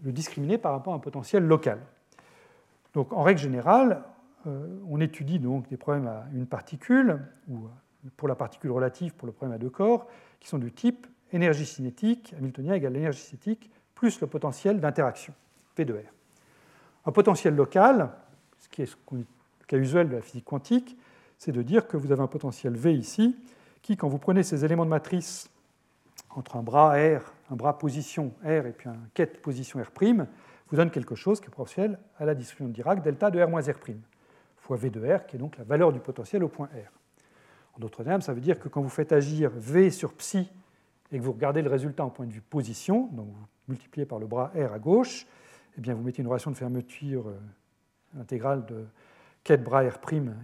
discriminer 0.01 0.57
par 0.57 0.71
rapport 0.71 0.93
à 0.93 0.97
un 0.97 0.99
potentiel 0.99 1.43
local. 1.43 1.79
Donc, 2.93 3.13
en 3.13 3.23
règle 3.23 3.39
générale, 3.39 4.03
euh, 4.47 4.67
on 4.89 4.99
étudie 4.99 5.39
donc 5.39 5.67
des 5.69 5.77
problèmes 5.77 6.07
à 6.07 6.25
une 6.33 6.45
particule, 6.45 7.19
ou 7.49 7.67
pour 8.17 8.27
la 8.27 8.35
particule 8.35 8.71
relative 8.71 9.13
pour 9.15 9.25
le 9.25 9.33
problème 9.33 9.55
à 9.55 9.57
deux 9.57 9.69
corps, 9.69 10.07
qui 10.39 10.47
sont 10.47 10.59
du 10.59 10.71
type 10.71 11.07
énergie 11.31 11.65
cinétique, 11.65 12.33
Hamiltonien 12.37 12.75
égale 12.75 12.95
énergie 12.95 13.19
cinétique, 13.19 13.71
plus 13.93 14.21
le 14.21 14.27
potentiel 14.27 14.79
d'interaction, 14.79 15.33
P 15.75 15.85
de 15.85 15.93
R. 15.93 16.11
Un 17.05 17.11
potentiel 17.11 17.55
local, 17.55 18.11
ce 18.59 18.69
qui 18.69 18.81
est 18.81 18.97
le 19.11 19.25
cas 19.67 19.77
usuel 19.77 20.09
de 20.09 20.15
la 20.15 20.21
physique 20.21 20.45
quantique, 20.45 20.97
c'est 21.37 21.51
de 21.51 21.61
dire 21.61 21.87
que 21.87 21.97
vous 21.97 22.11
avez 22.11 22.21
un 22.21 22.27
potentiel 22.27 22.75
V 22.75 22.93
ici, 22.93 23.35
qui, 23.81 23.97
quand 23.97 24.07
vous 24.07 24.17
prenez 24.17 24.43
ces 24.43 24.65
éléments 24.65 24.85
de 24.85 24.89
matrice 24.89 25.49
entre 26.31 26.55
un 26.55 26.63
bras 26.63 26.95
R, 26.95 27.21
un 27.51 27.55
bras 27.55 27.77
position 27.77 28.33
R 28.43 28.65
et 28.65 28.73
puis 28.73 28.89
un 28.89 28.97
quête 29.13 29.41
position 29.41 29.79
R', 29.79 30.25
vous 30.69 30.77
donne 30.77 30.89
quelque 30.89 31.15
chose 31.15 31.39
qui 31.39 31.47
est 31.47 31.49
proportionnel 31.49 31.99
à 32.17 32.25
la 32.25 32.33
distribution 32.33 32.67
de 32.67 32.73
Dirac 32.73 33.03
delta 33.03 33.29
de 33.29 33.41
R 33.41 33.47
moins 33.47 33.61
R', 33.61 33.79
fois 34.57 34.77
V 34.77 34.89
de 34.89 34.99
R, 34.99 35.25
qui 35.27 35.35
est 35.35 35.39
donc 35.39 35.57
la 35.57 35.63
valeur 35.63 35.93
du 35.93 35.99
potentiel 35.99 36.43
au 36.43 36.47
point 36.47 36.67
R. 36.67 36.91
En 37.75 37.79
d'autres 37.79 38.03
termes, 38.03 38.21
ça 38.21 38.33
veut 38.33 38.41
dire 38.41 38.59
que 38.59 38.69
quand 38.69 38.81
vous 38.81 38.89
faites 38.89 39.11
agir 39.11 39.51
V 39.55 39.91
sur 39.91 40.13
psi 40.13 40.49
et 41.11 41.19
que 41.19 41.23
vous 41.23 41.33
regardez 41.33 41.61
le 41.61 41.69
résultat 41.69 42.03
en 42.03 42.09
point 42.09 42.25
de 42.25 42.31
vue 42.31 42.41
position, 42.41 43.07
donc 43.11 43.27
vous 43.27 43.45
multipliez 43.67 44.05
par 44.05 44.17
le 44.17 44.25
bras 44.25 44.51
R 44.55 44.73
à 44.73 44.79
gauche, 44.79 45.27
eh 45.77 45.81
bien, 45.81 45.93
vous 45.93 46.03
mettez 46.03 46.21
une 46.21 46.27
relation 46.27 46.51
de 46.51 46.55
fermeture 46.55 47.27
euh, 47.27 48.19
intégrale 48.21 48.65
de 48.65 48.85
ket 49.45 49.63
bras 49.63 49.83
R' 49.83 49.99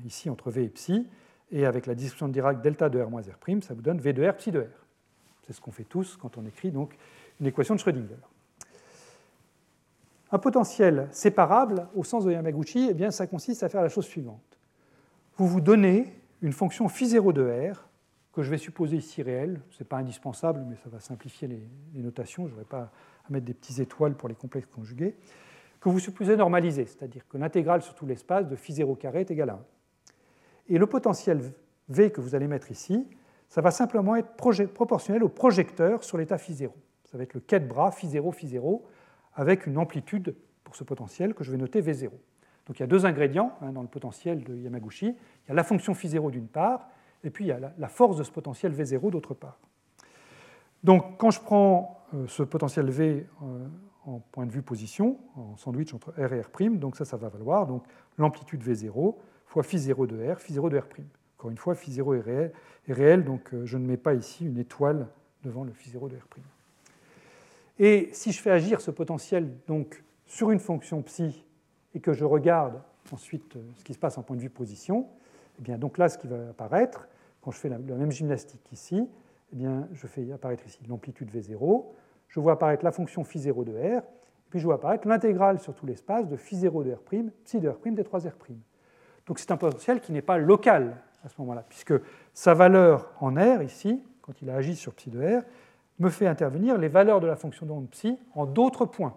ici 0.05 0.29
entre 0.29 0.51
V 0.51 0.63
et 0.63 0.69
psi, 0.69 1.07
et 1.51 1.65
avec 1.65 1.85
la 1.85 1.95
distribution 1.95 2.29
de 2.29 2.33
Dirac 2.33 2.61
delta 2.61 2.87
de 2.87 3.01
R 3.01 3.09
moins 3.09 3.23
R', 3.23 3.63
ça 3.63 3.73
vous 3.73 3.81
donne 3.81 3.99
V 3.99 4.13
de 4.13 4.25
R 4.25 4.37
psi 4.37 4.51
de 4.51 4.61
R. 4.61 4.85
C'est 5.45 5.51
ce 5.51 5.59
qu'on 5.59 5.71
fait 5.71 5.83
tous 5.83 6.15
quand 6.15 6.37
on 6.37 6.45
écrit 6.45 6.71
donc 6.71 6.95
une 7.41 7.47
équation 7.47 7.75
de 7.75 7.79
Schrödinger. 7.79 8.15
Un 10.31 10.37
potentiel 10.37 11.09
séparable, 11.11 11.87
au 11.95 12.05
sens 12.05 12.23
de 12.23 12.31
Yamaguchi, 12.31 12.87
eh 12.89 12.93
bien, 12.93 13.11
ça 13.11 13.27
consiste 13.27 13.63
à 13.63 13.69
faire 13.69 13.81
la 13.81 13.89
chose 13.89 14.05
suivante. 14.05 14.57
Vous 15.35 15.47
vous 15.47 15.59
donnez 15.59 16.15
une 16.41 16.53
fonction 16.53 16.87
phi0 16.87 17.33
de 17.33 17.73
R, 17.73 17.89
que 18.31 18.43
je 18.43 18.49
vais 18.49 18.57
supposer 18.57 18.95
ici 18.97 19.23
réelle, 19.23 19.59
ce 19.71 19.83
n'est 19.83 19.87
pas 19.87 19.97
indispensable, 19.97 20.63
mais 20.69 20.77
ça 20.77 20.89
va 20.89 21.01
simplifier 21.01 21.49
les, 21.49 21.67
les 21.95 22.01
notations, 22.01 22.47
je 22.47 22.53
n'aurai 22.53 22.65
pas 22.65 22.91
à 23.27 23.31
mettre 23.33 23.45
des 23.45 23.53
petites 23.53 23.79
étoiles 23.79 24.15
pour 24.15 24.29
les 24.29 24.35
complexes 24.35 24.69
conjugués, 24.73 25.15
que 25.81 25.89
vous 25.89 25.99
supposez 25.99 26.37
normaliser, 26.37 26.85
c'est-à-dire 26.85 27.27
que 27.27 27.37
l'intégrale 27.37 27.81
sur 27.81 27.95
tout 27.95 28.05
l'espace 28.05 28.47
de 28.47 28.55
phi 28.55 28.71
0 28.71 28.95
carré 28.95 29.21
est 29.21 29.31
égale 29.31 29.49
à 29.49 29.53
1. 29.53 29.59
Et 30.69 30.77
le 30.77 30.85
potentiel 30.85 31.41
V 31.89 32.11
que 32.11 32.21
vous 32.21 32.35
allez 32.35 32.47
mettre 32.47 32.71
ici, 32.71 33.07
ça 33.49 33.61
va 33.61 33.71
simplement 33.71 34.15
être 34.15 34.33
proportionnel 34.73 35.23
au 35.23 35.29
projecteur 35.29 36.03
sur 36.03 36.17
l'état 36.17 36.37
phi 36.37 36.53
0. 36.53 36.73
Ça 37.03 37.17
va 37.17 37.23
être 37.23 37.33
le 37.33 37.41
quai 37.41 37.59
de 37.59 37.67
bras 37.67 37.91
phi 37.91 38.07
0, 38.07 38.31
phi 38.31 38.47
0, 38.47 38.85
avec 39.33 39.65
une 39.65 39.77
amplitude 39.77 40.35
pour 40.63 40.75
ce 40.75 40.83
potentiel 40.83 41.33
que 41.33 41.43
je 41.43 41.51
vais 41.51 41.57
noter 41.57 41.81
V0. 41.81 42.11
Donc 42.67 42.79
il 42.79 42.81
y 42.81 42.83
a 42.83 42.87
deux 42.87 43.05
ingrédients 43.05 43.57
hein, 43.61 43.71
dans 43.71 43.81
le 43.81 43.87
potentiel 43.87 44.43
de 44.43 44.55
Yamaguchi. 44.55 45.07
Il 45.07 45.49
y 45.49 45.51
a 45.51 45.55
la 45.55 45.63
fonction 45.63 45.93
phi 45.95 46.07
0 46.07 46.31
d'une 46.31 46.47
part, 46.47 46.87
et 47.23 47.31
puis 47.31 47.45
il 47.45 47.47
y 47.47 47.51
a 47.51 47.73
la 47.77 47.87
force 47.87 48.17
de 48.17 48.23
ce 48.23 48.31
potentiel 48.31 48.71
V0 48.73 49.09
d'autre 49.09 49.33
part. 49.33 49.57
Donc 50.83 51.17
quand 51.17 51.31
je 51.31 51.41
prends 51.41 52.05
euh, 52.13 52.27
ce 52.27 52.43
potentiel 52.43 52.89
V 52.89 53.27
euh, 53.41 53.67
en 54.05 54.19
point 54.19 54.45
de 54.45 54.51
vue 54.51 54.61
position, 54.61 55.19
en 55.35 55.55
sandwich 55.57 55.93
entre 55.93 56.11
R 56.11 56.33
et 56.33 56.41
R', 56.41 56.71
donc 56.71 56.95
ça, 56.95 57.05
ça 57.05 57.17
va 57.17 57.29
valoir 57.29 57.67
donc 57.67 57.83
l'amplitude 58.17 58.63
V0 58.63 59.15
fois 59.45 59.63
phi0 59.63 60.07
de 60.07 60.31
R, 60.31 60.37
phi0 60.37 60.69
de 60.69 60.77
R'. 60.77 60.87
Encore 61.37 61.51
une 61.51 61.57
fois, 61.57 61.73
phi0 61.73 62.51
est 62.87 62.93
réel, 62.93 63.23
donc 63.23 63.53
euh, 63.53 63.65
je 63.65 63.77
ne 63.77 63.85
mets 63.85 63.97
pas 63.97 64.13
ici 64.13 64.45
une 64.45 64.57
étoile 64.57 65.07
devant 65.43 65.63
le 65.63 65.71
phi0 65.71 66.09
de 66.09 66.15
R'. 66.15 66.27
Et 67.79 68.09
si 68.13 68.31
je 68.31 68.41
fais 68.41 68.51
agir 68.51 68.79
ce 68.79 68.91
potentiel 68.91 69.51
donc 69.67 70.03
sur 70.25 70.51
une 70.51 70.59
fonction 70.59 71.01
psi 71.01 71.43
et 71.93 71.99
que 71.99 72.13
je 72.13 72.23
regarde 72.23 72.81
ensuite 73.11 73.57
ce 73.75 73.83
qui 73.83 73.93
se 73.93 73.99
passe 73.99 74.17
en 74.17 74.23
point 74.23 74.35
de 74.35 74.41
vue 74.41 74.49
position, 74.49 75.07
eh 75.59 75.61
bien 75.61 75.77
donc 75.77 75.97
là, 75.97 76.07
ce 76.07 76.17
qui 76.17 76.27
va 76.27 76.49
apparaître, 76.49 77.07
quand 77.41 77.51
je 77.51 77.57
fais 77.57 77.69
la 77.69 77.77
même 77.77 78.11
gymnastique 78.11 78.71
ici, 78.71 79.07
eh 79.51 79.55
bien, 79.55 79.87
je 79.91 80.07
fais 80.07 80.31
apparaître 80.31 80.65
ici 80.65 80.79
l'amplitude 80.87 81.29
V0, 81.31 81.85
je 82.31 82.39
vois 82.39 82.53
apparaître 82.53 82.83
la 82.83 82.91
fonction 82.91 83.23
phi0 83.23 83.63
de 83.63 83.71
R, 83.73 83.99
et 83.99 84.49
puis 84.49 84.59
je 84.59 84.65
vois 84.65 84.75
apparaître 84.75 85.07
l'intégrale 85.07 85.59
sur 85.59 85.75
tout 85.75 85.85
l'espace 85.85 86.27
de 86.27 86.35
phi0 86.35 86.83
de 86.83 86.93
R', 86.93 87.29
psi 87.43 87.59
de 87.59 87.69
R' 87.69 87.77
des 87.85 88.03
3R'. 88.03 88.31
Donc 89.27 89.37
c'est 89.37 89.51
un 89.51 89.57
potentiel 89.57 90.01
qui 90.01 90.11
n'est 90.11 90.21
pas 90.21 90.37
local 90.37 90.95
à 91.23 91.29
ce 91.29 91.35
moment-là, 91.39 91.63
puisque 91.67 91.93
sa 92.33 92.53
valeur 92.53 93.11
en 93.19 93.35
R, 93.35 93.61
ici, 93.61 94.03
quand 94.21 94.41
il 94.41 94.49
a 94.49 94.55
agi 94.55 94.75
sur 94.75 94.93
psi 94.93 95.09
de 95.09 95.39
R, 95.39 95.43
me 95.99 96.09
fait 96.09 96.25
intervenir 96.25 96.77
les 96.77 96.87
valeurs 96.87 97.19
de 97.19 97.27
la 97.27 97.35
fonction 97.35 97.65
d'onde 97.65 97.89
psi 97.89 98.17
en 98.33 98.45
d'autres 98.45 98.85
points. 98.85 99.15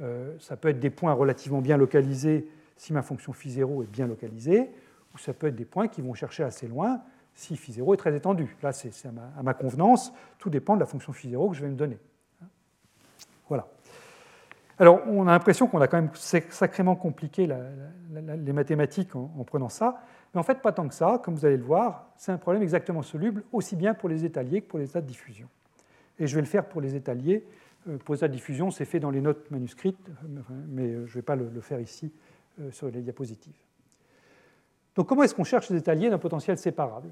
Euh, 0.00 0.36
ça 0.38 0.56
peut 0.56 0.68
être 0.68 0.78
des 0.78 0.90
points 0.90 1.12
relativement 1.12 1.60
bien 1.60 1.76
localisés 1.76 2.48
si 2.76 2.92
ma 2.92 3.02
fonction 3.02 3.32
phi0 3.32 3.82
est 3.82 3.90
bien 3.90 4.06
localisée, 4.06 4.70
ou 5.14 5.18
ça 5.18 5.34
peut 5.34 5.48
être 5.48 5.56
des 5.56 5.64
points 5.64 5.88
qui 5.88 6.00
vont 6.00 6.14
chercher 6.14 6.44
assez 6.44 6.66
loin, 6.66 7.02
si 7.34 7.56
phi 7.56 7.72
0 7.72 7.94
est 7.94 7.96
très 7.96 8.16
étendu. 8.16 8.56
Là, 8.62 8.72
c'est 8.72 8.90
à, 9.06 9.42
ma 9.42 9.54
convenance, 9.54 10.12
tout 10.38 10.50
dépend 10.50 10.74
de 10.74 10.80
la 10.80 10.86
fonction 10.86 11.12
phi 11.12 11.30
0 11.30 11.50
que 11.50 11.56
je 11.56 11.62
vais 11.62 11.68
me 11.68 11.76
donner. 11.76 11.98
Voilà. 13.50 13.66
Alors, 14.78 15.00
on 15.08 15.26
a 15.26 15.32
l'impression 15.32 15.66
qu'on 15.66 15.80
a 15.82 15.88
quand 15.88 16.00
même 16.00 16.10
sacrément 16.14 16.96
compliqué 16.96 17.46
les 17.46 18.52
mathématiques 18.52 19.14
en, 19.14 19.44
prenant 19.44 19.68
ça, 19.68 20.00
mais 20.32 20.40
en 20.40 20.42
fait, 20.42 20.62
pas 20.62 20.72
tant 20.72 20.88
que 20.88 20.94
ça. 20.94 21.20
Comme 21.22 21.34
vous 21.34 21.44
allez 21.44 21.58
le 21.58 21.64
voir, 21.64 22.06
c'est 22.16 22.32
un 22.32 22.38
problème 22.38 22.62
exactement 22.62 23.02
soluble, 23.02 23.42
aussi 23.52 23.76
bien 23.76 23.92
pour 23.92 24.08
les 24.08 24.24
états 24.24 24.42
liés 24.42 24.62
que 24.62 24.68
pour 24.68 24.78
les 24.78 24.88
états 24.88 25.02
de 25.02 25.06
diffusion. 25.06 25.48
Et 26.18 26.26
je 26.26 26.34
vais 26.34 26.40
le 26.40 26.46
faire 26.46 26.66
pour 26.66 26.80
les 26.80 26.94
états 26.94 27.12
liés. 27.12 27.44
Euh, 27.88 27.98
pour 27.98 28.14
les 28.14 28.20
états 28.20 28.28
de 28.28 28.32
diffusion, 28.32 28.70
c'est 28.70 28.84
fait 28.84 29.00
dans 29.00 29.10
les 29.10 29.20
notes 29.20 29.50
manuscrites, 29.50 30.08
mais 30.68 30.92
je 30.92 30.98
ne 30.98 31.06
vais 31.06 31.22
pas 31.22 31.36
le 31.36 31.60
faire 31.60 31.80
ici 31.80 32.12
euh, 32.60 32.70
sur 32.70 32.88
les 32.88 33.02
diapositives. 33.02 33.60
Donc 34.94 35.08
comment 35.08 35.24
est-ce 35.24 35.34
qu'on 35.34 35.44
cherche 35.44 35.68
les 35.70 35.76
états 35.76 35.94
liés 35.94 36.08
d'un 36.08 36.18
potentiel 36.18 36.56
séparable? 36.56 37.08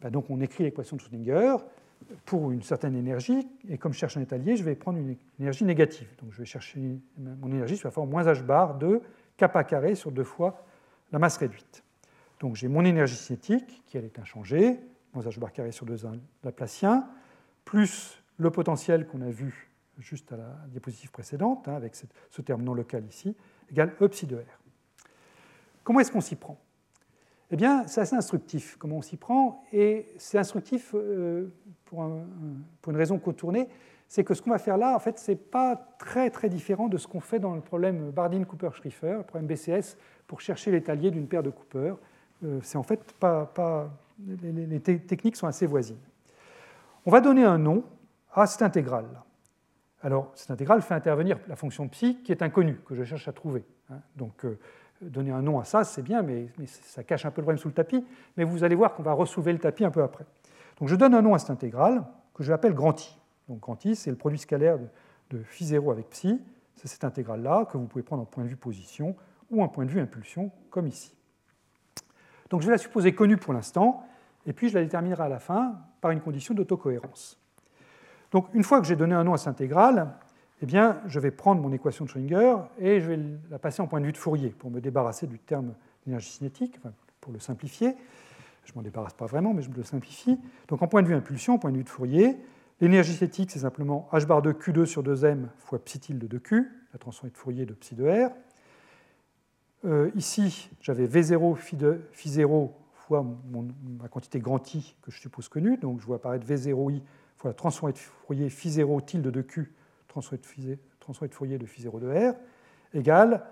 Ben, 0.00 0.10
Donc 0.10 0.28
on 0.28 0.40
écrit 0.40 0.64
l'équation 0.64 0.96
de 0.96 1.00
Schrödinger 1.00 1.56
pour 2.24 2.50
une 2.50 2.62
certaine 2.62 2.96
énergie, 2.96 3.48
et 3.68 3.78
comme 3.78 3.92
je 3.92 3.98
cherche 3.98 4.16
un 4.16 4.20
état 4.22 4.38
lié, 4.38 4.56
je 4.56 4.64
vais 4.64 4.74
prendre 4.74 4.98
une 4.98 5.16
énergie 5.38 5.64
négative. 5.64 6.08
Donc 6.20 6.32
je 6.32 6.38
vais 6.38 6.44
chercher 6.44 6.80
mon 7.18 7.48
énergie 7.48 7.76
sur 7.76 7.88
la 7.88 7.92
forme 7.92 8.10
moins 8.10 8.24
h 8.24 8.42
bar 8.42 8.78
de 8.78 9.00
kappa 9.36 9.64
carré 9.64 9.94
sur 9.94 10.12
deux 10.12 10.24
fois 10.24 10.64
la 11.12 11.18
masse 11.18 11.36
réduite. 11.36 11.82
Donc 12.40 12.56
j'ai 12.56 12.68
mon 12.68 12.84
énergie 12.84 13.16
cinétique, 13.16 13.82
qui 13.86 13.96
elle 13.96 14.04
est 14.04 14.18
inchangée, 14.18 14.80
moins 15.14 15.22
h 15.22 15.38
bar 15.38 15.52
carré 15.52 15.72
sur 15.72 15.86
2 15.86 15.96
Laplacien, 16.44 17.08
plus 17.64 18.22
le 18.38 18.50
potentiel 18.50 19.06
qu'on 19.06 19.20
a 19.22 19.30
vu 19.30 19.70
juste 19.98 20.32
à 20.32 20.36
la 20.36 20.56
diapositive 20.68 21.10
précédente, 21.10 21.68
hein, 21.68 21.74
avec 21.74 21.94
ce 21.94 22.42
terme 22.42 22.62
non 22.62 22.74
local 22.74 23.04
ici, 23.06 23.36
égale 23.70 23.94
E 24.00 24.08
psi 24.08 24.26
de 24.26 24.36
R. 24.36 24.60
Comment 25.84 26.00
est-ce 26.00 26.10
qu'on 26.10 26.20
s'y 26.20 26.36
prend? 26.36 26.58
Eh 27.52 27.56
bien, 27.56 27.86
c'est 27.86 28.00
assez 28.00 28.16
instructif 28.16 28.76
comment 28.78 28.96
on 28.96 29.02
s'y 29.02 29.18
prend, 29.18 29.62
et 29.74 30.08
c'est 30.16 30.38
instructif 30.38 30.94
euh, 30.94 31.52
pour, 31.84 32.02
une 32.02 32.96
raison 32.96 33.18
contournée, 33.18 33.68
c'est 34.08 34.24
que 34.24 34.32
ce 34.32 34.40
qu'on 34.40 34.50
va 34.50 34.58
faire 34.58 34.78
là, 34.78 34.96
en 34.96 34.98
fait, 34.98 35.18
ce 35.18 35.32
n'est 35.32 35.36
pas 35.36 35.76
très 35.98 36.30
très 36.30 36.48
différent 36.48 36.88
de 36.88 36.96
ce 36.96 37.06
qu'on 37.06 37.20
fait 37.20 37.38
dans 37.38 37.54
le 37.54 37.60
problème 37.60 38.10
Bardeen-Cooper-Schrieffer, 38.10 39.18
le 39.18 39.22
problème 39.22 39.46
BCS, 39.46 39.98
pour 40.26 40.40
chercher 40.40 40.70
l'étalier 40.70 41.10
d'une 41.10 41.28
paire 41.28 41.42
de 41.42 41.50
Cooper. 41.50 41.94
Euh, 42.42 42.58
c'est 42.62 42.78
en 42.78 42.82
fait 42.82 43.12
pas, 43.20 43.90
les, 44.18 44.80
techniques 44.80 45.36
sont 45.36 45.46
assez 45.46 45.66
voisines. 45.66 46.00
On 47.04 47.10
va 47.10 47.20
donner 47.20 47.44
un 47.44 47.58
nom 47.58 47.84
à 48.32 48.46
cette 48.46 48.62
intégrale. 48.62 49.08
Alors, 50.00 50.32
cette 50.34 50.50
intégrale 50.50 50.80
fait 50.80 50.94
intervenir 50.94 51.38
la 51.48 51.56
fonction 51.56 51.86
psi 51.88 52.22
qui 52.22 52.32
est 52.32 52.40
inconnue, 52.40 52.80
que 52.86 52.94
je 52.94 53.04
cherche 53.04 53.28
à 53.28 53.32
trouver. 53.32 53.62
Hein. 53.90 53.98
Donc, 54.16 54.46
euh, 54.46 54.58
donner 55.02 55.30
un 55.30 55.42
nom 55.42 55.58
à 55.58 55.64
ça, 55.64 55.84
c'est 55.84 56.02
bien, 56.02 56.22
mais, 56.22 56.48
ça 56.66 57.02
cache 57.02 57.26
un 57.26 57.30
peu 57.30 57.40
le 57.40 57.44
problème 57.44 57.58
sous 57.58 57.68
le 57.68 57.74
tapis. 57.74 58.04
Mais 58.36 58.44
vous 58.44 58.64
allez 58.64 58.74
voir 58.74 58.94
qu'on 58.94 59.02
va 59.02 59.12
ressoulever 59.12 59.52
le 59.52 59.58
tapis 59.58 59.84
un 59.84 59.90
peu 59.90 60.02
après. 60.02 60.24
Donc 60.78 60.88
je 60.88 60.96
donne 60.96 61.14
un 61.14 61.22
nom 61.22 61.34
à 61.34 61.38
cette 61.38 61.50
intégrale 61.50 62.04
que 62.34 62.42
je 62.42 62.50
l'appelle 62.50 62.74
grand 62.74 63.00
I. 63.00 63.18
Donc 63.48 63.60
grand 63.60 63.84
I, 63.84 63.96
c'est 63.96 64.10
le 64.10 64.16
produit 64.16 64.38
scalaire 64.38 64.78
de, 64.78 64.86
de 65.30 65.42
phi 65.42 65.64
0 65.64 65.90
avec 65.90 66.10
psi. 66.10 66.40
C'est 66.76 66.88
cette 66.88 67.04
intégrale-là 67.04 67.66
que 67.66 67.76
vous 67.76 67.86
pouvez 67.86 68.02
prendre 68.02 68.22
en 68.22 68.26
point 68.26 68.44
de 68.44 68.48
vue 68.48 68.56
position 68.56 69.14
ou 69.50 69.62
en 69.62 69.68
point 69.68 69.84
de 69.84 69.90
vue 69.90 70.00
impulsion, 70.00 70.50
comme 70.70 70.86
ici. 70.86 71.14
Donc 72.50 72.62
je 72.62 72.66
vais 72.66 72.72
la 72.72 72.78
supposer 72.78 73.14
connue 73.14 73.36
pour 73.36 73.52
l'instant, 73.52 74.04
et 74.46 74.52
puis 74.52 74.68
je 74.68 74.74
la 74.74 74.82
déterminerai 74.82 75.24
à 75.24 75.28
la 75.28 75.38
fin 75.38 75.76
par 76.00 76.10
une 76.10 76.20
condition 76.20 76.54
d'autocohérence. 76.54 77.38
Donc 78.30 78.48
une 78.54 78.62
fois 78.62 78.80
que 78.80 78.86
j'ai 78.86 78.96
donné 78.96 79.14
un 79.14 79.24
nom 79.24 79.34
à 79.34 79.38
cette 79.38 79.48
intégrale, 79.48 80.14
eh 80.62 80.66
bien, 80.66 81.00
je 81.06 81.18
vais 81.18 81.32
prendre 81.32 81.60
mon 81.60 81.72
équation 81.72 82.04
de 82.04 82.10
Schrödinger 82.10 82.54
et 82.78 83.00
je 83.00 83.10
vais 83.10 83.18
la 83.50 83.58
passer 83.58 83.82
en 83.82 83.88
point 83.88 84.00
de 84.00 84.06
vue 84.06 84.12
de 84.12 84.16
Fourier 84.16 84.50
pour 84.50 84.70
me 84.70 84.80
débarrasser 84.80 85.26
du 85.26 85.40
terme 85.40 85.74
d'énergie 86.06 86.30
cinétique, 86.30 86.78
pour 87.20 87.32
le 87.32 87.40
simplifier. 87.40 87.96
Je 88.64 88.70
ne 88.70 88.76
m'en 88.76 88.82
débarrasse 88.82 89.14
pas 89.14 89.26
vraiment, 89.26 89.54
mais 89.54 89.62
je 89.62 89.70
le 89.70 89.82
simplifie. 89.82 90.38
Donc 90.68 90.80
en 90.80 90.86
point 90.86 91.02
de 91.02 91.08
vue 91.08 91.14
impulsion, 91.14 91.54
en 91.54 91.58
point 91.58 91.72
de 91.72 91.78
vue 91.78 91.82
de 91.82 91.88
Fourier, 91.88 92.36
l'énergie 92.80 93.12
cinétique, 93.12 93.50
c'est 93.50 93.58
simplement 93.58 94.08
h 94.12 94.24
bar 94.24 94.40
de 94.40 94.52
Q2 94.52 94.84
sur 94.84 95.02
2m 95.02 95.46
fois 95.58 95.80
psi 95.80 95.98
tilde 95.98 96.28
de 96.28 96.38
Q, 96.38 96.70
la 96.92 96.98
transformée 97.00 97.32
de 97.32 97.36
Fourier 97.36 97.66
de 97.66 97.74
psi 97.74 97.96
de 97.96 98.06
R. 98.06 98.30
Euh, 99.84 100.12
ici, 100.14 100.70
j'avais 100.80 101.08
V0 101.08 101.56
phi, 101.56 101.74
de, 101.74 102.02
phi 102.12 102.28
0 102.28 102.72
fois 102.94 103.26
ma 104.00 104.06
quantité 104.06 104.38
grand 104.38 104.74
I 104.76 104.94
que 105.02 105.10
je 105.10 105.18
suppose 105.18 105.48
connue, 105.48 105.76
donc 105.76 106.00
je 106.00 106.06
vois 106.06 106.16
apparaître 106.16 106.46
V0i 106.46 107.02
fois 107.36 107.50
la 107.50 107.54
transformée 107.54 107.94
de 107.94 107.98
Fourier 107.98 108.48
phi 108.48 108.70
0 108.70 109.00
tilde 109.00 109.26
de 109.26 109.42
Q 109.42 109.72
transformée 110.12 111.28
de 111.28 111.34
Fourier 111.34 111.58
de 111.58 111.66
phi 111.66 111.82
0 111.82 112.00
de 112.00 112.08
R, 112.08 112.34
égale 112.94 113.44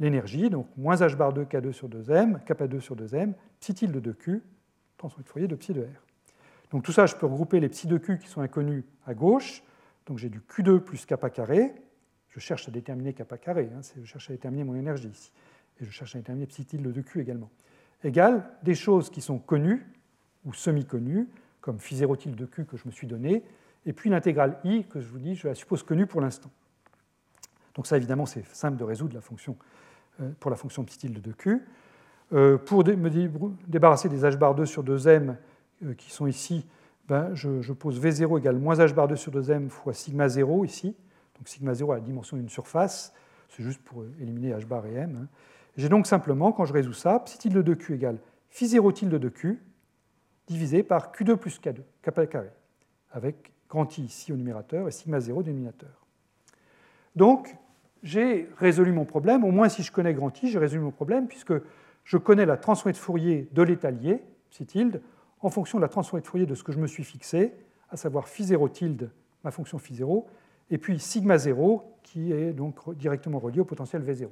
l'énergie, 0.00 0.50
donc 0.50 0.66
moins 0.76 0.96
h 0.96 1.16
bar 1.16 1.32
2 1.32 1.44
k2 1.44 1.72
sur 1.72 1.88
2m, 1.88 2.42
kappa 2.44 2.66
2 2.66 2.80
sur 2.80 2.96
2m, 2.96 3.34
psi 3.60 3.74
tilde 3.74 4.00
de 4.00 4.12
q, 4.12 4.42
transformée 4.96 5.24
de 5.24 5.28
Fourier 5.28 5.48
de 5.48 5.56
psi 5.56 5.72
de 5.72 5.82
R. 5.82 6.04
Donc 6.70 6.84
tout 6.84 6.92
ça, 6.92 7.06
je 7.06 7.16
peux 7.16 7.26
regrouper 7.26 7.60
les 7.60 7.68
psi 7.68 7.86
de 7.86 7.98
q 7.98 8.18
qui 8.18 8.28
sont 8.28 8.40
inconnus 8.40 8.84
à 9.06 9.14
gauche. 9.14 9.62
Donc 10.06 10.18
j'ai 10.18 10.28
du 10.28 10.40
q2 10.40 10.80
plus 10.80 11.06
kappa 11.06 11.30
carré. 11.30 11.72
Je 12.28 12.40
cherche 12.40 12.68
à 12.68 12.70
déterminer 12.70 13.14
kappa 13.14 13.38
carré, 13.38 13.70
hein, 13.74 13.80
je 13.96 14.04
cherche 14.04 14.30
à 14.30 14.32
déterminer 14.32 14.64
mon 14.64 14.74
énergie 14.74 15.08
ici. 15.08 15.32
Et 15.80 15.84
je 15.84 15.90
cherche 15.90 16.14
à 16.14 16.18
déterminer 16.18 16.46
psi 16.46 16.64
tilde 16.64 16.92
de 16.92 17.00
q 17.00 17.20
également. 17.20 17.50
Égale 18.04 18.48
des 18.62 18.74
choses 18.74 19.10
qui 19.10 19.20
sont 19.20 19.38
connues 19.38 19.84
ou 20.44 20.52
semi-connues, 20.52 21.28
comme 21.60 21.78
phi 21.78 21.96
0 21.96 22.16
tilde 22.16 22.36
de 22.36 22.46
q 22.46 22.64
que 22.64 22.76
je 22.76 22.86
me 22.86 22.92
suis 22.92 23.06
donné, 23.06 23.42
et 23.88 23.94
puis 23.94 24.10
l'intégrale 24.10 24.58
i, 24.64 24.84
que 24.84 25.00
je 25.00 25.08
vous 25.08 25.18
dis, 25.18 25.34
je 25.34 25.48
la 25.48 25.54
suppose 25.54 25.82
connue 25.82 26.06
pour 26.06 26.20
l'instant. 26.20 26.50
Donc 27.74 27.86
ça, 27.86 27.96
évidemment, 27.96 28.26
c'est 28.26 28.44
simple 28.54 28.76
de 28.76 28.84
résoudre 28.84 29.18
euh, 30.20 30.30
pour 30.38 30.50
la 30.50 30.56
fonction 30.58 30.84
petit 30.84 30.98
tilde 30.98 31.22
de 31.22 31.32
q. 31.32 31.62
Euh, 32.34 32.58
pour 32.58 32.84
me 32.84 33.08
débarrasser 33.66 34.10
des 34.10 34.24
h 34.24 34.36
bar 34.36 34.54
2 34.54 34.66
sur 34.66 34.84
2m 34.84 35.36
euh, 35.84 35.94
qui 35.94 36.10
sont 36.10 36.26
ici, 36.26 36.66
ben, 37.08 37.34
je, 37.34 37.72
pose 37.72 37.98
v0 37.98 38.38
égale 38.38 38.58
moins 38.58 38.74
h 38.74 38.92
bar 38.92 39.08
2 39.08 39.16
sur 39.16 39.32
2m 39.32 39.70
fois 39.70 39.94
sigma 39.94 40.28
0 40.28 40.66
ici. 40.66 40.94
Donc 41.38 41.48
sigma 41.48 41.72
0 41.72 41.92
à 41.92 41.94
la 41.94 42.00
dimension 42.02 42.36
d'une 42.36 42.50
surface, 42.50 43.14
c'est 43.48 43.62
juste 43.62 43.80
pour 43.82 44.04
éliminer 44.20 44.52
h 44.52 44.66
bar 44.66 44.84
et 44.84 44.92
m. 44.96 45.18
Hein. 45.22 45.28
J'ai 45.78 45.88
donc 45.88 46.06
simplement, 46.06 46.52
quand 46.52 46.66
je 46.66 46.74
résous 46.74 46.92
ça, 46.92 47.20
psi 47.20 47.38
tilde 47.38 47.62
de 47.62 47.74
q 47.74 47.94
égale 47.94 48.18
phi 48.50 48.66
0 48.66 48.92
tilde 48.92 49.14
de 49.14 49.28
q 49.30 49.62
divisé 50.46 50.82
par 50.82 51.10
q2 51.10 51.36
plus 51.36 51.58
k2, 51.58 51.78
kappa 52.02 52.26
carré, 52.26 52.50
avec 53.12 53.50
grand 53.68 53.98
I 53.98 54.02
ici 54.02 54.32
au 54.32 54.36
numérateur 54.36 54.88
et 54.88 54.90
sigma 54.90 55.20
0 55.20 55.40
au 55.40 55.42
dénominateur. 55.42 56.06
Donc, 57.16 57.56
j'ai 58.02 58.48
résolu 58.58 58.92
mon 58.92 59.04
problème, 59.04 59.44
au 59.44 59.50
moins 59.50 59.68
si 59.68 59.82
je 59.82 59.92
connais 59.92 60.14
grand 60.14 60.42
I, 60.42 60.48
j'ai 60.48 60.58
résolu 60.58 60.82
mon 60.82 60.90
problème, 60.90 61.26
puisque 61.26 61.54
je 62.04 62.16
connais 62.16 62.46
la 62.46 62.56
transformée 62.56 62.92
de 62.92 62.98
Fourier 62.98 63.48
de 63.52 63.62
l'état 63.62 63.90
lié, 63.90 64.22
psi 64.50 64.66
tilde, 64.66 65.02
en 65.40 65.50
fonction 65.50 65.78
de 65.78 65.82
la 65.82 65.88
transformée 65.88 66.22
de 66.22 66.26
Fourier 66.26 66.46
de 66.46 66.54
ce 66.54 66.62
que 66.62 66.72
je 66.72 66.78
me 66.78 66.86
suis 66.86 67.04
fixé, 67.04 67.52
à 67.90 67.96
savoir 67.96 68.28
phi 68.28 68.44
0 68.44 68.68
tilde, 68.68 69.10
ma 69.44 69.50
fonction 69.50 69.78
phi 69.78 69.94
0, 69.94 70.26
et 70.70 70.78
puis 70.78 70.98
sigma 70.98 71.38
0, 71.38 71.82
qui 72.02 72.32
est 72.32 72.52
donc 72.52 72.94
directement 72.94 73.38
relié 73.38 73.60
au 73.60 73.64
potentiel 73.64 74.02
V0. 74.02 74.28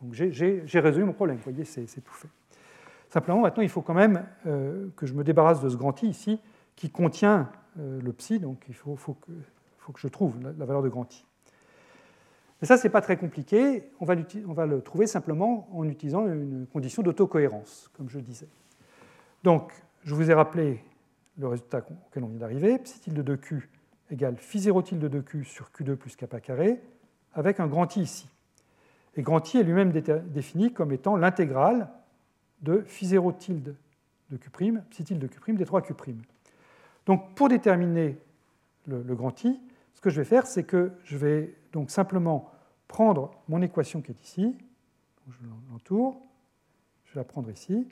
Donc 0.00 0.12
j'ai 0.12 0.80
résolu 0.80 1.04
mon 1.04 1.12
problème, 1.12 1.36
vous 1.36 1.44
voyez, 1.44 1.64
c'est 1.64 2.00
tout 2.00 2.14
fait. 2.14 2.28
Simplement, 3.08 3.40
maintenant, 3.42 3.62
il 3.62 3.68
faut 3.68 3.82
quand 3.82 3.94
même 3.94 4.24
euh, 4.46 4.88
que 4.96 5.06
je 5.06 5.12
me 5.12 5.22
débarrasse 5.22 5.60
de 5.60 5.68
ce 5.68 5.76
grand 5.76 6.02
I 6.02 6.08
ici, 6.08 6.40
qui 6.74 6.88
contient 6.90 7.50
le 7.76 8.12
psi, 8.12 8.38
donc 8.38 8.64
il 8.68 8.74
faut, 8.74 8.96
que, 8.96 9.32
je 9.96 10.08
trouve 10.08 10.34
la, 10.40 10.64
valeur 10.64 10.82
de 10.82 10.88
grand 10.88 11.12
I. 11.14 11.24
Mais 12.60 12.68
ça, 12.68 12.76
ce 12.76 12.84
n'est 12.84 12.92
pas 12.92 13.00
très 13.00 13.16
compliqué, 13.16 13.90
on 14.00 14.04
va, 14.04 14.14
on 14.46 14.52
va, 14.52 14.66
le 14.66 14.82
trouver 14.82 15.06
simplement 15.06 15.68
en 15.72 15.84
utilisant 15.84 16.26
une 16.26 16.66
condition 16.72 17.02
d'autocohérence, 17.02 17.90
comme 17.96 18.08
je 18.08 18.20
disais. 18.20 18.48
Donc, 19.42 19.72
je 20.04 20.14
vous 20.14 20.30
ai 20.30 20.34
rappelé 20.34 20.84
le 21.38 21.48
résultat 21.48 21.84
auquel 22.08 22.24
on 22.24 22.28
vient 22.28 22.38
d'arriver, 22.38 22.78
psi 22.78 23.00
tilde 23.00 23.22
de 23.22 23.36
q 23.36 23.68
égale 24.10 24.36
phi 24.36 24.60
0 24.60 24.82
tilde 24.82 25.04
de 25.04 25.20
q 25.20 25.44
sur 25.44 25.70
q2 25.70 25.96
plus 25.96 26.16
kappa 26.16 26.40
carré, 26.40 26.80
avec 27.34 27.60
un 27.60 27.66
grand 27.66 27.96
I 27.96 28.00
ici. 28.00 28.28
Et 29.16 29.22
grand 29.22 29.52
I 29.52 29.58
est 29.58 29.62
lui-même 29.62 29.92
défini 29.92 30.72
comme 30.72 30.92
étant 30.92 31.16
l'intégrale 31.16 31.88
de 32.60 32.82
phi 32.86 33.06
0 33.06 33.32
tilde 33.32 33.74
de 34.30 34.36
q', 34.36 34.50
psi 34.90 35.04
tilde 35.04 35.20
de 35.20 35.26
q' 35.26 35.56
des 35.56 35.64
3 35.64 35.82
q'. 35.82 35.94
Donc 37.06 37.34
pour 37.34 37.48
déterminer 37.48 38.18
le, 38.86 39.14
grand 39.14 39.44
I, 39.44 39.60
ce 39.94 40.00
que 40.00 40.10
je 40.10 40.20
vais 40.20 40.24
faire, 40.24 40.46
c'est 40.46 40.64
que 40.64 40.92
je 41.04 41.16
vais 41.16 41.54
donc 41.72 41.90
simplement 41.90 42.50
prendre 42.88 43.30
mon 43.48 43.62
équation 43.62 44.02
qui 44.02 44.12
est 44.12 44.22
ici, 44.22 44.56
je 45.28 45.46
l'entoure, 45.70 46.20
je 47.06 47.14
vais 47.14 47.20
la 47.20 47.24
prendre 47.24 47.50
ici, 47.50 47.88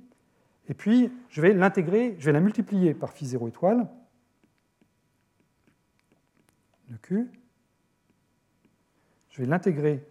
et 0.69 0.75
puis 0.75 1.13
je 1.29 1.41
vais 1.41 1.53
l'intégrer, 1.53 2.17
je 2.19 2.27
vais 2.27 2.33
la 2.33 2.41
multiplier 2.41 2.95
par 2.95 3.13
phi 3.13 3.27
0 3.27 3.49
étoile 3.49 3.89
de 6.89 6.97
Q, 6.97 7.31
je 9.31 9.43
vais 9.43 9.49
l'intégrer 9.49 10.05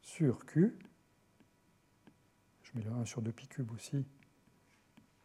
sur 0.00 0.46
Q, 0.46 0.74
je 2.62 2.70
mets 2.74 2.84
le 2.84 2.90
1 2.90 3.04
sur 3.04 3.22
2 3.22 3.30
pi 3.30 3.46
cube 3.46 3.70
aussi 3.72 4.04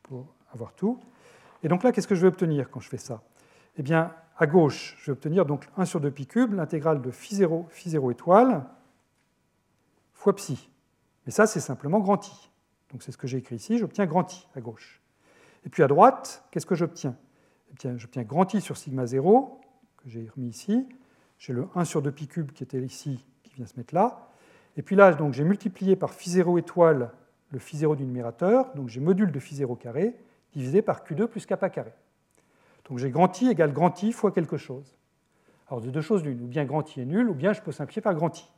pour 0.03 0.35
avoir 0.51 0.73
tout, 0.75 0.99
et 1.63 1.67
donc 1.67 1.83
là, 1.83 1.91
qu'est-ce 1.91 2.07
que 2.07 2.15
je 2.15 2.21
vais 2.21 2.27
obtenir 2.27 2.69
quand 2.69 2.79
je 2.79 2.89
fais 2.89 2.97
ça? 2.97 3.23
Eh 3.77 3.83
bien, 3.83 4.13
à 4.37 4.45
gauche, 4.45 4.95
je 4.99 5.07
vais 5.07 5.11
obtenir 5.13 5.45
donc 5.45 5.67
1 5.77 5.85
sur 5.85 5.99
2 5.99 6.11
pi 6.11 6.27
cube, 6.27 6.53
l'intégrale 6.53 7.01
de 7.01 7.09
phi 7.09 7.35
0, 7.35 7.65
phi 7.69 7.89
0 7.89 8.11
étoile, 8.11 8.65
fois 10.13 10.35
psi. 10.35 10.69
Mais 11.25 11.31
ça, 11.31 11.47
c'est 11.47 11.59
simplement 11.59 11.99
grand 11.99 12.27
I. 12.27 12.49
Donc 12.91 13.01
c'est 13.01 13.11
ce 13.11 13.17
que 13.17 13.27
j'ai 13.27 13.37
écrit 13.37 13.55
ici, 13.55 13.77
j'obtiens 13.77 14.05
grand 14.05 14.31
I 14.31 14.47
à 14.55 14.61
gauche. 14.61 15.01
Et 15.65 15.69
puis 15.69 15.81
à 15.81 15.87
droite, 15.87 16.43
qu'est-ce 16.51 16.65
que 16.65 16.75
j'obtiens? 16.75 17.15
Eh 17.71 17.97
J'obtiens 17.97 18.23
grand 18.23 18.53
I 18.53 18.61
sur 18.61 18.77
sigma 18.77 19.05
0, 19.07 19.59
que 19.97 20.09
j'ai 20.09 20.29
remis 20.35 20.49
ici. 20.49 20.87
J'ai 21.39 21.53
le 21.53 21.67
1 21.75 21.85
sur 21.85 22.01
2 22.01 22.11
pi 22.11 22.27
cube 22.27 22.51
qui 22.51 22.63
était 22.63 22.79
ici, 22.79 23.25
qui 23.41 23.55
vient 23.55 23.65
se 23.65 23.77
mettre 23.77 23.95
là. 23.95 24.29
Et 24.75 24.81
puis 24.81 24.95
là, 24.95 25.17
j'ai 25.31 25.43
multiplié 25.43 25.95
par 25.95 26.13
phi 26.13 26.29
0 26.29 26.57
étoile 26.57 27.11
le 27.49 27.59
phi 27.59 27.77
0 27.77 27.95
du 27.95 28.03
numérateur, 28.03 28.73
donc 28.73 28.89
j'ai 28.89 28.99
module 28.99 29.31
de 29.31 29.39
phi 29.39 29.55
0 29.55 29.75
carré, 29.75 30.15
divisé 30.53 30.81
par 30.81 31.03
Q2 31.03 31.27
plus 31.27 31.45
kappa 31.45 31.69
carré. 31.69 31.93
Donc 32.89 32.99
j'ai 32.99 33.09
grand 33.09 33.41
I 33.41 33.49
égale 33.49 33.73
grand 33.73 34.01
I 34.03 34.11
fois 34.11 34.31
quelque 34.31 34.57
chose. 34.57 34.97
Alors 35.67 35.81
de 35.81 35.89
deux 35.89 36.01
choses 36.01 36.23
l'une, 36.23 36.41
ou 36.41 36.47
bien 36.47 36.65
grand 36.65 36.95
I 36.95 37.01
est 37.01 37.05
nul, 37.05 37.29
ou 37.29 37.33
bien 37.33 37.53
je 37.53 37.61
peux 37.61 37.71
simplifier 37.71 38.01
par 38.01 38.13
grand 38.13 38.37
I. 38.37 38.49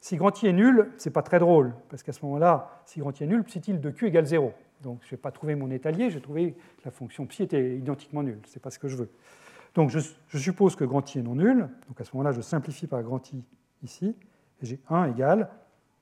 Si 0.00 0.16
grand 0.16 0.42
I 0.42 0.48
est 0.48 0.52
nul, 0.52 0.90
ce 0.98 1.08
n'est 1.08 1.12
pas 1.12 1.22
très 1.22 1.38
drôle, 1.38 1.74
parce 1.88 2.02
qu'à 2.02 2.12
ce 2.12 2.24
moment-là, 2.24 2.82
si 2.86 3.00
grand 3.00 3.18
I 3.20 3.24
est 3.24 3.26
nul, 3.26 3.44
psi 3.44 3.60
tilde 3.60 3.80
de 3.80 3.90
Q 3.90 4.08
égale 4.08 4.26
0. 4.26 4.52
Donc 4.82 4.98
je 5.02 5.06
ne 5.06 5.10
vais 5.12 5.16
pas 5.16 5.30
trouver 5.30 5.54
mon 5.54 5.70
étalier, 5.70 6.10
j'ai 6.10 6.20
trouvé 6.20 6.52
que 6.52 6.84
la 6.84 6.90
fonction 6.90 7.24
psi 7.26 7.44
était 7.44 7.76
identiquement 7.76 8.22
nulle. 8.22 8.40
Ce 8.46 8.56
n'est 8.56 8.60
pas 8.60 8.70
ce 8.70 8.80
que 8.80 8.88
je 8.88 8.96
veux. 8.96 9.10
Donc 9.74 9.90
je, 9.90 10.00
je, 10.28 10.38
suppose 10.38 10.74
que 10.74 10.84
grand 10.84 11.14
I 11.14 11.20
est 11.20 11.22
non 11.22 11.36
nul. 11.36 11.68
Donc 11.88 12.00
à 12.00 12.04
ce 12.04 12.10
moment-là, 12.14 12.32
je 12.32 12.40
simplifie 12.40 12.88
par 12.88 13.02
grand 13.02 13.32
I 13.32 13.44
ici, 13.84 14.16
et 14.60 14.66
j'ai 14.66 14.80
1 14.88 15.06
égale 15.06 15.48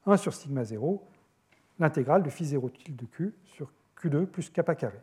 1 0.07 0.17
sur 0.17 0.35
sigma 0.35 0.65
0, 0.65 1.03
l'intégrale 1.79 2.23
de 2.23 2.31
phi 2.31 2.45
0 2.45 2.71
tilde 2.71 2.97
de 2.97 3.05
Q 3.05 3.35
sur 3.45 3.71
Q2 3.99 4.27
plus 4.27 4.49
kappa 4.51 4.75
carré. 4.75 4.99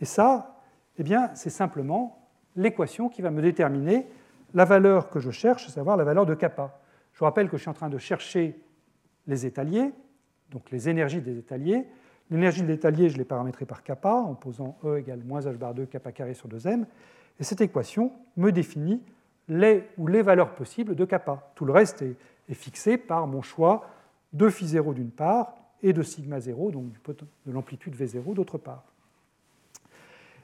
Et 0.00 0.04
ça, 0.04 0.60
eh 0.98 1.02
bien, 1.02 1.30
c'est 1.34 1.50
simplement 1.50 2.28
l'équation 2.56 3.08
qui 3.08 3.22
va 3.22 3.30
me 3.30 3.42
déterminer 3.42 4.06
la 4.54 4.64
valeur 4.64 5.10
que 5.10 5.20
je 5.20 5.30
cherche, 5.30 5.66
à 5.68 5.70
savoir 5.70 5.96
la 5.96 6.04
valeur 6.04 6.26
de 6.26 6.34
kappa. 6.34 6.80
Je 7.12 7.18
vous 7.18 7.24
rappelle 7.24 7.48
que 7.48 7.56
je 7.56 7.62
suis 7.62 7.70
en 7.70 7.74
train 7.74 7.88
de 7.88 7.98
chercher 7.98 8.60
les 9.26 9.46
étaliers, 9.46 9.92
donc 10.50 10.70
les 10.70 10.88
énergies 10.88 11.20
des 11.20 11.38
étaliers. 11.38 11.86
L'énergie 12.30 12.62
de 12.62 12.66
l'étalier, 12.66 13.08
je 13.08 13.18
l'ai 13.18 13.24
paramétrée 13.24 13.66
par 13.66 13.82
kappa 13.82 14.12
en 14.12 14.34
posant 14.34 14.78
E 14.84 14.98
égale 14.98 15.22
moins 15.24 15.40
h 15.40 15.56
bar 15.56 15.74
2 15.74 15.86
kappa 15.86 16.12
carré 16.12 16.34
sur 16.34 16.48
2m. 16.48 16.84
Et 17.38 17.44
cette 17.44 17.60
équation 17.60 18.12
me 18.36 18.50
définit 18.50 19.02
les 19.48 19.84
ou 19.98 20.06
les 20.06 20.22
valeurs 20.22 20.54
possibles 20.54 20.94
de 20.94 21.04
kappa. 21.04 21.50
Tout 21.54 21.64
le 21.64 21.72
reste 21.72 22.02
est, 22.02 22.16
fixé 22.52 22.98
par 22.98 23.28
mon 23.28 23.42
choix 23.42 23.88
de 24.32 24.48
phi 24.48 24.66
0 24.66 24.92
d'une 24.92 25.10
part 25.12 25.54
et 25.82 25.92
de 25.92 26.02
sigma 26.02 26.40
0, 26.40 26.72
donc 26.72 26.86
de 27.06 27.52
l'amplitude 27.52 27.94
V0 27.94 28.34
d'autre 28.34 28.58
part. 28.58 28.89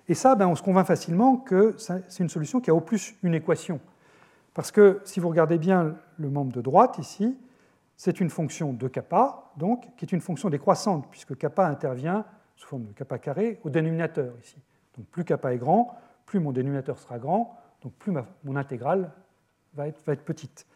Et 0.09 0.15
ça, 0.15 0.35
ben, 0.35 0.47
on 0.47 0.55
se 0.55 0.63
convainc 0.63 0.87
facilement 0.87 1.37
que 1.37 1.75
c'est 1.79 2.21
une 2.21 2.29
solution 2.29 2.61
qui 2.61 2.71
a 2.71 2.75
au 2.75 2.81
plus 2.81 3.17
une 3.23 3.35
équation. 3.35 3.81
Parce 4.55 4.71
que 4.71 5.01
si 5.05 5.21
vous 5.21 5.29
regardez 5.29 5.59
bien 5.59 5.97
le 6.17 6.31
membre 6.31 6.53
de 6.53 6.61
droite 6.61 6.99
ici, 6.99 7.37
c'est 7.97 8.21
une 8.21 8.31
fonction 8.31 8.73
de 8.73 8.89
kappa, 8.89 9.53
donc, 9.57 9.89
qui 9.97 10.05
est 10.05 10.13
une 10.13 10.21
fonction 10.21 10.49
décroissante, 10.49 11.09
puisque 11.11 11.37
kappa 11.37 11.67
intervient 11.67 12.25
sous 12.57 12.69
forme 12.69 12.85
de 12.85 12.93
kappa 12.93 13.19
carré 13.19 13.61
au 13.65 13.71
dénominateur 13.71 14.35
ici. 14.43 14.57
Donc 14.97 15.07
plus 15.07 15.25
kappa 15.25 15.53
est 15.53 15.59
grand, 15.59 15.99
plus 16.25 16.41
mon 16.41 16.53
dénominateur 16.53 16.99
sera 16.99 17.19
grand, 17.19 17.59
donc 17.83 17.93
plus 17.95 18.13
mon 18.45 18.57
intégrale 18.57 19.13
va 19.75 19.89
être, 19.89 20.25
petite. 20.25 20.67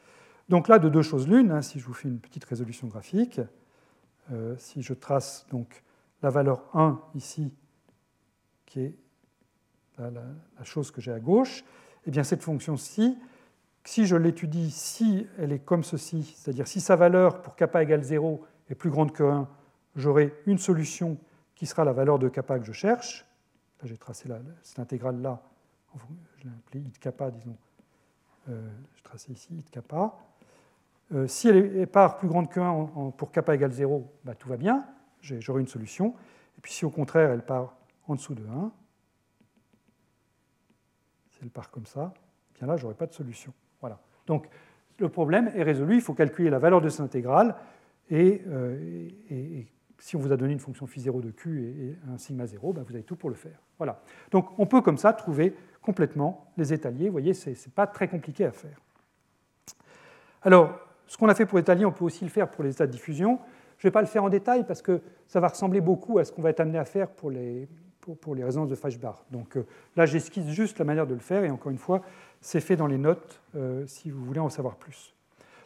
Donc 0.49 0.69
là, 0.69 0.79
de 0.79 0.89
deux 0.89 1.03
choses 1.03 1.27
l'une, 1.27 1.53
hein, 1.53 1.63
si 1.63 1.79
je 1.79 1.87
vous 1.87 1.95
fais 1.95 2.09
une 2.09 2.19
petite 2.19 2.45
résolution 2.45 2.87
graphique, 2.87 3.41
euh, 4.31 4.55
si 4.59 4.83
je 4.83 4.93
trace 4.93 5.47
donc 5.51 5.83
la 6.23 6.29
valeur 6.29 6.65
1 6.75 7.01
ici, 7.15 7.53
qui 8.67 8.81
est 8.81 8.95
la, 10.09 10.65
chose 10.65 10.91
que 10.91 11.01
j'ai 11.01 11.13
à 11.13 11.21
gauche, 11.21 11.65
eh 12.07 12.11
bien 12.11 12.23
cette 12.23 12.43
fonction-ci, 12.43 13.19
si 13.85 14.07
je 14.07 14.17
l'étudie, 14.17 14.71
si 14.71 15.27
elle 15.39 15.53
est 15.53 15.59
comme 15.59 15.85
ceci, 15.85 16.35
c'est-à-dire 16.37 16.67
si 16.67 16.81
sa 16.81 16.97
valeur 16.97 17.43
pour 17.43 17.57
kappa 17.57 17.83
égale 17.83 18.03
0 18.03 18.45
est 18.69 18.75
plus 18.75 18.91
grande 18.91 19.13
que 19.13 19.23
1, 19.23 19.49
j'aurai 19.97 20.35
une 20.47 20.59
solution 20.59 21.19
qui 21.55 21.67
sera 21.67 21.85
la 21.85 21.93
valeur 21.93 22.19
de 22.19 22.29
kappa 22.29 22.59
que 22.59 22.65
je 22.65 22.73
cherche. 22.73 23.27
Là, 23.83 23.89
j'ai 23.89 23.97
tracé 23.97 24.29
cette 24.63 24.79
intégrale-là, 24.79 25.43
je 26.39 26.45
l'ai 26.45 26.51
appelée 26.51 26.81
i 26.81 26.93
kappa, 26.93 27.31
disons. 27.31 27.57
Euh, 28.49 28.69
je 28.97 29.03
tracé 29.03 29.33
ici 29.33 29.55
i 29.55 29.63
kappa. 29.65 30.15
Euh, 31.13 31.27
si 31.27 31.49
elle 31.49 31.77
est 31.77 31.87
part 31.87 32.17
plus 32.17 32.29
grande 32.29 32.49
que 32.49 32.61
1 32.61 33.11
pour 33.17 33.33
kappa 33.33 33.55
égale 33.55 33.73
0, 33.73 34.11
bah, 34.25 34.35
tout 34.35 34.49
va 34.49 34.57
bien, 34.57 34.85
j'aurai 35.21 35.61
une 35.61 35.69
solution. 35.69 36.15
Et 36.57 36.61
puis 36.61 36.73
si 36.73 36.85
au 36.85 36.91
contraire 36.91 37.31
elle 37.31 37.45
part 37.45 37.75
en 38.07 38.15
dessous 38.15 38.35
de 38.35 38.47
1, 38.47 38.71
elle 41.43 41.51
part 41.51 41.71
comme 41.71 41.87
ça, 41.87 42.13
bien 42.55 42.67
là, 42.67 42.77
je 42.77 42.83
n'aurai 42.83 42.95
pas 42.95 43.07
de 43.07 43.13
solution. 43.13 43.53
Voilà. 43.81 43.99
Donc, 44.27 44.49
le 44.99 45.09
problème 45.09 45.51
est 45.55 45.63
résolu. 45.63 45.97
Il 45.97 46.01
faut 46.01 46.15
calculer 46.15 46.51
la 46.51 46.59
valeur 46.59 46.81
de 46.81 46.89
cette 46.89 47.01
intégrale. 47.01 47.55
Euh, 48.13 49.09
et, 49.31 49.67
si 49.99 50.17
on 50.17 50.19
vous 50.19 50.33
a 50.33 50.37
donné 50.37 50.55
une 50.55 50.61
fonction 50.61 50.87
phi 50.87 51.01
0 51.01 51.21
de 51.21 51.31
q 51.31 51.65
et, 51.65 51.97
un 52.11 52.17
sigma 52.17 52.47
0, 52.47 52.73
ben 52.73 52.83
vous 52.83 52.95
avez 52.95 53.03
tout 53.03 53.17
pour 53.17 53.29
le 53.29 53.37
faire. 53.37 53.59
Voilà. 53.79 54.03
Donc, 54.31 54.59
on 54.59 54.67
peut 54.67 54.81
comme 54.81 54.99
ça 54.99 55.13
trouver 55.13 55.55
complètement 55.83 56.53
les 56.57 56.73
étaliers. 56.73 57.07
Vous 57.07 57.13
voyez, 57.13 57.35
ce 57.35 57.51
n'est 57.51 57.57
pas 57.75 57.87
très 57.87 58.09
compliqué 58.09 58.45
à 58.45 58.53
faire. 58.53 58.81
Alors, 60.43 60.79
ce 61.07 61.19
qu'on 61.19 61.29
a 61.29 61.35
fait 61.35 61.45
pour 61.45 61.59
les 61.59 61.63
étaliers, 61.63 61.85
on 61.85 61.93
peut 61.93 62.05
aussi 62.05 62.25
le 62.25 62.31
faire 62.31 62.49
pour 62.51 62.65
les 62.65 62.71
états 62.71 62.87
de 62.87 62.93
diffusion. 62.93 63.39
Je 63.79 63.87
ne 63.87 63.91
vais 63.91 63.93
pas 63.93 64.01
le 64.01 64.07
faire 64.07 64.25
en 64.25 64.29
détail 64.29 64.65
parce 64.67 64.83
que 64.83 65.01
ça 65.27 65.41
va 65.41 65.49
ressembler 65.49 65.81
beaucoup 65.81 66.19
à 66.19 66.25
ce 66.25 66.33
qu'on 66.33 66.43
va 66.43 66.51
être 66.51 66.61
amené 66.61 66.79
à 66.79 66.85
faire 66.85 67.11
pour 67.11 67.31
les, 67.31 67.69
pour, 68.01 68.35
les 68.35 68.45
résonances 68.45 68.69
de 68.69 68.75
Fleischbach. 68.75 69.17
Donc 69.31 69.57
euh, 69.57 69.67
là, 69.97 70.07
j'esquisse 70.07 70.49
juste 70.49 70.79
la 70.79 70.85
manière 70.85 71.07
de 71.07 71.15
le 71.15 71.21
faire, 71.21 71.45
et 71.45 71.51
encore 71.51 71.71
une 71.71 71.79
fois, 71.79 72.03
c'est 72.41 72.61
fait 72.61 72.77
dans 72.77 72.87
les 72.87 72.99
notes 72.99 73.41
euh, 73.57 73.87
si 73.87 74.11
vous 74.11 74.25
voulez 74.25 74.41
en 74.41 74.49
savoir 74.49 74.77
plus. 74.77 75.15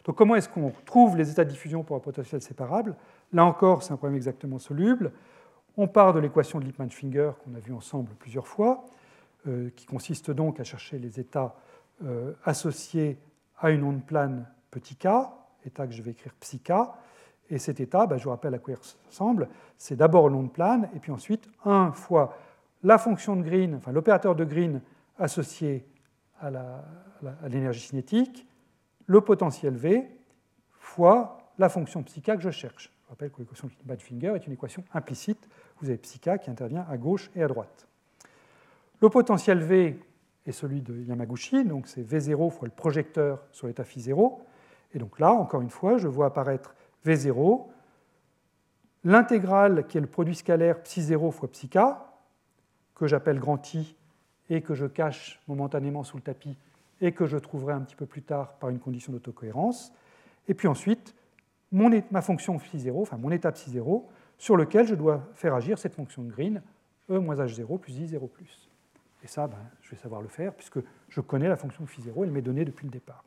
Donc 0.03 0.15
comment 0.15 0.35
est-ce 0.35 0.49
qu'on 0.49 0.71
trouve 0.85 1.17
les 1.17 1.31
états 1.31 1.45
de 1.45 1.49
diffusion 1.49 1.83
pour 1.83 1.95
un 1.95 1.99
potentiel 1.99 2.41
séparable? 2.41 2.95
Là 3.33 3.45
encore, 3.45 3.83
c'est 3.83 3.93
un 3.93 3.97
problème 3.97 4.15
exactement 4.15 4.59
soluble. 4.59 5.11
On 5.77 5.87
part 5.87 6.13
de 6.13 6.19
l'équation 6.19 6.59
de 6.59 6.65
Lippmann-Schwinger 6.65 7.31
qu'on 7.43 7.55
a 7.55 7.59
vue 7.59 7.73
ensemble 7.73 8.11
plusieurs 8.19 8.47
fois, 8.47 8.85
euh, 9.47 9.69
qui 9.75 9.85
consiste 9.85 10.31
donc 10.31 10.59
à 10.59 10.63
chercher 10.63 10.99
les 10.99 11.19
états 11.19 11.55
associés 12.43 13.17
à 13.57 13.71
une 13.71 13.85
onde 13.85 14.05
plane 14.05 14.45
petit 14.69 14.97
k, 14.97 15.07
état 15.65 15.87
que 15.87 15.93
je 15.93 16.01
vais 16.01 16.11
écrire 16.11 16.33
psi 16.41 16.59
k, 16.59 16.73
et 17.49 17.57
cet 17.57 17.79
état, 17.79 18.07
ben, 18.07 18.17
je 18.17 18.23
vous 18.23 18.31
rappelle 18.31 18.53
à 18.53 18.59
quoi 18.59 18.73
il 18.73 19.07
ressemble, 19.07 19.49
c'est 19.77 19.95
d'abord 19.95 20.29
l'onde 20.29 20.51
plane, 20.51 20.89
et 20.95 20.99
puis 20.99 21.11
ensuite 21.11 21.47
1 21.63 21.91
fois 21.91 22.37
la 22.83 22.97
fonction 22.97 23.35
de 23.35 23.43
Green, 23.43 23.75
enfin 23.75 23.91
l'opérateur 23.91 24.35
de 24.35 24.45
Green 24.45 24.81
associé 25.17 25.85
à 26.39 26.51
l'énergie 27.47 27.79
cinétique, 27.79 28.47
le 29.05 29.21
potentiel 29.21 29.75
V, 29.75 30.07
fois 30.79 31.37
la 31.57 31.69
fonction 31.69 32.03
psica 32.03 32.35
que 32.35 32.41
je 32.41 32.49
cherche. 32.49 32.91
Je 33.03 33.09
rappelle 33.09 33.31
que 33.31 33.39
l'équation 33.39 33.67
de 33.67 33.73
Badfinger 33.83 34.33
est 34.35 34.47
une 34.47 34.53
équation 34.53 34.83
implicite. 34.93 35.47
Vous 35.79 35.89
avez 35.89 35.97
psica 35.97 36.37
qui 36.37 36.49
intervient 36.49 36.85
à 36.89 36.97
gauche 36.97 37.31
et 37.35 37.43
à 37.43 37.47
droite. 37.47 37.87
Le 38.99 39.09
potentiel 39.09 39.59
V 39.59 39.99
est 40.45 40.51
celui 40.51 40.81
de 40.81 41.01
Yamaguchi, 41.03 41.63
donc 41.65 41.87
c'est 41.87 42.01
V0 42.01 42.49
fois 42.49 42.67
le 42.67 42.73
projecteur 42.73 43.43
sur 43.51 43.67
l'état 43.67 43.83
phi 43.83 44.01
0. 44.01 44.43
Et 44.93 44.99
donc 44.99 45.19
là, 45.19 45.31
encore 45.31 45.61
une 45.61 45.69
fois, 45.69 45.97
je 45.97 46.07
vois 46.07 46.27
apparaître 46.27 46.75
V0, 47.05 47.67
l'intégrale 49.03 49.85
qui 49.87 49.97
est 49.97 50.01
le 50.01 50.07
produit 50.07 50.35
scalaire 50.35 50.79
psi0 50.79 51.31
fois 51.31 51.49
psi-k, 51.51 51.77
que 52.95 53.07
j'appelle 53.07 53.39
grand 53.39 53.73
I 53.73 53.95
et 54.49 54.61
que 54.61 54.73
je 54.73 54.85
cache 54.85 55.41
momentanément 55.47 56.03
sous 56.03 56.17
le 56.17 56.23
tapis 56.23 56.57
et 57.01 57.11
que 57.11 57.25
je 57.25 57.37
trouverai 57.37 57.73
un 57.73 57.81
petit 57.81 57.95
peu 57.95 58.05
plus 58.05 58.21
tard 58.21 58.53
par 58.53 58.69
une 58.69 58.79
condition 58.79 59.11
d'autocohérence. 59.11 59.91
Et 60.47 60.53
puis 60.53 60.67
ensuite, 60.67 61.13
mon, 61.71 61.91
ma 62.11 62.21
fonction 62.21 62.57
psi0, 62.57 63.01
enfin 63.01 63.17
mon 63.17 63.31
état 63.31 63.51
psi0, 63.51 64.03
sur 64.37 64.57
lequel 64.57 64.87
je 64.87 64.95
dois 64.95 65.27
faire 65.33 65.55
agir 65.55 65.77
cette 65.77 65.93
fonction 65.93 66.23
de 66.23 66.31
Green, 66.31 66.61
E 67.09 67.19
moins 67.19 67.35
H0 67.35 67.79
plus 67.79 67.99
I0 67.99 68.27
plus. 68.29 68.69
Et 69.23 69.27
ça, 69.27 69.47
ben, 69.47 69.57
je 69.81 69.91
vais 69.91 69.97
savoir 69.97 70.21
le 70.21 70.27
faire 70.27 70.53
puisque 70.53 70.79
je 71.09 71.21
connais 71.21 71.47
la 71.47 71.55
fonction 71.55 71.85
phi0, 71.85 72.23
elle 72.23 72.31
m'est 72.31 72.41
donnée 72.41 72.65
depuis 72.65 72.85
le 72.85 72.91
départ. 72.91 73.23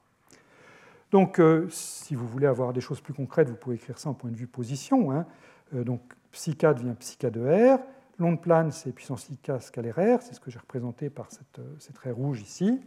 Donc, 1.11 1.39
euh, 1.39 1.67
si 1.71 2.15
vous 2.15 2.27
voulez 2.27 2.47
avoir 2.47 2.73
des 2.73 2.81
choses 2.81 3.01
plus 3.01 3.15
concrètes, 3.15 3.49
vous 3.49 3.57
pouvez 3.57 3.77
écrire 3.77 3.99
ça 3.99 4.11
en 4.11 4.15
point 4.15 4.31
de 4.31 4.37
vue 4.37 4.47
position. 4.47 5.11
Hein. 5.11 5.27
Euh, 5.75 5.85
donc, 5.85 6.03
psi 6.33 6.55
devient 6.55 6.95
psi 6.99 7.17
de 7.19 7.77
R. 7.77 7.81
L'onde 8.19 8.41
plane, 8.41 8.73
c'est 8.73 8.93
puissance 8.93 9.29
i 9.31 9.39
k 9.39 9.61
scalaire 9.61 9.97
R. 9.97 10.23
C'est 10.23 10.35
ce 10.35 10.41
que 10.41 10.51
j'ai 10.51 10.59
représenté 10.59 11.09
par 11.09 11.31
cette, 11.31 11.59
euh, 11.61 11.77
cette 11.79 11.97
raie 11.99 12.11
rouge 12.11 12.43
ici. 12.43 12.81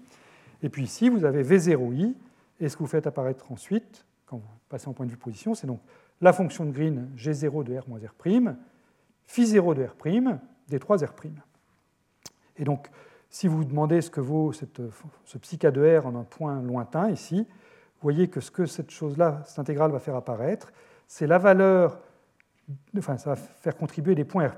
Et 0.61 0.69
puis 0.69 0.84
ici, 0.84 1.10
vous 1.10 1.26
avez 1.26 1.43
V0i. 1.43 2.14
Et 2.60 2.69
ce 2.69 2.77
que 2.77 2.84
vous 2.84 2.89
faites 2.89 3.07
apparaître 3.07 3.52
ensuite, 3.52 4.06
quand 4.27 4.38
vous 4.38 4.48
passez 4.69 4.88
en 4.88 4.93
point 4.93 5.07
de 5.07 5.11
vue 5.11 5.18
position, 5.18 5.56
c'est 5.56 5.65
donc 5.65 5.81
la 6.22 6.31
fonction 6.31 6.65
de 6.65 6.72
Green 6.72 7.10
G0 7.18 7.64
de 7.64 7.76
R 7.76 7.89
moins 7.89 7.99
R', 7.99 8.56
phi 9.26 9.45
0 9.48 9.73
de 9.73 9.84
R', 9.84 9.95
D3 10.69 11.06
R'. 11.06 11.14
Et 12.57 12.64
donc, 12.64 12.91
si 13.31 13.48
vous 13.48 13.57
vous 13.57 13.65
demandez 13.65 14.02
ce 14.02 14.11
que 14.11 14.22
vaut 14.22 14.52
cette, 14.52 14.81
ce 15.26 15.38
psi 15.39 15.57
de 15.57 15.98
R 15.98 16.06
en 16.06 16.15
un 16.15 16.23
point 16.23 16.61
lointain 16.61 17.10
ici, 17.10 17.48
voyez 18.02 18.28
que 18.28 18.40
ce 18.40 18.52
que 18.52 18.65
cette 18.65 18.91
chose-là, 18.91 19.44
cette 19.45 19.60
intégrale 19.60 19.91
va 19.91 19.99
faire 19.99 20.15
apparaître, 20.15 20.72
c'est 21.07 21.28
la 21.28 21.38
valeur, 21.38 21.99
enfin 22.98 23.18
ça 23.18 23.32
va 23.32 23.36
faire 23.36 23.76
contribuer 23.76 24.15
des 24.15 24.23
points 24.23 24.48
R' 24.48 24.57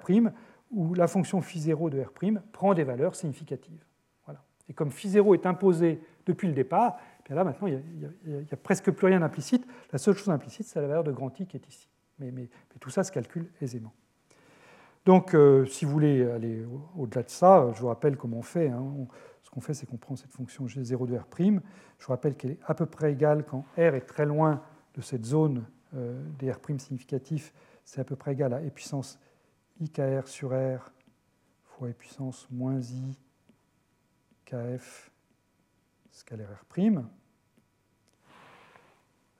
où 0.71 0.93
la 0.93 1.07
fonction 1.07 1.39
phi0 1.39 1.89
de 1.89 2.01
R' 2.01 2.41
prend 2.51 2.73
des 2.73 2.83
valeurs 2.83 3.15
significatives. 3.15 3.83
Voilà. 4.25 4.43
Et 4.69 4.73
comme 4.73 4.89
phi0 4.89 5.33
est 5.35 5.45
imposé 5.45 6.01
depuis 6.25 6.47
le 6.47 6.53
départ, 6.53 6.97
eh 7.29 7.33
là 7.33 7.43
maintenant 7.43 7.67
il 7.67 7.81
n'y 8.25 8.47
a, 8.51 8.57
presque 8.57 8.91
plus 8.91 9.07
rien 9.07 9.19
d'implicite. 9.19 9.65
La 9.91 9.99
seule 9.99 10.15
chose 10.15 10.29
implicite, 10.29 10.67
c'est 10.67 10.81
la 10.81 10.87
valeur 10.87 11.03
de 11.03 11.11
grand 11.11 11.37
I 11.39 11.45
qui 11.45 11.57
est 11.57 11.67
ici. 11.67 11.89
Mais, 12.19 12.31
tout 12.79 12.89
ça 12.89 13.03
se 13.03 13.11
calcule 13.11 13.49
aisément. 13.61 13.93
Donc, 15.05 15.33
euh, 15.33 15.65
si 15.65 15.83
vous 15.83 15.91
voulez 15.91 16.23
aller 16.29 16.65
au-delà 16.97 17.23
de 17.23 17.29
ça, 17.29 17.69
je 17.73 17.81
vous 17.81 17.87
rappelle 17.87 18.15
comment 18.15 18.37
on 18.37 18.43
fait. 18.43 18.69
Hein. 18.69 19.07
Qu'on 19.53 19.61
fait, 19.61 19.75
c'est 19.75 19.85
qu'on 19.85 19.97
prend 19.97 20.15
cette 20.15 20.31
fonction 20.31 20.65
G0 20.65 21.07
de 21.07 21.15
R'. 21.15 21.27
Je 21.37 22.05
vous 22.05 22.11
rappelle 22.11 22.35
qu'elle 22.35 22.51
est 22.51 22.59
à 22.65 22.73
peu 22.73 22.87
près 22.87 23.13
égale 23.13 23.45
quand 23.45 23.65
R 23.77 23.93
est 23.93 24.07
très 24.07 24.25
loin 24.25 24.63
de 24.95 25.01
cette 25.01 25.25
zone 25.25 25.63
euh, 25.95 26.23
des 26.39 26.51
R' 26.51 26.59
significatifs. 26.79 27.53
C'est 27.85 28.01
à 28.01 28.03
peu 28.03 28.15
près 28.15 28.33
égal 28.33 28.53
à 28.53 28.61
e 28.61 28.69
puissance 28.69 29.19
IKR 29.79 30.27
sur 30.27 30.49
R 30.49 30.91
fois 31.63 31.89
e 31.89 31.93
puissance 31.93 32.47
moins 32.49 32.81
I 32.81 33.17
KF 34.45 35.11
scalaire 36.11 36.49
R'. 36.49 37.03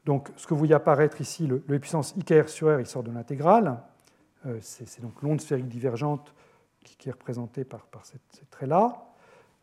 Donc, 0.06 0.32
ce 0.36 0.46
que 0.46 0.54
vous 0.54 0.60
voyez 0.60 0.76
apparaître 0.76 1.22
ici, 1.22 1.48
le, 1.48 1.64
e 1.68 1.80
puissance 1.80 2.14
IKR 2.18 2.50
sur 2.50 2.68
R, 2.68 2.80
il 2.80 2.86
sort 2.86 3.04
de 3.04 3.12
l'intégrale. 3.12 3.82
Euh, 4.46 4.60
c'est 4.62 5.02
donc 5.02 5.22
l'onde 5.24 5.42
sphérique 5.42 5.70
divergente 5.70 6.36
qui, 6.84 7.10
est 7.10 7.14
représentée 7.14 7.64
par, 7.64 7.88
ces, 8.04 8.20
traits-là. 8.52 9.13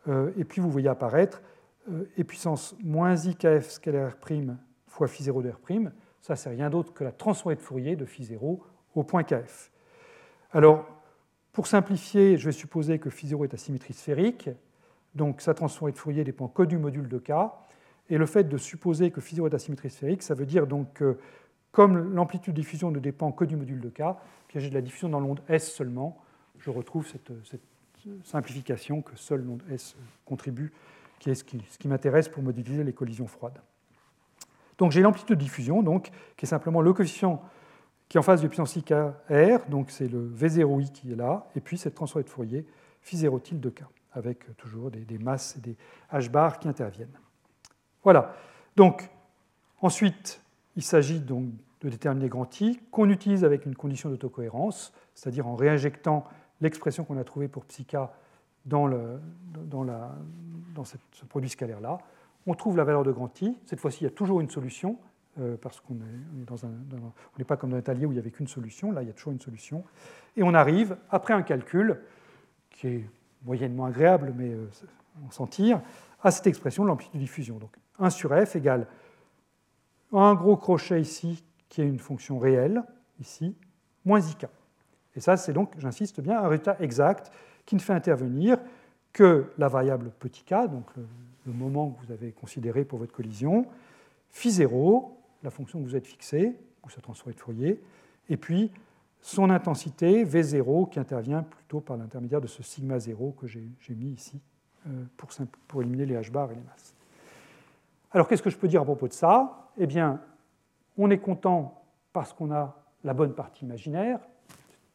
Euh, 0.07 0.31
et 0.37 0.43
puis 0.43 0.61
vous 0.61 0.69
voyez 0.69 0.87
apparaître 0.87 1.41
euh, 1.89 2.05
e 2.19 2.23
puissance 2.23 2.75
moins 2.83 3.15
i 3.15 3.35
kf 3.35 3.69
scalaire 3.69 4.17
r' 4.17 4.55
fois 4.87 5.07
phi 5.07 5.23
0 5.23 5.41
de 5.41 5.49
r'. 5.49 5.91
Ça, 6.21 6.35
c'est 6.35 6.49
rien 6.49 6.69
d'autre 6.69 6.93
que 6.93 7.03
la 7.03 7.11
transformée 7.11 7.55
de 7.55 7.61
Fourier 7.61 7.95
de 7.95 8.05
phi 8.05 8.23
0 8.23 8.63
au 8.95 9.03
point 9.03 9.23
kf. 9.23 9.71
Alors, 10.51 10.85
pour 11.51 11.67
simplifier, 11.67 12.37
je 12.37 12.45
vais 12.45 12.51
supposer 12.51 12.99
que 12.99 13.09
phi 13.09 13.27
0 13.27 13.45
est 13.45 13.53
à 13.53 13.57
symétrie 13.57 13.93
sphérique. 13.93 14.49
Donc, 15.15 15.41
sa 15.41 15.53
transformée 15.53 15.91
de 15.91 15.97
Fourier 15.97 16.23
dépend 16.23 16.47
que 16.47 16.63
du 16.63 16.77
module 16.77 17.07
de 17.07 17.17
k. 17.17 17.31
Et 18.09 18.17
le 18.17 18.25
fait 18.25 18.43
de 18.43 18.57
supposer 18.57 19.11
que 19.11 19.21
phi 19.21 19.35
0 19.35 19.47
est 19.47 19.53
à 19.53 19.59
symétrie 19.59 19.89
sphérique, 19.89 20.23
ça 20.23 20.33
veut 20.33 20.45
dire 20.45 20.67
donc 20.67 20.93
que 20.93 21.17
comme 21.71 22.13
l'amplitude 22.13 22.53
de 22.53 22.61
diffusion 22.61 22.91
ne 22.91 22.99
dépend 22.99 23.31
que 23.31 23.45
du 23.45 23.55
module 23.55 23.79
de 23.79 23.89
K, 23.89 24.01
puis 24.47 24.59
j'ai 24.59 24.69
de 24.69 24.75
la 24.75 24.81
diffusion 24.81 25.09
dans 25.09 25.19
l'onde 25.19 25.41
S 25.47 25.71
seulement, 25.71 26.17
je 26.59 26.69
retrouve 26.69 27.07
cette, 27.07 27.31
simplification 28.23 29.01
que 29.01 29.13
l'onde 29.35 29.63
S 29.69 29.95
contribue, 30.25 30.71
qui 31.19 31.29
est 31.29 31.35
ce 31.35 31.43
qui, 31.43 31.87
m'intéresse 31.87 32.29
pour 32.29 32.43
modéliser 32.43 32.83
les 32.83 32.93
collisions 32.93 33.27
froides. 33.27 33.61
Donc 34.77 34.91
j'ai 34.91 35.01
l'amplitude 35.01 35.37
de 35.37 35.43
diffusion, 35.43 35.83
donc, 35.83 36.09
qui 36.37 36.45
est 36.45 36.49
simplement 36.49 36.81
le 36.81 36.93
coefficient 36.93 37.43
qui 38.11 38.17
est 38.17 38.19
en 38.19 38.23
face 38.23 38.41
de 38.41 38.49
puissance 38.49 38.75
IKR, 38.75 39.69
donc 39.69 39.89
c'est 39.89 40.09
le 40.09 40.29
V0i 40.35 40.91
qui 40.91 41.13
est 41.13 41.15
là, 41.15 41.47
et 41.55 41.61
puis 41.61 41.77
cette 41.77 41.95
transformée 41.95 42.25
de 42.25 42.29
Fourier 42.29 42.65
phi 42.99 43.15
0 43.15 43.39
tilde 43.39 43.61
de 43.61 43.69
K, 43.69 43.83
avec 44.11 44.57
toujours 44.57 44.91
des, 44.91 45.17
masses 45.17 45.55
et 45.55 45.61
des 45.61 45.77
h 46.11 46.29
bar 46.29 46.59
qui 46.59 46.67
interviennent. 46.67 47.17
Voilà. 48.03 48.35
Donc, 48.75 49.09
ensuite, 49.79 50.41
il 50.75 50.83
s'agit 50.83 51.21
donc 51.21 51.45
de 51.79 51.87
déterminer 51.87 52.27
grand 52.27 52.59
I 52.59 52.81
qu'on 52.91 53.09
utilise 53.09 53.45
avec 53.45 53.65
une 53.65 53.75
condition 53.75 54.09
d'autocohérence, 54.09 54.91
c'est-à-dire 55.15 55.47
en 55.47 55.55
réinjectant 55.55 56.25
l'expression 56.61 57.03
qu'on 57.03 57.17
a 57.17 57.23
trouvée 57.23 57.47
pour 57.47 57.65
psi 57.65 57.85
dans, 58.65 58.87
le, 58.87 59.19
dans, 59.65 59.85
ce 60.83 61.25
produit 61.25 61.49
scalaire-là. 61.49 61.97
On 62.47 62.53
trouve 62.53 62.77
la 62.77 62.83
valeur 62.83 63.03
de 63.03 63.11
grand 63.11 63.41
I. 63.41 63.57
Cette 63.65 63.79
fois-ci, 63.79 64.01
il 64.01 64.03
y 64.05 64.07
a 64.07 64.11
toujours 64.11 64.41
une 64.41 64.49
solution, 64.49 64.97
euh, 65.39 65.57
parce 65.61 65.79
qu'on 65.79 65.95
n'est 65.95 67.45
pas 67.45 67.57
comme 67.57 67.71
dans 67.71 67.77
un 67.77 67.95
où 68.03 68.11
il 68.11 68.13
n'y 68.13 68.19
avait 68.19 68.31
qu'une 68.31 68.47
solution. 68.47 68.91
Là, 68.91 69.01
il 69.03 69.07
y 69.07 69.11
a 69.11 69.13
toujours 69.13 69.33
une 69.33 69.41
solution. 69.41 69.83
Et 70.37 70.43
on 70.43 70.53
arrive, 70.53 70.97
après 71.09 71.33
un 71.33 71.41
calcul, 71.41 71.99
qui 72.69 72.87
est 72.87 73.09
moyennement 73.43 73.85
agréable, 73.85 74.33
mais 74.35 74.49
euh, 74.49 74.69
on 75.27 75.31
s'en 75.31 75.47
tire, 75.47 75.81
à 76.23 76.31
cette 76.31 76.47
expression 76.47 76.83
de 76.83 76.87
l'amplitude 76.87 77.15
de 77.15 77.25
diffusion. 77.25 77.57
Donc 77.57 77.71
1 77.99 78.09
sur 78.09 78.29
f 78.29 78.55
égale 78.55 78.87
un 80.19 80.35
gros 80.35 80.57
crochet 80.57 80.99
ici 80.99 81.43
qui 81.69 81.81
est 81.81 81.87
une 81.87 81.99
fonction 81.99 82.37
réelle, 82.37 82.83
ici, 83.19 83.55
moins 84.03 84.19
ik. 84.19 84.45
Et 85.15 85.19
ça, 85.19 85.37
c'est 85.37 85.53
donc, 85.53 85.73
j'insiste 85.77 86.21
bien, 86.21 86.41
un 86.41 86.47
résultat 86.47 86.77
exact 86.79 87.31
qui 87.65 87.75
ne 87.75 87.79
fait 87.79 87.93
intervenir 87.93 88.57
que 89.13 89.51
la 89.57 89.67
variable 89.67 90.11
petit 90.19 90.43
k, 90.43 90.67
donc 90.69 90.85
le, 90.95 91.53
moment 91.53 91.91
que 91.91 92.05
vous 92.05 92.11
avez 92.11 92.31
considéré 92.31 92.85
pour 92.85 92.99
votre 92.99 93.11
collision, 93.11 93.65
phi 94.29 94.51
0, 94.51 95.17
la 95.43 95.49
fonction 95.49 95.79
que 95.79 95.85
vous 95.85 95.95
êtes 95.95 96.07
fixée, 96.07 96.55
ou 96.83 96.89
sa 96.89 97.01
transformée 97.01 97.33
de 97.33 97.39
Fourier, 97.39 97.81
et 98.29 98.37
puis 98.37 98.71
son 99.21 99.49
intensité 99.49 100.23
V0 100.23 100.89
qui 100.89 100.99
intervient 100.99 101.43
plutôt 101.43 101.79
par 101.81 101.97
l'intermédiaire 101.97 102.41
de 102.41 102.47
ce 102.47 102.63
sigma 102.63 102.99
0 102.99 103.35
que 103.39 103.47
j'ai 103.47 103.69
mis 103.89 104.11
ici 104.11 104.39
euh, 104.87 105.03
pour, 105.17 105.29
pour 105.67 105.81
éliminer 105.81 106.05
les 106.05 106.15
h 106.15 106.31
bar 106.31 106.51
et 106.51 106.55
les 106.55 106.61
masses. 106.61 106.95
Alors 108.11 108.27
qu'est-ce 108.27 108.41
que 108.41 108.49
je 108.49 108.57
peux 108.57 108.67
dire 108.67 108.81
à 108.81 108.85
propos 108.85 109.07
de 109.07 109.13
ça? 109.13 109.69
Eh 109.77 109.87
bien, 109.87 110.21
on 110.97 111.09
est 111.11 111.19
content 111.19 111.81
parce 112.13 112.33
qu'on 112.33 112.51
a 112.51 112.75
la 113.03 113.13
bonne 113.13 113.33
partie 113.33 113.65
imaginaire. 113.65 114.19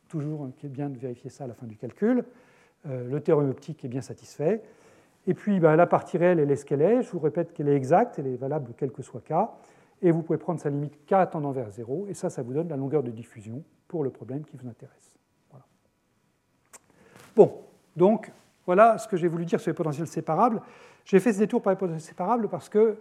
Toujours 0.08 0.48
bien 0.64 0.88
de 0.88 0.98
vérifier 0.98 1.30
ça 1.30 1.44
à 1.44 1.46
la 1.46 1.54
fin 1.54 1.66
du 1.66 1.76
calcul. 1.76 2.24
Euh, 2.88 3.08
le 3.08 3.20
théorème 3.20 3.50
optique 3.50 3.84
est 3.84 3.88
bien 3.88 4.00
satisfait. 4.00 4.62
Et 5.26 5.34
puis 5.34 5.58
ben, 5.58 5.74
la 5.76 5.86
partie 5.86 6.18
réelle, 6.18 6.38
elle 6.38 6.50
est 6.50 6.56
ce 6.56 6.64
qu'elle 6.64 6.82
est. 6.82 7.02
Je 7.02 7.10
vous 7.10 7.18
répète 7.18 7.52
qu'elle 7.52 7.68
est 7.68 7.76
exacte, 7.76 8.18
elle 8.18 8.28
est 8.28 8.36
valable 8.36 8.72
quel 8.76 8.92
que 8.92 9.02
soit 9.02 9.20
k. 9.20 9.32
Et 10.02 10.10
vous 10.10 10.22
pouvez 10.22 10.38
prendre 10.38 10.60
sa 10.60 10.70
limite 10.70 11.04
k 11.06 11.30
tendant 11.30 11.50
vers 11.50 11.70
0. 11.70 12.06
Et 12.08 12.14
ça, 12.14 12.30
ça 12.30 12.42
vous 12.42 12.52
donne 12.52 12.68
la 12.68 12.76
longueur 12.76 13.02
de 13.02 13.10
diffusion 13.10 13.64
pour 13.88 14.04
le 14.04 14.10
problème 14.10 14.44
qui 14.44 14.56
vous 14.56 14.68
intéresse. 14.68 15.16
Bon, 17.34 17.52
donc 17.96 18.32
voilà 18.64 18.98
ce 18.98 19.06
que 19.06 19.16
j'ai 19.16 19.28
voulu 19.28 19.44
dire 19.44 19.60
sur 19.60 19.70
les 19.70 19.74
potentiels 19.74 20.06
séparables. 20.06 20.62
J'ai 21.04 21.20
fait 21.20 21.32
ce 21.32 21.38
détour 21.38 21.60
par 21.60 21.72
les 21.72 21.76
potentiels 21.76 22.00
séparables 22.00 22.48
parce 22.48 22.68
que 22.68 22.98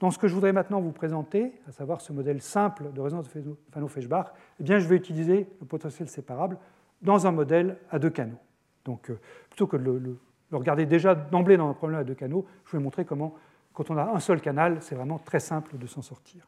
dans 0.00 0.10
ce 0.10 0.18
que 0.18 0.28
je 0.28 0.34
voudrais 0.34 0.52
maintenant 0.52 0.80
vous 0.80 0.92
présenter, 0.92 1.52
à 1.68 1.72
savoir 1.72 2.00
ce 2.00 2.12
modèle 2.12 2.40
simple 2.40 2.92
de 2.92 3.00
résonance 3.00 3.28
de 3.34 3.56
Fano-Feshbach, 3.72 4.32
eh 4.60 4.66
je 4.66 4.88
vais 4.88 4.96
utiliser 4.96 5.48
le 5.60 5.66
potentiel 5.66 6.08
séparable 6.08 6.56
dans 7.02 7.26
un 7.26 7.32
modèle 7.32 7.78
à 7.90 7.98
deux 7.98 8.10
canaux. 8.10 8.38
Donc, 8.84 9.10
euh, 9.10 9.18
plutôt 9.50 9.66
que 9.66 9.76
de 9.76 9.90
le, 9.90 10.18
regarder 10.52 10.86
déjà 10.86 11.14
d'emblée 11.14 11.56
dans 11.56 11.68
un 11.68 11.74
problème 11.74 12.00
à 12.00 12.04
deux 12.04 12.14
canaux, 12.14 12.46
je 12.64 12.76
vais 12.76 12.82
montrer 12.82 13.04
comment, 13.04 13.34
quand 13.72 13.90
on 13.90 13.96
a 13.96 14.04
un 14.04 14.20
seul 14.20 14.40
canal, 14.40 14.78
c'est 14.80 14.94
vraiment 14.94 15.18
très 15.18 15.40
simple 15.40 15.76
de 15.76 15.86
s'en 15.86 16.02
sortir. 16.02 16.46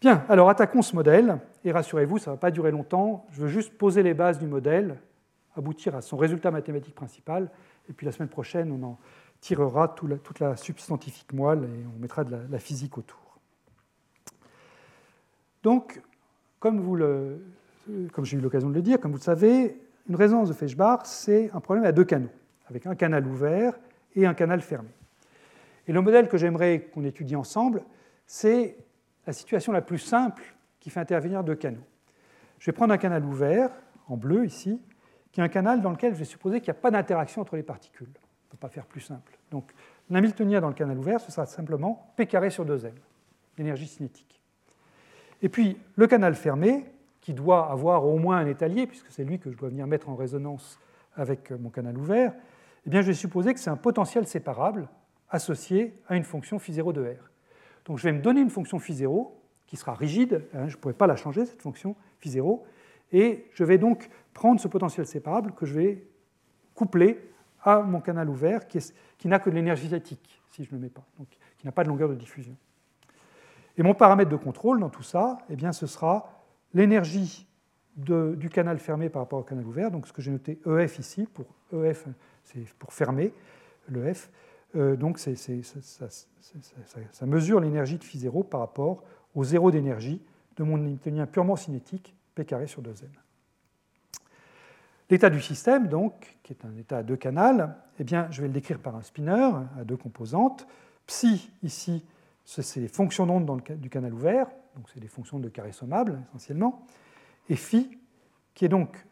Bien, 0.00 0.24
alors 0.30 0.48
attaquons 0.48 0.82
ce 0.82 0.96
modèle, 0.96 1.38
et 1.64 1.72
rassurez-vous, 1.72 2.18
ça 2.18 2.30
ne 2.30 2.36
va 2.36 2.40
pas 2.40 2.50
durer 2.50 2.70
longtemps. 2.70 3.26
Je 3.30 3.42
veux 3.42 3.48
juste 3.48 3.76
poser 3.76 4.02
les 4.02 4.14
bases 4.14 4.38
du 4.38 4.46
modèle, 4.46 4.96
aboutir 5.54 5.94
à 5.94 6.00
son 6.00 6.16
résultat 6.16 6.50
mathématique 6.50 6.94
principal, 6.94 7.50
et 7.88 7.92
puis 7.92 8.06
la 8.06 8.12
semaine 8.12 8.30
prochaine, 8.30 8.72
on 8.72 8.82
en 8.86 8.98
tirera 9.40 9.88
toute 9.88 10.40
la 10.40 10.56
substantifique 10.56 11.32
moelle 11.32 11.64
et 11.64 11.86
on 11.86 11.98
mettra 11.98 12.24
de 12.24 12.36
la, 12.50 12.58
physique 12.58 12.98
autour. 12.98 13.38
Donc, 15.62 16.00
comme, 16.58 16.80
j'ai 18.22 18.36
eu 18.36 18.40
l'occasion 18.40 18.68
de 18.68 18.74
le 18.74 18.82
dire, 18.82 19.00
comme 19.00 19.12
vous 19.12 19.18
le 19.18 19.22
savez, 19.22 19.80
une 20.08 20.16
résonance 20.16 20.48
de 20.48 20.54
Feshbach, 20.54 21.00
c'est 21.04 21.50
un 21.52 21.60
problème 21.60 21.84
à 21.84 21.92
deux 21.92 22.04
canaux, 22.04 22.30
avec 22.68 22.86
un 22.86 22.94
canal 22.94 23.26
ouvert 23.26 23.78
et 24.14 24.26
un 24.26 24.34
canal 24.34 24.60
fermé. 24.60 24.90
Et 25.86 25.92
le 25.92 26.02
modèle 26.02 26.28
que 26.28 26.36
j'aimerais 26.36 26.90
qu'on 26.92 27.04
étudie 27.04 27.36
ensemble, 27.36 27.82
c'est 28.26 28.76
la 29.26 29.32
situation 29.32 29.72
la 29.72 29.82
plus 29.82 29.98
simple 29.98 30.54
qui 30.78 30.90
fait 30.90 31.00
intervenir 31.00 31.42
deux 31.44 31.54
canaux. 31.54 31.84
Je 32.58 32.66
vais 32.66 32.72
prendre 32.72 32.92
un 32.92 32.98
canal 32.98 33.24
ouvert, 33.24 33.70
en 34.06 34.16
bleu 34.16 34.44
ici, 34.44 34.80
qui 35.32 35.40
est 35.40 35.44
un 35.44 35.48
canal 35.48 35.80
dans 35.80 35.90
lequel 35.90 36.12
je 36.12 36.18
vais 36.18 36.24
supposer 36.24 36.60
qu'il 36.60 36.72
n'y 36.72 36.78
a 36.78 36.80
pas 36.80 36.90
d'interaction 36.90 37.40
entre 37.40 37.56
les 37.56 37.62
particules. 37.62 38.10
Ne 38.50 38.56
peut 38.56 38.60
pas 38.60 38.68
faire 38.68 38.86
plus 38.86 39.00
simple. 39.00 39.38
Donc 39.50 39.72
l'hamiltonien 40.10 40.60
dans 40.60 40.68
le 40.68 40.74
canal 40.74 40.98
ouvert, 40.98 41.20
ce 41.20 41.30
sera 41.30 41.46
simplement 41.46 42.12
P 42.16 42.26
carré 42.26 42.50
sur 42.50 42.66
2M, 42.66 42.92
l'énergie 43.56 43.86
cinétique. 43.86 44.40
Et 45.42 45.48
puis 45.48 45.78
le 45.94 46.06
canal 46.06 46.34
fermé, 46.34 46.84
qui 47.20 47.34
doit 47.34 47.70
avoir 47.70 48.06
au 48.06 48.18
moins 48.18 48.38
un 48.38 48.46
étalier, 48.46 48.86
puisque 48.86 49.10
c'est 49.10 49.24
lui 49.24 49.38
que 49.38 49.50
je 49.50 49.56
dois 49.56 49.68
venir 49.68 49.86
mettre 49.86 50.08
en 50.08 50.16
résonance 50.16 50.78
avec 51.14 51.50
mon 51.50 51.70
canal 51.70 51.96
ouvert, 51.98 52.32
eh 52.86 52.90
bien, 52.90 53.02
je 53.02 53.08
vais 53.08 53.14
supposer 53.14 53.52
que 53.52 53.60
c'est 53.60 53.70
un 53.70 53.76
potentiel 53.76 54.26
séparable 54.26 54.88
associé 55.28 56.00
à 56.08 56.16
une 56.16 56.24
fonction 56.24 56.56
phi0 56.56 56.92
de 56.92 57.02
R. 57.02 57.30
Donc 57.84 57.98
je 57.98 58.04
vais 58.04 58.12
me 58.12 58.20
donner 58.20 58.40
une 58.40 58.50
fonction 58.50 58.78
phi0 58.78 59.30
qui 59.66 59.76
sera 59.76 59.94
rigide, 59.94 60.44
hein, 60.54 60.66
je 60.66 60.76
ne 60.76 60.80
pourrai 60.80 60.94
pas 60.94 61.06
la 61.06 61.16
changer, 61.16 61.46
cette 61.46 61.62
fonction 61.62 61.94
phi0, 62.24 62.62
et 63.12 63.46
je 63.52 63.64
vais 63.64 63.78
donc 63.78 64.08
prendre 64.34 64.60
ce 64.60 64.68
potentiel 64.68 65.06
séparable 65.06 65.52
que 65.52 65.66
je 65.66 65.74
vais 65.74 66.06
coupler 66.74 67.29
à 67.62 67.80
mon 67.80 68.00
canal 68.00 68.28
ouvert 68.28 68.66
qui, 68.66 68.78
n'a 69.28 69.38
que 69.38 69.50
de 69.50 69.54
l'énergie 69.54 69.88
statique, 69.88 70.40
si 70.50 70.64
je 70.64 70.70
ne 70.70 70.76
le 70.76 70.82
mets 70.82 70.90
pas, 70.90 71.04
qui 71.58 71.66
n'a 71.66 71.72
pas 71.72 71.84
de 71.84 71.88
longueur 71.88 72.08
de 72.08 72.14
diffusion. 72.14 72.56
Et 73.76 73.82
mon 73.82 73.94
paramètre 73.94 74.30
de 74.30 74.36
contrôle 74.36 74.80
dans 74.80 74.88
tout 74.88 75.02
ça, 75.02 75.38
eh 75.48 75.56
bien, 75.56 75.72
ce 75.72 75.86
sera 75.86 76.30
l'énergie 76.74 77.46
du 77.96 78.48
canal 78.48 78.78
fermé 78.78 79.08
par 79.08 79.22
rapport 79.22 79.40
au 79.40 79.42
canal 79.42 79.66
ouvert, 79.66 79.90
donc 79.90 80.06
ce 80.06 80.12
que 80.12 80.22
j'ai 80.22 80.30
noté 80.30 80.60
EF 80.66 80.98
ici, 80.98 81.26
pour 81.26 81.46
EF, 81.84 82.06
c'est 82.44 82.64
pour 82.78 82.92
fermer, 82.92 83.32
le 83.88 84.12
F, 84.12 84.30
euh, 84.76 84.96
donc 84.96 85.18
ça, 85.18 85.32
mesure 87.26 87.60
l'énergie 87.60 87.98
de 87.98 88.04
phi 88.04 88.18
0 88.18 88.44
par 88.44 88.60
rapport 88.60 89.04
au 89.34 89.44
zéro 89.44 89.70
d'énergie 89.70 90.22
de 90.56 90.62
mon 90.62 90.78
Newtonien 90.78 91.26
purement 91.26 91.56
cinétique, 91.56 92.14
P 92.34 92.44
carré 92.44 92.66
sur 92.66 92.82
2m. 92.82 93.06
L'état 95.10 95.28
du 95.28 95.40
système, 95.40 95.88
donc, 95.88 96.38
qui 96.44 96.52
est 96.52 96.64
un 96.64 96.76
état 96.76 96.98
à 96.98 97.02
deux 97.02 97.16
canals, 97.16 97.74
eh 97.98 98.04
bien, 98.04 98.28
je 98.30 98.40
vais 98.40 98.46
le 98.46 98.54
décrire 98.54 98.78
par 98.78 98.94
un 98.94 99.02
spinner 99.02 99.50
à 99.78 99.84
deux 99.84 99.96
composantes. 99.96 100.68
Psi, 101.06 101.50
ici, 101.64 102.04
c'est 102.44 102.80
les 102.80 102.88
fonctions 102.88 103.26
d'onde 103.26 103.62
du 103.76 103.90
canal 103.90 104.14
ouvert, 104.14 104.46
donc 104.76 104.88
c'est 104.92 105.00
des 105.00 105.08
fonctions 105.08 105.40
de 105.40 105.48
carré 105.48 105.72
sommable 105.72 106.20
essentiellement, 106.28 106.86
et 107.48 107.56
phi, 107.56 107.98
qui 108.54 108.64
est 108.64 108.68
donc 108.68 109.04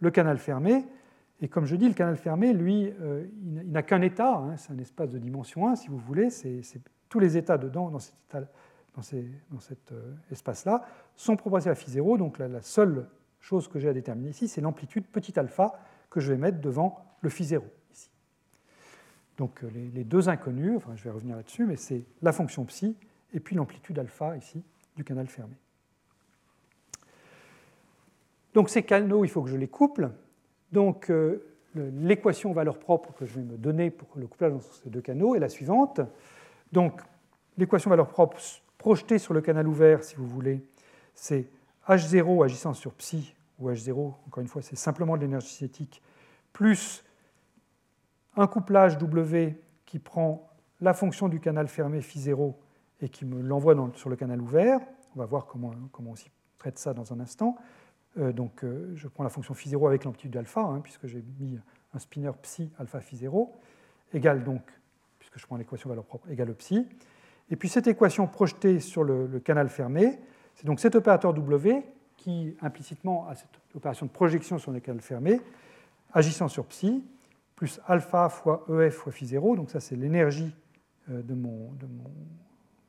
le 0.00 0.10
canal 0.10 0.38
fermé. 0.38 0.84
Et 1.40 1.48
comme 1.48 1.64
je 1.64 1.76
dis, 1.76 1.88
le 1.88 1.94
canal 1.94 2.16
fermé, 2.16 2.52
lui, 2.52 2.92
euh, 3.00 3.24
il 3.42 3.70
n'a 3.70 3.82
qu'un 3.82 4.02
état, 4.02 4.34
hein, 4.34 4.56
c'est 4.58 4.72
un 4.72 4.78
espace 4.78 5.08
de 5.10 5.18
dimension 5.18 5.66
1, 5.68 5.76
si 5.76 5.88
vous 5.88 5.98
voulez, 5.98 6.28
c'est 6.28 6.62
tous 7.08 7.20
les 7.20 7.38
états 7.38 7.56
dedans, 7.56 7.88
dans 7.88 7.98
cet, 7.98 8.14
dans 8.32 8.40
dans 9.50 9.60
cet 9.60 9.92
euh, 9.92 10.14
espace-là, 10.30 10.84
sont 11.14 11.36
proportionnels 11.36 11.72
à 11.72 11.80
phi 11.80 11.90
0. 11.90 12.18
Donc 12.18 12.38
la, 12.38 12.60
seule 12.62 13.06
chose 13.40 13.68
que 13.68 13.78
j'ai 13.78 13.88
à 13.88 13.92
déterminer 13.92 14.30
ici, 14.30 14.48
c'est 14.48 14.60
l'amplitude 14.60 15.04
petit 15.06 15.38
alpha 15.38 15.78
que 16.10 16.20
je 16.20 16.32
vais 16.32 16.38
mettre 16.38 16.60
devant 16.60 17.04
le 17.20 17.30
phi 17.30 17.44
0 17.44 17.64
ici. 17.92 18.10
Donc 19.36 19.62
euh, 19.62 19.70
les, 19.94 20.04
deux 20.04 20.28
inconnus, 20.28 20.76
enfin 20.76 20.94
je 20.96 21.04
vais 21.04 21.10
revenir 21.10 21.36
là-dessus, 21.36 21.66
mais 21.66 21.76
c'est 21.76 22.04
la 22.22 22.32
fonction 22.32 22.64
psi 22.64 22.96
et 23.32 23.40
puis 23.40 23.56
l'amplitude 23.56 23.98
alpha 23.98 24.36
ici 24.36 24.62
du 24.96 25.04
canal 25.04 25.26
fermé. 25.26 25.54
Donc 28.54 28.70
ces 28.70 28.82
canaux, 28.82 29.24
il 29.24 29.28
faut 29.28 29.42
que 29.42 29.50
je 29.50 29.56
les 29.56 29.68
couple. 29.68 30.10
Donc 30.72 31.10
euh, 31.10 31.44
l'équation 31.74 32.52
valeur 32.52 32.78
propre 32.78 33.12
que 33.12 33.26
je 33.26 33.34
vais 33.34 33.42
me 33.42 33.56
donner 33.56 33.90
pour 33.90 34.08
le 34.16 34.26
couplage 34.26 34.52
entre 34.52 34.72
ces 34.74 34.90
deux 34.90 35.00
canaux 35.00 35.34
est 35.34 35.38
la 35.38 35.48
suivante. 35.48 36.00
Donc 36.72 37.00
l'équation 37.56 37.90
valeur 37.90 38.08
propre 38.08 38.38
projetée 38.78 39.18
sur 39.18 39.34
le 39.34 39.40
canal 39.40 39.66
ouvert, 39.68 40.02
si 40.02 40.16
vous 40.16 40.26
voulez, 40.26 40.64
c'est 41.14 41.46
H0 41.88 42.44
agissant 42.44 42.74
sur 42.74 42.92
psi, 42.94 43.34
ou 43.58 43.70
H0, 43.70 44.14
encore 44.26 44.40
une 44.40 44.48
fois, 44.48 44.62
c'est 44.62 44.76
simplement 44.76 45.16
de 45.16 45.22
l'énergie 45.22 45.48
cinétique, 45.48 46.02
plus 46.52 47.04
un 48.36 48.46
couplage 48.46 48.98
W 48.98 49.60
qui 49.84 49.98
prend 49.98 50.48
la 50.80 50.94
fonction 50.94 51.28
du 51.28 51.40
canal 51.40 51.66
fermé 51.68 52.00
phi 52.00 52.20
0 52.20 52.58
et 53.00 53.08
qui 53.08 53.24
me 53.24 53.40
l'envoie 53.40 53.74
sur 53.94 54.08
le 54.08 54.16
canal 54.16 54.40
ouvert. 54.40 54.80
On 55.16 55.18
va 55.18 55.26
voir 55.26 55.46
comment, 55.46 55.72
on 55.98 56.14
s'y 56.14 56.30
traite 56.58 56.78
ça 56.78 56.94
dans 56.94 57.12
un 57.12 57.20
instant. 57.20 57.56
Euh, 58.18 58.32
donc 58.32 58.64
euh, 58.64 58.92
je 58.94 59.08
prends 59.08 59.24
la 59.24 59.30
fonction 59.30 59.54
phi 59.54 59.68
0 59.68 59.86
avec 59.86 60.04
l'amplitude 60.04 60.36
alpha, 60.36 60.60
hein, 60.60 60.80
puisque 60.80 61.06
j'ai 61.06 61.24
mis 61.40 61.58
un 61.94 61.98
spinner 61.98 62.30
psi 62.42 62.70
alpha 62.78 63.00
phi 63.00 63.16
0, 63.16 63.56
égale 64.12 64.44
donc, 64.44 64.62
puisque 65.18 65.38
je 65.38 65.46
prends 65.46 65.56
l'équation 65.56 65.88
valeur 65.88 66.04
propre, 66.04 66.30
égale 66.30 66.54
psi. 66.54 66.86
Et 67.50 67.56
puis 67.56 67.68
cette 67.68 67.86
équation 67.86 68.26
projetée 68.26 68.80
sur 68.80 69.04
le, 69.04 69.40
canal 69.40 69.68
fermé, 69.68 70.18
c'est 70.58 70.66
donc 70.66 70.80
cet 70.80 70.96
opérateur 70.96 71.32
W 71.34 71.84
qui 72.16 72.56
implicitement 72.60 73.28
a 73.28 73.36
cette 73.36 73.60
opération 73.76 74.06
de 74.06 74.10
projection 74.10 74.58
sur 74.58 74.72
le 74.72 74.80
canal 74.80 75.00
fermé, 75.00 75.40
agissant 76.12 76.48
sur 76.48 76.66
psi, 76.66 77.04
plus 77.54 77.80
alpha 77.86 78.28
fois 78.28 78.66
EF 78.68 78.94
fois 78.94 79.12
phi 79.12 79.24
0, 79.24 79.54
donc 79.54 79.70
ça 79.70 79.78
c'est 79.78 79.94
l'énergie 79.94 80.52
euh, 81.10 81.22
de 81.22 81.34
mon, 81.34 81.70
de, 81.74 81.86
mon, 81.86 82.10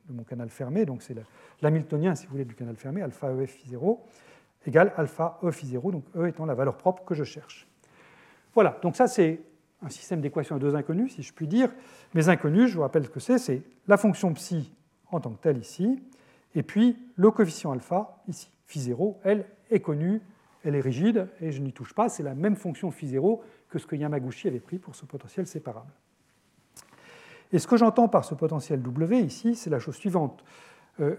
de 0.08 0.14
mon, 0.14 0.24
canal 0.24 0.50
fermé, 0.50 0.84
donc 0.88 1.04
c'est 1.04 1.16
l'hamiltonien 1.62 2.16
si 2.16 2.26
vous 2.26 2.32
voulez 2.32 2.46
du 2.46 2.56
canal 2.56 2.76
fermé, 2.76 3.04
alpha 3.04 3.32
EF 3.34 3.52
phi 3.52 3.70
0, 3.70 4.04
égale 4.66 4.91
alpha 4.98 5.38
E 5.44 5.52
phi 5.52 5.68
0, 5.68 5.91
donc 5.91 6.06
E 6.16 6.28
étant 6.28 6.48
la 6.48 6.56
valeur 6.56 6.76
propre 6.76 7.06
que 7.06 7.14
je 7.14 7.24
cherche. 7.24 7.68
Voilà, 8.56 8.80
donc 8.82 8.96
ça 8.96 9.08
c'est 9.08 9.41
un 9.84 9.90
système 9.90 10.22
d'équations 10.22 10.56
à 10.56 10.60
deux 10.60 10.74
inconnus, 10.76 11.14
si 11.14 11.22
je 11.22 11.32
puis 11.32 11.48
dire. 11.48 11.72
Mes 12.16 12.30
inconnus, 12.30 12.72
je 12.72 12.78
vous 12.78 12.82
rappelle 12.82 13.06
ce 13.06 13.12
que 13.12 13.20
c'est, 13.20 13.38
c'est 13.38 13.62
la 13.88 13.98
fonction 13.98 14.34
psi 14.34 14.74
en 15.12 15.20
tant 15.20 15.30
que 15.30 15.41
telle 15.41 15.60
ici, 15.60 16.02
et 16.56 16.64
puis 16.64 16.98
le 17.16 17.32
coefficient 17.32 17.72
alpha 17.72 18.22
ici. 18.28 18.52
Phi 18.66 18.80
0, 18.80 19.20
elle 19.24 19.46
est 19.72 19.80
connue, 19.80 20.22
elle 20.64 20.76
est 20.76 20.82
rigide, 20.82 21.28
et 21.42 21.52
je 21.52 21.62
n'y 21.62 21.74
touche 21.74 21.94
pas, 21.94 22.10
c'est 22.10 22.24
la 22.24 22.36
même 22.36 22.56
fonction 22.56 22.92
phi 22.92 23.08
0 23.08 23.44
que 23.70 23.80
ce 23.80 23.88
que 23.88 23.96
Yamaguchi 23.96 24.48
avait 24.48 24.60
pris 24.60 24.78
pour 24.78 24.96
ce 24.96 25.06
potentiel 25.06 25.48
séparable. 25.48 25.92
Et 27.52 27.60
ce 27.60 27.68
que 27.68 27.78
j'entends 27.78 28.08
par 28.08 28.26
ce 28.26 28.36
potentiel 28.36 28.82
W 28.82 29.22
ici, 29.22 29.56
c'est 29.56 29.70
la 29.70 29.80
chose 29.80 29.96
suivante. 29.96 30.44
Euh, 31.00 31.16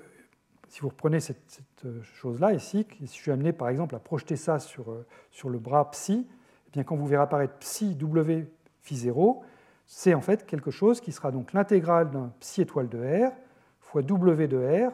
si 0.68 0.80
vous 0.80 0.88
reprenez 0.88 1.18
cette, 1.18 1.60
euh, 1.84 2.00
chose-là 2.02 2.52
ici, 2.52 2.86
si 3.04 3.06
je 3.06 3.22
suis 3.22 3.32
amené 3.32 3.52
par 3.52 3.68
exemple 3.68 3.96
à 3.96 3.98
projeter 3.98 4.36
ça 4.36 4.60
sur, 4.60 4.92
euh, 4.92 5.04
sur 5.32 5.48
le 5.48 5.58
bras 5.58 5.90
psi, 5.90 6.28
eh 6.68 6.70
bien, 6.70 6.84
quand 6.84 6.94
vous 6.94 7.06
verrez 7.06 7.24
apparaître 7.24 7.54
psi 7.58 7.96
w 7.96 8.46
phi 8.80 8.96
0, 8.96 9.42
c'est 9.86 10.14
en 10.14 10.20
fait 10.20 10.46
quelque 10.46 10.70
chose 10.70 11.00
qui 11.00 11.10
sera 11.10 11.32
donc 11.32 11.52
l'intégrale 11.52 12.10
d'un 12.12 12.32
psi 12.38 12.62
étoile 12.62 12.88
de 12.88 12.98
R 12.98 13.32
fois 13.80 14.02
w 14.02 14.46
de 14.46 14.58
R, 14.58 14.92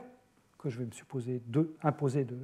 que 0.66 0.74
je 0.74 0.80
vais 0.80 0.86
me 0.86 0.93
supposer 0.93 1.40
de, 1.47 1.74
imposer 1.82 2.24
de, 2.24 2.36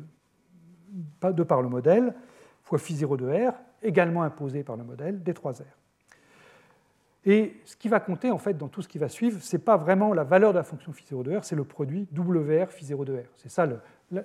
de 1.32 1.42
par 1.42 1.60
le 1.60 1.68
modèle, 1.68 2.14
fois 2.62 2.78
phi 2.78 2.94
0 2.94 3.16
de 3.16 3.26
R, 3.26 3.52
également 3.82 4.22
imposé 4.22 4.62
par 4.62 4.76
le 4.76 4.84
modèle 4.84 5.22
des 5.22 5.34
3 5.34 5.52
R. 5.52 5.64
Et 7.24 7.56
ce 7.64 7.76
qui 7.76 7.88
va 7.88 7.98
compter 8.00 8.30
en 8.30 8.38
fait 8.38 8.54
dans 8.54 8.68
tout 8.68 8.82
ce 8.82 8.88
qui 8.88 8.98
va 8.98 9.08
suivre, 9.08 9.40
ce 9.42 9.56
n'est 9.56 9.62
pas 9.62 9.76
vraiment 9.76 10.12
la 10.12 10.24
valeur 10.24 10.52
de 10.52 10.58
la 10.58 10.64
fonction 10.64 10.92
phi 10.92 11.04
0 11.04 11.22
de 11.24 11.36
R, 11.36 11.44
c'est 11.44 11.56
le 11.56 11.64
produit 11.64 12.08
WR 12.16 12.68
phi 12.68 12.84
0 12.84 13.04
de 13.04 13.14
R. 13.14 13.26
C'est 13.36 13.48
ça 13.48 13.66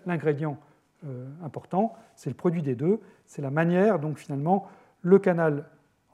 l'ingrédient 0.06 0.60
euh, 1.06 1.26
important, 1.44 1.96
c'est 2.16 2.30
le 2.30 2.36
produit 2.36 2.62
des 2.62 2.76
deux, 2.76 3.00
c'est 3.26 3.42
la 3.42 3.52
manière 3.52 4.00
dont 4.00 4.14
finalement 4.14 4.68
le 5.02 5.18
canal 5.20 5.66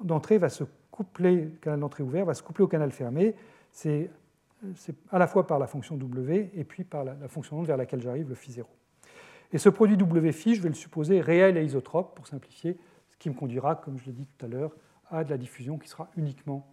d'entrée 0.02 0.38
va 0.38 0.50
se 0.50 0.64
coupler, 0.92 1.36
le 1.36 1.58
canal 1.62 1.80
d'entrée 1.82 2.04
ouvert 2.04 2.26
va 2.26 2.34
se 2.34 2.44
coupler 2.44 2.64
au 2.64 2.68
canal 2.68 2.92
fermé. 2.92 3.36
C'est 3.72 4.10
à 5.12 5.20
la 5.20 5.28
fois 5.28 5.48
par 5.48 5.60
la 5.60 5.68
fonction 5.68 5.98
W 5.98 6.52
et 6.56 6.64
puis 6.64 6.84
par 6.84 7.04
la, 7.04 7.16
fonction 7.28 7.60
onde 7.60 7.68
vers 7.68 7.78
laquelle 7.78 8.02
j'arrive, 8.02 8.30
le 8.30 8.36
phi 8.36 8.52
0. 8.52 8.68
Et 9.52 9.58
ce 9.58 9.70
produit 9.70 9.98
W 9.98 10.32
phi, 10.32 10.56
je 10.56 10.62
vais 10.62 10.70
le 10.70 10.76
supposer 10.76 11.22
réel 11.22 11.58
et 11.58 11.64
isotrope 11.64 12.16
pour 12.16 12.28
simplifier, 12.28 12.78
ce 13.10 13.18
qui 13.18 13.30
me 13.30 13.36
conduira, 13.36 13.76
comme 13.76 13.98
je 14.00 14.06
l'ai 14.06 14.12
dit 14.12 14.26
tout 14.26 14.46
à 14.46 14.50
l'heure, 14.50 14.72
à 15.12 15.24
de 15.24 15.30
la 15.30 15.38
diffusion 15.38 15.78
qui 15.78 15.88
sera 15.88 16.10
uniquement 16.18 16.68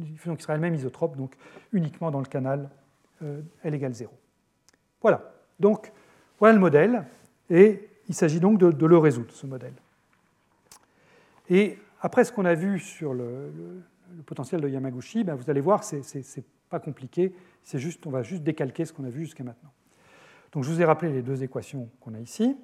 une 0.00 0.04
diffusion 0.04 0.36
qui 0.36 0.42
sera 0.42 0.54
elle-même 0.54 0.74
isotrope, 0.74 1.16
donc 1.16 1.34
uniquement 1.72 2.10
dans 2.10 2.20
le 2.20 2.26
canal 2.26 2.70
euh, 3.22 3.42
L 3.62 3.74
égale 3.74 3.92
0. 3.92 4.12
Voilà, 5.02 5.32
donc 5.58 5.92
voilà 6.38 6.54
le 6.54 6.60
modèle, 6.60 7.04
et 7.48 7.88
il 8.08 8.14
s'agit 8.14 8.40
donc 8.40 8.58
de, 8.58 8.86
le 8.86 8.98
résoudre, 8.98 9.32
ce 9.32 9.46
modèle. 9.46 9.74
Et 11.48 11.78
après 12.00 12.24
ce 12.24 12.32
qu'on 12.32 12.44
a 12.44 12.54
vu 12.54 12.78
sur 12.78 13.14
le, 13.14 13.52
potentiel 14.26 14.60
de 14.60 14.68
Yamaguchi, 14.68 15.24
ben 15.24 15.34
vous 15.34 15.48
allez 15.50 15.60
voir, 15.60 15.84
ce 15.84 15.96
n'est 15.96 16.44
pas 16.70 16.80
compliqué, 16.80 17.34
juste, 17.74 18.06
on 18.06 18.10
va 18.10 18.22
juste 18.22 18.42
décalquer 18.42 18.84
ce 18.84 18.92
qu'on 18.92 19.04
a 19.04 19.10
vu 19.10 19.24
jusqu'à 19.24 19.44
maintenant. 19.44 19.70
Donc 20.52 20.64
je 20.64 20.70
vous 20.70 20.80
ai 20.80 20.84
rappelé 20.84 21.12
les 21.12 21.22
deux 21.22 21.42
équations 21.42 21.88
qu'on 22.00 22.14
a 22.14 22.20
ici, 22.20 22.56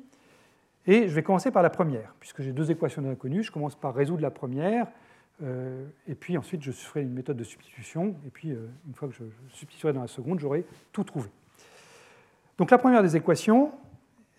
et 0.86 1.08
je 1.08 1.14
vais 1.14 1.22
commencer 1.22 1.50
par 1.50 1.62
la 1.62 1.70
première, 1.70 2.14
puisque 2.20 2.42
j'ai 2.42 2.52
deux 2.52 2.70
équations 2.70 3.08
inconnues, 3.08 3.42
je 3.42 3.50
commence 3.50 3.74
par 3.74 3.94
résoudre 3.94 4.22
la 4.22 4.30
première, 4.30 4.86
euh, 5.42 5.84
et 6.06 6.14
puis 6.14 6.38
ensuite, 6.38 6.62
je 6.62 6.72
ferai 6.72 7.02
une 7.02 7.12
méthode 7.12 7.36
de 7.36 7.44
substitution. 7.44 8.16
Et 8.26 8.30
puis, 8.30 8.52
euh, 8.52 8.68
une 8.86 8.94
fois 8.94 9.08
que 9.08 9.14
je, 9.14 9.24
substituerai 9.50 9.92
dans 9.92 10.00
la 10.00 10.06
seconde, 10.06 10.38
j'aurai 10.40 10.64
tout 10.92 11.04
trouvé. 11.04 11.28
Donc 12.58 12.70
la 12.70 12.78
première 12.78 13.02
des 13.02 13.16
équations, 13.16 13.72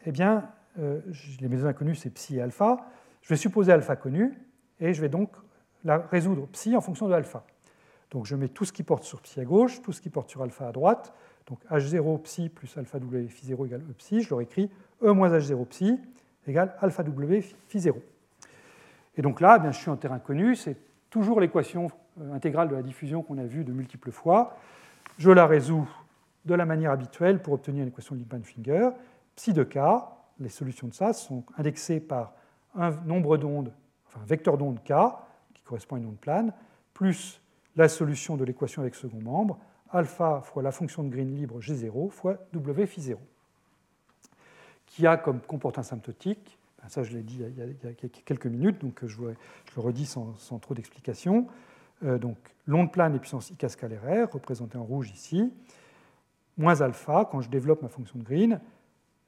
eh 0.06 0.11
bien, 0.11 0.49
euh, 0.80 1.02
les 1.39 1.48
méthodes 1.48 1.68
inconnues, 1.68 1.95
c'est 1.95 2.10
psi 2.10 2.38
et 2.38 2.41
alpha. 2.41 2.77
Je 3.22 3.30
vais 3.30 3.35
supposer 3.35 3.72
alpha 3.72 3.95
connu, 3.95 4.34
et 4.80 4.94
je 4.94 5.02
vais 5.02 5.10
donc 5.10 5.31
la 5.84 5.98
résoudre 5.98 6.48
psi 6.48 6.76
en 6.76 6.81
fonction 6.81 7.07
de 7.07 7.14
alpha. 7.14 7.45
Donc 8.11 8.25
je 8.25 8.35
mets 8.35 8.47
tout 8.47 8.65
ce 8.65 8.71
qui 8.71 8.84
porte 8.84 9.03
sur 9.03 9.21
psi 9.21 9.39
à 9.39 9.45
gauche, 9.45 9.81
tout 9.81 9.91
ce 9.91 10.01
qui 10.01 10.09
porte 10.09 10.29
sur 10.29 10.41
alpha 10.41 10.67
à 10.67 10.71
droite. 10.71 11.13
Donc 11.47 11.59
h0 11.69 12.21
psi 12.21 12.49
plus 12.49 12.77
alpha 12.77 12.99
w 12.99 13.27
phi 13.27 13.45
0 13.45 13.65
égale 13.65 13.81
e 13.81 13.93
psi. 13.93 14.21
Je 14.21 14.29
leur 14.29 14.41
écris 14.41 14.69
e 15.01 15.11
moins 15.11 15.29
h0 15.29 15.65
psi 15.65 15.99
égale 16.47 16.73
alpha 16.79 17.03
w 17.03 17.41
phi 17.67 17.79
0. 17.79 18.01
Et 19.17 19.21
donc 19.21 19.41
là, 19.41 19.55
eh 19.57 19.61
bien, 19.61 19.71
je 19.71 19.79
suis 19.79 19.89
en 19.89 19.97
terrain 19.97 20.19
connu, 20.19 20.55
c'est 20.55 20.77
toujours 21.09 21.41
l'équation 21.41 21.88
euh, 22.21 22.34
intégrale 22.34 22.69
de 22.69 22.75
la 22.75 22.84
diffusion 22.84 23.23
qu'on 23.23 23.39
a 23.39 23.45
vue 23.45 23.63
de 23.63 23.73
multiples 23.73 24.11
fois. 24.11 24.57
Je 25.17 25.31
la 25.31 25.47
résous 25.47 25.89
de 26.45 26.53
la 26.53 26.65
manière 26.65 26.91
habituelle 26.91 27.41
pour 27.41 27.53
obtenir 27.53 27.84
l'équation 27.84 28.15
de 28.15 28.19
Lippmann-Finger. 28.19 28.91
Psi 29.35 29.53
de 29.53 29.63
k, 29.63 29.79
les 30.39 30.49
solutions 30.49 30.88
de 30.88 30.93
ça 30.93 31.13
sont 31.13 31.43
indexées 31.57 31.99
par 31.99 32.34
un 32.75 32.91
nombre 33.05 33.38
d'ondes, 33.38 33.73
enfin 34.05 34.19
un 34.21 34.25
vecteur 34.25 34.57
d'onde 34.57 34.79
k, 34.84 34.93
qui 35.55 35.63
correspond 35.63 35.95
à 35.95 35.99
une 35.99 36.05
onde 36.05 36.19
plane, 36.19 36.53
plus 36.93 37.41
la 37.77 37.87
solution 37.87 38.35
de 38.35 38.43
l'équation 38.43 38.81
avec 38.81 38.95
second 38.95 39.21
membre, 39.21 39.57
alpha 39.91 40.41
fois 40.41 40.61
la 40.61 40.71
fonction 40.71 41.03
de 41.03 41.09
Green 41.09 41.33
libre 41.33 41.61
G0 41.61 42.09
fois 42.09 42.37
W 42.53 42.85
phi 42.85 43.01
0, 43.01 43.21
qui 44.87 45.07
a 45.07 45.15
comme 45.15 45.39
comportement 45.39 45.81
asymptotique 45.81 46.57
ça, 46.89 47.03
je 47.03 47.11
l'ai 47.13 47.23
dit 47.23 47.39
il 47.39 47.87
y, 47.87 47.87
a, 47.87 48.09
quelques 48.25 48.45
minutes, 48.45 48.79
donc 48.79 49.05
je, 49.05 49.21
le 49.21 49.81
redis 49.81 50.05
sans, 50.05 50.59
trop 50.59 50.73
d'explications. 50.73 51.47
Euh, 52.03 52.17
donc, 52.17 52.37
l'onde 52.65 52.91
plane 52.91 53.15
et 53.15 53.19
puissance 53.19 53.49
IK 53.49 53.69
scalaire 53.69 54.03
R, 54.03 54.31
représentée 54.31 54.77
en 54.77 54.83
rouge 54.83 55.11
ici, 55.11 55.51
moins 56.57 56.81
alpha, 56.81 57.27
quand 57.29 57.41
je 57.41 57.49
développe 57.49 57.81
ma 57.81 57.89
fonction 57.89 58.19
de 58.19 58.23
Green, 58.23 58.59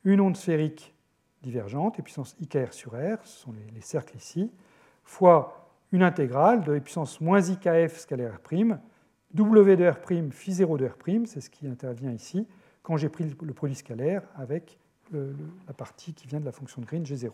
une 0.04 0.22
onde 0.22 0.38
sphérique 0.38 0.94
divergente 1.42 2.00
et 2.00 2.02
puissance 2.02 2.36
IKR 2.40 2.74
sur 2.74 2.92
R, 2.92 3.18
ce 3.24 3.40
sont 3.40 3.54
les, 3.74 3.82
cercles 3.82 4.16
ici, 4.18 4.52
fois 5.04 5.59
une 5.92 6.04
intégrale 6.04 6.64
de 6.64 6.80
puissance 6.80 7.20
moins 7.22 7.42
IKF 7.42 7.98
scalaire 7.98 8.36
R', 8.36 8.78
W 9.34 9.76
de 9.76 9.88
R', 9.88 10.32
phi 10.32 10.54
0 10.54 10.78
de 10.78 10.86
R', 10.86 10.96
c'est 11.26 11.42
ce 11.42 11.50
qui 11.50 11.68
intervient 11.68 12.12
ici, 12.12 12.48
quand 12.82 12.98
j'ai 12.98 13.10
pris 13.10 13.26
le 13.42 13.54
produit 13.54 13.76
scalaire 13.76 14.24
avec 14.36 14.78
la 15.12 15.74
partie 15.74 16.14
qui 16.14 16.28
vient 16.28 16.40
de 16.40 16.46
la 16.46 16.52
fonction 16.52 16.82
de 16.82 16.86
Green 16.86 17.04
G0. 17.04 17.32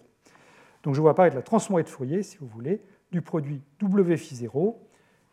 Donc 0.84 0.94
je 0.94 1.02
vois 1.02 1.12
apparaître 1.12 1.36
la 1.36 1.42
transformée 1.42 1.84
de 1.84 1.90
Fourier, 1.90 2.24
si 2.24 2.38
vous 2.38 2.48
voulez, 2.48 2.82
du 3.12 3.22
produit 3.22 3.62
W 3.80 4.18
phi 4.18 4.36
0. 4.36 4.82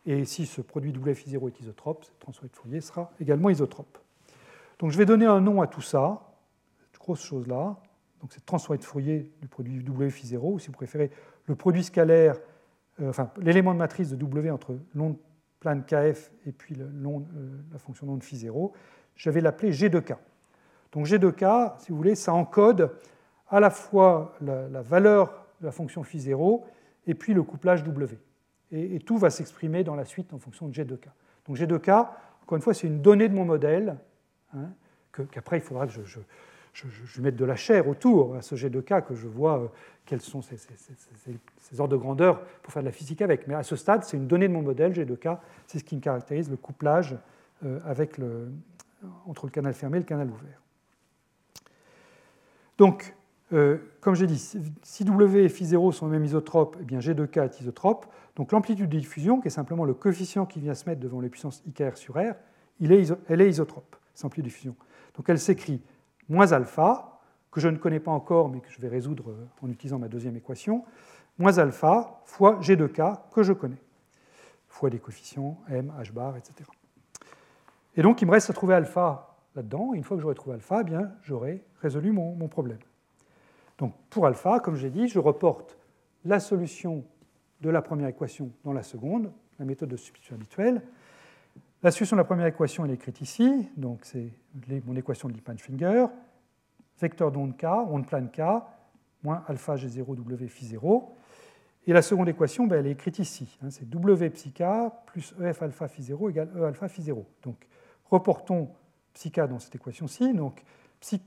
Et 0.05 0.25
si 0.25 0.45
ce 0.45 0.61
produit 0.61 0.91
W 0.91 1.13
phi 1.13 1.29
0 1.29 1.47
est 1.47 1.59
isotrope, 1.61 2.03
cette 2.03 2.19
transformée 2.19 2.49
de 2.49 2.55
Fourier 2.55 2.81
sera 2.81 3.11
également 3.19 3.49
isotrope. 3.49 3.97
Donc 4.79 4.91
je 4.91 4.97
vais 4.97 5.05
donner 5.05 5.25
un 5.25 5.39
nom 5.39 5.61
à 5.61 5.67
tout 5.67 5.81
ça, 5.81 6.33
cette 6.91 6.99
grosse 6.99 7.23
chose-là. 7.23 7.77
Donc 8.19 8.33
cette 8.33 8.45
transformée 8.45 8.79
de 8.79 8.83
Fourier 8.83 9.31
du 9.41 9.47
produit 9.47 9.83
W 9.83 10.09
phi 10.09 10.27
0, 10.27 10.53
ou 10.53 10.59
si 10.59 10.67
vous 10.67 10.73
préférez, 10.73 11.11
le 11.45 11.55
produit 11.55 11.83
scalaire, 11.83 12.37
enfin 13.01 13.31
l'élément 13.37 13.73
de 13.73 13.79
matrice 13.79 14.09
de 14.09 14.15
W 14.15 14.51
entre 14.51 14.77
l'onde 14.93 15.17
plane 15.63 15.83
KF 15.85 16.31
et 16.45 16.51
puis 16.51 16.75
la 16.75 17.79
fonction 17.79 18.05
d'onde 18.05 18.23
phi 18.23 18.35
0, 18.35 18.73
je 19.15 19.29
vais 19.29 19.41
l'appeler 19.41 19.71
G 19.71 19.89
de 19.89 19.99
K. 19.99 20.13
Donc 20.91 21.05
G 21.05 21.17
de 21.17 21.29
K, 21.29 21.45
si 21.79 21.91
vous 21.91 21.97
voulez, 21.97 22.15
ça 22.15 22.33
encode 22.33 22.91
à 23.49 23.59
la 23.59 23.69
fois 23.69 24.35
la, 24.41 24.81
valeur 24.81 25.47
de 25.61 25.65
la 25.65 25.71
fonction 25.71 26.03
phi 26.03 26.19
0 26.19 26.65
et 27.07 27.15
puis 27.15 27.33
le 27.33 27.43
couplage 27.43 27.83
W. 27.83 28.19
Et, 28.71 28.99
tout 28.99 29.17
va 29.17 29.29
s'exprimer 29.29 29.83
dans 29.83 29.95
la 29.95 30.05
suite 30.05 30.33
en 30.33 30.39
fonction 30.39 30.67
de 30.67 30.73
G 30.73 30.83
de 30.83 30.95
K. 30.95 31.07
Donc 31.47 31.55
G 31.55 31.65
de 31.65 31.77
K, 31.77 31.89
encore 32.43 32.57
une 32.57 32.61
fois, 32.61 32.73
c'est 32.73 32.87
une 32.87 33.01
donnée 33.01 33.29
de 33.29 33.33
mon 33.33 33.45
modèle, 33.45 33.97
hein, 34.53 34.69
qu'après 35.31 35.57
il 35.57 35.61
faudra 35.61 35.87
que 35.87 35.93
je, 35.93 36.19
je, 36.73 37.21
mette 37.21 37.35
de 37.35 37.45
la 37.45 37.55
chair 37.55 37.87
autour 37.87 38.35
à 38.35 38.41
ce 38.41 38.55
G 38.55 38.69
de 38.69 38.81
K, 38.81 39.05
que 39.05 39.13
je 39.13 39.27
vois 39.27 39.59
euh, 39.59 39.67
quels 40.05 40.21
sont 40.21 40.41
ces, 40.41 40.57
ordres 41.79 41.93
de 41.93 41.97
grandeur 41.97 42.43
pour 42.61 42.73
faire 42.73 42.81
de 42.81 42.87
la 42.87 42.91
physique 42.91 43.21
avec. 43.21 43.47
Mais 43.47 43.53
à 43.53 43.63
ce 43.63 43.75
stade, 43.75 44.03
c'est 44.03 44.17
une 44.17 44.27
donnée 44.27 44.47
de 44.47 44.53
mon 44.53 44.61
modèle, 44.61 44.93
G 44.93 45.05
de 45.05 45.15
K, 45.15 45.29
c'est 45.67 45.79
ce 45.79 45.83
qui 45.83 45.95
me 45.95 46.01
caractérise 46.01 46.49
le 46.49 46.57
couplage 46.57 47.15
euh, 47.63 47.79
entre 49.27 49.45
le 49.45 49.51
canal 49.51 49.73
fermé 49.73 49.97
et 49.97 50.01
le 50.01 50.05
canal 50.05 50.29
ouvert. 50.29 50.61
Donc, 52.77 53.15
euh, 53.53 53.77
comme 54.01 54.15
j'ai 54.15 54.25
dit, 54.25 54.39
si 54.81 55.05
W 55.05 55.45
et 55.45 55.47
phi0 55.47 55.91
sont 55.91 56.07
les 56.07 56.13
mêmes 56.13 56.25
isotropes, 56.25 56.77
eh 56.81 56.83
bien 56.83 56.99
G 56.99 57.13
de 57.13 57.25
K 57.25 57.37
est 57.37 57.61
isotrope. 57.61 58.07
Donc 58.35 58.51
l'amplitude 58.51 58.89
de 58.89 58.97
diffusion, 58.97 59.39
qui 59.39 59.47
est 59.47 59.51
simplement 59.51 59.85
le 59.85 59.93
coefficient 59.93 60.47
qui 60.47 60.59
vient 60.59 60.73
se 60.73 60.89
mettre 60.89 60.99
devant 60.99 61.21
les 61.21 61.29
puissances 61.29 61.61
IKR 61.67 61.95
sur 61.95 62.15
R, 62.15 62.33
elle 62.81 63.41
est 63.41 63.49
isotrope, 63.49 63.95
cette 64.15 64.25
amplitude 64.25 64.45
de 64.45 64.49
diffusion. 64.49 64.75
Donc 65.15 65.29
elle 65.29 65.39
s'écrit 65.39 65.81
moins 66.29 66.51
alpha, 66.51 67.19
que 67.51 67.59
je 67.59 67.67
ne 67.67 67.77
connais 67.77 67.99
pas 67.99 68.11
encore, 68.11 68.49
mais 68.49 68.59
que 68.59 68.69
je 68.69 68.79
vais 68.79 68.87
résoudre 68.87 69.29
euh, 69.29 69.45
en 69.61 69.69
utilisant 69.69 69.99
ma 69.99 70.07
deuxième 70.07 70.35
équation, 70.35 70.83
moins 71.37 71.57
alpha 71.57 72.21
fois 72.25 72.59
G 72.61 72.75
de 72.75 72.87
K, 72.87 73.01
que 73.31 73.43
je 73.43 73.53
connais, 73.53 73.81
fois 74.67 74.89
des 74.89 74.99
coefficients 74.99 75.59
M, 75.69 75.93
H 75.99 76.11
bar, 76.11 76.37
etc. 76.37 76.69
Et 77.95 78.01
donc 78.01 78.21
il 78.21 78.25
me 78.25 78.31
reste 78.31 78.49
à 78.49 78.53
trouver 78.53 78.73
alpha 78.75 79.37
là-dedans, 79.55 79.93
et 79.93 79.97
une 79.97 80.03
fois 80.03 80.17
que 80.17 80.21
j'aurai 80.21 80.35
trouvé 80.35 80.55
alpha, 80.55 80.81
eh 80.87 80.95
j'aurai 81.21 81.63
résolu 81.81 82.11
mon, 82.11 82.35
mon 82.35 82.47
problème. 82.47 82.79
Donc 83.77 83.93
pour 84.09 84.25
alpha, 84.25 84.59
comme 84.59 84.75
j'ai 84.75 84.89
dit, 84.89 85.07
je 85.07 85.19
reporte 85.19 85.77
la 86.25 86.39
solution 86.39 87.03
de 87.61 87.69
la 87.69 87.81
première 87.81 88.07
équation 88.07 88.51
dans 88.63 88.73
la 88.73 88.83
seconde, 88.83 89.31
la 89.59 89.65
méthode 89.65 89.89
de 89.89 89.97
substitution 89.97 90.35
habituelle. 90.35 90.81
La 91.83 91.91
solution 91.91 92.15
de 92.15 92.21
la 92.21 92.23
première 92.23 92.47
équation 92.47 92.85
est 92.85 92.93
écrite 92.93 93.19
ici, 93.19 93.67
donc 93.75 94.05
c'est 94.05 94.31
mon 94.85 94.95
équation 94.95 95.27
de 95.27 95.33
Lippmann-Schwinger, 95.33 96.05
vecteur 97.01 97.29
d'onde 97.29 97.57
k, 97.57 97.65
onde 97.65 98.07
plane 98.07 98.31
k, 98.31 98.39
moins 99.21 99.43
alpha 99.49 99.75
g0 99.75 100.05
w 100.05 100.47
phi 100.47 100.65
0. 100.65 101.13
Et 101.85 101.91
la 101.91 102.01
seconde 102.01 102.29
équation, 102.29 102.67
ben, 102.67 102.79
elle 102.79 102.87
est 102.87 102.91
écrite 102.91 103.19
ici. 103.19 103.57
Hein, 103.61 103.69
c'est 103.69 103.83
w 103.83 104.29
psi 104.29 104.53
k 104.53 104.63
plus 105.07 105.35
ef 105.41 105.61
alpha 105.61 105.89
phi 105.89 106.03
0 106.03 106.29
égale 106.29 106.49
e 106.55 106.63
alpha 106.63 106.87
phi 106.87 107.01
0. 107.01 107.25
Donc 107.43 107.67
reportons 108.09 108.69
psi 109.13 109.29
k 109.29 109.41
dans 109.41 109.59
cette 109.59 109.75
équation-ci. 109.75 110.33
Donc 110.33 110.63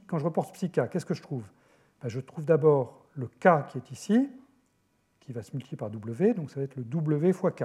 quand 0.06 0.18
je 0.18 0.24
reporte 0.24 0.54
psi 0.54 0.70
k, 0.70 0.88
qu'est-ce 0.88 1.04
que 1.04 1.12
je 1.12 1.20
trouve? 1.20 1.44
Ben, 2.00 2.08
Je 2.08 2.20
trouve 2.20 2.46
d'abord 2.46 3.04
le 3.12 3.26
k 3.26 3.66
qui 3.68 3.76
est 3.76 3.90
ici, 3.90 4.30
qui 5.20 5.34
va 5.34 5.42
se 5.42 5.52
multiplier 5.52 5.76
par 5.76 5.90
w, 5.90 6.32
donc 6.32 6.50
ça 6.50 6.60
va 6.60 6.64
être 6.64 6.76
le 6.76 6.84
w 6.84 7.34
fois 7.34 7.50
k. 7.50 7.64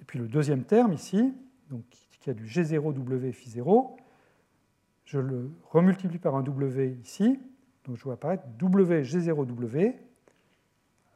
Et 0.00 0.04
puis 0.04 0.18
le 0.18 0.26
deuxième 0.26 0.64
terme 0.64 0.92
ici, 0.92 1.32
donc, 1.70 1.84
qui 2.20 2.30
a 2.30 2.34
du 2.34 2.44
G0W 2.44 3.32
phi 3.32 3.50
0. 3.50 3.96
Je 5.04 5.18
le 5.18 5.50
remultiplie 5.70 6.18
par 6.18 6.34
un 6.36 6.42
W 6.42 6.98
ici, 7.02 7.40
donc 7.84 7.96
je 7.96 8.04
vois 8.04 8.14
apparaître 8.14 8.44
WG0W 8.60 9.94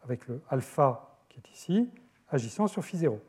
avec 0.04 0.26
le 0.26 0.40
alpha 0.48 1.18
qui 1.28 1.38
est 1.38 1.50
ici, 1.50 1.90
agissant 2.28 2.66
sur 2.66 2.84
phi 2.84 2.96
0. 2.96 3.20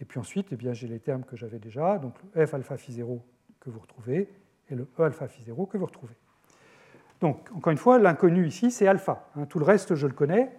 Et 0.00 0.04
puis 0.04 0.18
ensuite, 0.18 0.48
eh 0.50 0.74
j'ai 0.74 0.88
les 0.88 0.98
termes 0.98 1.22
que 1.22 1.36
j'avais 1.36 1.58
déjà, 1.58 1.98
donc 1.98 2.14
le 2.34 2.46
F 2.46 2.54
alpha 2.54 2.76
phi 2.76 2.92
0 2.92 3.24
que 3.60 3.70
vous 3.70 3.78
retrouvez 3.78 4.28
et 4.68 4.74
le 4.74 4.88
E 4.98 5.02
alpha 5.02 5.28
phi 5.28 5.42
0 5.44 5.66
que 5.66 5.78
vous 5.78 5.86
retrouvez. 5.86 6.16
Donc, 7.20 7.48
encore 7.54 7.70
une 7.70 7.78
fois, 7.78 8.00
l'inconnu 8.00 8.48
ici, 8.48 8.72
c'est 8.72 8.88
alpha. 8.88 9.28
Hein. 9.36 9.46
tout 9.46 9.60
le 9.60 9.64
reste, 9.64 9.94
je 9.94 10.08
le 10.08 10.12
connais. 10.12 10.50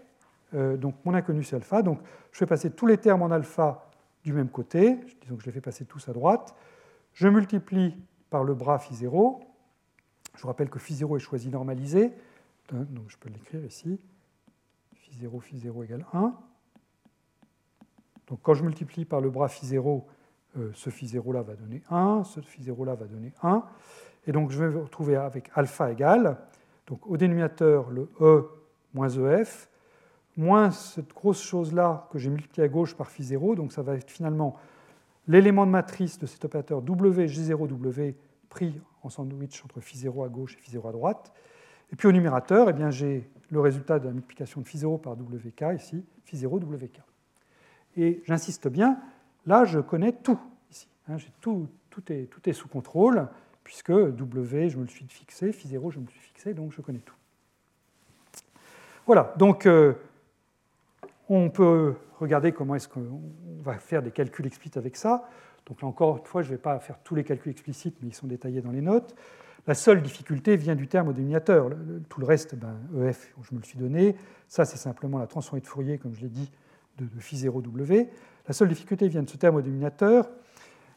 Euh, 0.53 0.77
donc, 0.77 0.95
mon 1.03 1.14
inconnu, 1.14 1.44
c'est 1.44 1.57
alpha. 1.57 1.81
Donc, 1.81 1.99
je 2.31 2.38
fais 2.38 2.45
passer 2.45 2.72
tous 2.72 2.88
les 2.88 2.98
termes 2.98 3.22
en 3.22 3.31
alpha 3.31 3.91
du 4.23 4.33
même 4.33 4.49
côté, 4.49 4.97
disons 5.21 5.35
que 5.35 5.41
je 5.41 5.47
les 5.47 5.51
fais 5.51 5.61
passer 5.61 5.85
tous 5.85 6.07
à 6.09 6.13
droite, 6.13 6.55
je 7.13 7.27
multiplie 7.27 7.95
par 8.29 8.43
le 8.43 8.53
bras 8.53 8.79
phi 8.79 8.95
0. 8.95 9.41
Je 10.35 10.41
vous 10.41 10.47
rappelle 10.47 10.69
que 10.69 10.79
phi 10.79 10.95
0 10.95 11.17
est 11.17 11.19
choisi 11.19 11.49
normalisé, 11.49 12.11
donc 12.71 13.09
je 13.09 13.17
peux 13.17 13.29
l'écrire 13.29 13.63
ici. 13.65 13.99
Phi 14.95 15.13
0, 15.19 15.39
phi 15.39 15.59
0 15.59 15.83
égale 15.83 16.05
1. 16.13 16.33
Donc 18.27 18.39
quand 18.41 18.53
je 18.53 18.63
multiplie 18.63 19.05
par 19.05 19.21
le 19.21 19.29
bras 19.29 19.49
phi 19.49 19.65
0, 19.65 20.07
euh, 20.57 20.71
ce 20.73 20.89
phi 20.89 21.07
0 21.07 21.33
là 21.33 21.41
va 21.41 21.55
donner 21.55 21.83
1, 21.89 22.23
ce 22.23 22.41
phi 22.41 22.63
0 22.63 22.85
là 22.85 22.95
va 22.95 23.05
donner 23.05 23.33
1. 23.43 23.63
Et 24.25 24.31
donc 24.31 24.51
je 24.51 24.63
vais 24.63 24.69
me 24.69 24.79
retrouver 24.79 25.15
avec 25.15 25.51
alpha 25.53 25.91
égale, 25.91 26.37
donc 26.87 27.05
au 27.05 27.17
dénominateur 27.17 27.89
le 27.89 28.09
E 28.21 28.49
moins 28.93 29.09
EF, 29.09 29.69
moins 30.38 30.72
cette 30.72 31.14
grosse 31.14 31.41
chose-là 31.41 32.07
que 32.11 32.18
j'ai 32.18 32.30
multipliée 32.30 32.65
à 32.65 32.68
gauche 32.68 32.95
par 32.95 33.10
phi 33.10 33.23
0, 33.23 33.55
donc 33.55 33.72
ça 33.72 33.81
va 33.81 33.95
être 33.95 34.10
finalement 34.10 34.55
l'élément 35.27 35.65
de 35.65 35.72
matrice 35.72 36.18
de 36.19 36.26
cet 36.26 36.43
opérateur 36.45 36.81
WG0W 36.81 38.15
pris 38.49 38.81
en 39.03 39.10
sandwich 39.10 39.64
entre 39.64 39.80
phi 39.80 39.97
0 39.97 40.23
à 40.23 40.30
gauche 40.30 40.55
et 40.55 40.61
phi 40.61 40.72
0 40.72 40.88
à 40.88 40.91
droite. 40.91 41.34
Et 41.91 41.95
puis 41.95 42.07
au 42.07 42.11
numérateur, 42.11 42.69
eh 42.69 42.91
j'ai 42.91 43.30
le 43.49 43.60
résultat 43.60 43.99
de 43.99 44.07
la 44.07 44.14
multiplication 44.14 44.61
de 44.61 44.68
phi 44.68 44.77
0 44.80 44.97
par 44.97 45.14
WK 45.14 45.64
ici, 45.76 46.03
phi 46.26 46.38
0 46.38 46.57
WK. 46.57 47.01
Et 47.97 48.23
j'insiste 48.26 48.68
bien, 48.68 48.99
là 49.45 49.65
je 49.65 49.80
connais 49.80 50.11
tout 50.11 50.39
ici. 50.72 50.88
Hein, 51.07 51.18
tout, 51.41 51.68
tout, 51.89 52.11
est, 52.11 52.30
tout 52.30 52.49
est 52.49 52.53
sous 52.53 52.68
contrôle, 52.68 53.27
puisque 53.64 53.91
W, 53.91 54.69
je 54.69 54.77
me 54.77 54.84
le 54.84 54.89
suis 54.89 55.05
fixé, 55.07 55.51
phi 55.53 55.68
0, 55.68 55.91
je 55.91 55.99
me 55.99 56.05
le 56.05 56.11
suis 56.11 56.19
fixé, 56.19 56.53
donc 56.53 56.72
je 56.72 56.81
connais 56.81 56.99
tout. 56.99 57.15
Voilà, 59.05 59.34
donc 59.38 59.65
euh, 59.65 59.93
on 61.29 61.49
peut 61.49 61.95
regarder 62.19 62.51
comment 62.51 62.75
est-ce 62.75 62.87
qu'on 62.87 63.21
va 63.61 63.75
faire 63.75 64.01
des 64.01 64.11
calculs 64.11 64.45
explicites 64.45 64.77
avec 64.77 64.95
ça. 64.95 65.27
Donc 65.65 65.81
là 65.81 65.87
encore 65.87 66.17
une 66.17 66.25
fois, 66.25 66.41
je 66.41 66.49
ne 66.49 66.55
vais 66.55 66.61
pas 66.61 66.79
faire 66.79 66.99
tous 67.03 67.15
les 67.15 67.23
calculs 67.23 67.51
explicites, 67.51 67.95
mais 68.01 68.09
ils 68.09 68.13
sont 68.13 68.27
détaillés 68.27 68.61
dans 68.61 68.71
les 68.71 68.81
notes. 68.81 69.15
La 69.65 69.75
seule 69.75 70.01
difficulté 70.01 70.57
vient 70.57 70.75
du 70.75 70.87
terme 70.87 71.07
au 71.07 71.13
dénominateur. 71.13 71.69
Tout 72.09 72.19
le 72.19 72.25
reste, 72.25 72.55
ben, 72.55 72.75
EF, 73.07 73.33
je 73.43 73.55
me 73.55 73.61
le 73.61 73.65
suis 73.65 73.79
donné. 73.79 74.15
Ça, 74.49 74.65
c'est 74.65 74.77
simplement 74.77 75.19
la 75.19 75.27
transformée 75.27 75.61
de 75.61 75.67
Fourier, 75.67 75.97
comme 75.97 76.13
je 76.13 76.21
l'ai 76.21 76.29
dit, 76.29 76.51
de, 76.97 77.07
phi 77.19 77.37
0W. 77.37 78.09
La 78.45 78.53
seule 78.53 78.67
difficulté 78.67 79.07
vient 79.07 79.23
de 79.23 79.29
ce 79.29 79.37
terme 79.37 79.55
au 79.55 79.61
dénominateur. 79.61 80.29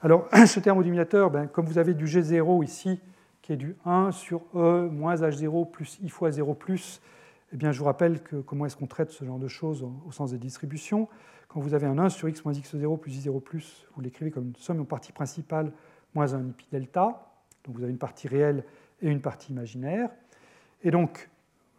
Alors, 0.03 0.29
ce 0.47 0.59
terme 0.59 0.79
au 0.79 0.83
dénominateur, 0.83 1.31
ben, 1.31 1.47
comme 1.47 1.67
vous 1.67 1.79
avez 1.79 1.95
du 1.95 2.07
G0 2.07 2.65
ici, 2.65 3.01
qui 3.41 3.53
est 3.53 3.57
du 3.57 3.77
1 3.85 4.11
sur 4.11 4.43
E 4.57 4.89
moins 4.89 5.15
H0 5.15 5.71
plus 5.71 6.01
I 6.03 6.09
fois 6.09 6.33
0 6.33 6.55
plus, 6.55 7.01
eh 7.53 7.57
bien, 7.57 7.73
je 7.73 7.79
vous 7.79 7.85
rappelle 7.85 8.23
que, 8.23 8.37
comment 8.37 8.67
est-ce 8.67 8.77
qu'on 8.77 8.87
traite 8.87 9.11
ce 9.11 9.25
genre 9.25 9.39
de 9.39 9.49
choses 9.49 9.87
au 10.05 10.11
sens 10.11 10.33
des 10.33 10.39
distributions. 10.39 11.09
Quand 11.49 11.61
vous 11.61 11.75
avez 11.75 11.87
un 11.87 11.99
1 11.99 12.09
sur 12.09 12.29
x 12.29 12.45
moins 12.45 12.53
x0 12.53 12.99
plus 12.99 13.27
y0 13.27 13.41
plus, 13.41 13.87
vous 13.95 14.01
l'écrivez 14.01 14.31
comme 14.31 14.49
une 14.49 14.57
somme 14.57 14.81
en 14.81 14.85
partie 14.85 15.13
principale 15.13 15.73
moins 16.15 16.35
un 16.35 16.51
pi 16.51 16.67
delta. 16.73 17.31
Donc 17.65 17.77
vous 17.77 17.83
avez 17.83 17.93
une 17.93 17.99
partie 17.99 18.27
réelle 18.27 18.65
et 19.01 19.09
une 19.09 19.21
partie 19.21 19.53
imaginaire. 19.53 20.11
Et 20.83 20.91
donc, 20.91 21.31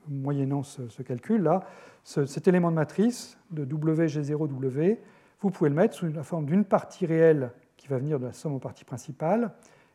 moyennant 0.07 0.64
ce, 0.64 1.02
calcul-là, 1.02 1.65
cet 2.03 2.48
élément 2.48 2.72
de 2.72 2.76
matrice 2.76 3.38
de 3.52 3.65
WG0W, 3.65 4.98
vous 5.41 5.49
pouvez 5.52 5.69
le 5.69 5.76
mettre 5.76 5.95
sous 5.95 6.07
la 6.07 6.23
forme 6.23 6.45
d'une 6.45 6.65
partie 6.65 7.06
réelle 7.06 7.52
qui 7.76 7.88
va 7.88 7.98
venir 7.98 8.19
de 8.19 8.26
la 8.26 8.34
somme 8.34 8.53
en 8.53 8.60
partie 8.60 8.85
principale, 8.85 9.52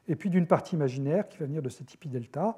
et 0.08 0.16
puis 0.16 0.30
d'une 0.30 0.46
partie 0.46 0.76
imaginaire 0.76 1.28
qui 1.28 1.38
va 1.38 1.46
venir 1.46 1.62
de 1.62 1.68
cet 1.68 1.96
pi 1.96 2.08
delta. 2.08 2.56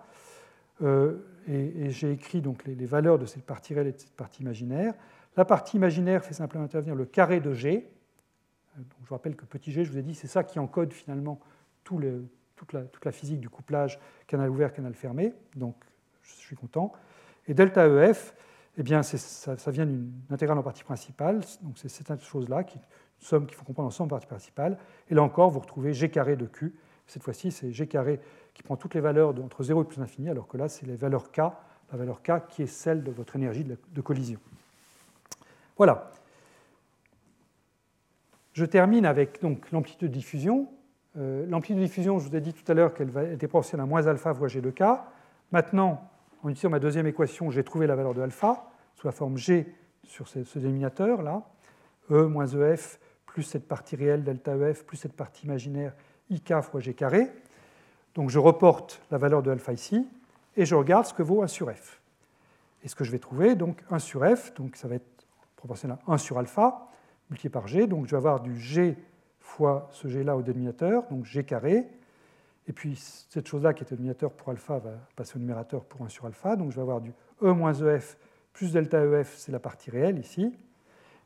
Euh, 0.82 1.18
et, 1.46 1.90
j'ai 1.90 2.10
écrit 2.12 2.40
donc 2.40 2.64
les, 2.64 2.86
valeurs 2.86 3.18
de 3.18 3.26
cette 3.26 3.44
partie 3.44 3.74
réelle 3.74 3.88
et 3.88 3.92
de 3.92 3.98
cette 3.98 4.16
partie 4.16 4.42
imaginaire. 4.42 4.94
La 5.36 5.44
partie 5.44 5.76
imaginaire 5.76 6.24
fait 6.24 6.34
simplement 6.34 6.64
intervenir 6.64 6.94
le 6.94 7.05
carré 7.05 7.40
de 7.40 7.52
G. 7.52 7.90
Euh, 8.76 8.78
donc 8.78 8.98
je 9.02 9.09
vous 9.09 9.14
rappelle 9.14 9.36
que 9.36 9.44
petit 9.44 9.72
g, 9.72 9.84
je 9.84 9.90
vous 9.90 9.98
ai 9.98 10.02
dit, 10.02 10.14
c'est 10.14 10.26
ça 10.26 10.42
qui 10.42 10.59
encode 10.59 10.92
finalement 10.92 11.40
toute, 11.84 12.02
la, 12.72 13.12
physique 13.12 13.40
du 13.40 13.51
couplage 13.51 14.01
canal 14.26 14.48
ouvert, 14.51 14.72
canal 14.72 14.94
fermé. 14.94 15.34
Donc 15.55 15.76
je 16.22 16.32
suis 16.32 16.56
content. 16.56 16.92
Et 17.46 17.55
delta 17.55 17.86
EF, 17.86 18.34
eh 18.76 18.82
bien, 18.82 19.02
ça, 19.02 19.70
vient 19.70 19.86
d'une 19.86 20.12
intégrale 20.30 20.59
en 20.59 20.62
partie 20.62 20.82
principale. 20.82 21.40
Donc 21.62 21.76
c'est 21.76 21.88
cette 21.88 22.22
chose-là, 22.22 22.62
une 22.62 22.80
somme 23.18 23.46
qu'il 23.46 23.56
faut 23.56 23.64
comprendre 23.64 23.88
ensemble 23.88 24.09
en 24.09 24.16
partie 24.16 24.26
principale. 24.26 24.78
Et 25.10 25.14
là 25.14 25.22
encore, 25.22 25.51
vous 25.51 25.60
retrouvez 25.60 25.92
G 25.92 26.10
carré 26.10 26.36
de 26.36 26.46
Q. 26.46 26.74
Cette 27.06 27.22
fois-ci, 27.22 27.51
c'est 27.51 27.70
G 27.72 27.86
carré 27.86 28.20
qui 28.55 28.62
prend 28.62 28.76
toutes 28.76 28.94
les 28.94 29.01
valeurs 29.01 29.31
entre 29.31 29.62
0 29.62 29.82
et 29.82 29.85
plus 29.85 30.01
infini, 30.01 30.31
alors 30.31 30.48
que 30.48 30.56
là, 30.56 30.68
c'est 30.68 30.86
les 30.86 30.97
valeurs 30.97 31.31
K, 31.31 31.39
la 31.39 31.98
valeur 31.98 32.22
K 32.22 32.47
qui 32.48 32.62
est 32.62 32.66
celle 32.66 33.02
de 33.02 33.10
votre 33.10 33.36
énergie 33.36 33.64
de 33.64 34.01
collision. 34.01 34.40
Voilà. 35.76 36.10
Je 38.52 38.64
termine 38.64 39.05
avec 39.05 39.43
l'amplitude 39.43 40.01
de 40.01 40.06
diffusion. 40.06 40.68
Euh, 41.16 41.44
l'amplitude 41.48 41.78
de 41.78 41.82
diffusion, 41.82 42.20
je 42.20 42.28
vous 42.28 42.36
ai 42.36 42.40
dit 42.40 42.55
tout 42.55 42.70
à 42.70 42.74
l'heure 42.74 42.94
qu'elle 42.94 43.10
était 43.32 43.48
proportionnelle 43.48 43.85
à 43.85 43.86
moins 43.86 44.06
alpha 44.06 44.32
fois 44.32 44.47
G 44.47 44.60
de 44.60 44.70
K. 44.70 44.82
Maintenant, 45.51 46.09
en 46.43 46.48
utilisant 46.48 46.70
ma 46.70 46.78
deuxième 46.78 47.06
équation, 47.09 47.51
j'ai 47.51 47.64
trouvé 47.64 47.89
la 47.89 47.97
valeur 47.97 48.14
de 48.14 48.22
alpha 48.22 48.70
sous 48.94 49.06
la 49.09 49.12
forme 49.12 49.36
G 49.36 49.74
sur 50.05 50.28
ce, 50.28 50.39
dénominateur 50.59 51.22
là, 51.22 51.43
E 52.10 52.26
moins 52.26 52.47
EF 52.47 53.01
plus 53.26 53.43
cette 53.43 53.66
partie 53.66 53.97
réelle 53.97 54.22
delta 54.22 54.55
EF 54.56 54.85
plus 54.85 54.98
cette 54.98 55.14
partie 55.14 55.47
imaginaire 55.47 55.93
IK 56.31 56.60
fois 56.60 56.78
G 56.78 56.94
carré. 56.94 57.32
Donc 58.15 58.31
je 58.31 58.39
reporte 58.39 59.01
la 59.11 59.19
valeur 59.19 59.43
de 59.43 59.51
alpha 59.51 59.73
ici 59.73 60.07
et 60.57 60.65
je 60.65 60.74
regarde 60.74 61.07
ce 61.07 61.15
que 61.15 61.23
vaut 61.23 61.43
1 61.43 61.47
sur 61.47 61.70
F. 61.70 62.01
Et 62.82 62.89
ce 62.89 62.95
que 62.95 63.05
je 63.05 63.11
vais 63.11 63.19
trouver, 63.19 63.55
donc 63.55 63.82
1 63.91 63.99
sur 63.99 64.24
F, 64.24 64.55
donc 64.55 64.77
ça 64.77 64.89
va 64.89 64.97
être 64.97 65.27
proportionnel 65.57 65.99
à 66.07 66.12
1 66.12 66.19
sur 66.19 66.39
alpha, 66.39 66.89
multiplié 67.31 67.51
par 67.51 67.66
G, 67.66 67.86
donc 67.86 68.07
je 68.07 68.11
vais 68.12 68.19
avoir 68.19 68.41
du 68.41 68.59
G 68.59 68.97
fois 69.41 69.89
ce 69.91 70.09
G-là 70.09 70.36
au 70.36 70.43
dénominateur, 70.43 71.05
donc 71.11 71.24
G 71.24 71.45
carré, 71.45 71.86
et 72.66 72.73
puis 72.73 72.97
cette 72.97 73.49
chose-là 73.49 73.74
qui 73.74 73.82
est 73.82 73.86
au 73.86 73.97
dénominateur 73.97 74.31
pour 74.31 74.51
alpha 74.51 74.78
va 74.78 74.93
passer 75.16 75.36
au 75.36 75.41
numérateur 75.41 75.85
pour 75.85 76.03
1 76.03 76.09
sur 76.09 76.27
alpha, 76.27 76.57
donc 76.57 76.70
je 76.70 76.77
vais 76.77 76.82
avoir 76.82 77.01
du 77.01 77.12
E 77.43 77.53
moins 77.53 77.73
EF 77.74 78.16
plus 78.55 78.73
delta 78.73 79.05
EF, 79.05 79.35
c'est 79.36 79.53
la 79.53 79.59
partie 79.59 79.91
réelle 79.91 80.19
ici. 80.19 80.55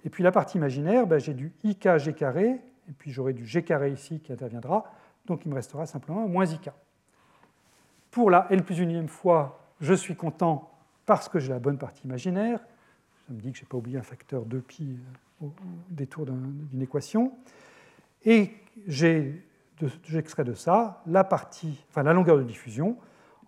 Et 0.05 0.11
puis 0.11 0.25
la 0.25 0.33
partie 0.33 0.57
imaginaire, 0.57 1.07
ben, 1.07 1.19
j'ai 1.19 1.35
du 1.35 1.53
IK 1.63 1.97
G 1.99 2.15
carré, 2.15 2.49
et 2.89 2.93
puis 2.99 3.13
j'aurai 3.13 3.35
du 3.35 3.47
G 3.47 3.63
carré 3.63 3.93
ici 3.93 4.19
qui 4.21 4.33
interviendra, 4.33 4.91
donc 5.29 5.45
il 5.45 5.51
me 5.51 5.55
restera 5.55 5.87
simplement 5.87 6.27
moins 6.27 6.47
IK. 6.47 6.71
Pour 8.11 8.31
la 8.31 8.47
L 8.51 8.65
plus 8.65 8.79
unième 8.79 9.09
fois, 9.09 9.61
je 9.81 9.95
suis 9.95 10.17
content 10.17 10.71
parce 11.07 11.29
que 11.29 11.39
j'ai 11.39 11.51
la 11.51 11.59
bonne 11.59 11.79
partie 11.79 12.03
imaginaire. 12.05 12.59
Ça 13.27 13.33
me 13.33 13.41
dit 13.41 13.53
que 13.53 13.59
je 13.59 13.63
n'ai 13.63 13.69
pas 13.69 13.77
oublié 13.77 13.99
un 13.99 14.03
facteur 14.03 14.45
2pi 14.45 14.83
euh, 14.83 15.47
au 15.47 15.53
détour 15.91 16.27
d'une 16.27 16.83
équation. 16.83 17.33
Et 18.25 18.53
j'extrais 18.87 20.45
de 20.45 20.55
ça 20.55 21.03
la, 21.07 21.25
partie, 21.25 21.85
enfin, 21.91 22.03
la 22.03 22.13
longueur 22.13 22.39
de 22.39 22.43
diffusion 22.43 22.97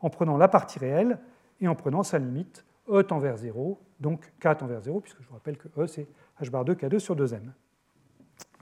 en 0.00 0.10
prenant 0.10 0.36
la 0.36 0.48
partie 0.48 0.78
réelle 0.78 1.18
et 1.60 1.68
en 1.68 1.74
prenant 1.74 2.02
sa 2.02 2.18
limite 2.18 2.64
E 2.88 3.02
tend 3.02 3.18
vers 3.18 3.36
0, 3.36 3.80
donc 4.00 4.32
K 4.40 4.56
tend 4.56 4.66
vers 4.66 4.80
0, 4.80 5.00
puisque 5.00 5.20
je 5.20 5.28
vous 5.28 5.34
rappelle 5.34 5.56
que 5.56 5.68
E 5.78 5.86
c'est 5.86 6.08
h 6.40 6.50
bar 6.50 6.64
2 6.64 6.74
K2 6.74 6.98
sur 6.98 7.14
2m. 7.14 7.40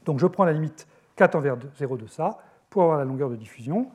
Donc 0.05 0.19
je 0.19 0.27
prends 0.27 0.45
la 0.45 0.53
limite 0.53 0.87
K 1.17 1.31
tend 1.31 1.41
vers 1.41 1.57
0 1.77 1.97
de 1.97 2.07
ça 2.07 2.39
pour 2.71 2.83
avoir 2.83 2.99
la 2.99 3.05
longueur 3.05 3.31
de 3.31 3.37
diffusion. 3.37 3.91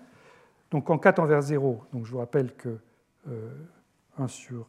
Donc 0.71 0.89
en 0.89 0.97
K 0.97 1.13
tend 1.13 1.25
vers 1.25 1.41
0, 1.41 1.83
donc 1.93 2.05
je 2.05 2.11
vous 2.11 2.17
rappelle 2.17 2.53
que 2.55 2.79
1, 3.27 3.29
euh, 3.29 4.27
sur, 4.27 4.67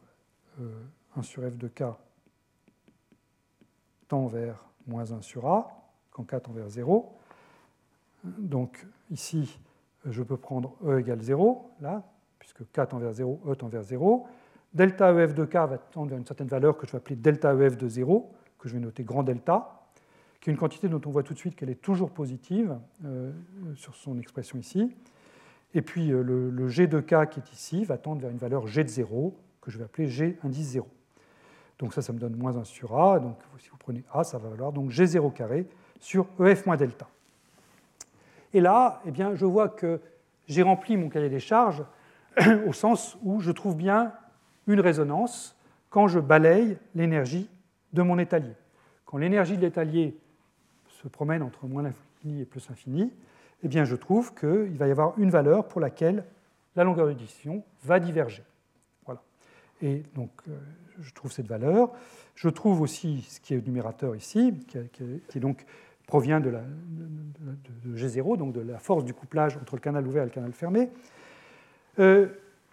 1 0.59 0.61
euh, 0.61 1.21
sur 1.21 1.41
f 1.43 1.57
de 1.57 1.67
K 1.67 1.83
tend 4.07 4.27
vers 4.27 4.63
moins 4.87 5.11
1 5.11 5.21
sur 5.21 5.47
A, 5.47 5.91
quand 6.11 6.23
K 6.23 6.41
tend 6.41 6.51
vers 6.51 6.69
0. 6.69 7.11
Donc 8.23 8.85
ici, 9.09 9.59
je 10.05 10.21
peux 10.21 10.37
prendre 10.37 10.75
E 10.85 10.99
égale 10.99 11.21
0, 11.21 11.71
là, 11.81 12.03
puisque 12.37 12.63
K 12.71 12.87
tend 12.87 12.99
vers 12.99 13.13
0, 13.13 13.41
E 13.47 13.55
tend 13.55 13.67
vers 13.67 13.83
0. 13.83 14.27
Delta 14.73 15.11
EF 15.13 15.33
de 15.33 15.45
K 15.45 15.53
va 15.55 15.77
tendre 15.77 16.09
vers 16.09 16.19
une 16.19 16.25
certaine 16.25 16.47
valeur 16.47 16.77
que 16.77 16.85
je 16.85 16.91
vais 16.91 16.97
appeler 16.97 17.15
delta 17.15 17.53
EF 17.55 17.77
de 17.77 17.87
0, 17.87 18.31
que 18.59 18.67
je 18.67 18.73
vais 18.73 18.79
noter 18.79 19.03
grand 19.03 19.23
delta, 19.23 19.84
qui 20.45 20.51
est 20.51 20.53
une 20.53 20.59
quantité 20.59 20.87
dont 20.87 21.01
on 21.07 21.09
voit 21.09 21.23
tout 21.23 21.33
de 21.33 21.39
suite 21.39 21.55
qu'elle 21.55 21.71
est 21.71 21.81
toujours 21.81 22.11
positive 22.11 22.77
euh, 23.03 23.31
sur 23.75 23.95
son 23.95 24.19
expression 24.19 24.59
ici. 24.59 24.95
Et 25.73 25.81
puis 25.81 26.11
euh, 26.11 26.21
le, 26.21 26.67
G 26.67 26.85
de 26.85 26.99
K 26.99 27.27
qui 27.31 27.39
est 27.39 27.51
ici 27.51 27.83
va 27.83 27.97
tendre 27.97 28.21
vers 28.21 28.29
une 28.29 28.37
valeur 28.37 28.67
G 28.67 28.83
de 28.83 28.87
0, 28.87 29.35
que 29.59 29.71
je 29.71 29.79
vais 29.79 29.85
appeler 29.85 30.07
G 30.07 30.37
indice 30.43 30.67
0. 30.67 30.87
Donc 31.79 31.95
ça, 31.95 32.03
ça 32.03 32.13
me 32.13 32.19
donne 32.19 32.35
moins 32.35 32.57
1 32.57 32.63
sur 32.63 32.95
A. 32.95 33.19
Donc 33.19 33.39
si 33.57 33.69
vous 33.69 33.77
prenez 33.77 34.03
A, 34.13 34.23
ça 34.23 34.37
va 34.37 34.49
valoir 34.49 34.71
donc 34.71 34.91
G0 34.91 35.33
carré 35.33 35.65
sur 35.99 36.27
EF 36.39 36.67
moins 36.67 36.77
delta. 36.77 37.07
Et 38.53 38.61
là, 38.61 39.01
eh 39.07 39.09
bien, 39.09 39.33
je 39.33 39.47
vois 39.47 39.69
que 39.69 39.99
j'ai 40.45 40.61
rempli 40.61 40.95
mon 40.95 41.09
cahier 41.09 41.29
des 41.29 41.39
charges 41.39 41.83
au 42.67 42.71
sens 42.71 43.17
où 43.23 43.39
je 43.39 43.49
trouve 43.49 43.75
bien 43.75 44.13
une 44.67 44.79
résonance 44.79 45.57
quand 45.89 46.07
je 46.07 46.19
balaye 46.19 46.77
l'énergie 46.93 47.49
de 47.93 48.03
mon 48.03 48.19
étalier. 48.19 48.53
Quand 49.05 49.17
l'énergie 49.17 49.57
de 49.57 49.61
l'étalier 49.61 50.15
se 51.05 51.07
promène 51.07 51.43
entre 51.43 51.67
moins 51.67 51.83
l'infini 51.83 52.41
et 52.41 52.45
plus 52.45 52.67
l'infini, 52.67 53.13
eh 53.61 53.67
bien, 53.67 53.85
je 53.85 53.95
trouve 53.95 54.33
qu'il 54.33 54.75
va 54.75 54.87
y 54.87 54.91
avoir 54.91 55.17
une 55.19 55.29
valeur 55.29 55.67
pour 55.67 55.79
laquelle 55.79 56.25
la 56.75 56.83
longueur 56.83 57.05
de 57.05 57.15
va 57.83 57.99
diverger. 57.99 58.43
Voilà. 59.05 59.21
Et 59.83 60.01
donc, 60.15 60.31
euh, 60.49 60.57
je 60.99 61.13
trouve 61.13 61.31
cette 61.31 61.47
valeur. 61.47 61.91
Je 62.33 62.49
trouve 62.49 62.81
aussi 62.81 63.21
ce 63.29 63.39
qui 63.39 63.53
est 63.53 63.57
au 63.57 63.61
numérateur 63.61 64.15
ici, 64.15 64.51
qui, 65.29 65.39
donc 65.39 65.63
provient 66.07 66.39
de, 66.39 66.51
G0, 67.93 68.37
donc 68.37 68.53
de 68.53 68.61
la 68.61 68.79
force 68.79 69.05
du 69.05 69.13
couplage 69.13 69.57
entre 69.57 69.75
le 69.75 69.81
canal 69.81 70.07
ouvert 70.07 70.23
et 70.23 70.25
le 70.25 70.31
canal 70.31 70.53
fermé. 70.53 70.89
Euh, 71.99 72.29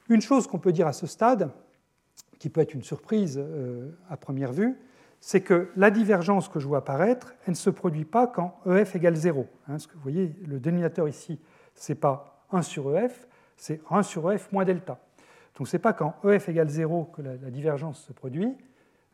une 0.09 0.23
chose 0.23 0.47
qu'on 0.47 0.59
peut 0.59 0.73
dire 0.73 0.87
à 0.87 0.95
ce 0.95 1.07
stade, 1.07 1.51
qui 2.39 2.49
peut 2.49 2.63
être 2.63 2.73
une 2.73 2.83
surprise 2.83 3.39
euh, 3.39 3.91
à 4.09 4.17
première 4.17 4.53
vue, 4.53 4.75
c'est 5.25 5.41
que 5.41 5.69
la 5.77 5.93
divergence 5.93 6.49
que 6.49 6.59
je 6.59 6.67
vois 6.67 6.79
apparaître, 6.79 7.33
elle 7.47 7.53
ne 7.53 7.57
se 7.57 7.71
produit 7.71 8.05
pas 8.05 8.27
quand 8.27 8.59
EF 8.67 8.97
égale 8.97 9.15
0. 9.15 9.47
Hein, 9.69 9.79
ce 9.79 9.87
que 9.87 9.95
vous 9.95 10.01
voyez, 10.01 10.35
le 10.45 10.59
dénominateur 10.59 11.09
ici, 11.09 11.39
ce 11.77 11.93
n'est 11.93 11.99
pas 11.99 12.45
1 12.51 12.63
sur 12.63 12.99
EF, 12.99 13.29
c'est 13.57 13.81
1 13.89 14.03
sur 14.03 14.33
EF 14.33 14.51
moins 14.51 14.65
delta. 14.65 14.99
Donc 15.57 15.69
ce 15.69 15.77
n'est 15.77 15.81
pas 15.81 15.93
quand 15.93 16.17
EF 16.25 16.49
égale 16.49 16.69
0 16.69 17.05
que 17.05 17.23
la, 17.23 17.37
divergence 17.37 18.03
se 18.03 18.13
produit. 18.13 18.53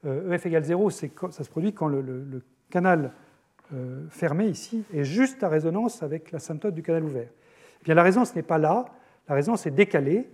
Euh, 0.06 0.32
EF 0.32 0.46
égale 0.46 0.64
0, 0.64 0.88
ça 0.88 1.08
se 1.30 1.50
produit 1.50 1.74
quand 1.74 1.88
le, 1.88 2.42
canal 2.70 3.12
euh, 3.74 4.06
fermé 4.08 4.46
ici 4.46 4.84
est 4.94 5.04
juste 5.04 5.42
à 5.42 5.50
résonance 5.50 6.02
avec 6.02 6.32
l'asymptote 6.32 6.74
du 6.74 6.82
canal 6.82 7.04
ouvert. 7.04 7.28
Eh 7.82 7.84
bien, 7.84 7.94
la 7.94 8.02
résonance 8.02 8.34
n'est 8.34 8.42
pas 8.42 8.56
là, 8.56 8.86
la 9.28 9.34
résonance 9.34 9.66
est 9.66 9.72
décalée. 9.72 10.26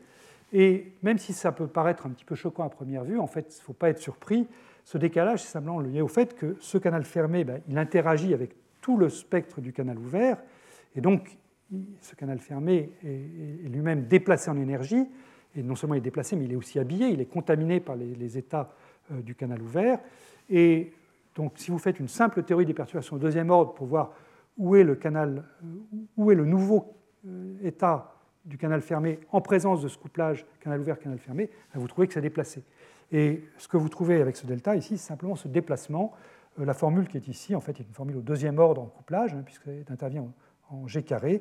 Et 0.53 0.93
même 1.03 1.19
si 1.19 1.33
ça 1.33 1.51
peut 1.51 1.67
paraître 1.67 2.07
un 2.07 2.11
petit 2.11 2.25
peu 2.25 2.37
choquant 2.37 2.63
à 2.63 2.69
première 2.69 3.03
vue, 3.03 3.19
en 3.19 3.27
fait, 3.27 3.57
il 3.57 3.59
ne 3.59 3.65
faut 3.65 3.73
pas 3.73 3.89
être 3.89 3.99
surpris. 3.99 4.47
Ce 4.85 4.99
décalage, 4.99 5.43
c'est 5.43 5.49
simplement 5.49 5.81
lié 5.81 6.03
au 6.03 6.09
fait 6.09 6.35
que 6.35 6.57
ce 6.61 6.79
canal 6.79 7.05
fermé, 7.05 7.45
ben, 7.45 7.61
il 7.69 7.79
interagit 7.79 8.35
avec 8.35 8.55
tout 8.81 8.99
le 8.99 9.09
spectre 9.09 9.61
du 9.61 9.73
canal 9.73 9.99
ouvert. 9.99 10.37
Et 10.95 11.01
donc, 11.01 11.39
ce 12.01 12.15
canal 12.15 12.39
fermé 12.39 12.93
est, 13.03 13.69
lui-même 13.69 14.05
déplacé 14.05 14.51
en 14.51 14.59
énergie. 14.59 15.09
Et 15.57 15.63
non 15.63 15.75
seulement 15.75 15.95
il 15.95 15.99
est 15.99 16.03
déplacé, 16.03 16.37
mais 16.37 16.45
il 16.45 16.53
est 16.53 16.57
aussi 16.57 16.79
habillé, 16.79 17.09
il 17.09 17.21
est 17.21 17.27
contaminé 17.27 17.81
par 17.81 17.97
les, 17.97 18.39
états 18.39 18.75
euh, 19.11 19.23
du 19.23 19.35
canal 19.35 19.63
ouvert. 19.63 20.01
Et 20.51 20.93
donc, 21.35 21.53
si 21.57 21.71
vous 21.71 21.79
faites 21.79 21.99
une 21.99 22.09
simple 22.09 22.43
théorie 22.43 22.67
des 22.67 22.75
perturbations 22.75 23.17
au 23.17 23.19
deuxième 23.19 23.51
ordre 23.51 23.73
pour 23.73 23.87
voir 23.87 24.13
où 24.59 24.77
est 24.77 24.85
le, 24.85 24.97
canal, 24.97 25.45
euh, 25.63 25.67
où 26.17 26.31
est 26.31 26.35
le 26.35 26.45
nouveau 26.45 26.93
euh, 27.27 27.55
état 27.63 28.15
du 28.45 28.59
canal 28.59 28.83
fermé 28.83 29.21
en 29.33 29.41
présence 29.41 29.81
de 29.81 29.89
ce 29.89 29.97
couplage 29.97 30.45
canal 30.61 30.81
ouvert, 30.81 30.99
canal 30.99 31.19
fermé, 31.19 31.49
ben, 31.73 31.81
vous 31.81 31.89
trouvez 31.89 32.07
que 32.07 32.13
c'est 32.13 32.21
déplacé. 32.21 32.63
Et 33.15 33.45
ce 33.59 33.69
que 33.69 33.77
vous 33.77 33.89
trouvez 33.89 34.21
avec 34.21 34.37
ce 34.37 34.45
delta 34.45 34.75
ici, 34.75 34.99
c'est 34.99 35.07
simplement 35.07 35.37
ce 35.37 35.47
déplacement. 35.47 36.13
La 36.59 36.75
formule 36.75 37.07
qui 37.07 37.17
est 37.17 37.29
ici, 37.29 37.55
en 37.55 37.61
fait, 37.61 37.79
est 37.79 37.85
une 37.85 37.95
formule 37.95 38.17
au 38.17 38.23
deuxième 38.23 38.59
ordre 38.59 38.83
en 38.83 38.87
couplage, 38.87 39.33
hein, 39.35 39.43
puisqu'elle 39.45 39.85
intervient 39.89 40.27
en 40.69 40.89
G 40.89 41.05
carré. 41.05 41.41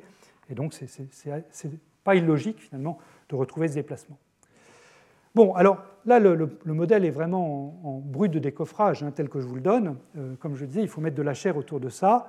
Et 0.51 0.53
donc, 0.53 0.75
ce 0.75 0.85
n'est 1.01 1.73
pas 2.03 2.13
illogique, 2.13 2.61
finalement, 2.61 2.99
de 3.29 3.35
retrouver 3.35 3.67
ce 3.69 3.73
déplacement. 3.73 4.19
Bon, 5.33 5.55
alors 5.55 5.83
là, 6.05 6.19
le, 6.19 6.47
modèle 6.65 7.05
est 7.05 7.11
vraiment 7.11 7.75
en, 7.83 7.97
brut 7.97 8.31
de 8.31 8.37
décoffrage, 8.37 9.01
hein, 9.01 9.09
tel 9.09 9.27
que 9.27 9.39
je 9.39 9.47
vous 9.47 9.55
le 9.55 9.61
donne. 9.61 9.97
Euh, 10.15 10.35
comme 10.35 10.55
je 10.55 10.65
disais, 10.65 10.83
il 10.83 10.87
faut 10.87 11.01
mettre 11.01 11.15
de 11.15 11.23
la 11.23 11.33
chair 11.33 11.57
autour 11.57 11.79
de 11.79 11.89
ça. 11.89 12.27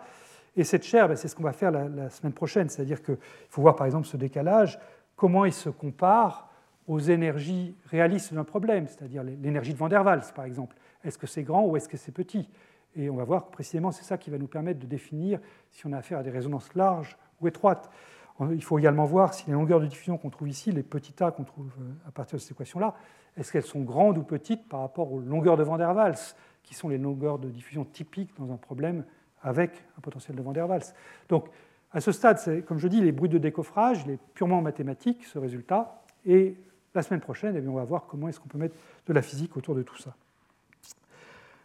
Et 0.56 0.64
cette 0.64 0.84
chair, 0.84 1.06
ben, 1.06 1.16
c'est 1.16 1.28
ce 1.28 1.36
qu'on 1.36 1.42
va 1.42 1.52
faire 1.52 1.70
la, 1.70 2.08
semaine 2.08 2.32
prochaine. 2.32 2.70
C'est-à-dire 2.70 3.02
qu'il 3.02 3.18
faut 3.50 3.60
voir, 3.60 3.76
par 3.76 3.84
exemple, 3.84 4.06
ce 4.06 4.16
décalage, 4.16 4.78
comment 5.16 5.44
il 5.44 5.52
se 5.52 5.68
compare 5.68 6.48
aux 6.86 6.98
énergies 6.98 7.74
réalistes 7.86 8.34
d'un 8.34 8.44
problème, 8.44 8.86
c'est-à-dire 8.86 9.22
l'énergie 9.22 9.72
de 9.72 9.78
Van 9.78 9.88
der 9.88 10.04
Waals, 10.04 10.32
par 10.34 10.44
exemple. 10.44 10.76
Est-ce 11.02 11.18
que 11.18 11.26
c'est 11.26 11.42
grand 11.42 11.66
ou 11.66 11.76
est-ce 11.76 11.88
que 11.88 11.96
c'est 11.96 12.12
petit? 12.12 12.48
Et 12.96 13.10
on 13.10 13.16
va 13.16 13.24
voir 13.24 13.46
que 13.46 13.52
précisément, 13.52 13.90
c'est 13.90 14.04
ça 14.04 14.18
qui 14.18 14.30
va 14.30 14.38
nous 14.38 14.46
permettre 14.46 14.80
de 14.80 14.86
définir 14.86 15.40
si 15.70 15.86
on 15.86 15.92
a 15.92 15.98
affaire 15.98 16.18
à 16.18 16.22
des 16.22 16.30
résonances 16.30 16.74
larges 16.74 17.16
ou 17.40 17.48
étroites. 17.48 17.90
Il 18.50 18.62
faut 18.62 18.78
également 18.78 19.04
voir 19.04 19.32
si 19.32 19.46
les 19.46 19.52
longueurs 19.52 19.80
de 19.80 19.86
diffusion 19.86 20.18
qu'on 20.18 20.30
trouve 20.30 20.48
ici, 20.48 20.72
les 20.72 20.82
petits 20.82 21.14
a 21.22 21.30
qu'on 21.30 21.44
trouve 21.44 21.70
euh, 21.80 22.08
à 22.08 22.10
partir 22.10 22.36
de 22.36 22.42
cette 22.42 22.52
équation-là, 22.52 22.94
est-ce 23.36 23.52
qu'elles 23.52 23.62
sont 23.62 23.82
grandes 23.82 24.18
ou 24.18 24.22
petites 24.22 24.68
par 24.68 24.80
rapport 24.80 25.12
aux 25.12 25.20
longueurs 25.20 25.56
de 25.56 25.62
Van 25.62 25.76
der 25.76 25.94
Waals, 25.94 26.34
qui 26.62 26.74
sont 26.74 26.88
les 26.88 26.98
longueurs 26.98 27.38
de 27.38 27.48
diffusion 27.48 27.84
typiques 27.84 28.36
dans 28.38 28.52
un 28.52 28.56
problème 28.56 29.04
avec 29.42 29.84
un 29.98 30.00
potentiel 30.00 30.36
de 30.36 30.42
Van 30.42 30.52
der 30.52 30.68
Waals. 30.68 30.94
Donc, 31.28 31.48
à 31.92 32.00
ce 32.00 32.10
stade, 32.10 32.64
comme 32.64 32.78
je 32.78 32.88
dis, 32.88 33.00
les 33.00 33.12
bruits 33.12 33.28
de 33.28 33.38
décoffrage, 33.38 34.02
il 34.06 34.12
est 34.12 34.20
purement 34.34 34.62
mathématique, 34.62 35.24
ce 35.24 35.38
résultat, 35.38 36.02
et 36.26 36.56
la 36.94 37.02
semaine 37.02 37.20
prochaine, 37.20 37.56
eh 37.56 37.68
on 37.68 37.74
va 37.74 37.84
voir 37.84 38.06
comment 38.06 38.28
est-ce 38.28 38.40
qu'on 38.40 38.48
peut 38.48 38.58
mettre 38.58 38.76
de 39.06 39.12
la 39.12 39.22
physique 39.22 39.56
autour 39.56 39.74
de 39.74 39.82
tout 39.82 39.98
ça. 39.98 40.14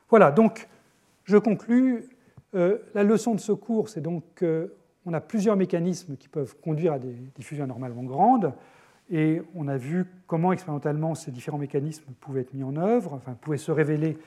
Voilà, 0.10 0.31
donc 0.31 0.68
je 1.26 1.38
conclus. 1.38 2.03
Euh, 2.56 2.80
la 2.95 3.03
leçon 3.03 3.35
de 3.35 3.39
ce 3.39 3.51
cours, 3.51 3.89
c'est 3.89 4.01
donc 4.01 4.23
que 4.34 4.73
on 5.06 5.14
a 5.14 5.22
plusieurs 5.22 5.56
mécanismes 5.56 6.18
qui 6.18 6.27
peuvent 6.27 6.56
conduire 6.61 6.93
à 6.93 6.99
des 6.99 7.14
diffusions 7.35 7.64
anormalement 7.64 8.03
grandes, 8.03 8.53
et 9.11 9.41
on 9.56 9.68
a 9.68 9.77
vu 9.77 10.06
comment 10.27 10.51
expérimentalement 10.51 11.15
ces 11.15 11.31
différents 11.31 11.57
mécanismes 11.57 12.11
pouvaient 12.19 12.41
être 12.41 12.53
mis 12.53 12.64
en 12.64 12.76
œuvre, 12.76 13.14
enfin 13.14 13.34
pouvaient 13.39 13.57
se 13.57 13.72
révéler 13.72 14.18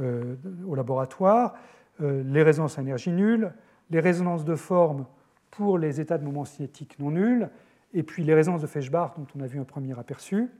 euh, 0.00 0.34
au 0.66 0.74
laboratoire, 0.74 1.54
euh, 2.00 2.22
les 2.24 2.42
résonances 2.42 2.78
à 2.78 2.82
énergie 2.82 3.12
nulle, 3.12 3.52
les 3.90 4.00
résonances 4.00 4.44
de 4.44 4.56
forme 4.56 5.06
pour 5.50 5.78
les 5.78 6.00
états 6.00 6.18
de 6.18 6.24
moment 6.24 6.44
cinétique 6.44 6.98
non 6.98 7.10
nuls, 7.10 7.48
et 7.94 8.02
puis 8.02 8.24
les 8.24 8.34
résonances 8.34 8.60
de 8.60 8.66
Feshbach 8.66 9.12
dont 9.16 9.26
on 9.36 9.40
a 9.40 9.46
vu 9.46 9.58
un 9.58 9.64
premier 9.64 9.98
aperçu. 9.98 10.50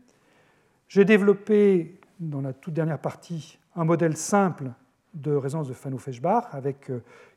J'ai 0.89 1.05
développé 1.05 2.01
dans 2.21 2.41
la 2.41 2.53
toute 2.53 2.73
dernière 2.75 3.01
partie 3.01 3.59
un 3.75 3.85
modèle 3.85 4.17
simple 4.17 4.71
de 5.15 5.33
résonance 5.33 5.69
de 5.69 5.75
Fano-Feshbach, 5.75 6.47
avec, 6.53 6.91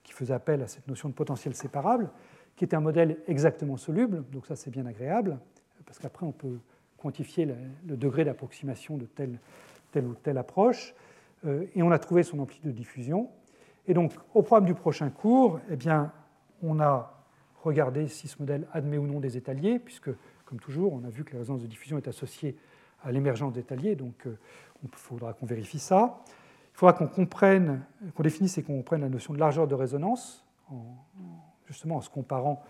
qui 0.03 0.14
faisait 0.14 0.34
appel 0.34 0.61
à 0.61 0.68
cette 0.68 0.88
notion 0.88 1.10
de 1.10 1.14
potentiel 1.14 1.56
séparable, 1.56 2.10
qui 2.56 2.64
était 2.64 2.76
un 2.76 2.82
modèle 2.82 3.18
exactement 3.28 3.78
soluble, 3.78 4.24
donc 4.32 4.48
ça 4.48 4.56
c'est 4.56 4.72
bien 4.72 4.86
agréable, 4.86 5.38
parce 5.86 5.99
qu'après 5.99 6.26
on 6.26 6.32
peut 6.32 6.57
quantifier 6.98 7.45
le, 7.86 7.98
degré 7.98 8.26
d'approximation 8.26 8.98
de 8.98 9.06
telle, 9.06 9.40
ou 9.95 10.15
telle 10.15 10.38
approche, 10.38 10.94
et 11.76 11.84
on 11.84 11.91
a 11.91 11.99
trouvé 11.99 12.24
son 12.24 12.40
amplitude 12.40 12.65
de 12.65 12.76
diffusion. 12.76 13.30
Et 13.88 13.94
donc 13.94 14.14
au 14.34 14.41
programme 14.41 14.65
du 14.65 14.74
prochain 14.74 15.10
cours, 15.10 15.60
eh 15.69 15.76
bien, 15.76 16.11
on 16.64 16.80
a 16.80 17.16
regardé 17.64 18.08
si 18.08 18.28
ce 18.28 18.38
modèle 18.40 18.68
admet 18.74 18.98
ou 18.98 19.08
non 19.08 19.20
des 19.20 19.38
étaliers, 19.38 19.80
puisque, 19.80 20.10
comme 20.46 20.60
toujours, 20.60 20.94
on 20.94 21.04
a 21.04 21.10
vu 21.10 21.24
que 21.24 21.34
la 21.34 21.40
résonance 21.40 21.62
de 21.62 21.68
diffusion 21.68 21.98
est 21.98 22.08
associée 22.08 22.56
à 23.04 23.12
l'émergence 23.12 23.54
d'étaliers, 23.54 23.96
donc 23.96 24.26
euh, 24.26 24.38
il 24.84 24.90
faudra 24.92 25.34
qu'on 25.34 25.46
vérifie 25.46 25.80
ça. 25.80 26.20
Il 26.74 26.78
faudra 26.78 26.94
qu'on 26.94 27.08
comprenne, 27.08 27.82
qu'on 28.16 28.24
définisse 28.24 28.58
et 28.58 28.64
qu'on 28.64 28.78
comprenne 28.78 29.02
la 29.02 29.10
notion 29.10 29.34
de 29.34 29.40
largeur 29.40 29.68
de 29.68 29.74
résonance, 29.74 30.46
justement 31.66 31.96
en 31.96 32.02
se 32.02 32.10
comparant 32.10 32.64